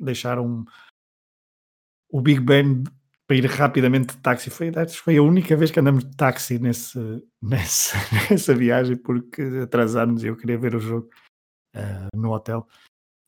a 0.00 0.04
deixar 0.04 0.38
um, 0.38 0.64
o 2.10 2.20
Big 2.20 2.40
Ben 2.40 2.84
para 3.26 3.36
ir 3.36 3.46
rapidamente 3.46 4.14
de 4.14 4.20
táxi. 4.20 4.50
Foi, 4.50 4.72
foi 4.88 5.16
a 5.16 5.22
única 5.22 5.56
vez 5.56 5.70
que 5.70 5.78
andamos 5.78 6.04
de 6.04 6.16
táxi 6.16 6.58
nesse, 6.58 6.98
nessa, 7.42 7.96
nessa 8.28 8.54
viagem, 8.54 8.96
porque 8.96 9.42
atrasámos 9.62 10.24
e 10.24 10.28
eu 10.28 10.36
queria 10.36 10.58
ver 10.58 10.74
o 10.74 10.80
jogo 10.80 11.08
uh, 11.76 12.16
no 12.16 12.32
hotel. 12.32 12.66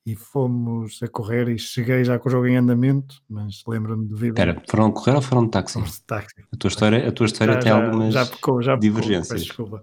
E 0.04 0.16
fomos 0.16 1.00
a 1.00 1.06
correr 1.06 1.48
e 1.48 1.56
cheguei 1.56 2.04
já 2.04 2.18
com 2.18 2.28
o 2.28 2.32
jogo 2.32 2.48
em 2.48 2.56
andamento, 2.56 3.22
mas 3.30 3.62
lembro-me 3.68 4.08
de 4.08 4.14
vir. 4.16 4.30
Espera, 4.30 4.60
foram 4.68 4.86
a 4.86 4.92
correr 4.92 5.14
ou 5.14 5.22
foram 5.22 5.44
de 5.44 5.52
táxi? 5.52 5.74
Fomos 5.74 5.92
de 5.92 6.02
táxi. 6.02 6.34
A 6.52 6.56
tua 6.56 6.68
história, 6.68 7.08
a 7.08 7.12
tua 7.12 7.26
história 7.26 7.54
já, 7.54 7.60
tem 7.60 7.70
já, 7.70 7.84
algumas 7.84 8.14
já 8.14 8.26
pecou, 8.26 8.60
já 8.60 8.74
divergências. 8.74 9.46
Pecou, 9.46 9.66
desculpa. 9.66 9.82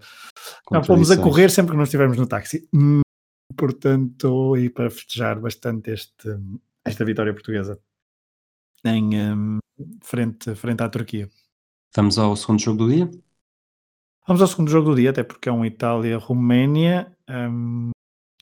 Já 0.74 0.84
fomos 0.84 1.10
a 1.10 1.18
correr 1.18 1.50
sempre 1.50 1.72
que 1.72 1.78
nós 1.78 1.88
estivermos 1.88 2.18
no 2.18 2.28
táxi. 2.28 2.68
Portanto, 3.60 4.56
e 4.56 4.70
para 4.70 4.90
festejar 4.90 5.38
bastante 5.38 5.92
este, 5.92 6.30
esta 6.86 7.04
vitória 7.04 7.34
portuguesa 7.34 7.78
em 8.86 9.20
um, 9.20 9.60
frente, 10.02 10.56
frente 10.56 10.82
à 10.82 10.88
Turquia. 10.88 11.30
Vamos 11.94 12.18
ao 12.18 12.38
segundo 12.38 12.62
jogo 12.62 12.86
do 12.86 12.90
dia? 12.90 13.12
Vamos 14.26 14.42
ao 14.42 14.48
segundo 14.48 14.72
jogo 14.72 14.92
do 14.92 14.96
dia, 14.96 15.10
até 15.10 15.24
porque 15.24 15.50
é 15.50 15.52
um 15.52 15.66
Itália-Roménia 15.66 17.14
um, 17.30 17.90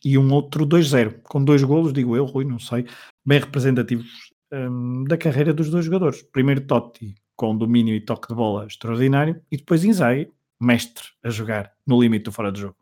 e 0.06 0.20
um 0.20 0.32
outro 0.32 0.68
2-0, 0.68 1.24
com 1.24 1.44
dois 1.44 1.64
golos, 1.64 1.94
digo 1.94 2.16
eu, 2.16 2.26
Rui, 2.26 2.46
não 2.46 2.60
sei, 2.60 2.86
bem 3.26 3.40
representativos 3.40 4.32
um, 4.54 5.04
da 5.06 5.18
carreira 5.18 5.52
dos 5.52 5.72
dois 5.72 5.86
jogadores. 5.86 6.22
Primeiro 6.22 6.62
Totti, 6.62 7.16
com 7.36 7.58
domínio 7.58 7.96
e 7.96 8.02
toque 8.02 8.28
de 8.28 8.36
bola 8.36 8.68
extraordinário, 8.68 9.42
e 9.52 9.58
depois 9.58 9.84
Inzaghi, 9.84 10.32
mestre 10.62 11.06
a 11.24 11.32
jogar 11.32 11.74
no 11.88 12.00
limite 12.00 12.26
do 12.26 12.32
fora 12.32 12.52
de 12.52 12.62
jogo. 12.62 12.78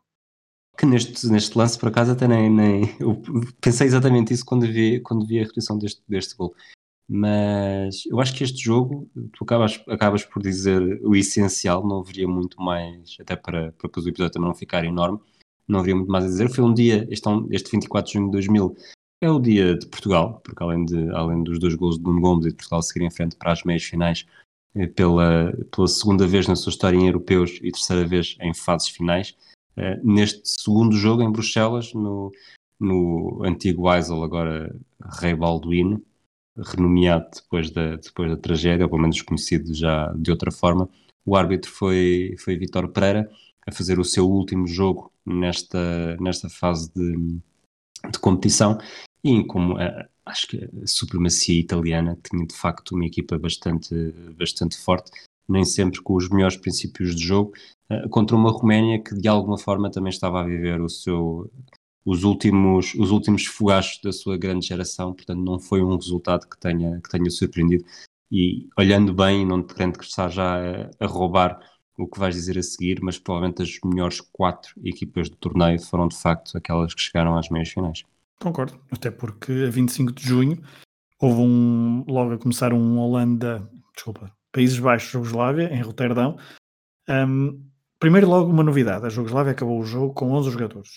Que 0.78 0.86
neste, 0.86 1.26
neste 1.28 1.56
lance, 1.56 1.78
por 1.78 1.88
acaso, 1.88 2.12
até 2.12 2.28
nem, 2.28 2.50
nem 2.50 2.82
eu 3.00 3.20
pensei 3.60 3.86
exatamente 3.86 4.34
isso 4.34 4.44
quando 4.44 4.66
vi, 4.66 5.00
quando 5.00 5.26
vi 5.26 5.38
a 5.38 5.42
repetição 5.42 5.78
deste, 5.78 6.02
deste 6.08 6.36
gol. 6.36 6.54
Mas 7.08 8.04
eu 8.06 8.20
acho 8.20 8.34
que 8.34 8.42
este 8.42 8.62
jogo, 8.62 9.08
tu 9.32 9.44
acabas, 9.44 9.80
acabas 9.88 10.24
por 10.24 10.42
dizer 10.42 11.00
o 11.04 11.14
essencial, 11.14 11.86
não 11.86 12.00
haveria 12.00 12.26
muito 12.26 12.60
mais, 12.60 13.16
até 13.20 13.36
para, 13.36 13.72
para 13.72 13.88
depois 13.88 14.06
o 14.06 14.08
episódio 14.08 14.32
também 14.32 14.48
não 14.48 14.54
ficar 14.54 14.84
enorme, 14.84 15.20
não 15.68 15.78
haveria 15.78 15.96
muito 15.96 16.10
mais 16.10 16.24
a 16.24 16.28
dizer. 16.28 16.50
Foi 16.50 16.64
um 16.64 16.74
dia, 16.74 17.06
este, 17.10 17.28
é 17.28 17.32
este 17.50 17.70
24 17.70 18.08
de 18.08 18.18
junho 18.18 18.26
de 18.26 18.32
2000, 18.32 18.76
é 19.20 19.30
o 19.30 19.38
dia 19.38 19.76
de 19.76 19.86
Portugal, 19.86 20.40
porque 20.44 20.62
além, 20.62 20.84
de, 20.84 21.10
além 21.10 21.42
dos 21.42 21.58
dois 21.58 21.74
gols 21.74 21.96
de 21.96 22.04
Nuno 22.04 22.20
Gomes 22.20 22.46
e 22.46 22.50
de 22.50 22.56
Portugal 22.56 22.82
seguir 22.82 23.04
em 23.04 23.10
frente 23.10 23.36
para 23.36 23.52
as 23.52 23.62
meias 23.62 23.84
finais, 23.84 24.26
eh, 24.74 24.86
pela, 24.88 25.56
pela 25.74 25.88
segunda 25.88 26.26
vez 26.26 26.46
na 26.48 26.56
sua 26.56 26.70
história 26.70 26.96
em 26.96 27.06
europeus 27.06 27.58
e 27.62 27.70
terceira 27.70 28.06
vez 28.06 28.36
em 28.40 28.52
fases 28.52 28.88
finais, 28.88 29.34
uh, 29.76 30.00
neste 30.02 30.42
segundo 30.44 30.96
jogo 30.96 31.22
em 31.22 31.30
Bruxelas, 31.30 31.92
no, 31.94 32.32
no 32.78 33.42
antigo 33.44 33.92
Eisel, 33.92 34.22
agora 34.22 34.74
Rei 35.20 35.34
Balduino, 35.34 36.02
renomeado 36.56 37.28
depois 37.34 37.70
da, 37.70 37.96
depois 37.96 38.30
da 38.30 38.36
tragédia, 38.36 38.84
ou 38.84 38.90
pelo 38.90 39.02
menos 39.02 39.20
conhecido 39.22 39.74
já 39.74 40.12
de 40.12 40.30
outra 40.30 40.50
forma. 40.50 40.88
O 41.24 41.36
árbitro 41.36 41.70
foi, 41.70 42.36
foi 42.38 42.56
Vitor 42.56 42.88
Pereira, 42.88 43.30
a 43.66 43.72
fazer 43.72 43.98
o 43.98 44.04
seu 44.04 44.30
último 44.30 44.66
jogo 44.66 45.12
nesta, 45.24 46.16
nesta 46.18 46.48
fase 46.48 46.90
de, 46.94 47.38
de 48.10 48.18
competição 48.20 48.78
e 49.24 49.44
como 49.44 49.74
uh, 49.74 50.06
acho 50.24 50.46
que 50.46 50.70
a 50.82 50.86
supremacia 50.86 51.58
italiana 51.58 52.16
tinha 52.22 52.46
de 52.46 52.54
facto 52.54 52.94
uma 52.94 53.06
equipa 53.06 53.36
bastante, 53.38 53.94
bastante 54.38 54.76
forte, 54.76 55.10
nem 55.48 55.64
sempre 55.64 56.00
com 56.02 56.14
os 56.14 56.28
melhores 56.28 56.56
princípios 56.56 57.14
de 57.14 57.24
jogo, 57.24 57.52
uh, 57.90 58.08
contra 58.08 58.36
uma 58.36 58.50
Roménia 58.50 59.02
que 59.02 59.14
de 59.14 59.28
alguma 59.28 59.58
forma 59.58 59.90
também 59.90 60.10
estava 60.10 60.40
a 60.40 60.44
viver 60.44 60.80
o 60.80 60.88
seu, 60.88 61.50
os 62.04 62.24
últimos, 62.24 62.94
os 62.94 63.10
últimos 63.10 63.46
fogachos 63.46 64.00
da 64.02 64.12
sua 64.12 64.36
grande 64.36 64.66
geração, 64.66 65.12
portanto 65.12 65.40
não 65.40 65.58
foi 65.58 65.82
um 65.82 65.96
resultado 65.96 66.48
que 66.48 66.58
tenha, 66.58 67.00
que 67.00 67.10
tenha 67.10 67.30
surpreendido. 67.30 67.84
E 68.30 68.68
olhando 68.78 69.14
bem, 69.14 69.46
não 69.46 69.62
te 69.62 69.74
querendo 69.74 70.00
estar 70.00 70.28
já 70.28 70.56
a, 70.56 70.90
a 71.00 71.06
roubar 71.06 71.60
o 71.98 72.06
que 72.06 72.18
vais 72.18 72.34
dizer 72.34 72.58
a 72.58 72.62
seguir, 72.62 73.00
mas 73.02 73.18
provavelmente 73.18 73.62
as 73.62 73.78
melhores 73.84 74.20
quatro 74.20 74.74
equipas 74.84 75.28
do 75.28 75.36
torneio 75.36 75.80
foram 75.80 76.08
de 76.08 76.16
facto 76.16 76.56
aquelas 76.56 76.94
que 76.94 77.00
chegaram 77.00 77.36
às 77.36 77.48
meias 77.48 77.70
finais. 77.70 78.04
Concordo, 78.40 78.78
até 78.90 79.10
porque 79.10 79.64
a 79.66 79.70
25 79.70 80.12
de 80.12 80.22
junho 80.22 80.62
houve 81.20 81.40
um, 81.40 82.04
logo 82.06 82.34
a 82.34 82.38
começar 82.38 82.72
um 82.72 82.98
Holanda, 82.98 83.68
desculpa, 83.94 84.30
Países 84.56 84.78
Baixos, 84.78 85.10
Jugoslávia, 85.10 85.68
em 85.70 85.82
Roterdão. 85.82 86.38
Um, 87.06 87.62
primeiro 87.98 88.26
logo 88.26 88.50
uma 88.50 88.62
novidade, 88.62 89.04
a 89.04 89.10
Jugoslávia 89.10 89.52
acabou 89.52 89.78
o 89.78 89.84
jogo 89.84 90.14
com 90.14 90.32
11 90.32 90.50
jogadores. 90.50 90.88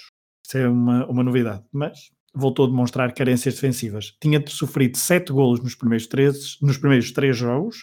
Isso 0.46 0.58
é 0.58 0.70
uma, 0.70 1.06
uma 1.08 1.22
novidade, 1.22 1.66
mas 1.70 2.10
voltou 2.34 2.66
a 2.66 2.70
demonstrar 2.70 3.14
carências 3.14 3.56
defensivas. 3.56 4.16
Tinha 4.22 4.42
sofrido 4.48 4.96
7 4.98 5.34
golos 5.34 5.60
nos 5.62 5.76
primeiros 5.76 6.08
3, 6.08 6.58
nos 6.62 6.78
primeiros 6.78 7.12
3 7.12 7.36
jogos, 7.36 7.80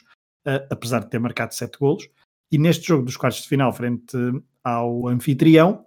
uh, 0.47 0.64
apesar 0.70 1.01
de 1.01 1.11
ter 1.11 1.18
marcado 1.18 1.55
7 1.55 1.79
golos, 1.79 2.09
e 2.51 2.57
neste 2.57 2.89
jogo 2.89 3.05
dos 3.05 3.18
quartos 3.18 3.43
de 3.43 3.49
final, 3.49 3.70
frente 3.70 4.16
ao 4.64 5.09
anfitrião, 5.09 5.85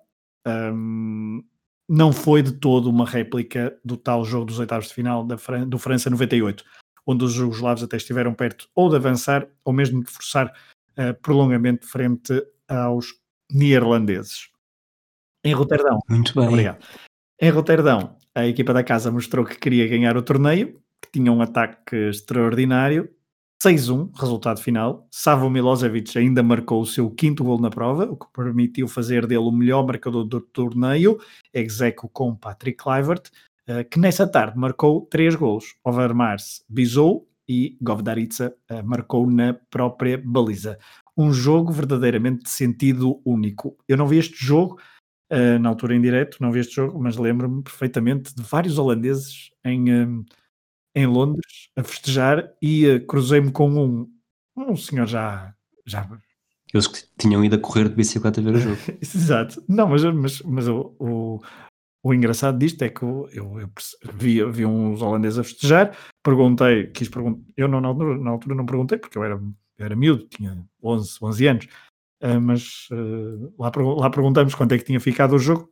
um, 0.48 1.44
não 1.90 2.14
foi 2.14 2.44
de 2.44 2.52
todo 2.52 2.92
uma 2.92 3.08
réplica 3.08 3.76
do 3.84 3.98
tal 3.98 4.24
jogo 4.24 4.46
dos 4.46 4.60
oitavos 4.60 4.90
de 4.90 4.94
final 4.94 5.26
da 5.26 5.36
Fran 5.36 5.68
do 5.68 5.80
França 5.80 6.12
98, 6.12 6.64
onde 7.06 7.24
os 7.24 7.34
jugoslavos 7.34 7.84
até 7.84 7.98
estiveram 7.98 8.34
perto 8.34 8.68
ou 8.76 8.90
de 8.90 8.96
avançar 8.96 9.48
ou 9.64 9.74
mesmo 9.74 10.04
de 10.04 10.10
forçar 10.10 10.48
uh, 10.48 11.14
prolongamento 11.22 11.88
frente 11.88 12.34
aos 12.68 13.16
neerlandeses. 13.52 14.50
Em 15.44 15.54
Roterdão. 15.54 16.00
Muito 16.10 16.34
bem. 16.36 16.48
Obrigado. 16.48 16.86
Em 17.42 17.50
Roterdão, 17.50 18.18
a 18.36 18.46
equipa 18.46 18.74
da 18.74 18.84
casa 18.84 19.12
mostrou 19.12 19.46
que 19.46 19.58
queria 19.58 19.88
ganhar 19.88 20.18
o 20.18 20.22
torneio, 20.22 20.82
que 21.02 21.12
tinha 21.12 21.32
um 21.32 21.42
ataque 21.42 21.96
extraordinário 21.96 23.10
6-1, 23.62 24.12
resultado 24.18 24.62
final. 24.62 25.06
Savo 25.12 25.50
Milosevic 25.50 26.18
ainda 26.18 26.42
marcou 26.42 26.82
o 26.82 26.86
seu 26.86 27.10
quinto 27.12 27.44
gol 27.44 27.60
na 27.60 27.70
prova, 27.70 28.06
o 28.06 28.16
que 28.16 28.26
permitiu 28.34 28.88
fazer 28.88 29.28
dele 29.28 29.42
o 29.42 29.52
melhor 29.52 29.86
marcador 29.86 30.24
do 30.24 30.40
torneio, 30.40 31.20
execo 31.54 32.08
com 32.08 32.36
Patrick 32.36 32.78
Kluivert, 32.78 33.30
que 33.84 34.00
nessa 34.00 34.28
tarde 34.28 34.58
marcou 34.58 35.02
três 35.02 35.36
gols. 35.36 35.76
Overmars 35.84 36.64
bisou 36.68 37.28
e 37.48 37.78
Govdaritsa 37.82 38.56
eh, 38.70 38.82
marcou 38.82 39.30
na 39.30 39.54
própria 39.54 40.22
baliza. 40.24 40.78
Um 41.18 41.34
jogo 41.34 41.72
verdadeiramente 41.72 42.44
de 42.44 42.50
sentido 42.50 43.22
único. 43.26 43.78
Eu 43.88 43.98
não 43.98 44.08
vi 44.08 44.18
este 44.18 44.44
jogo 44.44 44.80
eh, 45.30 45.58
na 45.58 45.70
altura 45.70 45.96
em 45.96 46.02
direto, 46.02 46.38
não 46.40 46.52
vi 46.52 46.60
este 46.60 46.76
jogo, 46.76 47.00
mas 47.02 47.18
lembro-me 47.18 47.64
perfeitamente 47.64 48.36
de 48.36 48.44
vários 48.44 48.78
holandeses 48.78 49.52
em 49.64 50.26
em 50.96 51.06
Londres 51.06 51.70
a 51.76 51.84
festejar 51.84 52.52
e 52.62 53.00
cruzei-me 53.08 53.52
com 53.52 53.70
um, 53.70 54.10
um 54.58 54.76
senhor 54.76 55.08
já, 55.08 55.54
já. 55.86 56.10
Eles 56.74 56.88
que 56.88 57.04
tinham 57.18 57.44
ido 57.44 57.56
a 57.56 57.60
correr 57.60 57.90
de 57.90 57.96
bicicleta 57.96 58.40
a 58.40 58.44
ver 58.44 58.56
o 58.56 58.60
jogo. 58.60 58.78
Exato. 59.02 59.64
Não, 59.68 59.88
mas, 59.88 60.04
mas, 60.04 60.42
mas 60.42 60.68
o, 60.68 60.96
o, 61.00 61.40
o 62.04 62.14
engraçado 62.14 62.58
disto 62.58 62.82
é 62.84 62.90
que 62.90 63.04
eu, 63.04 63.30
eu, 63.32 63.72
vi, 64.14 64.44
vi 64.52 64.66
uns 64.66 65.02
holandeses 65.02 65.40
a 65.40 65.44
festejar, 65.44 65.98
perguntei, 66.24 66.88
quis 66.88 67.10
perguntar, 67.10 67.42
eu 67.58 67.68
não, 67.68 67.82
na, 67.82 67.90
altura, 67.90 68.18
na 68.18 68.30
altura 68.32 68.56
não 68.56 68.66
perguntei 68.66 68.98
porque 68.98 69.18
eu 69.18 69.24
era, 69.24 69.42
era 69.78 69.96
miúdo, 69.96 70.28
tinha 70.28 70.66
11, 70.82 71.18
11 71.22 71.48
anos, 71.48 71.66
uh, 72.24 72.42
mas 72.42 72.88
uh, 72.92 73.54
lá, 73.60 73.72
lá 73.76 74.10
perguntamos 74.10 74.56
quanto 74.56 74.74
é 74.74 74.78
que 74.78 74.86
tinha 74.86 75.00
ficado 75.00 75.36
o 75.36 75.40
jogo 75.40 75.70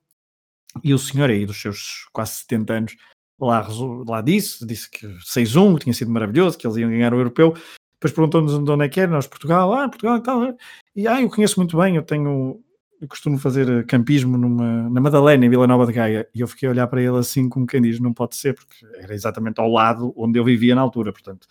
e 0.84 0.93
o 0.93 0.99
senhor 0.99 1.30
aí 1.30 1.45
dos 1.45 1.61
seus 1.61 2.07
quase 2.11 2.34
70 2.34 2.73
anos 2.73 2.95
lá, 3.39 3.67
lá 4.07 4.21
disse, 4.21 4.65
disse 4.65 4.89
que 4.89 5.07
6-1, 5.07 5.75
que 5.78 5.84
tinha 5.84 5.93
sido 5.93 6.11
maravilhoso, 6.11 6.57
que 6.57 6.65
eles 6.65 6.78
iam 6.78 6.89
ganhar 6.89 7.13
o 7.13 7.17
europeu. 7.17 7.53
Depois 7.93 8.13
perguntou-nos 8.13 8.63
de 8.63 8.71
onde 8.71 8.86
é 8.86 8.89
que 8.89 8.99
era, 8.99 9.11
nós 9.11 9.28
Portugal, 9.28 9.73
ah, 9.73 9.89
Portugal 9.89 10.17
e 10.17 10.21
tal. 10.21 10.57
E 10.95 11.07
ah, 11.07 11.21
eu 11.21 11.30
conheço 11.30 11.59
muito 11.59 11.78
bem, 11.78 11.95
eu 11.95 12.03
tenho, 12.03 12.61
eu 13.00 13.08
costumo 13.08 13.38
fazer 13.38 13.86
campismo 13.86 14.38
numa, 14.38 14.89
na 14.89 15.02
Madalena, 15.02 15.45
em 15.45 15.50
Vila 15.50 15.68
Nova 15.68 15.86
de 15.86 15.93
Gaia, 15.93 16.28
e 16.34 16.41
eu 16.41 16.48
fiquei 16.48 16.68
a 16.68 16.72
olhar 16.72 16.88
para 16.88 17.02
ele 17.02 17.18
assim 17.18 17.48
como 17.48 17.68
quem 17.68 17.82
diz, 17.82 18.00
não 18.00 18.14
pode 18.14 18.36
ser, 18.36 18.56
porque 18.56 18.86
era 18.95 19.14
exatamente 19.14 19.60
ao 19.60 19.70
lado 19.70 20.14
onde 20.16 20.39
eu 20.39 20.43
vivia 20.43 20.74
na 20.74 20.82
altura, 20.82 21.12
portanto. 21.12 21.48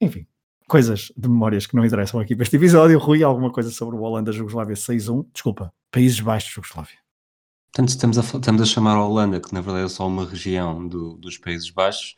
Enfim, 0.00 0.26
coisas 0.68 1.10
de 1.16 1.28
memórias 1.28 1.66
que 1.66 1.74
não 1.74 1.84
interessam 1.84 2.20
aqui 2.20 2.36
para 2.36 2.44
este 2.44 2.56
episódio. 2.56 2.98
Rui, 2.98 3.22
alguma 3.22 3.50
coisa 3.50 3.70
sobre 3.70 3.96
o 3.96 4.00
Holanda-Jugoslávia 4.00 4.76
6-1? 4.76 5.26
Desculpa, 5.32 5.72
Países 5.90 6.20
Baixos 6.20 6.52
Jugoslávia. 6.52 6.98
Portanto, 7.72 7.88
estamos 7.88 8.18
a, 8.18 8.22
estamos 8.22 8.62
a 8.62 8.64
chamar 8.64 8.96
a 8.96 9.04
Holanda, 9.04 9.40
que 9.40 9.52
na 9.52 9.60
verdade 9.60 9.86
é 9.86 9.88
só 9.88 10.06
uma 10.06 10.24
região 10.26 10.86
do, 10.86 11.14
dos 11.14 11.38
Países 11.38 11.70
Baixos, 11.70 12.16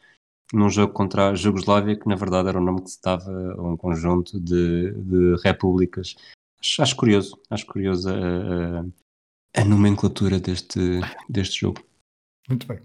num 0.53 0.69
jogo 0.69 0.93
contra 0.93 1.31
a 1.31 1.35
Jugoslávia, 1.35 1.97
que 1.97 2.09
na 2.09 2.17
verdade 2.17 2.49
era 2.49 2.59
o 2.59 2.65
nome 2.65 2.83
que 2.83 2.91
se 2.91 3.01
dava 3.03 3.31
a 3.31 3.63
um 3.63 3.77
conjunto 3.77 4.41
de, 4.41 4.93
de 4.93 5.37
repúblicas. 5.45 6.17
Acho, 6.63 6.83
acho, 6.83 6.97
curioso, 6.97 7.41
acho 7.49 7.67
curioso 7.67 8.11
a, 8.11 8.15
a, 8.15 9.63
a, 9.63 9.65
nomenclatura 9.65 10.39
deste, 10.39 11.01
deste 11.29 11.61
jogo. 11.61 11.83
Muito 12.49 12.67
bem. 12.67 12.81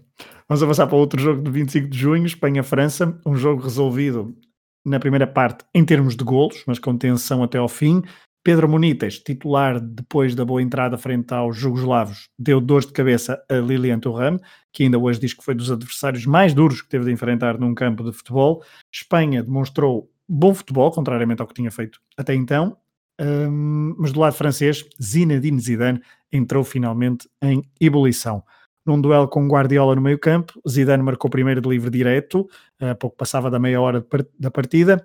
Vamos 0.48 0.62
avançar 0.62 0.86
para 0.86 0.96
outro 0.96 1.20
jogo 1.20 1.42
de 1.42 1.50
25 1.50 1.88
de 1.88 1.98
junho, 1.98 2.26
Espanha-França, 2.26 3.20
um 3.26 3.36
jogo 3.36 3.62
resolvido 3.62 4.36
na 4.84 5.00
primeira 5.00 5.26
parte 5.26 5.64
em 5.74 5.84
termos 5.84 6.16
de 6.16 6.24
golos, 6.24 6.62
mas 6.66 6.78
com 6.78 6.96
tensão 6.96 7.42
até 7.42 7.58
ao 7.58 7.68
fim. 7.68 8.02
Pedro 8.46 8.68
Munites, 8.68 9.18
titular 9.18 9.80
depois 9.80 10.32
da 10.36 10.44
boa 10.44 10.62
entrada 10.62 10.96
frente 10.96 11.34
aos 11.34 11.56
jugoslavos, 11.56 12.28
deu 12.38 12.60
dores 12.60 12.86
de 12.86 12.92
cabeça 12.92 13.42
a 13.50 13.54
Lilian 13.54 13.98
Thuram, 13.98 14.38
que 14.72 14.84
ainda 14.84 15.00
hoje 15.00 15.18
diz 15.18 15.34
que 15.34 15.44
foi 15.44 15.52
dos 15.52 15.68
adversários 15.68 16.24
mais 16.24 16.54
duros 16.54 16.80
que 16.80 16.88
teve 16.88 17.06
de 17.06 17.10
enfrentar 17.10 17.58
num 17.58 17.74
campo 17.74 18.04
de 18.04 18.12
futebol. 18.12 18.62
Espanha 18.92 19.42
demonstrou 19.42 20.08
bom 20.28 20.54
futebol, 20.54 20.92
contrariamente 20.92 21.42
ao 21.42 21.48
que 21.48 21.54
tinha 21.54 21.72
feito 21.72 22.00
até 22.16 22.36
então, 22.36 22.76
um, 23.20 23.94
mas 23.98 24.12
do 24.12 24.20
lado 24.20 24.34
francês, 24.34 24.84
Zinedine 25.02 25.60
Zidane 25.60 26.02
entrou 26.30 26.64
finalmente 26.64 27.28
em 27.42 27.62
ebulição. 27.80 28.42
Num 28.84 29.00
duelo 29.00 29.26
com 29.26 29.48
Guardiola 29.48 29.96
no 29.96 30.00
meio 30.00 30.18
campo, 30.18 30.60
Zidane 30.68 31.02
marcou 31.02 31.30
primeiro 31.30 31.60
de 31.60 31.68
livre 31.68 31.90
direto, 31.90 32.48
a 32.80 32.94
pouco 32.94 33.16
passava 33.16 33.50
da 33.50 33.58
meia 33.58 33.80
hora 33.80 34.06
da 34.38 34.50
partida. 34.50 35.04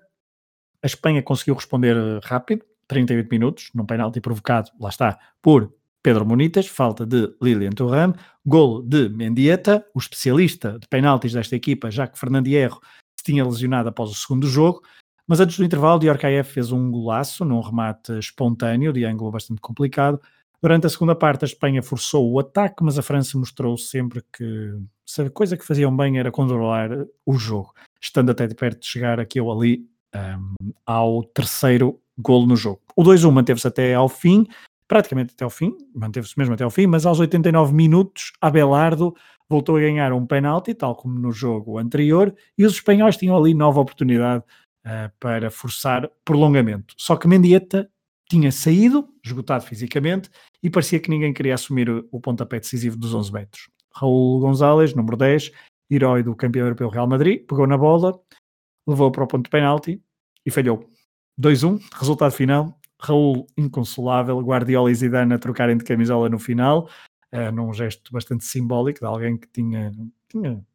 A 0.83 0.87
Espanha 0.87 1.23
conseguiu 1.23 1.55
responder 1.55 1.95
eh, 1.95 2.19
rápido, 2.23 2.63
38 2.87 3.27
minutos, 3.29 3.71
num 3.73 3.85
penalti 3.85 4.19
provocado, 4.19 4.69
lá 4.79 4.89
está, 4.89 5.17
por 5.41 5.73
Pedro 6.03 6.25
Munitas, 6.25 6.67
falta 6.67 7.05
de 7.05 7.33
Lilian 7.41 7.71
Thuram, 7.71 8.13
golo 8.45 8.81
de 8.81 9.07
Mendieta, 9.09 9.85
o 9.93 9.99
especialista 9.99 10.77
de 10.77 10.87
penaltis 10.87 11.33
desta 11.33 11.55
equipa, 11.55 11.89
já 11.89 12.07
que 12.07 12.19
Fernando 12.19 12.47
Hierro 12.47 12.81
se 13.15 13.23
tinha 13.23 13.45
lesionado 13.45 13.89
após 13.89 14.09
o 14.09 14.15
segundo 14.15 14.47
jogo, 14.47 14.81
mas 15.31 15.39
antes 15.39 15.57
do 15.57 15.63
intervalo, 15.63 15.97
Diorcaeff 15.97 16.51
fez 16.51 16.73
um 16.73 16.91
golaço 16.91 17.45
num 17.45 17.61
remate 17.61 18.19
espontâneo, 18.19 18.91
de 18.91 19.05
ângulo 19.05 19.31
bastante 19.31 19.61
complicado. 19.61 20.19
Durante 20.61 20.87
a 20.87 20.89
segunda 20.89 21.15
parte, 21.15 21.45
a 21.45 21.47
Espanha 21.47 21.81
forçou 21.81 22.29
o 22.29 22.37
ataque, 22.37 22.83
mas 22.83 22.99
a 22.99 23.01
França 23.01 23.37
mostrou 23.37 23.77
sempre 23.77 24.21
que 24.29 24.77
a 25.21 25.29
coisa 25.29 25.55
que 25.55 25.65
faziam 25.65 25.95
bem 25.95 26.19
era 26.19 26.33
controlar 26.33 26.89
o 27.25 27.33
jogo, 27.35 27.73
estando 28.01 28.29
até 28.29 28.45
de 28.45 28.53
perto 28.55 28.81
de 28.81 28.87
chegar 28.87 29.21
aqui 29.21 29.39
ou 29.39 29.49
ali 29.53 29.85
um, 30.13 30.73
ao 30.85 31.23
terceiro 31.23 31.97
golo 32.17 32.45
no 32.45 32.57
jogo. 32.57 32.81
O 32.93 33.01
2-1 33.01 33.31
manteve-se 33.31 33.69
até 33.69 33.93
ao 33.93 34.09
fim, 34.09 34.45
praticamente 34.85 35.33
até 35.33 35.45
ao 35.45 35.49
fim, 35.49 35.73
manteve-se 35.95 36.37
mesmo 36.37 36.55
até 36.55 36.65
ao 36.65 36.69
fim, 36.69 36.87
mas 36.87 37.05
aos 37.05 37.21
89 37.21 37.73
minutos, 37.73 38.33
Abelardo 38.41 39.15
voltou 39.49 39.77
a 39.77 39.79
ganhar 39.79 40.11
um 40.11 40.25
penalti, 40.25 40.73
tal 40.73 40.93
como 40.93 41.17
no 41.17 41.31
jogo 41.31 41.77
anterior, 41.77 42.35
e 42.57 42.65
os 42.65 42.73
espanhóis 42.73 43.15
tinham 43.15 43.37
ali 43.37 43.53
nova 43.53 43.79
oportunidade 43.79 44.43
uh, 44.85 45.11
para 45.19 45.49
forçar 45.49 46.09
prolongamento. 46.23 46.93
Só 46.97 47.15
que 47.15 47.27
Mendieta 47.27 47.89
tinha 48.29 48.51
saído, 48.51 49.09
esgotado 49.25 49.65
fisicamente, 49.65 50.29
e 50.63 50.69
parecia 50.69 50.99
que 50.99 51.09
ninguém 51.09 51.33
queria 51.33 51.53
assumir 51.53 51.89
o, 51.89 52.19
pontapé 52.21 52.59
decisivo 52.59 52.95
dos 52.95 53.13
11 53.13 53.33
metros. 53.33 53.69
Raul 53.93 54.39
Gonzalez, 54.39 54.93
número 54.93 55.17
10, 55.17 55.51
herói 55.89 56.23
do 56.23 56.33
campeão 56.33 56.65
europeu 56.65 56.87
Real 56.87 57.07
Madrid, 57.07 57.45
pegou 57.45 57.67
na 57.67 57.77
bola, 57.77 58.17
levou 58.87 59.11
para 59.11 59.23
o 59.25 59.27
ponto 59.27 59.43
de 59.43 59.49
penalti 59.49 60.01
e 60.45 60.51
falhou. 60.51 60.89
2-1, 61.39 61.81
resultado 61.93 62.31
final, 62.31 62.79
Raul 63.01 63.47
inconsolável, 63.57 64.39
Guardiola 64.39 64.89
e 64.91 64.95
Zidane 64.95 65.33
a 65.33 65.39
trocarem 65.39 65.75
de 65.75 65.83
camisola 65.83 66.29
no 66.29 66.39
final, 66.39 66.89
uh, 67.33 67.51
num 67.51 67.73
gesto 67.73 68.13
bastante 68.13 68.45
simbólico 68.45 68.99
de 68.99 69.05
alguém 69.05 69.37
que 69.37 69.47
tinha, 69.47 69.91
tinha 70.29 70.65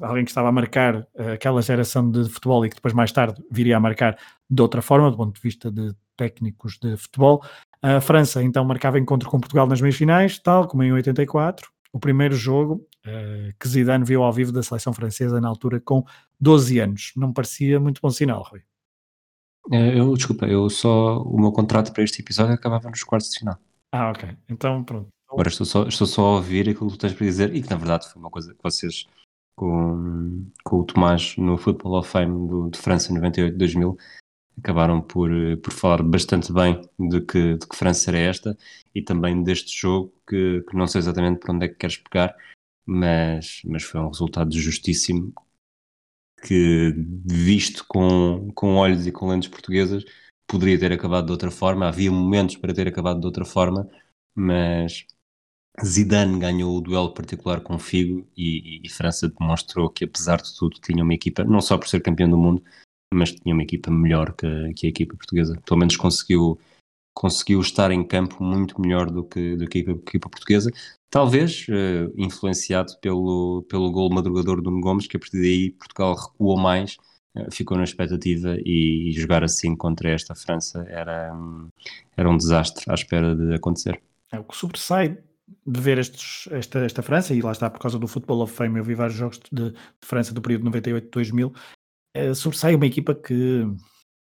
alguém 0.00 0.24
que 0.24 0.30
estava 0.30 0.48
a 0.48 0.52
marcar 0.52 0.96
uh, 0.96 1.32
aquela 1.34 1.62
geração 1.62 2.10
de 2.10 2.28
futebol 2.28 2.64
e 2.64 2.68
que 2.68 2.76
depois 2.76 2.94
mais 2.94 3.12
tarde 3.12 3.42
viria 3.50 3.76
a 3.76 3.80
marcar 3.80 4.18
de 4.48 4.62
outra 4.62 4.82
forma, 4.82 5.10
do 5.10 5.16
ponto 5.16 5.34
de 5.34 5.40
vista 5.40 5.70
de 5.70 5.94
técnicos 6.16 6.78
de 6.78 6.96
futebol. 6.96 7.44
A 7.82 8.00
França 8.00 8.42
então 8.42 8.64
marcava 8.64 8.98
encontro 8.98 9.28
com 9.28 9.38
Portugal 9.38 9.66
nas 9.66 9.80
meias 9.80 9.96
finais, 9.96 10.38
tal 10.38 10.66
como 10.66 10.82
em 10.82 10.92
84, 10.92 11.70
o 11.92 11.98
primeiro 11.98 12.34
jogo 12.34 12.86
uh, 13.06 13.52
que 13.58 13.68
Zidane 13.68 14.04
viu 14.04 14.22
ao 14.22 14.32
vivo 14.32 14.52
da 14.52 14.62
seleção 14.62 14.92
francesa 14.92 15.40
na 15.40 15.48
altura 15.48 15.80
com 15.80 16.04
12 16.40 16.78
anos. 16.78 17.12
Não 17.16 17.32
parecia 17.32 17.78
muito 17.80 18.00
bom 18.00 18.10
sinal, 18.10 18.42
Rui. 18.42 18.62
É, 19.72 19.98
eu, 19.98 20.14
desculpa, 20.14 20.46
eu 20.46 20.70
só, 20.70 21.20
o 21.22 21.40
meu 21.40 21.50
contrato 21.50 21.92
para 21.92 22.04
este 22.04 22.22
episódio 22.22 22.54
acabava 22.54 22.88
nos 22.88 23.02
quartos 23.02 23.30
de 23.30 23.40
final. 23.40 23.58
Ah, 23.92 24.10
ok. 24.10 24.28
Então, 24.48 24.84
pronto. 24.84 25.08
Agora 25.28 25.48
estou 25.48 25.66
só, 25.66 25.86
estou 25.88 26.06
só 26.06 26.22
a 26.22 26.36
ouvir 26.36 26.68
aquilo 26.68 26.90
que 26.90 26.96
tu 26.96 27.00
tens 27.00 27.12
para 27.12 27.26
dizer 27.26 27.54
e 27.54 27.62
que 27.62 27.68
na 27.68 27.76
verdade 27.76 28.08
foi 28.08 28.20
uma 28.20 28.30
coisa 28.30 28.54
que 28.54 28.62
vocês 28.62 29.06
com, 29.56 30.46
com 30.62 30.80
o 30.80 30.84
Tomás 30.84 31.36
no 31.36 31.56
Football 31.56 32.00
of 32.00 32.08
Fame 32.10 32.48
do, 32.48 32.70
de 32.70 32.78
França 32.78 33.12
98-2000 33.12 33.96
acabaram 34.58 35.00
por, 35.02 35.30
por 35.62 35.72
falar 35.72 36.02
bastante 36.02 36.52
bem 36.52 36.80
de 36.98 37.20
que, 37.20 37.56
de 37.56 37.66
que 37.66 37.76
França 37.76 38.10
era 38.10 38.18
esta 38.18 38.56
e 38.94 39.02
também 39.02 39.42
deste 39.42 39.78
jogo 39.78 40.12
que, 40.28 40.62
que 40.62 40.76
não 40.76 40.86
sei 40.86 41.00
exatamente 41.00 41.40
por 41.40 41.50
onde 41.50 41.66
é 41.66 41.68
que 41.68 41.74
queres 41.74 41.96
pegar, 41.98 42.34
mas, 42.86 43.60
mas 43.64 43.82
foi 43.82 44.00
um 44.00 44.08
resultado 44.08 44.56
justíssimo 44.58 45.32
que, 46.42 46.94
visto 47.24 47.84
com, 47.88 48.50
com 48.54 48.76
olhos 48.76 49.06
e 49.06 49.12
com 49.12 49.28
lentes 49.28 49.48
portuguesas, 49.48 50.04
poderia 50.46 50.78
ter 50.78 50.92
acabado 50.92 51.26
de 51.26 51.32
outra 51.32 51.50
forma. 51.50 51.88
Havia 51.88 52.10
momentos 52.10 52.56
para 52.56 52.74
ter 52.74 52.86
acabado 52.88 53.20
de 53.20 53.26
outra 53.26 53.44
forma, 53.44 53.88
mas 54.34 55.06
Zidane 55.84 56.38
ganhou 56.38 56.76
o 56.76 56.80
duelo 56.80 57.12
particular 57.12 57.60
com 57.60 57.78
Figo 57.78 58.26
e, 58.36 58.78
e, 58.78 58.80
e, 58.84 58.88
França 58.88 59.28
demonstrou 59.28 59.90
que, 59.90 60.04
apesar 60.04 60.40
de 60.40 60.54
tudo, 60.56 60.80
tinha 60.80 61.02
uma 61.02 61.14
equipa, 61.14 61.44
não 61.44 61.60
só 61.60 61.76
por 61.76 61.88
ser 61.88 62.00
campeão 62.00 62.30
do 62.30 62.38
mundo, 62.38 62.62
mas 63.12 63.32
tinha 63.32 63.54
uma 63.54 63.62
equipa 63.62 63.90
melhor 63.90 64.32
que, 64.32 64.72
que 64.74 64.86
a 64.86 64.90
equipa 64.90 65.16
portuguesa. 65.16 65.60
Pelo 65.66 65.78
menos 65.78 65.96
conseguiu, 65.96 66.58
conseguiu 67.14 67.60
estar 67.60 67.90
em 67.90 68.02
campo 68.06 68.42
muito 68.42 68.80
melhor 68.80 69.10
do 69.10 69.22
que, 69.24 69.56
do 69.56 69.66
que 69.68 69.78
a 69.78 69.92
equipa 69.92 70.28
portuguesa. 70.28 70.70
Talvez 71.10 71.66
uh, 71.68 72.12
influenciado 72.16 72.98
pelo, 73.00 73.64
pelo 73.68 73.90
gol 73.90 74.10
madrugador 74.10 74.60
do 74.60 74.80
Gomes, 74.80 75.06
que 75.06 75.16
a 75.16 75.20
partir 75.20 75.40
daí 75.40 75.70
Portugal 75.70 76.14
recuou 76.14 76.56
mais, 76.56 76.96
uh, 77.36 77.50
ficou 77.52 77.76
na 77.76 77.84
expectativa 77.84 78.56
e, 78.64 79.10
e, 79.10 79.12
jogar 79.12 79.44
assim 79.44 79.76
contra 79.76 80.10
esta 80.10 80.34
França 80.34 80.84
era, 80.88 81.32
um, 81.34 81.68
era 82.16 82.28
um 82.28 82.36
desastre 82.36 82.84
à 82.88 82.94
espera 82.94 83.36
de 83.36 83.54
acontecer. 83.54 84.02
É, 84.32 84.40
o 84.40 84.44
que 84.44 84.56
sobressai 84.56 85.16
de 85.66 85.80
ver 85.80 85.98
estes, 85.98 86.48
esta, 86.52 86.80
esta 86.80 87.02
França, 87.02 87.34
e 87.34 87.40
lá 87.40 87.52
está 87.52 87.70
por 87.70 87.80
causa 87.80 87.98
do 87.98 88.08
Football 88.08 88.42
of 88.42 88.52
Fame, 88.52 88.78
eu 88.78 88.84
vi 88.84 88.94
vários 88.94 89.16
jogos 89.16 89.40
de, 89.52 89.70
de 89.70 89.76
França 90.00 90.34
do 90.34 90.42
período 90.42 90.70
98-2000, 90.70 91.54
é, 92.14 92.34
sobressai 92.34 92.74
uma 92.74 92.86
equipa 92.86 93.14
que 93.14 93.64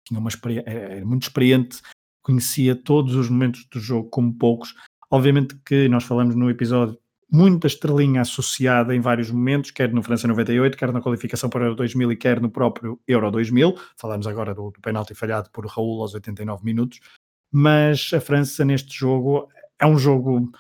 tinha 0.07 0.19
uma 0.19 0.29
experiência, 0.29 0.69
era 0.69 1.05
muito 1.05 1.23
experiente, 1.23 1.81
conhecia 2.23 2.75
todos 2.75 3.15
os 3.15 3.29
momentos 3.29 3.67
do 3.71 3.79
jogo 3.79 4.09
como 4.09 4.33
poucos, 4.35 4.75
Obviamente 5.13 5.55
que 5.67 5.91
nós 5.91 6.05
falamos 6.05 6.35
no 6.35 6.49
episódio 6.49 6.99
muita 7.31 7.67
estrelinha 7.67 8.23
associada 8.23 8.97
em 8.97 9.01
vários 9.01 9.31
momentos, 9.31 9.71
quer 9.71 9.93
no 9.93 10.03
França 10.03 10.27
98, 10.27 10.75
quer 10.75 10.91
na 10.91 11.03
qualificação 11.03 11.51
para 11.51 11.61
o 11.61 11.65
Euro 11.65 11.77
2000 11.77 12.13
e 12.13 12.17
quer 12.17 12.41
no 12.41 12.51
próprio 12.51 12.99
Euro 13.07 13.31
2000. 13.31 13.77
Falamos 13.99 14.27
agora 14.27 14.55
do, 14.55 14.71
do 14.71 14.81
penalti 14.81 15.15
falhado 15.15 15.51
por 15.51 15.67
Raul 15.67 16.01
aos 16.01 16.15
89 16.15 16.65
minutos. 16.65 16.99
Mas 17.53 18.11
a 18.15 18.23
França 18.23 18.65
neste 18.65 18.99
jogo 18.99 19.51
é 19.79 19.85
um 19.85 19.99
jogo 19.99 20.51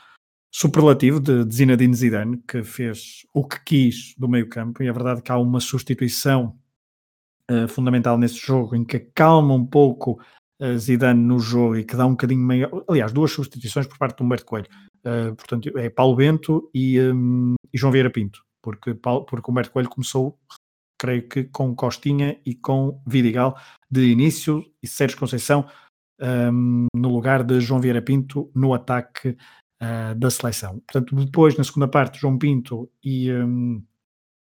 superlativo 0.52 1.18
de, 1.18 1.44
Zinedine 1.52 1.94
Zidane, 1.94 2.42
que 2.46 2.62
fez 2.62 3.26
o 3.32 3.44
que 3.44 3.64
quis 3.64 4.14
do 4.18 4.28
meio 4.28 4.48
campo, 4.48 4.82
e 4.82 4.88
é 4.88 4.92
verdade 4.92 5.22
que 5.22 5.32
há 5.32 5.38
uma 5.38 5.60
substituição 5.60 6.58
uh, 7.50 7.66
fundamental 7.66 8.18
nesse 8.18 8.36
jogo, 8.36 8.76
em 8.76 8.84
que 8.84 8.96
acalma 8.98 9.54
um 9.54 9.66
pouco 9.66 10.20
Zidane 10.76 11.20
no 11.20 11.40
jogo 11.40 11.76
e 11.76 11.84
que 11.84 11.96
dá 11.96 12.06
um 12.06 12.12
bocadinho 12.12 12.40
maior. 12.40 12.84
Aliás, 12.88 13.12
duas 13.12 13.32
substituições 13.32 13.86
por 13.86 13.98
parte 13.98 14.18
do 14.18 14.24
Humberto 14.24 14.46
Coelho. 14.46 14.68
Uh, 15.04 15.34
portanto, 15.34 15.76
é 15.76 15.90
Paulo 15.90 16.14
Bento 16.14 16.70
e, 16.72 17.00
um, 17.00 17.54
e, 17.72 17.78
João 17.78 17.92
Vieira 17.92 18.10
Pinto, 18.10 18.44
porque, 18.62 18.94
Paulo, 18.94 19.24
porque 19.24 19.50
Humberto 19.50 19.72
Coelho 19.72 19.88
começou, 19.88 20.38
creio 20.96 21.28
que 21.28 21.44
com 21.44 21.74
Costinha 21.74 22.38
e 22.46 22.54
com 22.54 23.02
Vidigal 23.04 23.58
de 23.90 24.04
início 24.04 24.64
e 24.80 24.86
Sérgio 24.86 25.18
Conceição 25.18 25.66
um, 26.20 26.86
no 26.94 27.08
lugar 27.08 27.42
de 27.42 27.60
João 27.60 27.80
Vieira 27.80 28.00
Pinto 28.00 28.48
no 28.54 28.72
ataque 28.72 29.36
uh, 29.82 30.14
da 30.14 30.30
seleção. 30.30 30.80
Portanto, 30.80 31.14
depois, 31.16 31.56
na 31.56 31.64
segunda 31.64 31.88
parte, 31.88 32.20
João 32.20 32.38
Pinto 32.38 32.88
e, 33.02 33.32
um, 33.32 33.84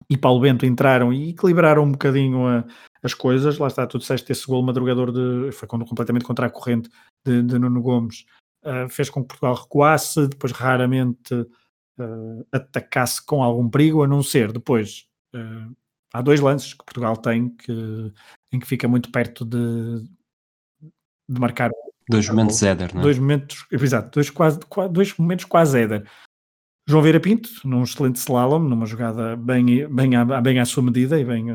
e 0.09 0.17
Paulo 0.17 0.39
Bento 0.39 0.65
entraram 0.65 1.11
e 1.11 1.29
equilibraram 1.29 1.83
um 1.83 1.91
bocadinho 1.91 2.47
a, 2.47 2.65
as 3.03 3.13
coisas. 3.13 3.57
Lá 3.57 3.67
está, 3.67 3.85
tu 3.85 3.99
disseste 3.99 4.31
esse 4.31 4.47
gol 4.47 4.63
madrugador 4.63 5.11
de, 5.11 5.51
foi 5.51 5.67
completamente 5.67 6.25
contra 6.25 6.47
a 6.47 6.49
corrente 6.49 6.89
de, 7.25 7.43
de 7.43 7.59
Nuno 7.59 7.81
Gomes, 7.81 8.25
uh, 8.63 8.89
fez 8.89 9.09
com 9.09 9.21
que 9.21 9.27
Portugal 9.27 9.55
recuasse, 9.55 10.27
depois 10.27 10.53
raramente 10.53 11.33
uh, 11.33 12.47
atacasse 12.51 13.23
com 13.25 13.43
algum 13.43 13.69
perigo, 13.69 14.03
a 14.03 14.07
não 14.07 14.23
ser 14.23 14.51
depois. 14.51 15.07
Uh, 15.35 15.75
há 16.13 16.21
dois 16.21 16.39
lances 16.39 16.73
que 16.73 16.85
Portugal 16.85 17.17
tem 17.17 17.49
que, 17.49 18.13
em 18.51 18.59
que 18.59 18.65
fica 18.67 18.87
muito 18.87 19.11
perto 19.11 19.43
de, 19.45 20.03
de 21.29 21.39
marcar. 21.39 21.69
Dois 22.09 22.29
momentos 22.29 22.63
Éder, 22.63 22.93
não 22.93 23.01
é? 23.01 23.03
Dois 23.03 23.19
momentos, 23.19 23.65
exato, 23.71 24.11
dois, 24.13 24.29
quase, 24.29 24.59
dois 24.91 25.17
momentos 25.17 25.45
quase 25.45 25.79
Éder. 25.79 26.07
João 26.87 27.03
Vieira 27.03 27.19
Pinto, 27.19 27.49
num 27.65 27.83
excelente 27.83 28.15
slalom, 28.15 28.59
numa 28.59 28.85
jogada 28.85 29.35
bem, 29.35 29.87
bem, 29.93 30.15
à, 30.15 30.41
bem 30.41 30.59
à 30.59 30.65
sua 30.65 30.81
medida 30.83 31.19
e 31.19 31.25
bem, 31.25 31.49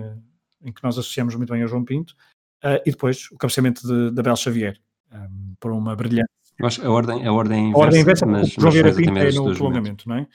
em 0.63 0.73
que 0.73 0.83
nós 0.83 0.99
associamos 0.99 1.35
muito 1.35 1.51
bem 1.51 1.63
ao 1.63 1.69
João 1.69 1.85
Pinto, 1.85 2.15
uh, 2.63 2.81
e 2.85 2.91
depois 2.91 3.31
o 3.31 3.39
cabeceamento 3.39 3.87
de, 3.87 4.11
de 4.11 4.21
Abel 4.21 4.37
Xavier, 4.37 4.79
um, 5.11 5.17
ehm, 5.17 5.55
por 5.59 5.73
uma 5.73 5.97
brilhante. 5.97 6.29
A 6.61 6.91
ordem, 6.91 7.27
a 7.27 7.33
ordem 7.33 7.71
inversa, 7.71 7.79
a 7.79 7.87
ordem 7.87 8.01
inversa 8.03 8.27
mas, 8.27 8.57
o 8.57 8.61
João 8.61 8.73
Vieira 8.73 8.95
Pinto 8.95 9.19
é 9.19 9.33
no 9.33 9.55
prolongamento, 9.55 10.09
não 10.09 10.17
é? 10.17 10.27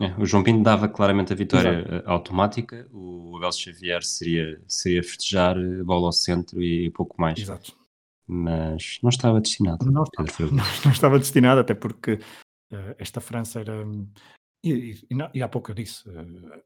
É, 0.00 0.12
o 0.20 0.26
João 0.26 0.42
Pinto 0.42 0.64
dava 0.64 0.88
claramente 0.88 1.32
a 1.32 1.36
vitória 1.36 1.78
Exato. 1.78 1.94
Eh, 1.94 2.02
automática, 2.06 2.88
o 2.92 3.36
Abel 3.36 3.52
Xavier 3.52 4.02
seria, 4.02 4.60
seria 4.66 5.02
festejar 5.04 5.56
bola 5.84 6.06
ao 6.06 6.12
centro 6.12 6.60
e 6.60 6.90
pouco 6.90 7.14
mais. 7.20 7.38
Exato. 7.38 7.76
Mas 8.26 8.98
não 9.02 9.10
estava 9.10 9.40
destinado. 9.40 9.90
Não, 9.90 10.02
estava, 10.02 10.28
não, 10.50 10.64
não 10.84 10.92
estava 10.92 11.18
destinado, 11.18 11.60
até 11.60 11.74
porque 11.74 12.14
uh, 12.72 12.94
esta 12.98 13.20
França 13.20 13.60
era. 13.60 13.84
E, 14.64 14.96
e, 15.10 15.16
e, 15.34 15.42
há 15.42 15.48
pouco 15.48 15.70
eu 15.70 15.74
disse, 15.74 16.08
uh, 16.08 16.62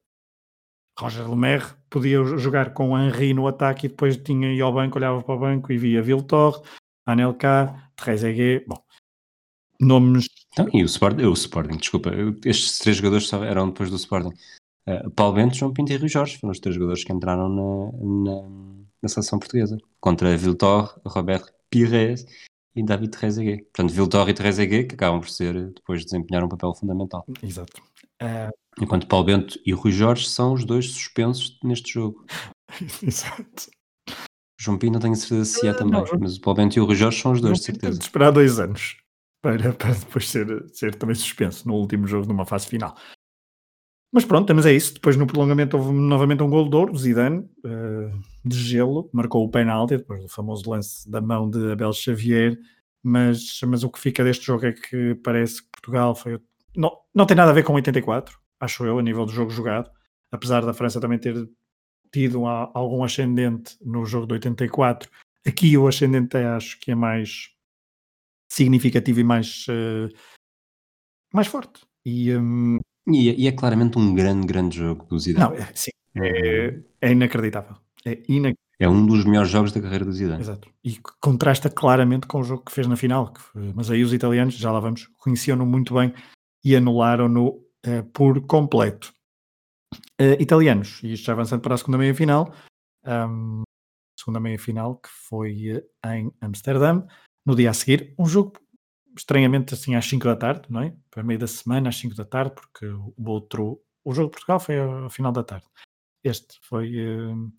Roger 0.98 1.28
Lemaire 1.28 1.64
podia 1.88 2.22
jogar 2.24 2.72
com 2.74 2.98
Henri 2.98 3.32
no 3.32 3.46
ataque 3.46 3.86
e 3.86 3.88
depois 3.88 4.16
tinha 4.16 4.52
ia 4.52 4.64
ao 4.64 4.72
banco, 4.72 4.98
olhava 4.98 5.22
para 5.22 5.34
o 5.34 5.38
banco 5.38 5.72
e 5.72 5.78
via 5.78 6.02
Viltor, 6.02 6.62
Anelka, 7.06 7.90
Trezeguet, 7.96 8.64
bom, 8.66 8.82
nomes... 9.80 10.28
Então, 10.52 10.68
e 10.72 10.82
o 10.82 10.86
Sporting, 10.86 11.22
o 11.22 11.32
Sporting, 11.32 11.76
desculpa, 11.76 12.10
estes 12.44 12.78
três 12.78 12.96
jogadores 12.96 13.32
eram 13.32 13.68
depois 13.68 13.90
do 13.90 13.96
Sporting. 13.96 14.34
Uh, 14.88 15.10
Paulo 15.10 15.34
Bento, 15.34 15.56
João 15.56 15.72
Pinto 15.72 15.92
e 15.92 15.96
Rui 15.96 16.08
Jorge 16.08 16.38
foram 16.38 16.52
os 16.52 16.58
três 16.58 16.74
jogadores 16.74 17.04
que 17.04 17.12
entraram 17.12 17.48
na, 17.48 18.32
na, 18.32 18.48
na 19.02 19.08
seleção 19.08 19.38
portuguesa, 19.38 19.78
contra 20.00 20.36
Viltor, 20.36 21.00
Roberto 21.06 21.52
Pires 21.70 22.26
e 22.74 22.82
David 22.82 23.10
Trezeguet. 23.10 23.62
Portanto, 23.64 23.92
Viltor 23.92 24.28
e 24.28 24.34
Trezeguet 24.34 24.88
que 24.88 24.94
acabam 24.94 25.20
por 25.20 25.28
ser, 25.28 25.72
depois 25.72 26.04
desempenhar 26.04 26.44
um 26.44 26.48
papel 26.48 26.74
fundamental. 26.74 27.24
Exato. 27.42 27.82
Uh, 28.22 28.50
Enquanto 28.80 29.08
Paulo 29.08 29.26
Bento 29.26 29.58
e 29.66 29.72
Rui 29.72 29.90
Jorge 29.90 30.28
são 30.28 30.52
os 30.52 30.64
dois 30.64 30.90
suspensos 30.90 31.58
neste 31.62 31.92
jogo. 31.92 32.24
Exato. 33.02 33.70
João 34.60 34.78
Pinto 34.78 34.94
não 34.94 35.00
tenho 35.00 35.16
certeza 35.16 35.44
se 35.44 35.68
é 35.68 35.72
também, 35.72 35.92
não, 35.92 36.04
mas 36.20 36.36
o 36.36 36.40
Paulo 36.40 36.56
Bento 36.56 36.76
e 36.76 36.80
o 36.80 36.84
Rui 36.84 36.96
Jorge 36.96 37.20
são 37.20 37.32
os 37.32 37.40
dois, 37.40 37.58
de 37.58 37.64
certeza. 37.64 37.98
de 37.98 38.04
esperar 38.04 38.32
dois 38.32 38.58
anos 38.58 38.96
para, 39.42 39.72
para 39.74 39.94
depois 39.94 40.28
ser, 40.28 40.46
ser 40.72 40.94
também 40.94 41.14
suspenso 41.14 41.66
no 41.66 41.74
último 41.74 42.06
jogo, 42.06 42.26
numa 42.26 42.44
fase 42.44 42.66
final. 42.66 42.96
Mas 44.10 44.24
pronto, 44.24 44.54
mas 44.54 44.64
é 44.64 44.72
isso. 44.72 44.94
Depois 44.94 45.16
no 45.16 45.26
prolongamento 45.26 45.76
houve 45.76 45.92
novamente 45.92 46.42
um 46.42 46.48
gol 46.48 46.68
de 46.68 46.76
ouro, 46.76 46.96
Zidane, 46.96 47.40
uh, 47.64 48.20
de 48.44 48.56
gelo, 48.56 49.10
marcou 49.12 49.44
o 49.44 49.50
penalti, 49.50 49.98
depois 49.98 50.22
do 50.22 50.28
famoso 50.28 50.70
lance 50.70 51.08
da 51.10 51.20
mão 51.20 51.48
de 51.48 51.72
Abel 51.72 51.92
Xavier. 51.92 52.58
Mas, 53.02 53.60
mas 53.66 53.84
o 53.84 53.90
que 53.90 54.00
fica 54.00 54.24
deste 54.24 54.46
jogo 54.46 54.66
é 54.66 54.72
que 54.72 55.14
parece 55.16 55.62
que 55.62 55.68
Portugal 55.70 56.14
foi. 56.14 56.40
Não, 56.76 56.90
não 57.14 57.26
tem 57.26 57.36
nada 57.36 57.50
a 57.50 57.54
ver 57.54 57.64
com 57.64 57.74
84, 57.74 58.38
acho 58.60 58.84
eu, 58.84 58.98
a 58.98 59.02
nível 59.02 59.24
do 59.24 59.32
jogo 59.32 59.50
jogado, 59.50 59.90
apesar 60.32 60.64
da 60.64 60.74
França 60.74 61.00
também 61.00 61.18
ter 61.18 61.48
tido 62.12 62.46
algum 62.46 63.04
ascendente 63.04 63.76
no 63.84 64.04
jogo 64.04 64.26
de 64.26 64.34
84, 64.34 65.10
aqui 65.46 65.76
o 65.76 65.86
ascendente 65.86 66.36
é, 66.36 66.46
acho 66.46 66.78
que 66.80 66.90
é 66.90 66.94
mais 66.94 67.50
significativo 68.50 69.20
e 69.20 69.24
mais, 69.24 69.66
uh, 69.68 70.08
mais 71.32 71.46
forte. 71.46 71.86
E, 72.04 72.34
um, 72.36 72.78
e, 73.12 73.30
é, 73.30 73.34
e, 73.34 73.48
é 73.48 73.52
claramente 73.52 73.98
um 73.98 74.14
grande, 74.14 74.46
grande 74.46 74.76
jogo 74.76 75.04
do 75.06 75.18
Zidane. 75.18 75.50
Não, 75.50 75.56
é, 75.56 75.70
sim, 75.74 75.90
é, 76.16 76.78
é 77.00 77.12
inacreditável. 77.12 77.76
É 78.04 78.12
inacreditável. 78.28 78.56
é 78.78 78.88
um 78.88 79.06
dos 79.06 79.24
melhores 79.24 79.50
jogos 79.50 79.72
da 79.72 79.80
carreira 79.80 80.04
do 80.04 80.12
Zidane. 80.12 80.40
Exato. 80.40 80.68
E 80.84 80.98
contrasta 81.20 81.68
claramente 81.70 82.26
com 82.26 82.40
o 82.40 82.44
jogo 82.44 82.64
que 82.64 82.72
fez 82.72 82.86
na 82.86 82.96
final. 82.96 83.32
Mas 83.74 83.90
aí 83.90 84.02
os 84.02 84.12
italianos, 84.12 84.54
já 84.54 84.70
lá 84.70 84.80
vamos, 84.80 85.08
conheciam-no 85.18 85.66
muito 85.66 85.94
bem 85.94 86.12
e 86.64 86.76
anularam-no 86.76 87.48
uh, 87.48 88.04
por 88.12 88.40
completo. 88.42 89.12
Uh, 90.20 90.40
italianos, 90.40 91.00
e 91.02 91.12
isto 91.12 91.24
já 91.24 91.32
avançando 91.32 91.62
para 91.62 91.74
a 91.74 91.78
segunda 91.78 91.96
meia-final, 91.96 92.52
um, 93.06 93.62
segunda 94.18 94.40
meia-final 94.40 94.96
que 94.96 95.08
foi 95.08 95.76
uh, 95.76 96.08
em 96.08 96.30
Amsterdã, 96.40 97.06
no 97.46 97.54
dia 97.54 97.70
a 97.70 97.72
seguir, 97.72 98.14
um 98.18 98.26
jogo 98.26 98.52
estranhamente 99.18 99.74
assim 99.74 99.94
às 99.94 100.06
5 100.06 100.24
da 100.24 100.36
tarde, 100.36 100.62
não 100.70 100.82
é? 100.82 100.94
Para 101.10 101.22
meio 101.22 101.38
da 101.38 101.46
semana 101.46 101.88
às 101.88 101.96
5 101.96 102.14
da 102.14 102.24
tarde, 102.24 102.54
porque 102.54 102.86
o 102.86 103.14
outro, 103.26 103.80
o 104.04 104.14
jogo 104.14 104.28
de 104.28 104.32
Portugal 104.32 104.60
foi 104.60 104.78
ao 104.78 105.10
final 105.10 105.32
da 105.32 105.42
tarde. 105.42 105.66
Este 106.24 106.58
foi 106.62 106.94
uh, 106.96 107.52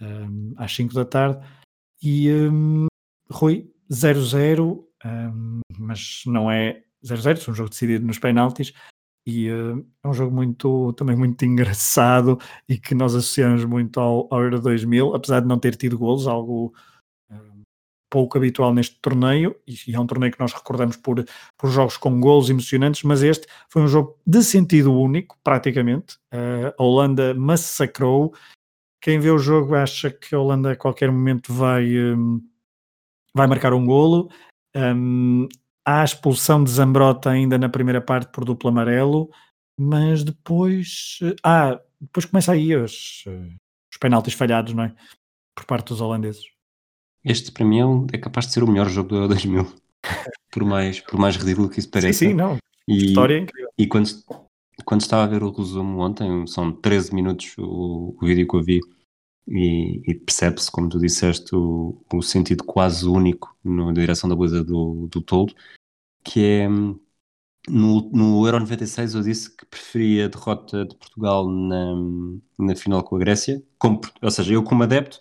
um, 0.00 0.54
às 0.56 0.74
5 0.74 0.94
da 0.94 1.04
tarde 1.04 1.46
e 2.02 2.32
um, 2.32 2.86
Rui 3.30 3.70
0-0, 3.90 4.84
um, 5.04 5.60
mas 5.78 6.22
não 6.26 6.50
é 6.50 6.82
0-0, 7.04 7.46
é 7.46 7.50
um 7.50 7.54
jogo 7.54 7.70
decidido 7.70 8.06
nos 8.06 8.18
penaltis 8.18 8.72
e 9.26 9.50
uh, 9.50 9.86
é 10.02 10.08
um 10.08 10.12
jogo 10.14 10.34
muito 10.34 10.92
também 10.94 11.16
muito 11.16 11.44
engraçado 11.44 12.38
e 12.68 12.78
que 12.78 12.94
nós 12.94 13.14
associamos 13.14 13.64
muito 13.64 14.00
ao, 14.00 14.26
ao 14.32 14.42
Euro 14.42 14.60
2000, 14.60 15.14
apesar 15.14 15.40
de 15.40 15.46
não 15.46 15.58
ter 15.58 15.76
tido 15.76 15.98
golos, 15.98 16.26
algo 16.26 16.72
pouco 18.10 18.38
habitual 18.38 18.72
neste 18.72 18.96
torneio, 19.00 19.54
e 19.66 19.94
é 19.94 20.00
um 20.00 20.06
torneio 20.06 20.32
que 20.32 20.40
nós 20.40 20.52
recordamos 20.52 20.96
por, 20.96 21.24
por 21.56 21.70
jogos 21.70 21.96
com 21.96 22.20
golos 22.20 22.50
emocionantes, 22.50 23.02
mas 23.02 23.22
este 23.22 23.46
foi 23.68 23.82
um 23.82 23.88
jogo 23.88 24.18
de 24.26 24.42
sentido 24.42 24.92
único, 24.92 25.38
praticamente. 25.44 26.16
Uh, 26.32 26.74
a 26.78 26.82
Holanda 26.82 27.34
massacrou. 27.34 28.34
Quem 29.00 29.20
vê 29.20 29.30
o 29.30 29.38
jogo 29.38 29.74
acha 29.74 30.10
que 30.10 30.34
a 30.34 30.38
Holanda 30.38 30.72
a 30.72 30.76
qualquer 30.76 31.10
momento 31.10 31.52
vai, 31.52 31.86
um, 31.98 32.42
vai 33.34 33.46
marcar 33.46 33.72
um 33.72 33.84
golo. 33.84 34.30
Um, 34.74 35.46
há 35.84 36.02
a 36.02 36.04
expulsão 36.04 36.62
de 36.64 36.70
Zambrota 36.70 37.30
ainda 37.30 37.58
na 37.58 37.68
primeira 37.68 38.00
parte 38.00 38.32
por 38.32 38.44
duplo 38.44 38.70
amarelo, 38.70 39.30
mas 39.78 40.24
depois. 40.24 41.18
Ah, 41.44 41.80
depois 42.00 42.26
começa 42.26 42.52
aí 42.52 42.74
os, 42.74 43.24
os 43.26 43.98
penaltis 43.98 44.34
falhados, 44.34 44.72
não 44.72 44.84
é? 44.84 44.94
Por 45.54 45.64
parte 45.64 45.88
dos 45.88 46.00
holandeses. 46.00 46.57
Este 47.24 47.52
para 47.52 47.64
mim 47.64 47.80
é, 47.80 47.86
um, 47.86 48.06
é 48.12 48.18
capaz 48.18 48.46
de 48.46 48.52
ser 48.52 48.62
o 48.62 48.68
melhor 48.68 48.88
jogo 48.88 49.08
do 49.10 49.16
Euro 49.16 49.28
2000. 49.28 49.66
por, 50.50 50.64
mais, 50.64 51.00
por 51.00 51.18
mais 51.18 51.36
ridículo 51.36 51.68
que 51.68 51.78
isso 51.78 51.90
pareça. 51.90 52.18
Sim, 52.18 52.28
sim, 52.30 52.34
não. 52.34 52.58
E, 52.86 53.06
História 53.06 53.34
é 53.34 53.38
incrível. 53.40 53.70
E 53.76 53.86
quando, 53.86 54.08
quando 54.84 55.00
estava 55.00 55.24
a 55.24 55.26
ver 55.26 55.42
o 55.42 55.50
resumo 55.50 56.00
ontem, 56.00 56.46
são 56.46 56.72
13 56.72 57.14
minutos 57.14 57.54
o, 57.58 58.16
o 58.20 58.26
vídeo 58.26 58.46
que 58.46 58.56
eu 58.56 58.62
vi, 58.62 58.80
e, 59.48 60.02
e 60.06 60.14
percebe-se, 60.14 60.70
como 60.70 60.88
tu 60.88 60.98
disseste, 60.98 61.54
o, 61.54 62.02
o 62.12 62.22
sentido 62.22 62.64
quase 62.64 63.06
único 63.06 63.56
na 63.64 63.92
direção 63.92 64.28
da 64.28 64.36
beleza 64.36 64.62
do, 64.62 65.08
do 65.10 65.22
Toldo, 65.22 65.54
que 66.22 66.44
é 66.44 66.68
no, 66.68 68.10
no 68.10 68.46
Euro 68.46 68.60
96 68.60 69.14
eu 69.14 69.22
disse 69.22 69.54
que 69.54 69.64
preferia 69.66 70.26
a 70.26 70.28
derrota 70.28 70.84
de 70.84 70.94
Portugal 70.96 71.48
na, 71.48 71.94
na 72.58 72.76
final 72.76 73.02
com 73.02 73.16
a 73.16 73.18
Grécia, 73.18 73.62
como, 73.78 74.00
ou 74.20 74.30
seja, 74.30 74.54
eu 74.54 74.62
como 74.62 74.82
adepto 74.82 75.18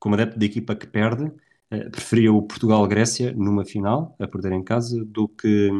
como 0.00 0.16
adepto 0.16 0.38
da 0.38 0.46
equipa 0.46 0.74
que 0.74 0.86
perde, 0.86 1.24
uh, 1.26 1.90
preferia 1.92 2.32
o 2.32 2.42
Portugal-Grécia 2.42 3.32
numa 3.32 3.64
final, 3.64 4.16
a 4.18 4.26
perder 4.26 4.52
em 4.52 4.64
casa, 4.64 5.04
do 5.04 5.28
que, 5.28 5.70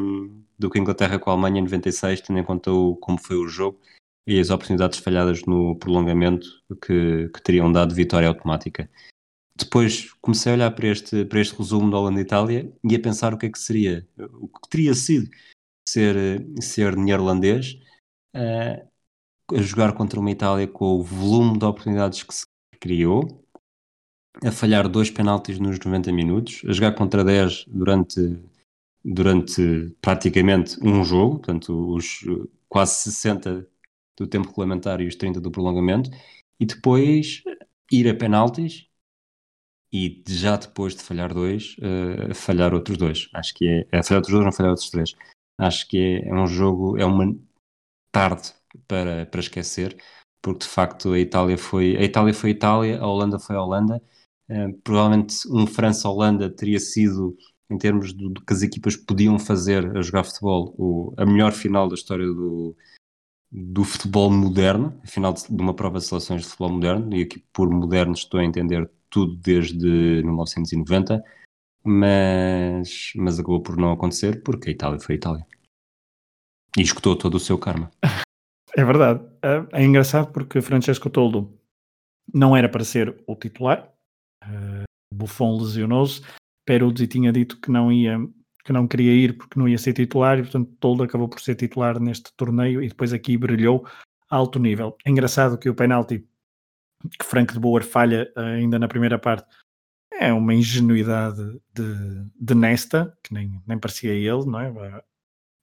do 0.56 0.70
que 0.70 0.78
Inglaterra 0.78 1.18
com 1.18 1.30
a 1.30 1.32
Alemanha 1.32 1.58
em 1.58 1.64
96, 1.64 2.20
tendo 2.20 2.38
em 2.38 2.44
conta 2.44 2.70
o, 2.70 2.94
como 2.96 3.18
foi 3.18 3.36
o 3.36 3.48
jogo 3.48 3.80
e 4.26 4.38
as 4.38 4.50
oportunidades 4.50 4.98
falhadas 5.00 5.44
no 5.44 5.74
prolongamento 5.76 6.46
que, 6.80 7.28
que 7.30 7.42
teriam 7.42 7.72
dado 7.72 7.94
vitória 7.94 8.28
automática. 8.28 8.88
Depois 9.56 10.12
comecei 10.20 10.52
a 10.52 10.54
olhar 10.54 10.70
para 10.70 10.88
este, 10.88 11.24
para 11.24 11.40
este 11.40 11.56
resumo 11.56 11.90
da 11.90 11.98
Holanda-Itália 11.98 12.72
e 12.84 12.94
a 12.94 13.00
pensar 13.00 13.34
o 13.34 13.38
que 13.38 13.46
é 13.46 13.50
que 13.50 13.58
seria, 13.58 14.06
o 14.18 14.48
que 14.48 14.68
teria 14.70 14.94
sido 14.94 15.28
ser, 15.86 16.46
ser 16.60 16.96
neerlandês 16.96 17.76
uh, 18.36 18.88
a 19.54 19.62
jogar 19.62 19.92
contra 19.94 20.20
uma 20.20 20.30
Itália 20.30 20.66
com 20.68 20.84
o 20.94 21.02
volume 21.02 21.58
de 21.58 21.64
oportunidades 21.64 22.22
que 22.22 22.34
se 22.34 22.44
criou, 22.80 23.39
a 24.44 24.52
falhar 24.52 24.88
dois 24.88 25.10
penaltis 25.10 25.58
nos 25.58 25.78
90 25.78 26.12
minutos, 26.12 26.62
a 26.66 26.72
jogar 26.72 26.92
contra 26.92 27.24
10 27.24 27.66
durante, 27.66 28.38
durante 29.04 29.94
praticamente 30.00 30.78
um 30.82 31.04
jogo, 31.04 31.36
portanto, 31.36 31.94
os 31.94 32.20
quase 32.68 33.10
60 33.10 33.66
do 34.16 34.26
tempo 34.26 34.48
regulamentar 34.48 35.00
e 35.00 35.06
os 35.06 35.16
30 35.16 35.40
do 35.40 35.50
prolongamento, 35.50 36.10
e 36.58 36.66
depois 36.66 37.42
ir 37.90 38.08
a 38.08 38.14
penaltis 38.14 38.86
e 39.92 40.22
já 40.28 40.56
depois 40.56 40.94
de 40.94 41.02
falhar 41.02 41.34
dois, 41.34 41.76
uh, 41.78 42.34
falhar 42.34 42.72
outros 42.72 42.96
dois. 42.96 43.28
Acho 43.34 43.54
que 43.54 43.66
é, 43.66 43.98
é 43.98 44.02
falhar 44.02 44.18
outros 44.18 44.32
dois, 44.32 44.44
não 44.44 44.52
falhar 44.52 44.70
outros 44.70 44.90
três. 44.90 45.14
Acho 45.58 45.88
que 45.88 45.98
é, 45.98 46.28
é 46.28 46.34
um 46.34 46.46
jogo, 46.46 46.96
é 46.96 47.04
uma 47.04 47.36
tarde 48.12 48.52
para, 48.86 49.26
para 49.26 49.40
esquecer, 49.40 49.96
porque 50.40 50.60
de 50.60 50.68
facto 50.68 51.12
a 51.12 51.18
Itália 51.18 51.58
foi 51.58 51.96
a 51.96 52.02
Itália 52.02 52.32
foi 52.32 52.50
a 52.50 52.52
Itália, 52.52 53.00
a 53.00 53.06
Holanda 53.06 53.38
foi 53.38 53.56
a 53.56 53.62
Holanda 53.62 54.02
provavelmente 54.82 55.36
um 55.48 55.66
França-Holanda 55.66 56.50
teria 56.50 56.80
sido, 56.80 57.36
em 57.70 57.78
termos 57.78 58.12
do, 58.12 58.30
do, 58.30 58.44
que 58.44 58.52
as 58.52 58.62
equipas 58.62 58.96
podiam 58.96 59.38
fazer 59.38 59.96
a 59.96 60.02
jogar 60.02 60.24
futebol, 60.24 60.74
o, 60.76 61.14
a 61.16 61.24
melhor 61.24 61.52
final 61.52 61.88
da 61.88 61.94
história 61.94 62.26
do, 62.26 62.76
do 63.50 63.84
futebol 63.84 64.30
moderno, 64.30 64.98
a 65.04 65.06
final 65.06 65.32
de, 65.32 65.46
de, 65.48 65.62
uma 65.62 65.74
prova 65.74 65.98
de 65.98 66.04
seleções 66.04 66.42
de 66.42 66.48
futebol 66.48 66.72
moderno, 66.72 67.14
e 67.14 67.22
aqui 67.22 67.44
por 67.52 67.70
moderno 67.70 68.12
estou 68.12 68.40
a 68.40 68.44
entender 68.44 68.90
tudo 69.08 69.36
desde 69.36 70.22
1990, 70.22 71.22
mas, 71.82 73.12
mas 73.16 73.38
acabou 73.38 73.62
por 73.62 73.76
não 73.76 73.92
acontecer 73.92 74.42
porque 74.42 74.70
a 74.70 74.72
Itália 74.72 75.00
foi 75.00 75.14
a 75.14 75.18
Itália. 75.18 75.46
E 76.76 76.82
escutou 76.82 77.16
todo 77.16 77.34
o 77.34 77.40
seu 77.40 77.58
karma. 77.58 77.90
É 78.76 78.84
verdade. 78.84 79.20
É, 79.42 79.80
é 79.80 79.84
engraçado 79.84 80.32
porque 80.32 80.62
Francesco 80.62 81.10
Toldo 81.10 81.52
não 82.32 82.56
era 82.56 82.68
para 82.68 82.84
ser 82.84 83.20
o 83.26 83.34
titular, 83.34 83.92
Uh, 84.44 84.84
Buffon 85.12 85.58
lesionou-se, 85.60 86.22
Peruzzi 86.64 87.06
tinha 87.06 87.32
dito 87.32 87.60
que 87.60 87.70
não 87.70 87.92
ia 87.92 88.18
que 88.64 88.72
não 88.72 88.86
queria 88.86 89.12
ir 89.12 89.36
porque 89.38 89.58
não 89.58 89.66
ia 89.66 89.78
ser 89.78 89.94
titular 89.94 90.38
e 90.38 90.42
portanto 90.42 90.70
Toldo 90.78 91.02
acabou 91.02 91.28
por 91.28 91.40
ser 91.40 91.54
titular 91.54 91.98
neste 91.98 92.32
torneio 92.36 92.82
e 92.82 92.88
depois 92.88 93.12
aqui 93.12 93.36
brilhou 93.36 93.86
alto 94.28 94.58
nível. 94.58 94.96
É 95.04 95.10
engraçado 95.10 95.58
que 95.58 95.68
o 95.68 95.74
penalti 95.74 96.24
que 97.18 97.24
Frank 97.24 97.52
de 97.52 97.58
Boer 97.58 97.84
falha 97.84 98.30
uh, 98.36 98.40
ainda 98.40 98.78
na 98.78 98.86
primeira 98.86 99.18
parte 99.18 99.48
é 100.12 100.32
uma 100.32 100.54
ingenuidade 100.54 101.42
de, 101.74 102.26
de 102.38 102.54
Nesta, 102.54 103.16
que 103.22 103.32
nem, 103.32 103.60
nem 103.66 103.78
parecia 103.78 104.12
ele, 104.12 104.44
não 104.44 104.60
é? 104.60 105.02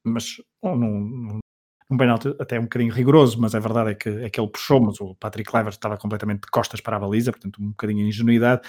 Mas 0.04 0.42
oh, 0.62 0.76
num, 0.76 1.40
um 1.90 1.98
penalti 1.98 2.36
até 2.40 2.60
um 2.60 2.64
bocadinho 2.64 2.94
rigoroso, 2.94 3.40
mas 3.40 3.56
a 3.56 3.60
verdade 3.60 3.92
é 3.92 3.96
que, 3.96 4.10
é 4.10 4.30
que 4.30 4.40
ele 4.40 4.50
puxou, 4.50 4.82
mas 4.82 5.00
o 5.00 5.16
Patrick 5.16 5.56
Lever 5.56 5.70
estava 5.70 5.98
completamente 5.98 6.42
de 6.42 6.52
costas 6.52 6.82
para 6.82 6.98
a 6.98 7.00
baliza, 7.00 7.32
portanto 7.32 7.62
um 7.62 7.70
bocadinho 7.70 8.04
de 8.04 8.10
ingenuidade. 8.10 8.68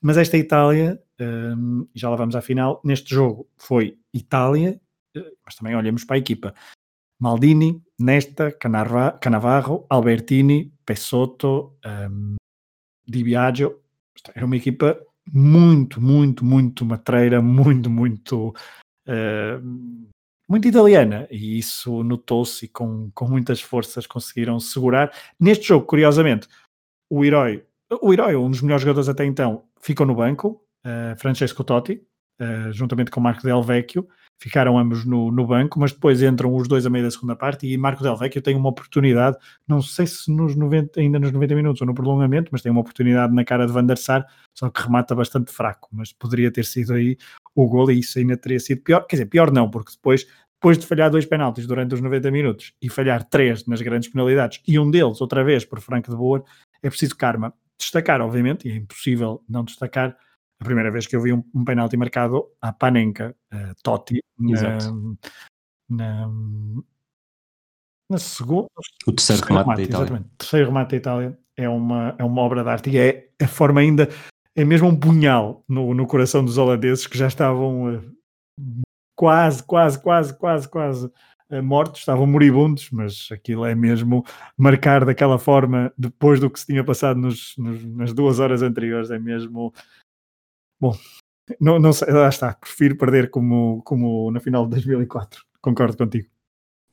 Mas 0.00 0.16
esta 0.16 0.36
Itália, 0.36 1.00
um, 1.20 1.86
já 1.94 2.10
lá 2.10 2.16
vamos 2.16 2.36
à 2.36 2.40
final, 2.40 2.80
neste 2.84 3.14
jogo 3.14 3.48
foi 3.56 3.98
Itália, 4.12 4.80
eh, 5.16 5.32
mas 5.44 5.54
também 5.54 5.74
olhamos 5.74 6.04
para 6.04 6.16
a 6.16 6.18
equipa. 6.18 6.54
Maldini, 7.18 7.82
Nesta, 7.98 8.52
Canavarro, 8.52 9.86
Albertini, 9.88 10.72
Pessotto, 10.84 11.74
um, 11.84 12.36
Di 13.06 13.24
Biagio. 13.24 13.80
Era 14.34 14.44
uma 14.44 14.56
equipa 14.56 15.00
muito, 15.32 16.00
muito, 16.00 16.44
muito 16.44 16.84
matreira, 16.84 17.40
muito, 17.40 17.88
muito 17.88 18.48
uh, 19.08 20.08
muito 20.48 20.68
italiana 20.68 21.26
e 21.30 21.58
isso 21.58 22.02
notou-se 22.02 22.68
com, 22.68 23.10
com 23.12 23.26
muitas 23.26 23.60
forças 23.60 24.06
conseguiram 24.06 24.60
segurar. 24.60 25.12
Neste 25.38 25.68
jogo, 25.68 25.86
curiosamente, 25.86 26.48
o 27.10 27.24
herói, 27.24 27.64
o 28.00 28.12
herói, 28.12 28.36
um 28.36 28.50
dos 28.50 28.62
melhores 28.62 28.82
jogadores 28.82 29.08
até 29.08 29.24
então, 29.24 29.64
ficou 29.80 30.06
no 30.06 30.14
banco, 30.14 30.62
uh, 30.84 31.18
Francesco 31.18 31.64
Totti, 31.64 32.02
uh, 32.40 32.72
juntamente 32.72 33.10
com 33.10 33.20
Marco 33.20 33.42
Del 33.42 33.62
Vecchio, 33.62 34.08
ficaram 34.38 34.78
ambos 34.78 35.04
no, 35.04 35.30
no, 35.30 35.46
banco, 35.46 35.80
mas 35.80 35.92
depois 35.92 36.22
entram 36.22 36.54
os 36.54 36.68
dois 36.68 36.84
a 36.84 36.90
meio 36.90 37.04
da 37.04 37.10
segunda 37.10 37.34
parte 37.34 37.66
e 37.66 37.76
Marco 37.78 38.02
Del 38.02 38.16
Vecchio 38.16 38.42
tem 38.42 38.54
uma 38.54 38.68
oportunidade, 38.68 39.36
não 39.66 39.80
sei 39.80 40.06
se 40.06 40.30
nos 40.30 40.54
90, 40.54 41.00
ainda 41.00 41.18
nos 41.18 41.32
90 41.32 41.54
minutos 41.54 41.80
ou 41.80 41.86
no 41.86 41.94
prolongamento, 41.94 42.50
mas 42.52 42.60
tem 42.60 42.70
uma 42.70 42.82
oportunidade 42.82 43.34
na 43.34 43.44
cara 43.44 43.66
de 43.66 43.72
Van 43.72 43.84
der 43.84 43.98
Sar, 43.98 44.26
só 44.54 44.68
que 44.68 44.82
remata 44.82 45.14
bastante 45.14 45.50
fraco, 45.50 45.88
mas 45.90 46.12
poderia 46.12 46.52
ter 46.52 46.64
sido 46.64 46.92
aí 46.92 47.16
o 47.56 47.66
gol 47.66 47.90
e 47.90 47.98
isso 47.98 48.18
ainda 48.18 48.36
teria 48.36 48.60
sido 48.60 48.82
pior, 48.82 49.00
quer 49.06 49.16
dizer, 49.16 49.26
pior 49.26 49.50
não, 49.50 49.68
porque 49.70 49.92
depois 49.92 50.26
depois 50.56 50.78
de 50.78 50.86
falhar 50.86 51.10
dois 51.10 51.26
penaltis 51.26 51.66
durante 51.66 51.94
os 51.94 52.00
90 52.00 52.30
minutos 52.30 52.72
e 52.80 52.88
falhar 52.88 53.24
três 53.24 53.66
nas 53.66 53.82
grandes 53.82 54.08
penalidades 54.08 54.62
e 54.66 54.78
um 54.78 54.90
deles 54.90 55.20
outra 55.20 55.44
vez 55.44 55.64
por 55.64 55.80
Frank 55.80 56.08
de 56.08 56.16
Boer, 56.16 56.42
é 56.82 56.88
preciso 56.88 57.16
karma. 57.16 57.52
Destacar, 57.78 58.22
obviamente, 58.22 58.66
e 58.66 58.72
é 58.72 58.76
impossível 58.76 59.44
não 59.46 59.62
destacar, 59.62 60.16
a 60.58 60.64
primeira 60.64 60.90
vez 60.90 61.06
que 61.06 61.14
eu 61.14 61.20
vi 61.20 61.32
um, 61.32 61.44
um 61.54 61.64
penalti 61.64 61.96
marcado 61.96 62.46
a 62.60 62.72
Panenka, 62.72 63.36
uh, 63.52 63.74
Totti, 63.82 64.22
na, 64.38 64.78
na, 65.90 66.30
na 68.10 68.18
segunda. 68.18 68.68
O 69.06 69.12
terceiro 69.12 69.42
remate, 69.44 69.64
remate 69.64 69.76
da 69.76 69.82
Itália. 69.82 70.04
Exatamente, 70.04 70.30
terceiro 70.38 70.66
remate 70.66 70.90
da 70.90 70.96
Itália. 70.96 71.38
é 71.56 71.68
uma, 71.68 72.16
é 72.18 72.24
uma 72.24 72.40
obra 72.40 72.62
de 72.62 72.70
arte 72.70 72.90
e 72.90 72.98
é 72.98 73.28
a 73.42 73.46
forma 73.46 73.80
ainda, 73.80 74.08
é 74.56 74.64
mesmo 74.64 74.88
um 74.88 74.98
punhal 74.98 75.62
no, 75.68 75.92
no 75.92 76.06
coração 76.06 76.42
dos 76.42 76.56
holandeses 76.56 77.06
que 77.06 77.18
já 77.18 77.26
estavam 77.26 77.94
uh, 77.94 78.82
quase, 79.14 79.62
quase, 79.62 80.02
quase, 80.02 80.36
quase, 80.36 80.68
quase 80.68 81.06
uh, 81.50 81.62
mortos, 81.62 82.00
estavam 82.00 82.26
moribundos, 82.26 82.90
mas 82.90 83.28
aquilo 83.30 83.66
é 83.66 83.74
mesmo 83.74 84.24
marcar 84.56 85.04
daquela 85.04 85.38
forma 85.38 85.92
depois 85.96 86.40
do 86.40 86.48
que 86.48 86.58
se 86.58 86.66
tinha 86.66 86.82
passado 86.82 87.20
nos, 87.20 87.54
nos, 87.58 87.84
nas 87.84 88.12
duas 88.14 88.40
horas 88.40 88.62
anteriores, 88.62 89.10
é 89.10 89.18
mesmo. 89.18 89.74
Bom, 90.80 90.96
não, 91.60 91.78
não 91.78 91.92
sei, 91.92 92.10
lá 92.10 92.28
está, 92.28 92.54
prefiro 92.54 92.96
perder 92.96 93.30
como, 93.30 93.82
como 93.82 94.30
na 94.30 94.40
final 94.40 94.64
de 94.64 94.70
2004, 94.70 95.44
concordo 95.60 95.98
contigo. 95.98 96.28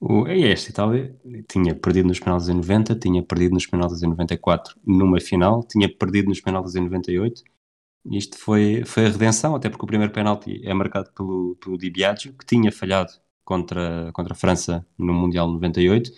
O, 0.02 0.28
é 0.28 0.38
este, 0.38 0.72
Itália 0.72 1.18
tinha 1.48 1.74
perdido 1.74 2.10
nos 2.10 2.20
penaltis 2.20 2.50
em 2.50 2.56
90, 2.56 2.96
tinha 2.96 3.24
perdido 3.24 3.54
nos 3.54 3.66
penaltis 3.66 4.04
em 4.04 4.08
94 4.08 4.76
numa 4.86 5.18
final, 5.22 5.64
tinha 5.64 5.88
perdido 5.88 6.28
nos 6.28 6.42
penaltis 6.42 6.76
em 6.76 6.82
98. 6.82 7.42
Isto 8.12 8.38
foi, 8.38 8.84
foi 8.86 9.06
a 9.06 9.10
redenção, 9.10 9.56
até 9.56 9.70
porque 9.70 9.84
o 9.84 9.88
primeiro 9.88 10.12
penalti 10.12 10.62
é 10.64 10.74
marcado 10.74 11.12
pelo, 11.14 11.56
pelo 11.56 11.78
Di 11.78 11.90
Biagio, 11.90 12.34
que 12.34 12.46
tinha 12.46 12.72
falhado 12.72 13.14
contra, 13.46 14.12
contra 14.14 14.34
a 14.34 14.38
França 14.38 14.86
no 14.98 15.14
Mundial 15.14 15.48
98. 15.50 16.12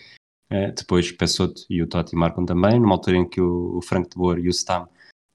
Eh, 0.49 0.71
depois 0.71 1.11
Pessoto 1.11 1.61
e 1.69 1.81
o 1.81 1.87
Totti 1.87 2.15
marcam 2.15 2.45
também, 2.45 2.79
numa 2.79 2.93
altura 2.95 3.17
em 3.17 3.27
que 3.27 3.41
o, 3.41 3.77
o 3.77 3.81
Frank 3.81 4.09
de 4.09 4.15
Boer 4.15 4.39
e 4.39 4.47
o 4.47 4.53
Stam 4.53 4.87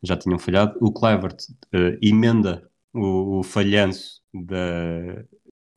já 0.03 0.17
tinham 0.17 0.39
falhado. 0.39 0.79
O 0.81 0.93
Kluivert 0.93 1.37
uh, 1.75 1.99
emenda 2.03 2.71
o, 2.93 3.41
o 3.41 3.43
falhanço 3.43 4.23
da, 4.33 5.25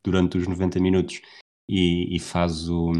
durante 0.03 0.37
os 0.37 0.47
90 0.47 0.79
minutos 0.79 1.21
e, 1.69 2.15
e 2.15 2.19
faz 2.19 2.69
o, 2.69 2.91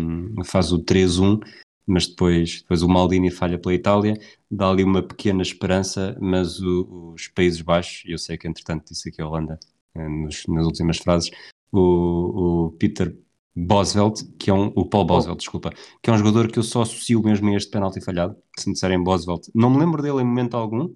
faz 0.45 0.71
o 0.71 0.83
3-1, 0.83 1.39
mas 1.85 2.07
depois, 2.07 2.61
depois 2.61 2.81
o 2.81 2.88
Maldini 2.88 3.31
falha 3.31 3.57
pela 3.60 3.73
Itália, 3.73 4.18
dá 4.49 4.69
ali 4.69 4.84
uma 4.84 5.01
pequena 5.03 5.41
esperança, 5.41 6.18
mas 6.22 6.60
o, 6.60 7.14
os 7.14 7.27
Países 7.27 7.61
Baixos, 7.61 8.03
e 8.05 8.11
eu 8.11 8.18
sei 8.18 8.38
que 8.38 8.47
entretanto 8.47 8.89
disse 8.89 9.10
aqui 9.10 9.22
a 9.22 9.27
Holanda 9.27 9.60
eh, 9.95 10.07
nos, 10.07 10.45
nas 10.47 10.65
últimas 10.65 10.97
frases, 10.97 11.31
o, 11.72 12.68
o 12.68 12.72
Peter 12.73 13.15
Bosveld, 13.55 14.23
que 14.39 14.49
é 14.49 14.53
um, 14.53 14.72
o 14.76 14.85
Paul 14.85 15.05
Bosveld, 15.05 15.38
desculpa, 15.38 15.72
que 16.01 16.10
é 16.10 16.14
um 16.14 16.18
jogador 16.18 16.51
que 16.51 16.60
eu 16.60 16.64
só 16.64 16.81
associo 16.81 17.22
mesmo 17.22 17.49
a 17.49 17.55
este 17.55 17.69
penalti 17.72 18.01
falhado, 18.01 18.35
se 18.57 18.68
me 18.68 18.73
disserem 18.73 19.03
Bosveld. 19.03 19.51
Não 19.53 19.69
me 19.69 19.80
lembro 19.80 20.01
dele 20.01 20.22
em 20.22 20.26
momento 20.26 20.57
algum, 20.57 20.93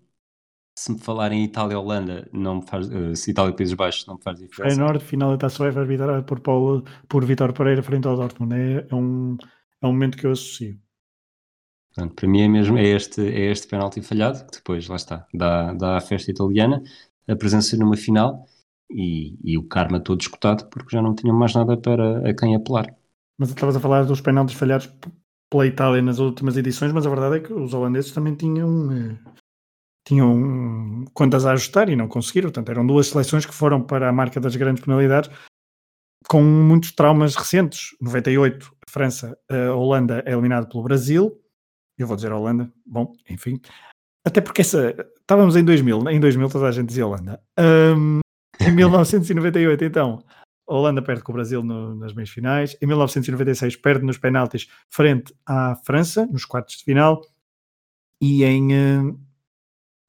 se 0.77 0.91
me 0.91 0.99
falar 0.99 1.31
em 1.31 1.43
Itália 1.43 1.73
e 1.73 1.75
Holanda, 1.75 2.29
não 2.31 2.61
faz, 2.61 2.87
uh, 2.87 3.15
se 3.15 3.31
Itália 3.31 3.51
e 3.51 3.55
Países 3.55 3.73
Baixos, 3.73 4.05
não 4.05 4.15
me 4.15 4.21
faz 4.21 4.37
diferença. 4.37 4.75
Feyenoord, 4.75 5.03
final 5.03 5.31
da 5.31 5.37
Taça 5.37 5.63
UEFA, 5.63 5.79
arbitrado 5.81 6.23
por, 6.23 6.39
Paulo, 6.39 6.83
por 7.09 7.25
Vitor 7.25 7.51
Pereira 7.51 7.81
frente 7.81 8.07
ao 8.07 8.15
Dortmund. 8.15 8.53
É, 8.53 8.87
é, 8.87 8.95
um, 8.95 9.37
é 9.81 9.87
um 9.87 9.91
momento 9.91 10.17
que 10.17 10.25
eu 10.25 10.31
associo. 10.31 10.79
Portanto, 11.93 12.15
para 12.15 12.27
mim 12.27 12.41
é 12.41 12.47
mesmo 12.47 12.77
é 12.77 12.83
este, 12.83 13.21
é 13.21 13.51
este 13.51 13.67
penalti 13.67 14.01
falhado, 14.01 14.45
que 14.45 14.57
depois, 14.57 14.87
lá 14.87 14.95
está, 14.95 15.27
dá, 15.33 15.73
dá 15.73 15.97
a 15.97 16.01
festa 16.01 16.29
italiana, 16.29 16.83
a 17.27 17.35
presença 17.35 17.75
numa 17.75 17.97
final 17.97 18.45
e, 18.89 19.37
e 19.43 19.57
o 19.57 19.67
karma 19.67 19.99
todo 19.99 20.21
escutado, 20.21 20.69
porque 20.69 20.95
já 20.95 21.01
não 21.01 21.15
tinham 21.15 21.35
mais 21.35 21.53
nada 21.53 21.75
para 21.75 22.29
a 22.29 22.35
quem 22.35 22.55
apelar. 22.55 22.95
Mas 23.39 23.49
estavas 23.49 23.75
a 23.75 23.79
falar 23.79 24.03
dos 24.03 24.21
penaltis 24.21 24.55
falhados 24.55 24.91
pela 25.49 25.65
Itália 25.65 26.01
nas 26.01 26.19
últimas 26.19 26.55
edições, 26.55 26.91
mas 26.91 27.05
a 27.05 27.09
verdade 27.09 27.37
é 27.37 27.39
que 27.39 27.53
os 27.53 27.73
holandeses 27.73 28.11
também 28.11 28.35
tinham 28.35 28.91
eh, 28.91 29.17
tinham 30.07 31.03
contas 31.13 31.45
a 31.45 31.51
ajustar 31.51 31.89
e 31.89 31.95
não 31.95 32.07
conseguiram. 32.07 32.49
Portanto, 32.49 32.69
eram 32.69 32.87
duas 32.87 33.07
seleções 33.07 33.45
que 33.45 33.53
foram 33.53 33.81
para 33.81 34.07
a 34.07 34.13
marca 34.13 34.39
das 34.39 34.55
grandes 34.55 34.83
penalidades 34.83 35.29
com 36.27 36.41
muitos 36.41 36.91
traumas 36.91 37.35
recentes. 37.35 37.95
98, 38.01 38.71
a 38.87 38.91
França, 38.91 39.37
a 39.49 39.73
Holanda 39.73 40.23
é 40.25 40.31
eliminada 40.31 40.67
pelo 40.67 40.83
Brasil. 40.83 41.39
Eu 41.97 42.07
vou 42.07 42.15
dizer 42.15 42.31
a 42.31 42.37
Holanda. 42.37 42.71
Bom, 42.85 43.13
enfim. 43.29 43.59
Até 44.25 44.41
porque 44.41 44.61
essa, 44.61 44.95
estávamos 45.19 45.55
em 45.55 45.63
2000, 45.63 46.09
em 46.09 46.19
2000 46.19 46.49
toda 46.49 46.67
a 46.67 46.71
gente 46.71 46.87
dizia 46.87 47.07
Holanda. 47.07 47.41
Um, 47.57 48.19
em 48.59 48.71
1998, 48.75 49.83
então, 49.85 50.23
a 50.67 50.73
Holanda 50.73 51.01
perde 51.01 51.23
com 51.23 51.31
o 51.31 51.35
Brasil 51.35 51.63
no, 51.63 51.95
nas 51.95 52.13
meias 52.13 52.29
finais. 52.29 52.77
Em 52.81 52.85
1996 52.85 53.77
perde 53.77 54.05
nos 54.05 54.17
penaltis 54.17 54.67
frente 54.89 55.33
à 55.45 55.75
França, 55.85 56.25
nos 56.25 56.43
quartos 56.43 56.77
de 56.77 56.83
final. 56.83 57.21
E 58.21 58.43
em, 58.43 58.67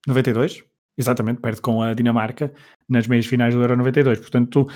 92, 0.06 0.64
exatamente, 0.96 1.40
perde 1.40 1.60
com 1.60 1.80
a 1.80 1.94
Dinamarca 1.94 2.52
nas 2.88 3.06
meias 3.06 3.26
finais 3.26 3.54
do 3.54 3.60
Euro 3.60 3.76
92. 3.76 4.18
Portanto, 4.18 4.66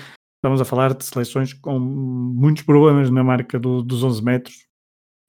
estamos 0.43 0.59
a 0.59 0.65
falar 0.65 0.93
de 0.93 1.05
seleções 1.05 1.53
com 1.53 1.79
muitos 1.79 2.63
problemas 2.63 3.09
na 3.09 3.23
marca 3.23 3.57
do, 3.57 3.81
dos 3.81 4.03
11 4.03 4.21
metros. 4.21 4.67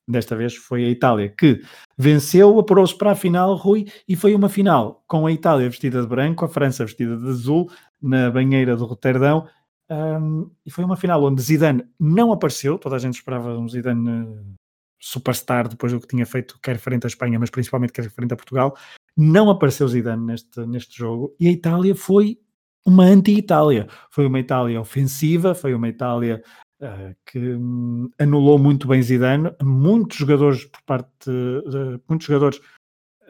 Desta 0.09 0.35
vez 0.35 0.57
foi 0.57 0.85
a 0.85 0.91
Itália 0.91 1.29
que 1.29 1.63
venceu, 1.97 2.59
apurou-se 2.59 2.99
para 2.99 3.13
a 3.13 3.15
final, 3.15 3.55
Rui, 3.55 3.87
e 4.09 4.17
foi 4.17 4.35
uma 4.35 4.49
final 4.49 5.05
com 5.07 5.25
a 5.25 5.31
Itália 5.31 5.71
vestida 5.71 6.03
de 6.03 6.09
branco, 6.09 6.45
a 6.45 6.49
França 6.49 6.85
vestida 6.85 7.17
de 7.17 7.29
azul, 7.29 7.71
na 8.03 8.29
banheira 8.29 8.77
do 8.77 8.85
Roterdão. 8.85 9.47
Um, 9.89 10.51
e 10.67 10.71
foi 10.71 10.85
uma 10.85 10.97
final 10.97 11.23
onde 11.23 11.41
Zidane 11.41 11.85
não 11.99 12.33
apareceu, 12.33 12.77
toda 12.77 12.97
a 12.97 12.99
gente 12.99 13.15
esperava 13.15 13.57
um 13.57 13.69
Zidane 13.69 14.57
superstar 15.01 15.69
depois 15.69 15.93
do 15.93 16.01
que 16.01 16.09
tinha 16.09 16.27
feito, 16.27 16.59
quer 16.61 16.77
frente 16.77 17.05
à 17.05 17.07
Espanha, 17.07 17.39
mas 17.39 17.51
principalmente 17.51 17.93
quer 17.93 18.11
frente 18.11 18.35
a 18.35 18.37
Portugal. 18.37 18.77
Não 19.17 19.49
apareceu 19.49 19.87
Zidane 19.87 20.27
neste, 20.27 20.59
neste 20.67 20.99
jogo 20.99 21.37
e 21.39 21.47
a 21.47 21.53
Itália 21.53 21.95
foi 21.95 22.41
uma 22.87 23.05
anti-Itália. 23.05 23.87
Foi 24.11 24.27
uma 24.27 24.41
Itália 24.41 24.81
ofensiva, 24.81 25.55
foi 25.55 25.75
uma 25.75 25.89
Itália 25.89 26.43
uh, 26.81 27.15
que 27.27 27.39
um, 27.39 28.11
anulou 28.19 28.59
muito 28.59 28.87
bem 28.87 29.03
Zidane. 29.03 29.51
Muitos 29.63 30.17
jogadores 30.17 30.65
por 30.65 30.83
parte 30.83 31.11
de, 31.27 32.01
muitos 32.09 32.27
jogadores 32.27 32.61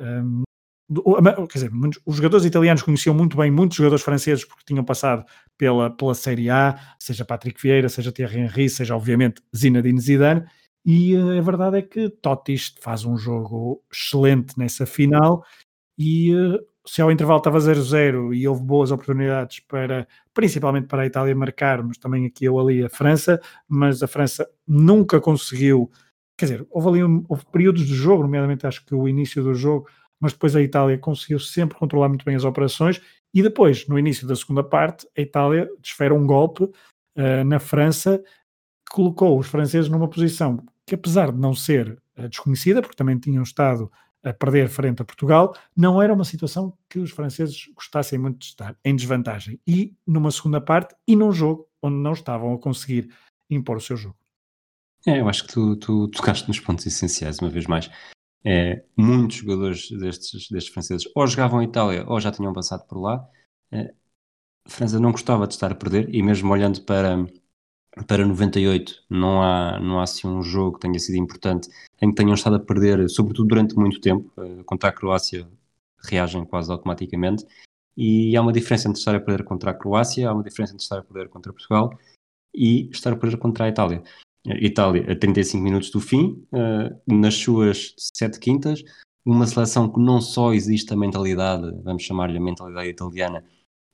um, 0.01 0.43
quer 1.49 1.59
dizer, 1.59 1.71
os 2.05 2.17
jogadores 2.17 2.45
italianos 2.45 2.83
conheciam 2.83 3.15
muito 3.15 3.37
bem 3.37 3.51
muitos 3.51 3.77
jogadores 3.77 4.05
franceses 4.05 4.45
porque 4.45 4.65
tinham 4.67 4.85
passado 4.85 5.25
pela, 5.57 5.91
pela 5.91 6.15
Série 6.15 6.51
A, 6.51 6.79
seja 6.99 7.25
Patrick 7.25 7.61
Vieira, 7.61 7.89
seja 7.89 8.13
Thierry 8.13 8.41
Henry, 8.41 8.69
seja 8.69 8.95
obviamente 8.95 9.43
Zinedine 9.57 10.01
Zidane, 10.01 10.45
e 10.85 11.17
uh, 11.17 11.39
a 11.39 11.41
verdade 11.41 11.79
é 11.79 11.83
que 11.83 12.11
Totti 12.11 12.57
faz 12.81 13.05
um 13.05 13.17
jogo 13.17 13.83
excelente 13.91 14.59
nessa 14.59 14.85
final 14.85 15.43
e 15.99 16.35
uh, 16.35 16.59
se 16.87 17.01
ao 17.01 17.11
intervalo 17.11 17.39
estava 17.39 17.59
0-0 17.59 18.35
e 18.35 18.47
houve 18.47 18.63
boas 18.63 18.91
oportunidades 18.91 19.61
para, 19.61 20.07
principalmente 20.35 20.87
para 20.87 21.03
a 21.03 21.07
Itália 21.07 21.35
marcar, 21.35 21.83
mas 21.83 21.97
também 21.97 22.27
aqui 22.27 22.49
ou 22.49 22.61
ali 22.61 22.85
a 22.85 22.91
França, 22.91 23.41
mas 23.67 24.03
a 24.03 24.07
França 24.07 24.49
nunca 24.67 25.21
conseguiu, 25.21 25.91
quer 26.37 26.47
dizer, 26.47 26.67
houve 26.71 26.89
ali 26.89 27.05
um, 27.05 27.25
houve 27.29 27.45
períodos 27.47 27.87
de 27.87 27.95
jogo, 27.95 28.23
nomeadamente 28.23 28.67
acho 28.67 28.85
que 28.85 28.95
o 28.95 29.09
início 29.09 29.43
do 29.43 29.55
jogo, 29.55 29.89
mas 30.21 30.33
depois 30.33 30.55
a 30.55 30.63
Itália 30.63 30.99
conseguiu 30.99 31.39
sempre 31.39 31.79
controlar 31.79 32.09
muito 32.09 32.25
bem 32.25 32.37
as 32.37 32.45
operações 32.45 33.01
e 33.33 33.43
depois, 33.43 33.89
no 33.89 33.99
início 33.99 34.27
da 34.27 34.37
segunda 34.37 34.63
parte, 34.63 35.09
a 35.17 35.21
Itália 35.21 35.69
desfere 35.81 36.13
um 36.13 36.27
golpe 36.27 36.65
uh, 36.65 37.45
na 37.47 37.59
França 37.59 38.23
que 38.87 38.95
colocou 38.95 39.39
os 39.39 39.47
franceses 39.47 39.91
numa 39.91 40.09
posição 40.09 40.65
que 40.87 40.95
apesar 40.95 41.33
de 41.33 41.39
não 41.39 41.55
ser 41.55 41.99
uh, 42.19 42.29
desconhecida, 42.29 42.83
porque 42.83 42.97
também 42.97 43.19
tinham 43.19 43.43
estado 43.43 43.91
a 44.25 44.33
perder 44.33 44.69
frente 44.69 45.03
a 45.03 45.05
Portugal, 45.05 45.55
não 45.77 46.01
era 46.01 46.13
uma 46.13 46.25
situação 46.25 46.77
que 46.89 46.99
os 46.99 47.11
franceses 47.11 47.69
gostassem 47.75 48.19
muito 48.19 48.39
de 48.39 48.47
estar 48.47 48.77
em 48.85 48.97
desvantagem. 48.97 49.61
E 49.67 49.95
numa 50.07 50.31
segunda 50.31 50.61
parte, 50.61 50.95
e 51.07 51.15
num 51.15 51.31
jogo 51.31 51.69
onde 51.83 51.97
não 51.97 52.13
estavam 52.13 52.55
a 52.55 52.59
conseguir 52.59 53.13
impor 53.51 53.77
o 53.77 53.81
seu 53.81 53.97
jogo. 53.97 54.17
É, 55.07 55.21
eu 55.21 55.29
acho 55.29 55.47
que 55.47 55.53
tu, 55.53 55.77
tu 55.77 56.09
tocaste 56.09 56.49
nos 56.49 56.59
pontos 56.59 56.87
essenciais, 56.87 57.39
uma 57.39 57.51
vez 57.51 57.67
mais. 57.67 57.91
É, 58.47 58.85
muitos 58.97 59.39
jogadores 59.39 59.91
destes, 59.91 60.49
destes 60.51 60.73
franceses 60.73 61.11
ou 61.15 61.27
jogavam 61.27 61.63
em 61.63 61.67
Itália 61.67 62.05
ou 62.07 62.21
já 62.21 62.31
tinham 62.31 62.53
passado 62.53 62.87
por 62.87 62.99
lá. 62.99 63.27
É, 63.71 63.95
a 64.67 64.71
França 64.71 64.99
não 64.99 65.13
gostava 65.13 65.47
de 65.47 65.55
estar 65.55 65.71
a 65.71 65.75
perder, 65.75 66.15
e 66.15 66.23
mesmo 66.23 66.51
olhando 66.51 66.81
para, 66.83 67.27
para 68.07 68.27
98 68.27 69.05
não 69.09 69.43
há, 69.43 69.79
não 69.81 70.01
há 70.01 70.03
assim 70.03 70.27
um 70.27 70.43
jogo 70.43 70.75
que 70.75 70.81
tenha 70.81 70.99
sido 70.99 71.17
importante 71.17 71.69
em 72.03 72.11
que 72.11 72.17
tenham 72.17 72.35
estado 72.35 72.57
a 72.57 72.61
perder, 72.61 73.09
sobretudo 73.09 73.49
durante 73.49 73.77
muito 73.77 74.01
tempo, 74.01 74.31
uh, 74.37 74.65
contra 74.65 74.89
a 74.89 74.93
Croácia 74.93 75.47
reagem 76.03 76.45
quase 76.45 76.71
automaticamente 76.71 77.47
e 77.97 78.37
há 78.37 78.43
uma 78.43 78.53
diferença 78.53 78.89
entre 78.89 78.99
estar 78.99 79.15
a 79.15 79.21
perder 79.21 79.45
contra 79.45 79.71
a 79.71 79.75
Croácia, 79.75 80.29
há 80.29 80.33
uma 80.33 80.43
diferença 80.43 80.73
entre 80.73 80.83
estar 80.83 80.99
a 80.99 81.03
perder 81.03 81.29
contra 81.29 81.53
Portugal 81.53 81.97
e 82.55 82.91
estar 82.91 83.13
a 83.13 83.17
perder 83.17 83.37
contra 83.37 83.65
a 83.65 83.69
Itália. 83.69 84.03
Itália 84.47 85.11
a 85.11 85.17
35 85.17 85.63
minutos 85.63 85.91
do 85.91 86.01
fim, 86.01 86.45
uh, 86.53 87.01
nas 87.07 87.35
suas 87.35 87.95
sete 87.97 88.39
quintas, 88.39 88.85
uma 89.25 89.47
seleção 89.47 89.91
que 89.91 89.99
não 89.99 90.21
só 90.21 90.53
existe 90.53 90.93
a 90.93 90.97
mentalidade, 90.97 91.73
vamos 91.83 92.03
chamar-lhe 92.03 92.37
a 92.37 92.41
mentalidade 92.41 92.89
italiana, 92.89 93.43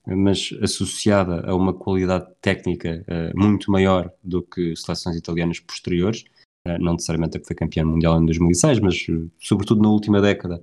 mas 0.07 0.51
associada 0.63 1.49
a 1.49 1.55
uma 1.55 1.73
qualidade 1.73 2.27
técnica 2.41 3.05
uh, 3.09 3.39
muito 3.39 3.71
maior 3.71 4.13
do 4.23 4.43
que 4.43 4.75
seleções 4.77 5.17
italianas 5.17 5.61
posteriores, 5.61 6.25
uh, 6.67 6.79
não 6.81 6.93
necessariamente 6.93 7.37
a 7.37 7.41
que 7.41 7.47
foi 7.47 7.57
campeã 7.57 7.85
mundial 7.85 8.21
em 8.21 8.25
2006, 8.27 8.81
mas 8.81 9.07
uh, 9.09 9.31
sobretudo 9.39 9.83
na 9.83 9.91
última 9.91 10.21
década 10.21 10.61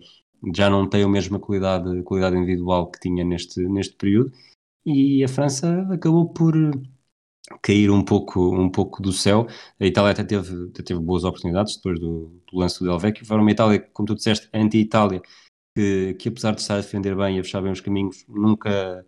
já 0.55 0.69
não 0.69 0.88
tem 0.88 1.03
a 1.03 1.07
mesma 1.07 1.39
qualidade, 1.39 2.03
qualidade 2.03 2.38
individual 2.38 2.91
que 2.91 2.99
tinha 2.99 3.23
neste, 3.23 3.59
neste 3.61 3.95
período, 3.95 4.31
e 4.85 5.23
a 5.23 5.27
França 5.27 5.88
acabou 5.91 6.30
por, 6.30 6.53
cair 7.61 7.89
um 7.89 8.03
pouco, 8.03 8.39
um 8.55 8.69
pouco 8.69 9.01
do 9.01 9.11
céu. 9.11 9.47
A 9.80 9.85
Itália 9.85 10.11
até 10.11 10.23
teve, 10.23 10.69
até 10.69 10.84
teve 10.84 10.99
boas 10.99 11.23
oportunidades 11.23 11.77
depois 11.77 11.99
do, 11.99 12.41
do 12.51 12.57
lance 12.59 12.80
do 12.80 12.85
Del 12.85 12.99
Vecchio. 12.99 13.26
Foi 13.26 13.38
uma 13.38 13.51
Itália, 13.51 13.80
como 13.93 14.07
tu 14.07 14.15
disseste, 14.15 14.49
anti-Itália, 14.53 15.22
que, 15.76 16.15
que 16.15 16.30
apesar 16.30 16.53
de 16.53 16.61
estar 16.61 16.76
a 16.76 16.81
defender 16.81 17.15
bem 17.15 17.38
e 17.38 17.39
a 17.39 17.43
fechar 17.43 17.61
bem 17.61 17.72
os 17.72 17.81
caminhos, 17.81 18.26
nunca, 18.27 19.05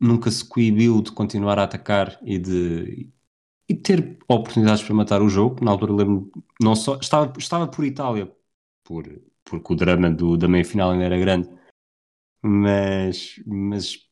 nunca 0.00 0.30
se 0.30 0.44
coibiu 0.44 1.02
de 1.02 1.12
continuar 1.12 1.58
a 1.58 1.64
atacar 1.64 2.18
e 2.22 2.38
de 2.38 3.12
e 3.68 3.74
ter 3.74 4.18
oportunidades 4.26 4.82
para 4.82 4.94
matar 4.94 5.22
o 5.22 5.28
jogo. 5.28 5.64
Na 5.64 5.70
altura 5.70 5.92
lembro 5.92 6.32
não 6.60 6.74
só 6.74 6.96
estava, 6.98 7.32
estava 7.38 7.68
por 7.68 7.84
Itália, 7.84 8.28
por, 8.82 9.04
porque 9.44 9.72
o 9.72 9.76
drama 9.76 10.10
do, 10.10 10.36
da 10.36 10.48
meia 10.48 10.64
final 10.64 10.90
ainda 10.90 11.04
era 11.04 11.18
grande, 11.18 11.48
mas, 12.42 13.40
mas 13.46 14.08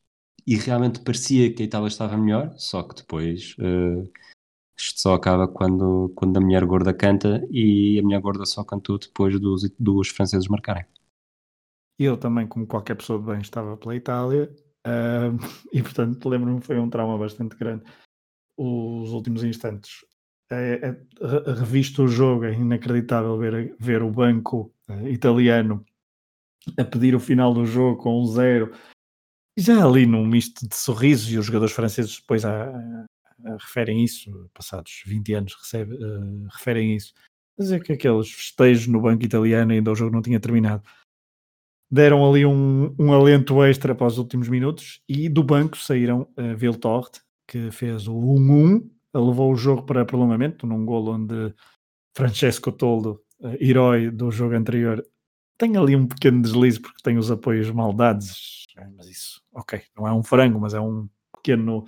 e 0.47 0.55
realmente 0.55 1.01
parecia 1.01 1.53
que 1.53 1.61
a 1.61 1.65
Itália 1.65 1.87
estava 1.89 2.15
melhor, 2.17 2.53
só 2.57 2.83
que 2.83 2.95
depois 2.95 3.55
uh, 3.59 4.09
isto 4.77 5.01
só 5.01 5.13
acaba 5.13 5.45
quando, 5.45 6.09
quando 6.15 6.37
a 6.37 6.41
mulher 6.41 6.65
gorda 6.65 6.93
canta 6.93 7.45
e 7.51 7.99
a 7.99 8.03
mulher 8.03 8.21
gorda 8.21 8.45
só 8.45 8.63
cantou 8.63 8.97
depois 8.97 9.37
dos, 9.39 9.69
dos 9.77 10.07
franceses 10.07 10.47
marcarem. 10.47 10.85
Eu 11.97 12.15
também, 12.15 12.47
como 12.47 12.65
qualquer 12.65 12.95
pessoa 12.95 13.19
bem, 13.19 13.41
estava 13.41 13.75
pela 13.75 13.93
Itália 13.93 14.49
e 15.73 15.81
portanto 15.81 16.29
lembro-me 16.29 16.61
foi 16.61 16.79
um 16.79 16.89
trauma 16.89 17.17
bastante 17.17 17.55
grande 17.55 17.83
os 18.57 19.11
últimos 19.11 19.43
instantes. 19.43 20.05
É, 20.51 20.89
é, 20.89 21.51
revisto 21.53 22.03
o 22.03 22.07
jogo, 22.07 22.45
é 22.45 22.53
inacreditável 22.53 23.37
ver, 23.37 23.75
ver 23.79 24.01
o 24.01 24.09
banco 24.09 24.73
uh, 24.89 25.07
italiano 25.07 25.85
a 26.77 26.83
pedir 26.83 27.15
o 27.15 27.19
final 27.19 27.53
do 27.53 27.65
jogo 27.65 28.01
com 28.01 28.19
um 28.19 28.25
zero 28.25 28.73
já 29.57 29.85
ali 29.85 30.05
num 30.05 30.25
misto 30.25 30.67
de 30.67 30.75
sorrisos, 30.75 31.31
e 31.31 31.37
os 31.37 31.45
jogadores 31.45 31.75
franceses 31.75 32.19
depois 32.19 32.45
a, 32.45 32.69
a, 32.69 33.05
a 33.45 33.57
referem 33.59 34.03
isso, 34.03 34.49
passados 34.53 35.03
20 35.05 35.33
anos, 35.33 35.55
recebe, 35.55 35.95
uh, 35.95 36.47
referem 36.51 36.95
isso. 36.95 37.13
Mas 37.57 37.71
é 37.71 37.79
que 37.79 37.93
aqueles 37.93 38.31
festejos 38.31 38.87
no 38.87 39.01
banco 39.01 39.25
italiano 39.25 39.73
ainda 39.73 39.91
o 39.91 39.95
jogo 39.95 40.15
não 40.15 40.21
tinha 40.21 40.39
terminado. 40.39 40.83
Deram 41.91 42.27
ali 42.29 42.45
um, 42.45 42.93
um 42.99 43.11
alento 43.13 43.63
extra 43.63 43.95
para 43.95 44.07
os 44.07 44.17
últimos 44.17 44.47
minutos 44.47 45.01
e 45.07 45.27
do 45.27 45.43
banco 45.43 45.77
saíram 45.77 46.27
uh, 46.37 46.55
Viltort, 46.55 47.19
que 47.47 47.71
fez 47.71 48.07
o 48.07 48.13
1-1, 48.13 48.87
levou 49.15 49.51
o 49.51 49.55
jogo 49.55 49.83
para 49.83 50.05
prolongamento, 50.05 50.67
num 50.67 50.85
gol 50.85 51.09
onde 51.09 51.53
Francesco 52.15 52.71
Toldo, 52.71 53.21
uh, 53.39 53.57
herói 53.59 54.11
do 54.11 54.29
jogo 54.29 54.55
anterior, 54.55 55.03
tem 55.57 55.75
ali 55.75 55.95
um 55.95 56.07
pequeno 56.07 56.41
deslize 56.41 56.79
porque 56.79 57.01
tem 57.03 57.17
os 57.17 57.31
apoios 57.31 57.69
maldados, 57.71 58.65
mas 58.95 59.09
isso, 59.09 59.41
ok, 59.53 59.81
não 59.97 60.07
é 60.07 60.13
um 60.13 60.23
frango, 60.23 60.59
mas 60.59 60.73
é 60.73 60.79
um 60.79 61.09
pequeno 61.35 61.85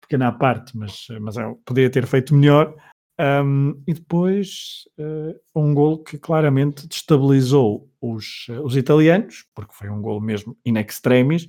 pequena 0.00 0.30
parte, 0.32 0.76
mas, 0.76 1.06
mas 1.20 1.36
é, 1.36 1.54
poderia 1.64 1.90
ter 1.90 2.06
feito 2.06 2.34
melhor. 2.34 2.74
Um, 3.20 3.80
e 3.86 3.94
depois 3.94 4.88
uh, 4.98 5.38
um 5.54 5.72
gol 5.72 6.02
que 6.02 6.18
claramente 6.18 6.88
destabilizou 6.88 7.88
os, 8.00 8.48
uh, 8.48 8.64
os 8.64 8.76
italianos, 8.76 9.46
porque 9.54 9.72
foi 9.72 9.88
um 9.88 10.02
gol 10.02 10.20
mesmo 10.20 10.56
in 10.66 10.76
extremis, 10.78 11.46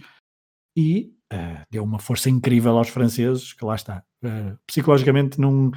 e 0.77 1.11
uh, 1.33 1.65
deu 1.71 1.83
uma 1.83 1.97
força 1.97 2.29
incrível 2.29 2.77
aos 2.77 2.89
franceses, 2.89 3.51
que 3.51 3.65
lá 3.65 3.75
está. 3.75 4.03
psicologicamente 4.67 5.41
não, 5.41 5.71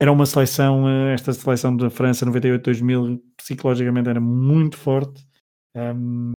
era 0.00 0.12
uma 0.12 0.26
seleção, 0.26 0.86
esta 1.08 1.32
seleção 1.32 1.74
da 1.74 1.88
França 1.88 2.26
98-2000, 2.26 3.20
psicologicamente 3.38 4.10
era 4.10 4.20
muito 4.20 4.76
forte, 4.76 5.26
um, 5.74 6.32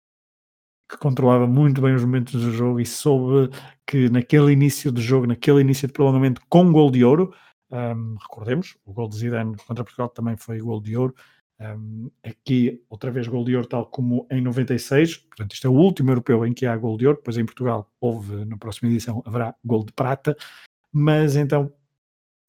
que 0.90 0.96
controlava 0.98 1.46
muito 1.46 1.80
bem 1.80 1.94
os 1.94 2.04
momentos 2.04 2.40
do 2.40 2.50
jogo 2.52 2.80
e 2.80 2.86
soube 2.86 3.54
que 3.86 4.08
naquele 4.08 4.52
início 4.52 4.90
de 4.90 5.02
jogo, 5.02 5.26
naquele 5.26 5.60
início 5.60 5.86
de 5.86 5.92
prolongamento 5.92 6.40
com 6.48 6.72
gol 6.72 6.90
de 6.90 7.04
ouro, 7.04 7.34
um, 7.70 8.16
recordemos, 8.20 8.76
o 8.84 8.92
gol 8.92 9.08
de 9.08 9.16
Zidane 9.16 9.56
contra 9.66 9.84
Portugal 9.84 10.08
também 10.08 10.36
foi 10.36 10.60
gol 10.60 10.80
de 10.80 10.96
ouro, 10.96 11.14
um, 11.60 12.10
aqui 12.24 12.82
outra 12.88 13.10
vez 13.10 13.28
gol 13.28 13.44
de 13.44 13.54
ouro 13.54 13.68
tal 13.68 13.86
como 13.86 14.26
em 14.30 14.40
96, 14.40 15.16
portanto 15.18 15.52
isto 15.52 15.66
é 15.66 15.70
o 15.70 15.74
último 15.74 16.10
europeu 16.10 16.46
em 16.46 16.52
que 16.52 16.66
há 16.66 16.76
gol 16.76 16.96
de 16.96 17.06
ouro, 17.06 17.18
depois 17.18 17.36
em 17.36 17.44
Portugal 17.44 17.90
houve, 18.00 18.44
na 18.44 18.56
próxima 18.56 18.90
edição 18.90 19.22
haverá 19.26 19.54
gol 19.64 19.84
de 19.84 19.92
prata, 19.92 20.36
mas 20.92 21.36
então 21.36 21.72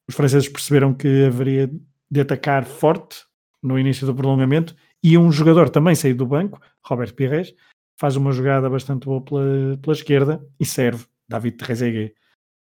os 0.08 0.14
franceses 0.14 0.48
perceberam 0.48 0.92
que 0.94 1.24
haveria 1.24 1.70
de 2.10 2.20
atacar 2.20 2.64
forte 2.64 3.24
no 3.62 3.78
início 3.78 4.06
do 4.06 4.14
prolongamento. 4.14 4.76
E 5.02 5.16
um 5.16 5.32
jogador 5.32 5.70
também 5.70 5.94
saiu 5.94 6.16
do 6.16 6.26
banco, 6.26 6.60
Robert 6.84 7.14
Pires, 7.14 7.54
faz 7.98 8.16
uma 8.16 8.32
jogada 8.32 8.68
bastante 8.68 9.06
boa 9.06 9.22
pela, 9.22 9.78
pela 9.78 9.94
esquerda 9.94 10.46
e 10.60 10.66
serve 10.66 11.06
David 11.28 11.56
Trezeguet 11.56 12.14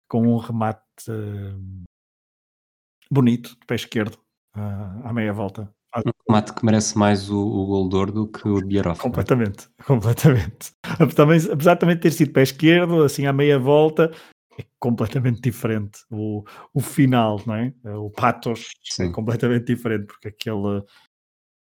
com 0.08 0.26
um 0.26 0.36
remate 0.36 0.80
bonito 3.14 3.50
de 3.50 3.66
pé 3.66 3.76
esquerdo 3.76 4.18
uh, 4.56 5.06
à 5.06 5.12
meia 5.12 5.32
volta. 5.32 5.72
Um 5.96 6.10
remate 6.28 6.52
que 6.52 6.64
merece 6.66 6.98
mais 6.98 7.30
o, 7.30 7.38
o 7.38 7.66
gol 7.66 7.88
de 7.88 7.96
ouro 7.96 8.12
do 8.12 8.26
que 8.26 8.48
o 8.48 8.60
Bierhoff. 8.60 9.00
Completamente, 9.00 9.68
completamente. 9.86 10.72
Também, 11.14 11.38
apesar 11.52 11.74
de 11.74 11.80
também 11.80 11.96
ter 11.96 12.10
sido 12.10 12.32
pé 12.32 12.42
esquerdo, 12.42 13.04
assim 13.04 13.26
à 13.26 13.32
meia 13.32 13.60
volta, 13.60 14.10
é 14.58 14.64
completamente 14.80 15.40
diferente. 15.40 16.00
O, 16.10 16.42
o 16.72 16.80
final, 16.80 17.40
não 17.46 17.54
é? 17.54 17.72
O 17.96 18.10
patos 18.10 18.60
é 18.90 18.92
Sim. 18.92 19.08
é 19.10 19.12
completamente 19.12 19.66
diferente, 19.72 20.06
porque 20.06 20.28
aquela, 20.28 20.84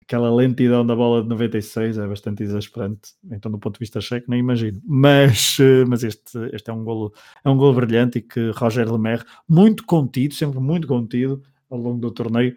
aquela 0.06 0.32
lentidão 0.32 0.86
da 0.86 0.94
bola 0.94 1.20
de 1.20 1.28
96 1.28 1.98
é 1.98 2.06
bastante 2.06 2.44
exasperante. 2.44 3.14
Então, 3.28 3.50
do 3.50 3.58
ponto 3.58 3.74
de 3.74 3.80
vista 3.80 4.00
checo, 4.00 4.30
nem 4.30 4.38
imagino. 4.38 4.80
Mas, 4.84 5.58
eh, 5.60 5.84
mas 5.84 6.04
este, 6.04 6.38
este 6.52 6.70
é 6.70 6.72
um 6.72 6.84
golo, 6.84 7.12
é 7.44 7.50
um 7.50 7.56
golo 7.56 7.74
brilhante 7.74 8.18
e 8.18 8.22
que 8.22 8.50
Roger 8.50 8.90
Lemaire, 8.90 9.24
muito 9.48 9.84
contido, 9.84 10.32
sempre 10.34 10.60
muito 10.60 10.86
contido 10.86 11.42
ao 11.68 11.78
longo 11.78 11.98
do 11.98 12.12
torneio, 12.12 12.56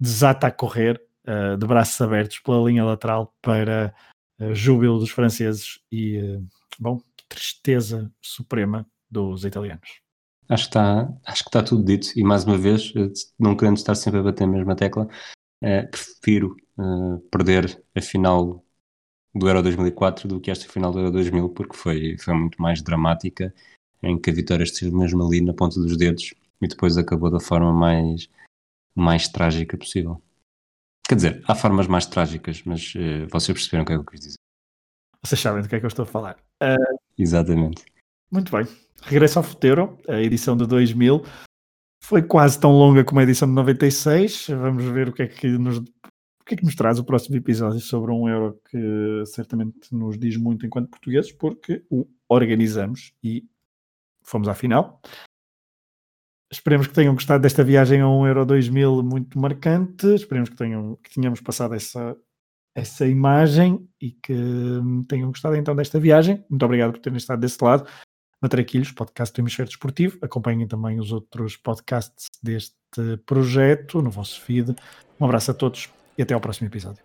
desata 0.00 0.48
a 0.48 0.50
correr 0.50 1.00
uh, 1.28 1.56
de 1.56 1.66
braços 1.66 2.00
abertos 2.00 2.40
pela 2.40 2.68
linha 2.68 2.84
lateral 2.84 3.32
para 3.40 3.94
uh, 4.40 4.52
júbilo 4.52 4.98
dos 4.98 5.10
franceses 5.10 5.78
e, 5.92 6.18
uh, 6.18 6.44
bom, 6.78 7.00
tristeza 7.28 8.10
suprema 8.20 8.84
dos 9.08 9.44
italianos. 9.44 10.00
Acho 10.48 10.64
que 10.64 10.70
está, 10.70 11.08
acho 11.24 11.44
que 11.44 11.48
está 11.48 11.62
tudo 11.62 11.84
dito 11.84 12.08
e 12.16 12.24
mais 12.24 12.44
uma 12.44 12.58
vez, 12.58 12.92
não 13.38 13.56
querendo 13.56 13.76
estar 13.76 13.94
sempre 13.94 14.18
a 14.18 14.22
bater 14.24 14.42
a 14.42 14.48
mesma 14.48 14.74
tecla, 14.74 15.08
eh, 15.62 15.82
prefiro 15.82 16.56
eh, 16.78 17.20
perder 17.30 17.82
a 17.94 18.00
final 18.00 18.64
do 19.34 19.48
Euro 19.48 19.62
2004 19.62 20.28
do 20.28 20.40
que 20.40 20.50
esta 20.50 20.68
final 20.68 20.90
do 20.92 20.98
Euro 20.98 21.12
2000 21.12 21.48
porque 21.50 21.76
foi, 21.76 22.16
foi 22.18 22.34
muito 22.34 22.60
mais 22.60 22.82
dramática 22.82 23.54
em 24.02 24.18
que 24.18 24.30
a 24.30 24.32
vitória 24.32 24.64
esteve 24.64 24.94
mesmo 24.94 25.24
ali 25.24 25.40
na 25.40 25.54
ponta 25.54 25.80
dos 25.80 25.96
dedos 25.96 26.34
e 26.60 26.68
depois 26.68 26.96
acabou 26.96 27.30
da 27.30 27.40
forma 27.40 27.72
mais, 27.72 28.28
mais 28.94 29.28
trágica 29.28 29.76
possível. 29.76 30.22
Quer 31.06 31.14
dizer, 31.16 31.44
há 31.46 31.54
formas 31.54 31.86
mais 31.86 32.06
trágicas, 32.06 32.62
mas 32.64 32.94
uh, 32.94 33.26
vocês 33.30 33.56
perceberam 33.56 33.82
o 33.82 33.86
que 33.86 33.92
é 33.92 33.96
que 33.96 34.00
eu 34.00 34.06
quis 34.06 34.20
dizer. 34.20 34.38
Vocês 35.22 35.40
sabem 35.40 35.62
do 35.62 35.68
que 35.68 35.74
é 35.74 35.80
que 35.80 35.84
eu 35.84 35.88
estou 35.88 36.04
a 36.04 36.06
falar. 36.06 36.36
Uh... 36.62 36.98
Exatamente. 37.18 37.84
Muito 38.30 38.50
bem. 38.52 38.66
Regresso 39.02 39.38
ao 39.38 39.42
Futeiro, 39.42 39.98
a 40.08 40.20
edição 40.20 40.56
de 40.56 40.66
2000. 40.66 41.22
Foi 42.02 42.22
quase 42.22 42.58
tão 42.58 42.72
longa 42.72 43.04
como 43.04 43.20
a 43.20 43.22
edição 43.22 43.46
de 43.46 43.54
96. 43.54 44.48
Vamos 44.48 44.84
ver 44.84 45.08
o 45.08 45.12
que 45.12 45.22
é 45.22 45.28
que 45.28 45.46
nos, 45.46 45.78
o 45.78 46.44
que 46.44 46.54
é 46.54 46.56
que 46.56 46.64
nos 46.64 46.74
traz 46.74 46.98
o 46.98 47.04
próximo 47.04 47.36
episódio 47.36 47.80
sobre 47.80 48.10
um 48.10 48.28
euro 48.28 48.60
que 48.70 49.24
certamente 49.26 49.94
nos 49.94 50.18
diz 50.18 50.36
muito 50.36 50.66
enquanto 50.66 50.90
portugueses, 50.90 51.32
porque 51.32 51.84
o 51.90 52.06
organizamos 52.28 53.12
e 53.22 53.44
fomos 54.22 54.48
à 54.48 54.54
final. 54.54 55.00
Esperemos 56.52 56.88
que 56.88 56.94
tenham 56.94 57.14
gostado 57.14 57.42
desta 57.42 57.62
viagem 57.62 58.00
a 58.00 58.08
um 58.08 58.26
Euro 58.26 58.44
2000 58.44 59.04
muito 59.04 59.38
marcante. 59.38 60.06
Esperemos 60.14 60.48
que, 60.48 60.56
tenham, 60.56 60.96
que 60.96 61.14
tenhamos 61.14 61.40
passado 61.40 61.74
essa, 61.74 62.16
essa 62.74 63.06
imagem 63.06 63.88
e 64.00 64.10
que 64.10 64.34
tenham 65.06 65.28
gostado 65.28 65.54
então 65.54 65.76
desta 65.76 66.00
viagem. 66.00 66.44
Muito 66.50 66.64
obrigado 66.64 66.92
por 66.92 67.00
terem 67.00 67.16
estado 67.16 67.40
desse 67.40 67.62
lado. 67.62 67.88
Matraquilhos, 68.40 68.90
podcast 68.92 69.34
do 69.34 69.42
Hemisfério 69.42 69.68
Desportivo. 69.68 70.18
Acompanhem 70.22 70.66
também 70.66 70.98
os 70.98 71.12
outros 71.12 71.56
podcasts 71.56 72.26
deste 72.42 72.74
projeto 73.26 74.00
no 74.00 74.10
vosso 74.10 74.40
feed. 74.40 74.74
Um 75.20 75.24
abraço 75.24 75.50
a 75.50 75.54
todos 75.54 75.90
e 76.16 76.22
até 76.22 76.34
ao 76.34 76.40
próximo 76.40 76.68
episódio. 76.68 77.02